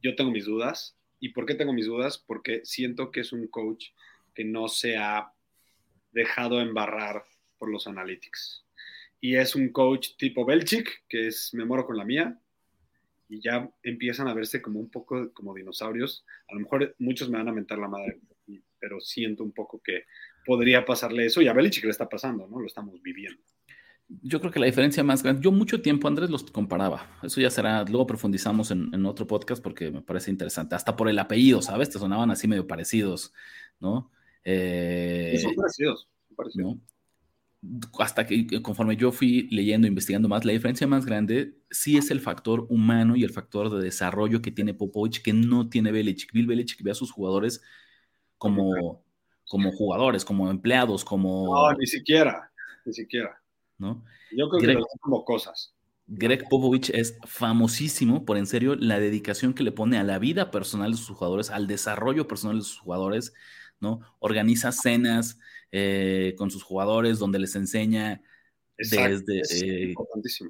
yo 0.02 0.16
tengo 0.16 0.32
mis 0.32 0.46
dudas. 0.46 0.98
¿Y 1.20 1.30
por 1.30 1.46
qué 1.46 1.54
tengo 1.54 1.72
mis 1.72 1.86
dudas? 1.86 2.18
Porque 2.18 2.62
siento 2.64 3.12
que 3.12 3.20
es 3.20 3.32
un 3.32 3.48
coach 3.48 3.90
que 4.34 4.44
no 4.44 4.68
se 4.68 4.98
ha 4.98 5.32
dejado 6.12 6.60
embarrar 6.60 7.26
por 7.60 7.70
los 7.70 7.86
analytics. 7.86 8.66
Y 9.20 9.36
es 9.36 9.56
un 9.56 9.70
coach 9.70 10.10
tipo 10.18 10.46
Belchic, 10.46 11.04
que 11.08 11.28
es 11.28 11.54
me 11.54 11.66
moro 11.66 11.86
con 11.86 11.98
la 11.98 12.06
mía, 12.06 12.40
y 13.30 13.40
ya 13.40 13.70
empiezan 13.84 14.28
a 14.28 14.34
verse 14.34 14.62
como 14.62 14.80
un 14.80 14.90
poco 14.90 15.32
como 15.34 15.54
dinosaurios. 15.54 16.26
A 16.50 16.54
lo 16.54 16.62
mejor 16.62 16.96
muchos 17.00 17.30
me 17.30 17.38
van 17.38 17.50
a 17.50 17.54
mentar 17.54 17.78
la 17.78 17.88
madre, 17.88 18.20
pero 18.80 19.00
siento 19.00 19.44
un 19.44 19.52
poco 19.52 19.82
que 19.84 20.04
podría 20.46 20.86
pasarle 20.86 21.26
eso 21.26 21.42
y 21.42 21.48
a 21.48 21.54
Belichick 21.54 21.86
le 21.86 21.92
está 21.92 22.08
pasando, 22.08 22.48
¿no? 22.48 22.60
Lo 22.60 22.68
estamos 22.68 23.02
viviendo. 23.02 23.42
Yo 24.08 24.40
creo 24.40 24.52
que 24.52 24.60
la 24.60 24.68
diferencia 24.68 25.04
más 25.04 25.22
grande, 25.22 25.42
yo 25.44 25.52
mucho 25.52 25.82
tiempo, 25.82 26.08
Andrés, 26.08 26.30
los 26.30 26.44
comparaba. 26.44 27.20
Eso 27.24 27.42
ya 27.42 27.50
será, 27.50 27.84
luego 27.84 28.08
profundizamos 28.08 28.72
en, 28.72 29.06
otro 29.06 29.28
podcast 29.28 29.62
porque 29.62 29.92
me 29.92 30.02
parece 30.02 30.32
interesante. 30.32 30.76
Hasta 30.76 30.96
por 30.96 31.10
el 31.10 31.20
apellido, 31.20 31.62
¿sabes? 31.62 31.90
Te 31.90 32.00
sonaban 32.00 32.32
así 32.32 32.48
medio 32.48 32.68
parecidos, 32.68 33.34
¿no? 33.80 34.12
Eh, 34.46 35.38
son 35.42 35.56
parecidos, 35.56 36.08
son 36.28 36.36
parecidos 36.38 36.78
hasta 38.00 38.26
que 38.26 38.62
conforme 38.62 38.96
yo 38.96 39.12
fui 39.12 39.48
leyendo, 39.50 39.88
investigando 39.88 40.30
más, 40.30 40.46
la 40.46 40.54
diferencia 40.54 40.88
más 40.88 41.06
grande 41.06 41.58
sí 41.70 41.98
es 41.98 42.12
el 42.12 42.20
factor 42.20 42.66
humano 42.70 43.16
y 43.16 43.24
el 43.24 43.32
factor 43.32 43.70
de 43.70 43.84
desarrollo 43.84 44.42
que 44.42 44.52
tiene 44.52 44.74
Popovich 44.74 45.22
que 45.22 45.34
no 45.34 45.70
tiene 45.70 45.92
Belichick. 45.92 46.32
Bill 46.34 46.48
Belichick 46.48 46.84
ve 46.84 46.92
a 46.92 46.96
sus 46.96 47.12
jugadores 47.12 47.62
como, 48.38 49.04
como 49.48 49.72
jugadores, 49.72 50.26
como 50.26 50.50
empleados, 50.50 51.04
como... 51.04 51.56
No, 51.56 51.74
ni 51.74 51.88
siquiera, 51.88 52.52
ni 52.86 52.94
siquiera. 52.94 53.40
¿No? 53.78 54.04
Yo 54.36 54.50
creo 54.50 54.62
que 54.62 54.74
lo 54.74 54.86
como 55.02 55.24
cosas. 55.24 55.74
Greg 56.08 56.48
Popovich 56.50 56.90
es 56.90 57.18
famosísimo 57.26 58.24
por 58.26 58.38
en 58.38 58.48
serio 58.48 58.76
la 58.76 59.00
dedicación 59.00 59.54
que 59.54 59.64
le 59.64 59.74
pone 59.74 59.98
a 59.98 60.04
la 60.04 60.20
vida 60.20 60.52
personal 60.52 60.92
de 60.92 60.98
sus 60.98 61.18
jugadores, 61.18 61.50
al 61.50 61.68
desarrollo 61.68 62.28
personal 62.28 62.58
de 62.58 62.64
sus 62.64 62.80
jugadores, 62.80 63.34
¿no? 63.82 64.00
Organiza 64.20 64.72
cenas, 64.72 65.38
eh, 65.72 66.34
con 66.38 66.50
sus 66.50 66.64
jugadores, 66.64 67.20
donde 67.20 67.40
les 67.40 67.56
enseña 67.56 68.22
desde, 68.78 69.42
eh, 69.90 69.96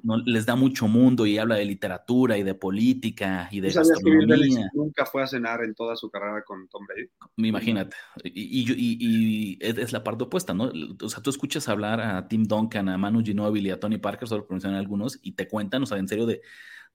no, 0.02 0.18
les 0.18 0.44
da 0.44 0.54
mucho 0.54 0.86
mundo 0.86 1.24
y 1.24 1.38
habla 1.38 1.56
de 1.56 1.64
literatura 1.64 2.36
y 2.36 2.42
de 2.42 2.54
política 2.54 3.48
y 3.50 3.60
de 3.60 3.70
gastronomía. 3.70 4.70
nunca 4.74 5.06
fue 5.06 5.22
a 5.22 5.26
cenar 5.26 5.64
en 5.64 5.74
toda 5.74 5.96
su 5.96 6.10
carrera 6.10 6.42
con 6.44 6.68
Tom 6.68 6.86
Brady. 6.86 7.08
Imagínate. 7.48 7.96
Y, 8.24 8.66
y, 8.70 9.58
es 9.60 9.92
la 9.92 10.04
parte 10.04 10.24
opuesta, 10.24 10.52
¿no? 10.52 10.70
O 11.02 11.08
sea, 11.08 11.22
tú 11.22 11.30
escuchas 11.30 11.68
hablar 11.68 12.00
a 12.00 12.28
Tim 12.28 12.44
Duncan, 12.44 12.88
a 12.88 12.98
Manu 12.98 13.22
Ginóbili, 13.24 13.70
a 13.70 13.80
Tony 13.80 13.98
Parker, 13.98 14.28
solo 14.28 14.46
pronuncian 14.46 14.74
algunos, 14.74 15.18
y 15.22 15.32
te 15.32 15.48
cuentan, 15.48 15.82
o 15.82 15.86
sea, 15.86 15.98
en 15.98 16.08
serio, 16.08 16.26
de, 16.26 16.42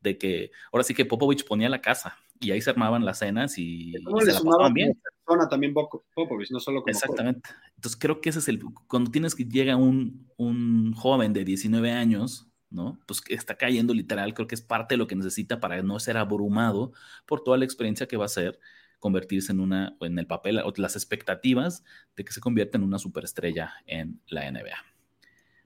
de 0.04 0.18
que 0.18 0.52
ahora 0.72 0.84
sí 0.84 0.94
que 0.94 1.06
Popovich 1.06 1.46
ponía 1.46 1.70
la 1.70 1.82
casa 1.82 2.18
y 2.40 2.52
ahí 2.52 2.62
se 2.62 2.70
armaban 2.70 3.06
las 3.06 3.20
cenas 3.20 3.58
y, 3.58 3.94
se 3.94 4.34
la 4.34 4.42
pasaban 4.42 4.74
bien. 4.74 5.02
Persona, 5.02 5.48
también 5.48 5.74
Popovich, 5.74 6.52
no 6.52 6.60
solo 6.60 6.82
como 6.82 6.92
Exactamente. 6.92 7.50
Entonces 7.76 8.00
creo 8.00 8.20
que 8.22 8.30
ese 8.30 8.40
es 8.40 8.48
el, 8.50 8.62
cuando 8.88 9.10
tienes 9.10 9.34
que 9.34 9.46
llega 9.46 9.78
un, 9.78 10.30
un 10.38 10.94
joven 10.94 11.32
de 11.32 11.46
19 11.46 11.92
años, 11.92 12.50
¿no? 12.70 13.00
Pues 13.08 13.22
que 13.22 13.34
está 13.34 13.56
cayendo 13.56 13.94
literal, 13.94 14.34
creo 14.34 14.48
que 14.48 14.56
es 14.56 14.62
parte 14.62 14.94
de 14.94 14.98
lo 14.98 15.08
que 15.08 15.16
necesita 15.16 15.60
para 15.60 15.82
no 15.82 16.00
ser 16.00 16.18
abrumado 16.18 16.92
por 17.26 17.44
toda 17.44 17.58
la 17.58 17.66
experiencia 17.66 18.08
que 18.08 18.18
va 18.18 18.26
a 18.26 18.30
ser 18.30 18.60
convertirse 19.00 19.52
en 19.52 19.60
una, 19.60 19.96
en 20.02 20.18
el 20.20 20.28
papel, 20.28 20.60
o 20.60 20.74
las 20.78 20.96
expectativas 20.96 21.84
de 22.16 22.26
que 22.26 22.34
se 22.34 22.40
convierta 22.40 22.78
en 22.78 22.84
una 22.84 23.00
superestrella 23.00 23.74
en 23.86 24.22
la 24.28 24.50
NBA. 24.50 24.93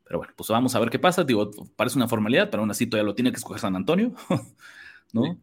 Pero 0.08 0.20
bueno, 0.20 0.34
pues 0.36 0.50
vamos 0.50 0.74
a 0.74 0.80
ver 0.80 0.90
qué 0.90 1.00
pasa. 1.00 1.24
Digo, 1.24 1.52
parece 1.76 1.98
una 1.98 2.08
formalidad, 2.08 2.50
pero 2.50 2.62
aún 2.62 2.72
así 2.72 2.88
todavía 2.88 3.08
lo 3.08 3.16
tiene 3.16 3.32
que 3.32 3.38
escoger 3.38 3.60
San 3.60 3.76
Antonio, 3.76 4.14
¿no? 5.14 5.38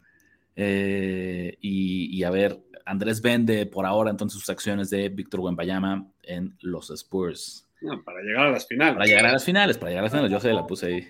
Eh, 0.57 1.59
y, 1.61 2.23
a 2.23 2.31
ver, 2.31 2.62
Andrés 2.87 3.21
vende 3.21 3.67
por 3.67 3.87
ahora 3.87 4.11
entonces 4.11 4.41
sus 4.41 4.49
acciones 4.49 4.89
de 4.91 5.09
Víctor 5.09 5.41
Wembayama 5.41 6.09
en 6.23 6.57
los 6.61 6.91
Spurs. 6.91 7.69
para 8.05 8.21
llegar 8.23 8.47
a 8.47 8.51
las 8.53 8.67
finales. 8.67 8.95
Para 8.95 9.07
llegar 9.07 9.27
a 9.27 9.33
las 9.33 9.45
finales, 9.45 9.79
para 9.79 9.91
llegar 9.91 10.03
a 10.03 10.07
las 10.07 10.12
finales, 10.12 10.33
yo 10.33 10.41
sé, 10.41 10.53
la 10.53 10.67
puse 10.67 10.87
ahí. 10.87 11.09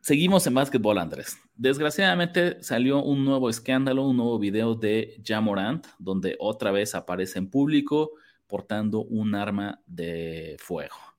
Seguimos 0.00 0.44
en 0.48 0.54
básquetbol, 0.54 0.98
Andrés. 0.98 1.38
Desgraciadamente 1.54 2.60
salió 2.60 3.04
un 3.04 3.24
nuevo 3.24 3.48
escándalo, 3.48 4.02
un 4.02 4.16
nuevo 4.16 4.36
video 4.40 4.74
de 4.74 5.22
Jamorant, 5.24 5.86
donde 6.00 6.34
otra 6.40 6.72
vez 6.72 6.96
aparece 6.96 7.38
en 7.38 7.48
público 7.48 8.10
portando 8.48 9.04
un 9.04 9.36
arma 9.36 9.80
de 9.86 10.56
fuego. 10.58 11.11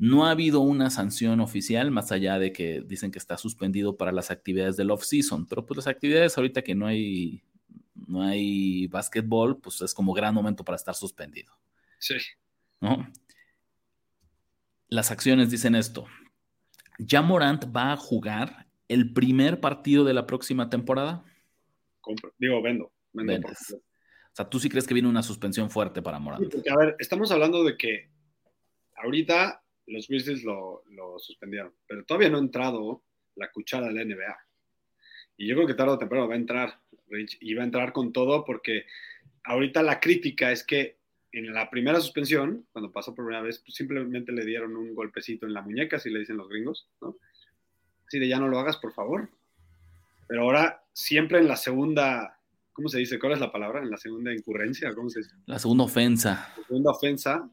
No 0.00 0.24
ha 0.24 0.30
habido 0.30 0.60
una 0.60 0.88
sanción 0.88 1.40
oficial, 1.40 1.90
más 1.90 2.10
allá 2.10 2.38
de 2.38 2.54
que 2.54 2.80
dicen 2.80 3.10
que 3.10 3.18
está 3.18 3.36
suspendido 3.36 3.98
para 3.98 4.12
las 4.12 4.30
actividades 4.30 4.78
del 4.78 4.90
off-season, 4.90 5.44
pero 5.44 5.66
pues 5.66 5.76
las 5.76 5.88
actividades 5.88 6.38
ahorita 6.38 6.62
que 6.62 6.74
no 6.74 6.86
hay, 6.86 7.42
no 8.06 8.22
hay 8.22 8.86
básquetbol, 8.86 9.60
pues 9.60 9.82
es 9.82 9.92
como 9.92 10.14
gran 10.14 10.34
momento 10.34 10.64
para 10.64 10.76
estar 10.76 10.94
suspendido. 10.94 11.52
Sí. 11.98 12.14
¿No? 12.80 13.12
Las 14.88 15.10
acciones 15.10 15.50
dicen 15.50 15.74
esto. 15.74 16.06
¿Ya 16.98 17.20
Morant 17.20 17.66
va 17.76 17.92
a 17.92 17.96
jugar 17.98 18.68
el 18.88 19.12
primer 19.12 19.60
partido 19.60 20.04
de 20.04 20.14
la 20.14 20.26
próxima 20.26 20.70
temporada? 20.70 21.26
digo, 22.38 22.62
vendo. 22.62 22.90
vendo 23.12 23.48
o 23.48 23.52
sea, 24.32 24.48
¿tú 24.48 24.58
sí 24.58 24.70
crees 24.70 24.86
que 24.86 24.94
viene 24.94 25.10
una 25.10 25.22
suspensión 25.22 25.68
fuerte 25.68 26.00
para 26.00 26.18
Morant? 26.18 26.54
a 26.70 26.76
ver, 26.78 26.96
estamos 26.98 27.30
hablando 27.30 27.64
de 27.64 27.76
que 27.76 28.08
ahorita 28.96 29.62
los 29.86 30.08
Grizzlies 30.08 30.44
lo, 30.44 30.82
suspendieron, 31.18 31.72
pero 31.86 32.04
todavía 32.04 32.30
no 32.30 32.38
ha 32.38 32.40
entrado 32.40 33.02
la 33.36 33.50
cuchara 33.50 33.88
de 33.88 33.92
la 33.92 34.04
NBA. 34.04 34.38
Y 35.36 35.48
yo 35.48 35.54
creo 35.54 35.66
que 35.66 35.74
tarde 35.74 35.92
o 35.92 35.98
temprano 35.98 36.28
va 36.28 36.34
a 36.34 36.38
entrar, 36.38 36.80
y 37.40 37.54
va 37.54 37.62
a 37.62 37.66
entrar 37.66 37.92
con 37.92 38.12
todo 38.12 38.44
porque 38.44 38.86
ahorita 39.44 39.82
la 39.82 39.98
crítica 39.98 40.52
es 40.52 40.64
que 40.64 41.00
en 41.32 41.52
la 41.52 41.70
primera 41.70 42.00
suspensión, 42.00 42.66
cuando 42.72 42.92
pasó 42.92 43.14
por 43.14 43.24
primera 43.24 43.42
vez, 43.42 43.60
pues 43.60 43.74
simplemente 43.74 44.32
le 44.32 44.44
dieron 44.44 44.76
un 44.76 44.94
golpecito 44.94 45.46
en 45.46 45.54
la 45.54 45.62
muñeca, 45.62 45.96
así 45.96 46.10
le 46.10 46.20
dicen 46.20 46.36
los 46.36 46.48
gringos, 46.48 46.88
¿no? 47.00 47.16
Así 48.06 48.18
de 48.18 48.28
ya 48.28 48.40
no 48.40 48.48
lo 48.48 48.58
hagas, 48.58 48.76
por 48.78 48.92
favor. 48.92 49.30
Pero 50.26 50.42
ahora, 50.42 50.84
siempre 50.92 51.38
en 51.38 51.46
la 51.46 51.56
segunda, 51.56 52.38
¿cómo 52.72 52.88
se 52.88 52.98
dice? 52.98 53.18
¿Cuál 53.18 53.34
es 53.34 53.40
la 53.40 53.52
palabra? 53.52 53.80
En 53.80 53.90
la 53.90 53.96
segunda 53.96 54.32
incurrencia, 54.32 54.92
¿cómo 54.94 55.08
se 55.08 55.20
dice? 55.20 55.34
La 55.46 55.58
segunda 55.58 55.84
ofensa. 55.84 56.52
La 56.56 56.64
segunda 56.64 56.90
ofensa, 56.90 57.50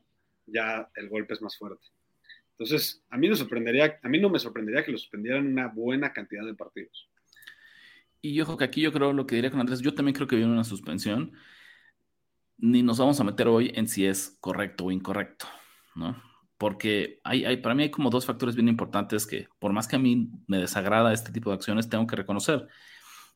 ya 0.48 0.90
el 0.96 1.10
golpe 1.10 1.36
es 1.36 1.42
más 1.42 1.58
fuerte. 1.58 1.88
Entonces, 2.60 3.04
a 3.12 3.18
mí, 3.18 3.30
no 3.30 3.36
sorprendería, 3.36 4.00
a 4.02 4.10
mí 4.10 4.20
no 4.20 4.32
me 4.32 4.40
sorprendería 4.40 4.84
que 4.84 4.92
lo 4.92 4.98
suspendieran 4.98 5.46
una 5.46 5.68
buena 5.68 6.12
cantidad 6.12 6.44
de 6.44 6.56
partidos. 6.56 7.08
Y 8.20 8.34
yo 8.34 8.46
creo 8.46 8.58
que 8.58 8.64
aquí 8.64 8.82
yo 8.82 8.92
creo 8.92 9.14
lo 9.14 9.28
que 9.28 9.36
diría 9.36 9.52
con 9.52 9.60
Andrés, 9.60 9.80
yo 9.82 9.94
también 9.94 10.16
creo 10.16 10.28
que 10.28 10.38
viene 10.38 10.52
una 10.52 10.64
suspensión. 10.64 11.34
Ni 12.58 12.82
nos 12.82 12.98
vamos 12.98 13.20
a 13.20 13.24
meter 13.24 13.48
hoy 13.48 13.72
en 13.76 13.88
si 13.88 14.08
es 14.08 14.38
correcto 14.40 14.86
o 14.86 14.92
incorrecto, 14.92 15.46
¿no? 15.94 16.20
Porque 16.58 17.22
hay, 17.24 17.46
hay, 17.46 17.58
para 17.58 17.76
mí 17.76 17.84
hay 17.84 17.92
como 17.92 18.10
dos 18.10 18.26
factores 18.26 18.56
bien 18.56 18.68
importantes 18.68 19.28
que, 19.28 19.48
por 19.60 19.72
más 19.72 19.88
que 19.88 19.98
a 19.98 20.00
mí 20.00 20.32
me 20.48 20.58
desagrada 20.58 21.14
este 21.14 21.32
tipo 21.32 21.52
de 21.52 21.58
acciones, 21.58 21.90
tengo 21.90 22.08
que 22.08 22.16
reconocer. 22.16 22.68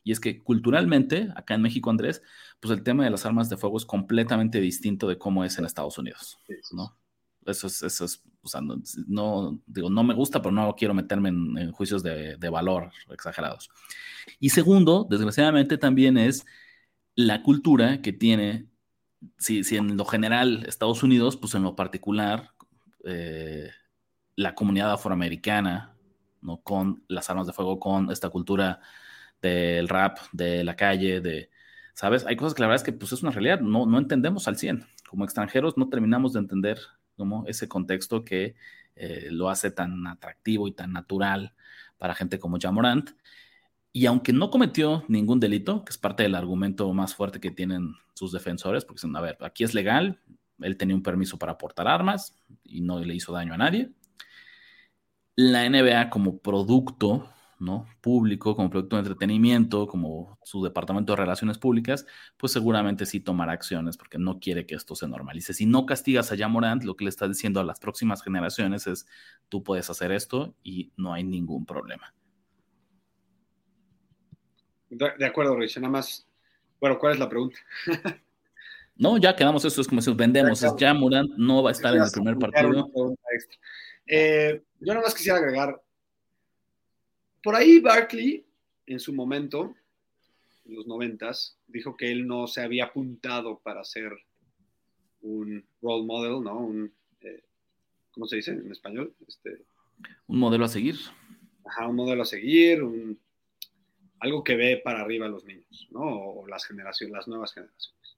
Y 0.04 0.12
es 0.12 0.20
que 0.20 0.42
culturalmente, 0.42 1.30
acá 1.36 1.54
en 1.54 1.62
México, 1.62 1.92
Andrés, 1.92 2.24
pues 2.60 2.74
el 2.74 2.82
tema 2.82 3.04
de 3.04 3.12
las 3.12 3.28
armas 3.28 3.50
de 3.50 3.58
fuego 3.58 3.78
es 3.78 3.86
completamente 3.86 4.60
distinto 4.60 5.08
de 5.08 5.20
cómo 5.20 5.46
es 5.46 5.60
en 5.60 5.66
Estados 5.66 6.00
Unidos, 6.00 6.40
¿no? 6.72 6.98
Eso 7.46 7.68
es, 7.68 7.82
eso 7.84 8.06
es 8.06 8.24
o 8.44 8.48
sea, 8.48 8.62
no, 9.08 9.60
digo, 9.68 9.90
no 9.90 10.04
me 10.04 10.14
gusta, 10.14 10.42
pero 10.42 10.52
no 10.52 10.76
quiero 10.76 10.94
meterme 10.94 11.30
en, 11.30 11.72
juicios 11.72 12.02
de, 12.04 12.50
valor 12.50 12.92
exagerados. 13.12 13.70
Y 14.40 14.50
segundo, 14.50 15.06
desgraciadamente 15.10 15.78
también 15.78 16.18
es 16.18 16.46
la 17.16 17.44
cultura 17.44 18.02
que 18.02 18.14
tiene, 18.14 18.68
si, 19.38 19.64
si 19.64 19.78
en 19.78 19.96
lo 19.96 20.06
general 20.06 20.66
Estados 20.68 21.04
Unidos, 21.04 21.38
pues 21.38 21.54
en 21.54 21.64
lo 21.64 21.76
particular, 21.76 22.52
eh, 23.06 23.70
la 24.36 24.56
comunidad 24.56 24.92
afroamericana, 24.92 25.96
¿no? 26.42 26.62
Con 26.62 27.04
las 27.08 27.30
armas 27.30 27.46
de 27.46 27.54
fuego, 27.54 27.80
con 27.80 28.10
esta 28.12 28.30
cultura 28.30 28.80
del 29.42 29.88
rap, 29.88 30.18
de 30.32 30.64
la 30.64 30.76
calle, 30.76 31.22
de, 31.22 31.52
¿sabes? 31.94 32.26
Hay 32.26 32.36
cosas 32.36 32.56
que 32.56 32.62
la 32.62 32.68
verdad 32.68 32.82
es 32.82 32.92
que 32.92 32.98
pues 32.98 33.12
es 33.12 33.22
una 33.22 33.32
realidad, 33.32 33.60
no, 33.60 33.86
no 33.86 34.00
entendemos 34.00 34.48
al 34.48 34.58
100. 34.58 34.86
Como 35.10 35.26
extranjeros 35.26 35.78
no 35.78 35.90
terminamos 35.90 36.34
de 36.34 36.40
entender 36.40 36.80
como 37.22 37.46
ese 37.46 37.68
contexto 37.68 38.26
que 38.26 38.56
eh, 38.96 39.28
lo 39.30 39.50
hace 39.52 39.70
tan 39.70 40.08
atractivo 40.08 40.68
y 40.68 40.72
tan 40.72 40.92
natural 40.92 41.54
para 42.00 42.16
gente 42.16 42.40
como 42.40 42.58
Jamorant. 42.60 43.12
Y 43.94 44.08
aunque 44.08 44.34
no 44.34 44.50
cometió 44.50 45.06
ningún 45.08 45.40
delito, 45.40 45.86
que 45.86 45.92
es 45.92 46.00
parte 46.00 46.24
del 46.24 46.34
argumento 46.34 46.92
más 46.94 47.14
fuerte 47.14 47.40
que 47.40 47.52
tienen 47.52 47.94
sus 48.16 48.32
defensores, 48.32 48.86
porque 48.86 48.98
dicen, 48.98 49.16
a 49.16 49.22
ver, 49.22 49.38
aquí 49.42 49.64
es 49.64 49.76
legal, 49.76 50.20
él 50.62 50.78
tenía 50.78 50.96
un 50.96 51.04
permiso 51.04 51.38
para 51.38 51.60
portar 51.60 51.88
armas 51.88 52.36
y 52.64 52.82
no 52.82 52.98
le 53.00 53.14
hizo 53.14 53.34
daño 53.34 53.54
a 53.54 53.58
nadie. 53.58 53.92
La 55.36 55.70
NBA 55.70 56.10
como 56.10 56.40
producto 56.40 57.30
¿no? 57.62 57.88
público, 58.02 58.56
como 58.56 58.70
producto 58.70 58.96
de 58.96 59.02
entretenimiento, 59.02 59.88
como 59.88 60.38
su 60.44 60.64
departamento 60.64 61.14
de 61.14 61.18
relaciones 61.18 61.58
públicas, 61.58 62.06
pues 62.38 62.52
seguramente 62.52 63.06
sí 63.06 63.20
tomará 63.20 63.54
acciones 63.54 63.98
porque 63.98 64.18
no 64.18 64.40
quiere 64.40 64.66
que 64.66 64.76
esto 64.76 64.96
se 64.96 65.08
normalice. 65.08 65.54
Si 65.54 65.66
no 65.66 65.86
castigas 65.86 66.32
a 66.32 66.36
Yamorant, 66.36 66.84
lo 66.84 66.96
que 66.96 67.06
le 67.06 67.10
está 67.10 67.28
diciendo 67.28 67.60
a 67.60 67.64
las 67.64 67.80
próximas 67.80 68.24
generaciones 68.24 68.88
es, 68.88 69.06
tú 69.48 69.64
puedes 69.64 69.90
hacer 69.90 70.12
esto 70.12 70.56
y 70.64 70.92
no 70.98 71.14
hay 71.14 71.24
ningún 71.24 71.66
problema. 71.66 72.14
De, 74.90 75.26
acuerdo, 75.26 75.56
Rich, 75.56 75.78
nada 75.78 75.90
más 75.90 76.28
Bueno, 76.82 77.00
¿cuál 77.00 77.14
es 77.14 77.20
la 77.20 77.30
pregunta? 77.30 77.58
no, 78.96 79.18
ya 79.18 79.36
quedamos, 79.36 79.64
eso 79.64 79.80
es 79.80 79.88
como 79.88 80.02
si 80.02 80.12
vendemos. 80.14 80.62
Es 80.64 80.76
ya 80.78 80.94
Morant 80.94 81.32
no 81.38 81.64
va 81.64 81.70
a 81.70 81.74
estar 81.74 81.96
en 81.96 82.02
el 82.02 82.12
primer 82.12 82.38
partido. 82.38 82.90
Eh, 84.08 84.62
yo 84.80 84.94
nada 84.94 85.06
más 85.06 85.14
quisiera 85.14 85.38
agregar, 85.38 85.80
por 87.44 87.56
ahí 87.56 87.80
Barkley, 87.80 88.46
en 88.86 89.00
su 89.00 89.14
momento, 89.14 89.74
en 90.66 90.76
los 90.76 90.88
noventas, 90.88 91.58
dijo 91.68 91.96
que 91.96 92.12
él 92.12 92.28
no 92.28 92.48
se 92.48 92.62
había 92.62 92.86
apuntado 92.86 93.60
para 93.60 93.84
ser 93.84 94.12
un 95.22 95.66
role 95.82 96.06
model, 96.06 96.44
¿no? 96.44 96.58
Un, 96.58 96.94
eh, 97.22 97.44
¿cómo 98.12 98.26
se 98.28 98.38
dice 98.38 98.52
en 98.52 98.72
español? 98.72 99.16
Este, 99.28 99.64
un 100.28 100.40
modelo 100.40 100.66
a 100.66 100.70
seguir. 100.70 100.96
Ajá, 101.66 101.88
un 101.88 101.96
modelo 101.96 102.24
a 102.24 102.26
seguir, 102.26 102.84
un, 102.84 103.20
algo 104.20 104.44
que 104.44 104.56
ve 104.56 104.82
para 104.84 105.02
arriba 105.02 105.26
a 105.26 105.30
los 105.30 105.46
niños, 105.46 105.88
¿no? 105.92 106.02
O 106.02 106.48
las 106.48 106.66
generaciones, 106.66 107.14
las 107.14 107.28
nuevas 107.28 107.54
generaciones. 107.54 108.18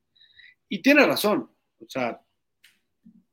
Y 0.69 0.81
tiene 0.81 1.05
razón, 1.05 1.49
o 1.79 1.89
sea, 1.89 2.21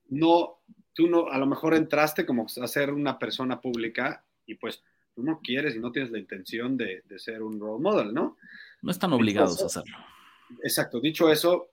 no, 0.09 0.61
tú 0.93 1.09
no, 1.09 1.29
a 1.29 1.39
lo 1.39 1.47
mejor 1.47 1.75
entraste 1.75 2.27
como 2.27 2.47
a 2.61 2.67
ser 2.67 2.93
una 2.93 3.19
persona 3.19 3.61
pública 3.61 4.25
y 4.47 4.57
pues 4.57 4.83
tú 5.21 5.27
no 5.27 5.41
quieres 5.41 5.77
y 5.77 5.79
no 5.79 5.93
tienes 5.93 6.11
la 6.11 6.19
intención 6.19 6.77
de, 6.77 7.03
de 7.05 7.19
ser 7.19 7.43
un 7.43 7.61
role 7.61 7.83
model, 7.83 8.15
¿no? 8.15 8.39
No 8.81 8.91
están 8.91 9.13
obligados 9.13 9.63
a 9.63 9.67
hacerlo. 9.67 9.99
Exacto, 10.63 10.99
dicho 10.99 11.31
eso, 11.31 11.71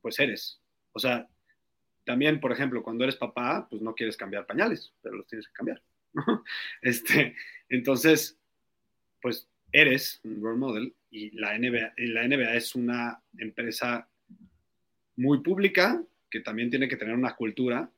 pues 0.00 0.18
eres. 0.20 0.60
O 0.92 1.00
sea, 1.00 1.28
también, 2.04 2.40
por 2.40 2.52
ejemplo, 2.52 2.82
cuando 2.82 3.02
eres 3.02 3.16
papá, 3.16 3.66
pues 3.68 3.82
no 3.82 3.94
quieres 3.94 4.16
cambiar 4.16 4.46
pañales, 4.46 4.92
pero 5.02 5.16
los 5.16 5.26
tienes 5.26 5.48
que 5.48 5.52
cambiar. 5.52 5.82
Este, 6.82 7.34
entonces, 7.68 8.38
pues 9.20 9.48
eres 9.72 10.20
un 10.22 10.40
role 10.40 10.58
model 10.58 10.94
y 11.10 11.36
la 11.36 11.58
NBA, 11.58 11.94
la 11.96 12.28
NBA 12.28 12.54
es 12.54 12.76
una 12.76 13.20
empresa 13.38 14.08
muy 15.16 15.40
pública 15.40 16.00
que 16.30 16.40
también 16.40 16.70
tiene 16.70 16.88
que 16.88 16.96
tener 16.96 17.16
una 17.16 17.34
cultura. 17.34 17.90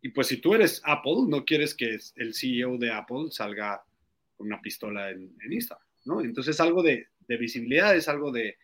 Y 0.00 0.10
pues 0.10 0.28
si 0.28 0.38
tú 0.38 0.54
eres 0.54 0.80
Apple, 0.84 1.26
no 1.26 1.44
quieres 1.44 1.74
que 1.74 1.98
el 2.16 2.34
CEO 2.34 2.78
de 2.78 2.92
Apple 2.92 3.26
salga 3.30 3.84
una 4.38 4.60
pistola 4.60 5.10
en, 5.10 5.36
en 5.40 5.58
¿no? 6.04 6.20
Entonces 6.20 6.58
algo 6.60 6.82
de, 6.82 7.08
visibilidad, 7.26 7.94
es 7.94 8.08
algo 8.08 8.32
de, 8.32 8.56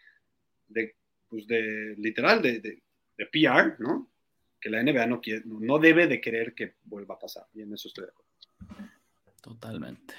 pues 1.28 1.46
de 1.46 1.94
literal, 1.98 2.42
de, 2.42 2.60
de, 2.60 2.82
PR, 3.26 3.76
¿no? 3.78 4.10
Que 4.60 4.70
la 4.70 4.82
NBA 4.82 5.06
no, 5.06 5.20
quiere, 5.20 5.42
no 5.44 5.78
debe 5.78 6.06
de 6.06 6.20
querer 6.20 6.54
que 6.54 6.76
vuelva 6.84 7.14
a 7.16 7.18
pasar. 7.18 7.44
Y 7.52 7.62
en 7.62 7.74
eso 7.74 7.88
estoy 7.88 8.06
de. 8.06 8.12
Totalmente. 9.42 10.14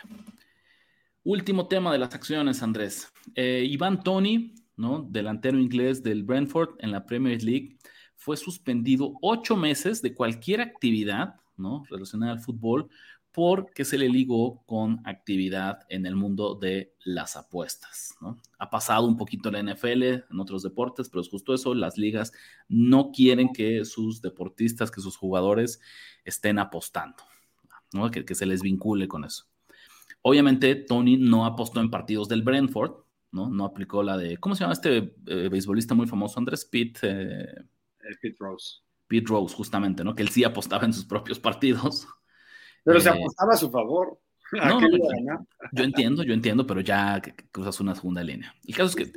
Último 1.24 1.68
tema 1.68 1.92
de 1.92 1.98
las 1.98 2.14
acciones, 2.14 2.62
Andrés. 2.62 3.12
Eh, 3.34 3.66
Iván 3.68 4.04
Tony, 4.04 4.54
¿no? 4.78 5.02
delantero 5.10 5.58
inglés 5.58 6.04
del 6.04 6.24
Brentford 6.24 6.76
en 6.80 6.92
la 6.92 7.06
Premier 7.06 7.42
League, 7.44 7.78
fue 8.16 8.38
suspendido 8.38 9.16
ocho 9.22 9.56
meses 9.56 10.02
de 10.04 10.14
cualquier 10.14 10.62
actividad 10.62 11.36
¿no? 11.58 11.84
relacionada 11.90 12.34
al 12.34 12.40
fútbol 12.40 12.90
porque 13.36 13.84
se 13.84 13.98
le 13.98 14.08
ligó 14.08 14.64
con 14.66 15.02
actividad 15.04 15.80
en 15.90 16.06
el 16.06 16.16
mundo 16.16 16.56
de 16.56 16.96
las 17.04 17.36
apuestas. 17.36 18.16
¿no? 18.22 18.40
Ha 18.60 18.70
pasado 18.70 19.06
un 19.06 19.18
poquito 19.18 19.50
en 19.50 19.66
la 19.66 19.74
NFL, 19.74 20.04
en 20.04 20.40
otros 20.40 20.64
deportes, 20.64 21.10
pero 21.10 21.20
es 21.20 21.28
justo 21.28 21.54
eso, 21.54 21.76
las 21.76 21.98
ligas 21.98 22.32
no 22.70 23.12
quieren 23.12 23.52
que 23.52 23.84
sus 23.84 24.22
deportistas, 24.22 24.90
que 24.90 25.02
sus 25.02 25.18
jugadores 25.18 25.82
estén 26.24 26.60
apostando, 26.60 27.18
¿no? 27.92 28.10
que, 28.10 28.24
que 28.24 28.36
se 28.36 28.46
les 28.46 28.62
vincule 28.62 29.10
con 29.10 29.26
eso. 29.26 29.48
Obviamente, 30.22 30.74
Tony 30.76 31.18
no 31.18 31.46
apostó 31.46 31.82
en 31.82 31.92
partidos 31.92 32.30
del 32.30 32.42
Brentford, 32.42 33.04
¿no? 33.34 33.50
No 33.50 33.66
aplicó 33.66 34.02
la 34.02 34.18
de, 34.18 34.38
¿cómo 34.38 34.56
se 34.56 34.62
llama 34.62 34.74
este 34.74 35.14
eh, 35.28 35.50
beisbolista 35.52 35.94
muy 35.94 36.08
famoso, 36.08 36.40
Andrés? 36.40 36.64
Pete... 36.64 37.10
Eh, 37.12 37.66
Pete 38.22 38.38
Rose. 38.40 38.80
Pete 39.08 39.28
Rose, 39.28 39.54
justamente, 39.54 40.06
¿no? 40.06 40.16
Que 40.16 40.24
él 40.24 40.30
sí 40.30 40.46
apostaba 40.46 40.86
en 40.86 40.94
sus 40.94 41.06
propios 41.06 41.38
partidos. 41.38 42.08
Pero 42.86 43.00
se 43.02 43.10
eh, 43.10 43.12
apostaba 43.12 43.54
a 43.54 43.58
su 43.58 43.70
favor. 43.70 44.20
No, 44.54 44.80
yo 45.72 45.84
entiendo, 45.84 46.24
yo 46.24 46.34
entiendo, 46.34 46.68
pero 46.68 46.80
ya 46.80 47.20
cruzas 47.52 47.80
una 47.82 47.96
segunda 47.96 48.24
línea. 48.24 48.56
El 48.64 48.76
caso 48.76 48.90
es 48.90 48.96
que 48.96 49.12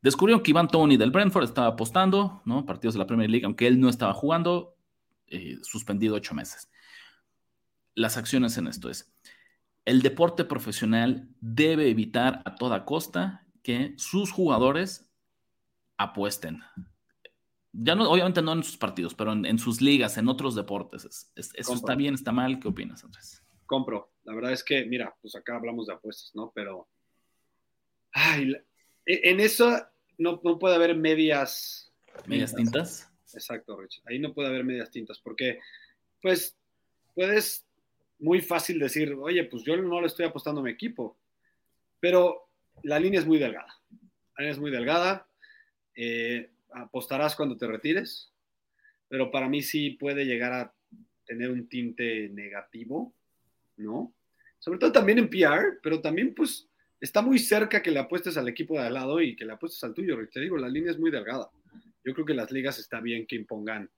descubrieron 0.00 0.40
que 0.40 0.52
Iván 0.52 0.68
Tony 0.68 0.96
del 0.96 1.10
Brentford 1.10 1.44
estaba 1.44 1.66
apostando, 1.66 2.40
¿no? 2.46 2.64
Partidos 2.64 2.94
de 2.94 3.00
la 3.00 3.06
Premier 3.06 3.28
League, 3.28 3.44
aunque 3.44 3.66
él 3.66 3.80
no 3.80 3.88
estaba 3.88 4.14
jugando, 4.14 4.76
eh, 5.26 5.58
suspendido 5.62 6.14
ocho 6.14 6.32
meses. 6.32 6.70
Las 7.94 8.16
acciones 8.16 8.56
en 8.56 8.68
esto 8.68 8.88
es, 8.88 9.12
el 9.84 10.00
deporte 10.00 10.44
profesional 10.44 11.28
debe 11.40 11.90
evitar 11.90 12.40
a 12.44 12.54
toda 12.54 12.84
costa 12.84 13.46
que 13.62 13.94
sus 13.98 14.30
jugadores 14.30 15.10
apuesten. 15.98 16.62
Ya 17.72 17.94
no, 17.94 18.10
obviamente 18.10 18.42
no 18.42 18.52
en 18.52 18.62
sus 18.62 18.76
partidos, 18.76 19.14
pero 19.14 19.32
en, 19.32 19.58
sus 19.58 19.80
ligas, 19.80 20.16
en 20.16 20.28
otros 20.28 20.54
deportes. 20.54 21.30
¿Eso 21.34 21.74
está 21.74 21.94
bien, 21.94 22.14
está 22.14 22.32
mal? 22.32 22.58
¿Qué 22.58 22.68
opinas, 22.68 23.04
Andrés? 23.04 23.42
Compro. 23.66 24.12
La 24.24 24.34
verdad 24.34 24.52
es 24.52 24.64
que, 24.64 24.84
mira, 24.84 25.14
pues 25.20 25.34
acá 25.36 25.56
hablamos 25.56 25.86
de 25.86 25.94
apuestas, 25.94 26.32
¿no? 26.34 26.50
Pero. 26.54 26.88
Ay, 28.12 28.52
e, 29.04 29.30
en 29.30 29.40
eso 29.40 29.86
no, 30.16 30.40
no 30.42 30.58
puede 30.58 30.74
haber 30.74 30.96
medias. 30.96 31.92
¿Medias 32.26 32.54
tintas? 32.54 33.10
Exacto, 33.34 33.78
Rich. 33.78 34.02
Ahí 34.06 34.18
no 34.18 34.32
puede 34.32 34.48
haber 34.48 34.64
medias 34.64 34.90
tintas, 34.90 35.20
porque, 35.20 35.60
pues, 36.22 36.56
puedes 37.14 37.66
muy 38.18 38.40
fácil 38.40 38.78
decir, 38.78 39.12
oye, 39.14 39.44
pues 39.44 39.62
yo 39.62 39.76
no 39.76 40.00
le 40.00 40.06
estoy 40.06 40.26
apostando 40.26 40.60
a 40.60 40.64
mi 40.64 40.70
equipo, 40.70 41.16
pero 42.00 42.48
la 42.82 42.98
línea 42.98 43.20
es 43.20 43.26
muy 43.26 43.38
delgada. 43.38 43.78
La 43.90 44.42
línea 44.42 44.52
es 44.52 44.58
muy 44.58 44.70
delgada. 44.70 45.26
Eh, 45.94 46.50
apostarás 46.72 47.34
cuando 47.36 47.56
te 47.56 47.66
retires, 47.66 48.32
pero 49.08 49.30
para 49.30 49.48
mí 49.48 49.62
sí 49.62 49.90
puede 49.90 50.24
llegar 50.24 50.52
a 50.52 50.74
tener 51.24 51.50
un 51.50 51.68
tinte 51.68 52.28
negativo, 52.30 53.14
¿no? 53.76 54.14
Sobre 54.58 54.78
todo 54.78 54.92
también 54.92 55.18
en 55.18 55.30
PR, 55.30 55.78
pero 55.82 56.00
también 56.00 56.34
pues 56.34 56.68
está 57.00 57.22
muy 57.22 57.38
cerca 57.38 57.82
que 57.82 57.90
le 57.90 58.00
apuestes 58.00 58.36
al 58.36 58.48
equipo 58.48 58.74
de 58.74 58.86
al 58.86 58.94
lado 58.94 59.20
y 59.20 59.36
que 59.36 59.44
le 59.44 59.52
apuestes 59.52 59.82
al 59.84 59.94
tuyo. 59.94 60.16
Te 60.30 60.40
digo, 60.40 60.56
la 60.56 60.68
línea 60.68 60.90
es 60.90 60.98
muy 60.98 61.10
delgada. 61.10 61.48
Yo 62.04 62.14
creo 62.14 62.26
que 62.26 62.34
las 62.34 62.50
ligas 62.50 62.78
está 62.78 63.00
bien 63.00 63.26
que 63.26 63.36
impongan 63.36 63.90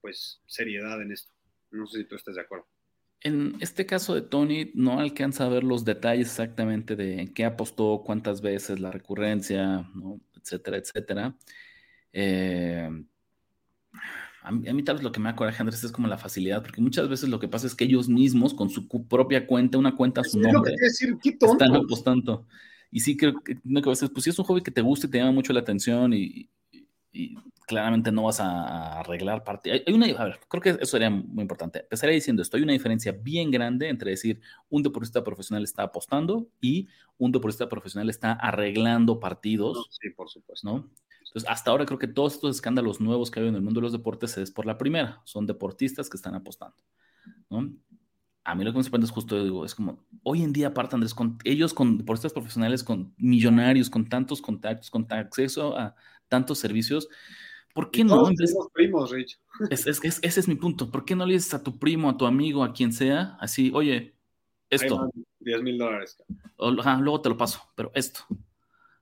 pues 0.00 0.40
seriedad 0.46 1.00
en 1.02 1.12
esto. 1.12 1.32
No 1.70 1.86
sé 1.86 1.98
si 1.98 2.04
tú 2.04 2.16
estás 2.16 2.34
de 2.34 2.40
acuerdo. 2.40 2.66
En 3.22 3.56
este 3.60 3.84
caso 3.84 4.14
de 4.14 4.22
Tony, 4.22 4.70
no 4.74 4.98
alcanza 4.98 5.44
a 5.44 5.50
ver 5.50 5.62
los 5.62 5.84
detalles 5.84 6.28
exactamente 6.28 6.96
de 6.96 7.30
qué 7.34 7.44
apostó, 7.44 8.02
cuántas 8.04 8.40
veces, 8.40 8.80
la 8.80 8.90
recurrencia, 8.90 9.90
¿no? 9.94 10.20
etcétera, 10.40 10.78
etcétera. 10.78 11.36
Eh, 12.12 12.88
a, 14.42 14.50
mí, 14.52 14.82
tal 14.82 14.96
vez 14.96 15.04
lo 15.04 15.12
que 15.12 15.20
me 15.20 15.28
acuerda, 15.28 15.54
Andrés, 15.58 15.84
es 15.84 15.92
como 15.92 16.08
la 16.08 16.16
facilidad, 16.16 16.62
porque 16.62 16.80
muchas 16.80 17.08
veces 17.08 17.28
lo 17.28 17.38
que 17.38 17.48
pasa 17.48 17.66
es 17.66 17.74
que 17.74 17.84
ellos 17.84 18.08
mismos, 18.08 18.54
con 18.54 18.70
su 18.70 18.88
propia 18.88 19.46
cuenta, 19.46 19.76
una 19.76 19.94
cuenta 19.94 20.22
a 20.22 20.24
su 20.24 20.40
nombre, 20.40 20.74
están 20.80 21.76
apostando. 21.76 22.46
Y 22.90 23.00
sí, 23.00 23.16
creo 23.16 23.34
que, 23.40 23.58
no, 23.64 23.82
que 23.82 23.92
pues 24.08 24.24
si 24.24 24.30
es 24.30 24.38
un 24.38 24.44
hobby 24.46 24.62
que 24.62 24.70
te 24.70 24.80
gusta 24.80 25.06
y 25.06 25.10
te 25.10 25.18
llama 25.18 25.32
mucho 25.32 25.52
la 25.52 25.60
atención 25.60 26.12
y, 26.12 26.48
claramente 27.66 28.10
no 28.10 28.24
vas 28.24 28.40
a, 28.40 28.98
arreglar 29.00 29.44
parte. 29.44 29.84
Hay, 29.86 29.92
una, 29.92 30.06
a 30.06 30.24
ver, 30.24 30.40
creo 30.48 30.62
que 30.62 30.70
eso 30.70 30.86
sería 30.86 31.10
muy 31.10 31.42
importante. 31.42 31.80
Empezaría 31.80 32.14
diciendo 32.14 32.42
esto, 32.42 32.56
hay 32.56 32.62
una 32.62 32.72
diferencia 32.72 33.12
bien 33.12 33.50
grande 33.50 33.88
entre 33.88 34.10
decir 34.10 34.40
un 34.68 34.82
deportista 34.82 35.22
profesional 35.22 35.62
está 35.62 35.84
apostando 35.84 36.48
y 36.60 36.88
un 37.18 37.30
deportista 37.30 37.68
profesional 37.68 38.08
está 38.10 38.32
arreglando 38.32 39.20
partidos. 39.20 39.86
Sí, 39.90 40.10
por 40.10 40.28
supuesto. 40.30 40.68
¿no? 40.68 40.90
Entonces, 41.30 41.48
hasta 41.48 41.70
ahora 41.70 41.86
creo 41.86 41.98
que 41.98 42.08
todos 42.08 42.34
estos 42.34 42.56
escándalos 42.56 43.00
nuevos 43.00 43.30
que 43.30 43.38
hay 43.38 43.46
en 43.46 43.54
el 43.54 43.62
mundo 43.62 43.78
de 43.78 43.84
los 43.84 43.92
deportes 43.92 44.36
es 44.36 44.50
por 44.50 44.66
la 44.66 44.76
primera, 44.76 45.22
son 45.24 45.46
deportistas 45.46 46.10
que 46.10 46.16
están 46.16 46.34
apostando, 46.34 46.76
¿no? 47.48 47.72
A 48.42 48.54
mí 48.56 48.64
lo 48.64 48.72
que 48.72 48.78
me 48.78 48.82
sorprende 48.82 49.04
es 49.04 49.12
justo, 49.12 49.40
digo, 49.44 49.64
es 49.64 49.76
como, 49.76 50.04
hoy 50.24 50.42
en 50.42 50.52
día, 50.52 50.68
aparte, 50.68 50.96
Andrés, 50.96 51.14
con 51.14 51.38
ellos, 51.44 51.72
con 51.72 51.98
deportistas 51.98 52.32
profesionales, 52.32 52.82
con 52.82 53.14
millonarios, 53.16 53.88
con 53.88 54.08
tantos 54.08 54.42
contactos, 54.42 54.90
con 54.90 55.06
acceso 55.10 55.78
a 55.78 55.94
tantos 56.26 56.58
servicios, 56.58 57.08
¿por 57.74 57.92
qué 57.92 58.02
no? 58.02 58.28
primos, 58.72 59.12
Rich. 59.12 59.38
Es, 59.70 59.86
es, 59.86 60.00
ese 60.02 60.40
es 60.40 60.48
mi 60.48 60.56
punto. 60.56 60.90
¿Por 60.90 61.04
qué 61.04 61.14
no 61.14 61.26
le 61.26 61.34
dices 61.34 61.54
a 61.54 61.62
tu 61.62 61.78
primo, 61.78 62.10
a 62.10 62.16
tu 62.16 62.26
amigo, 62.26 62.64
a 62.64 62.72
quien 62.72 62.92
sea, 62.92 63.36
así, 63.38 63.70
oye, 63.72 64.16
esto. 64.70 65.10
10 65.40 65.62
mil 65.62 65.78
dólares. 65.78 66.16
luego 66.58 67.20
te 67.20 67.28
lo 67.28 67.36
paso, 67.36 67.60
pero 67.74 67.90
esto. 67.94 68.20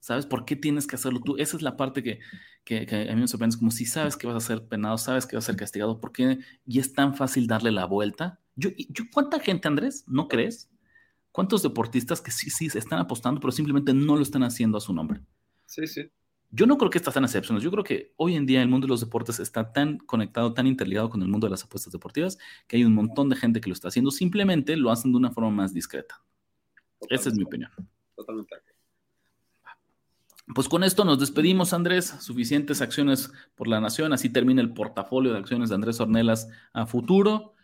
¿Sabes 0.09 0.25
por 0.25 0.47
qué 0.47 0.57
tienes 0.57 0.87
que 0.87 0.97
hacerlo 0.97 1.21
tú? 1.21 1.37
Esa 1.37 1.59
es 1.59 1.63
la 1.63 1.77
parte 1.77 2.03
que, 2.03 2.19
que, 2.65 2.87
a 3.11 3.15
mí 3.15 3.21
me 3.21 3.29
sorprende. 3.29 3.53
Es 3.53 3.59
como 3.59 3.71
si 3.71 3.85
sabes 3.85 4.17
que 4.17 4.27
vas 4.27 4.37
a 4.37 4.41
ser 4.41 4.67
penado, 4.67 4.97
sabes 4.97 5.27
que 5.27 5.37
vas 5.37 5.45
a 5.45 5.49
ser 5.49 5.57
castigado, 5.57 6.01
¿por 6.01 6.13
qué? 6.13 6.39
Y 6.65 6.79
es 6.79 6.95
tan 6.95 7.15
fácil 7.15 7.47
darle 7.47 7.73
la 7.73 7.85
vuelta. 7.85 8.41
Yo, 8.57 8.71
yo, 8.89 9.05
¿Cuánta 9.13 9.39
gente, 9.39 9.69
Andrés, 9.69 10.05
no 10.07 10.27
crees? 10.27 10.71
¿Cuántos 11.31 11.63
deportistas 11.63 12.23
que 12.23 12.31
sí, 12.31 12.49
sí, 12.49 12.71
se 12.71 12.79
están 12.79 13.01
apostando, 13.01 13.39
pero 13.39 13.53
simplemente 13.53 13.93
no 13.93 14.17
lo 14.17 14.23
están 14.23 14.45
haciendo 14.45 14.79
a 14.79 14.81
su 14.81 14.95
nombre? 14.95 15.21
Sí, 15.67 15.87
sí. 15.87 16.11
Yo 16.51 16.65
no 16.65 16.79
creo 16.79 16.89
que 16.89 16.97
estas 16.97 17.13
sean 17.13 17.25
excepciones. 17.27 17.63
Yo 17.63 17.71
creo 17.71 17.85
que 17.85 18.15
hoy 18.17 18.35
en 18.35 18.47
día 18.47 18.63
el 18.63 18.69
mundo 18.69 18.87
de 18.87 18.93
los 18.93 19.01
deportes 19.01 19.39
está 19.41 19.75
tan 19.75 19.99
conectado, 19.99 20.55
tan 20.55 20.67
interligado 20.67 21.11
con 21.11 21.21
el 21.21 21.29
mundo 21.29 21.49
de 21.49 21.51
las 21.51 21.65
apuestas 21.65 21.93
deportivas, 21.93 22.39
que 22.67 22.79
hay 22.79 22.85
un 22.85 22.95
montón 22.95 23.29
de 23.29 23.37
gente 23.37 23.61
que 23.61 23.69
lo 23.69 23.75
está 23.75 23.89
haciendo. 23.89 24.11
Simplemente 24.11 24.75
lo 24.79 24.91
hacen 24.91 25.13
de 25.13 25.19
una 25.19 25.33
forma 25.33 25.51
más 25.51 25.75
discreta. 25.75 26.23
Esa 27.11 27.29
es 27.29 27.35
mi 27.35 27.43
opinión. 27.43 27.71
Totalmente. 28.17 28.68
Pues 30.55 30.69
con 30.69 30.83
esto 30.83 31.05
nos 31.05 31.21
despedimos, 31.21 31.73
Andrés. 31.73 32.15
Suficientes 32.21 32.81
acciones 32.81 33.31
por 33.55 33.69
la 33.69 33.81
nación. 33.81 34.13
Así 34.13 34.31
termina 34.31 34.63
el 34.63 34.73
portafolio 34.73 35.33
de 35.33 35.39
acciones 35.39 35.69
de 35.69 35.75
Andrés 35.75 36.01
Ornelas 36.01 36.49
a 36.73 36.87
futuro. 36.87 37.55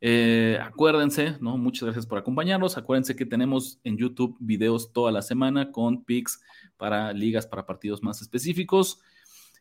Eh, 0.00 0.58
acuérdense, 0.62 1.36
¿no? 1.40 1.56
Muchas 1.56 1.84
gracias 1.84 2.06
por 2.06 2.18
acompañarnos. 2.18 2.76
Acuérdense 2.76 3.16
que 3.16 3.26
tenemos 3.26 3.80
en 3.82 3.96
YouTube 3.96 4.36
videos 4.40 4.92
toda 4.92 5.10
la 5.10 5.22
semana 5.22 5.72
con 5.72 6.04
picks 6.04 6.40
para 6.76 7.12
ligas, 7.12 7.46
para 7.46 7.66
partidos 7.66 8.02
más 8.02 8.20
específicos. 8.20 9.00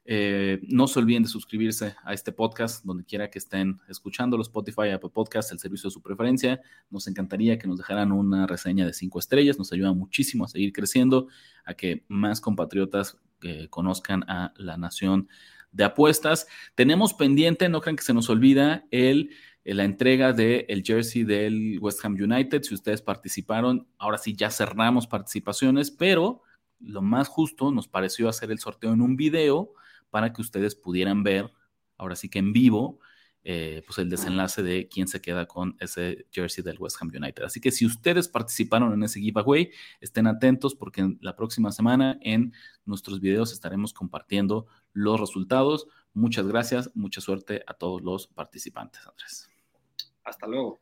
Eh, 0.10 0.62
no 0.70 0.88
se 0.88 1.00
olviden 1.00 1.24
de 1.24 1.30
suscribirse 1.30 1.94
a 2.06 2.14
este 2.14 2.32
podcast, 2.32 2.86
donde 2.86 3.04
quiera 3.04 3.30
que 3.30 3.40
estén 3.40 3.82
escuchando, 3.90 4.38
los 4.38 4.48
Spotify, 4.48 4.92
Apple 4.94 5.10
Podcast, 5.14 5.52
el 5.52 5.60
servicio 5.60 5.90
de 5.90 5.94
su 5.94 6.02
preferencia. 6.02 6.62
Nos 6.90 7.10
encantaría 7.10 7.60
que 7.60 7.68
nos 7.68 7.78
dejaran 7.78 8.14
una 8.14 8.48
reseña 8.48 8.86
de 8.86 8.94
cinco 8.94 9.20
estrellas, 9.20 9.58
nos 9.58 9.74
ayuda 9.74 9.92
muchísimo 9.92 10.46
a 10.46 10.48
seguir 10.48 10.72
creciendo, 10.72 11.28
a 11.66 11.74
que 11.74 12.06
más 12.08 12.40
compatriotas 12.40 13.18
eh, 13.42 13.68
conozcan 13.70 14.24
a 14.30 14.54
la 14.56 14.78
nación 14.78 15.28
de 15.74 15.84
apuestas. 15.84 16.48
Tenemos 16.76 17.14
pendiente, 17.14 17.68
no 17.68 17.82
crean 17.82 17.98
que 17.98 18.04
se 18.04 18.14
nos 18.14 18.30
olvida, 18.30 18.86
el, 18.92 19.32
eh, 19.66 19.74
la 19.74 19.84
entrega 19.84 20.32
del 20.32 20.64
el 20.70 20.84
jersey 20.84 21.26
del 21.26 21.80
West 21.82 22.00
Ham 22.06 22.14
United. 22.14 22.64
Si 22.64 22.74
ustedes 22.74 23.02
participaron, 23.02 23.86
ahora 23.98 24.18
sí 24.18 24.38
ya 24.38 24.52
cerramos 24.52 25.06
participaciones, 25.06 25.92
pero 25.92 26.44
lo 26.80 27.02
más 27.02 27.28
justo 27.28 27.74
nos 27.74 27.90
pareció 27.90 28.30
hacer 28.30 28.52
el 28.52 28.60
sorteo 28.60 28.94
en 28.94 29.02
un 29.02 29.18
video 29.18 29.74
para 30.10 30.34
que 30.34 30.42
ustedes 30.42 30.76
pudieran 30.76 31.24
ver, 31.24 31.52
ahora 31.98 32.16
sí 32.16 32.30
que 32.30 32.40
en 32.40 32.54
vivo, 32.54 33.00
eh, 33.50 33.82
pues 33.86 33.98
el 34.00 34.10
desenlace 34.10 34.62
de 34.62 34.90
quién 34.90 35.08
se 35.08 35.22
queda 35.22 35.46
con 35.46 35.78
ese 35.80 36.28
jersey 36.32 36.66
del 36.66 36.78
West 36.80 36.98
Ham 37.00 37.12
United. 37.16 37.44
Así 37.44 37.62
que 37.62 37.72
si 37.72 37.86
ustedes 37.86 38.28
participaron 38.28 38.94
en 38.94 39.04
ese 39.04 39.22
giveaway, 39.22 39.72
estén 40.02 40.28
atentos 40.28 40.76
porque 40.76 41.16
la 41.22 41.36
próxima 41.36 41.72
semana 41.72 42.18
en 42.22 42.52
nuestros 42.84 43.22
videos 43.22 43.54
estaremos 43.54 43.94
compartiendo 43.94 44.68
los 44.92 45.18
resultados. 45.18 45.88
Muchas 46.14 46.46
gracias, 46.46 46.92
mucha 46.94 47.22
suerte 47.22 47.64
a 47.68 47.74
todos 47.74 48.02
los 48.02 48.28
participantes, 48.28 49.08
Andrés. 49.08 49.50
Hasta 50.26 50.46
luego. 50.46 50.82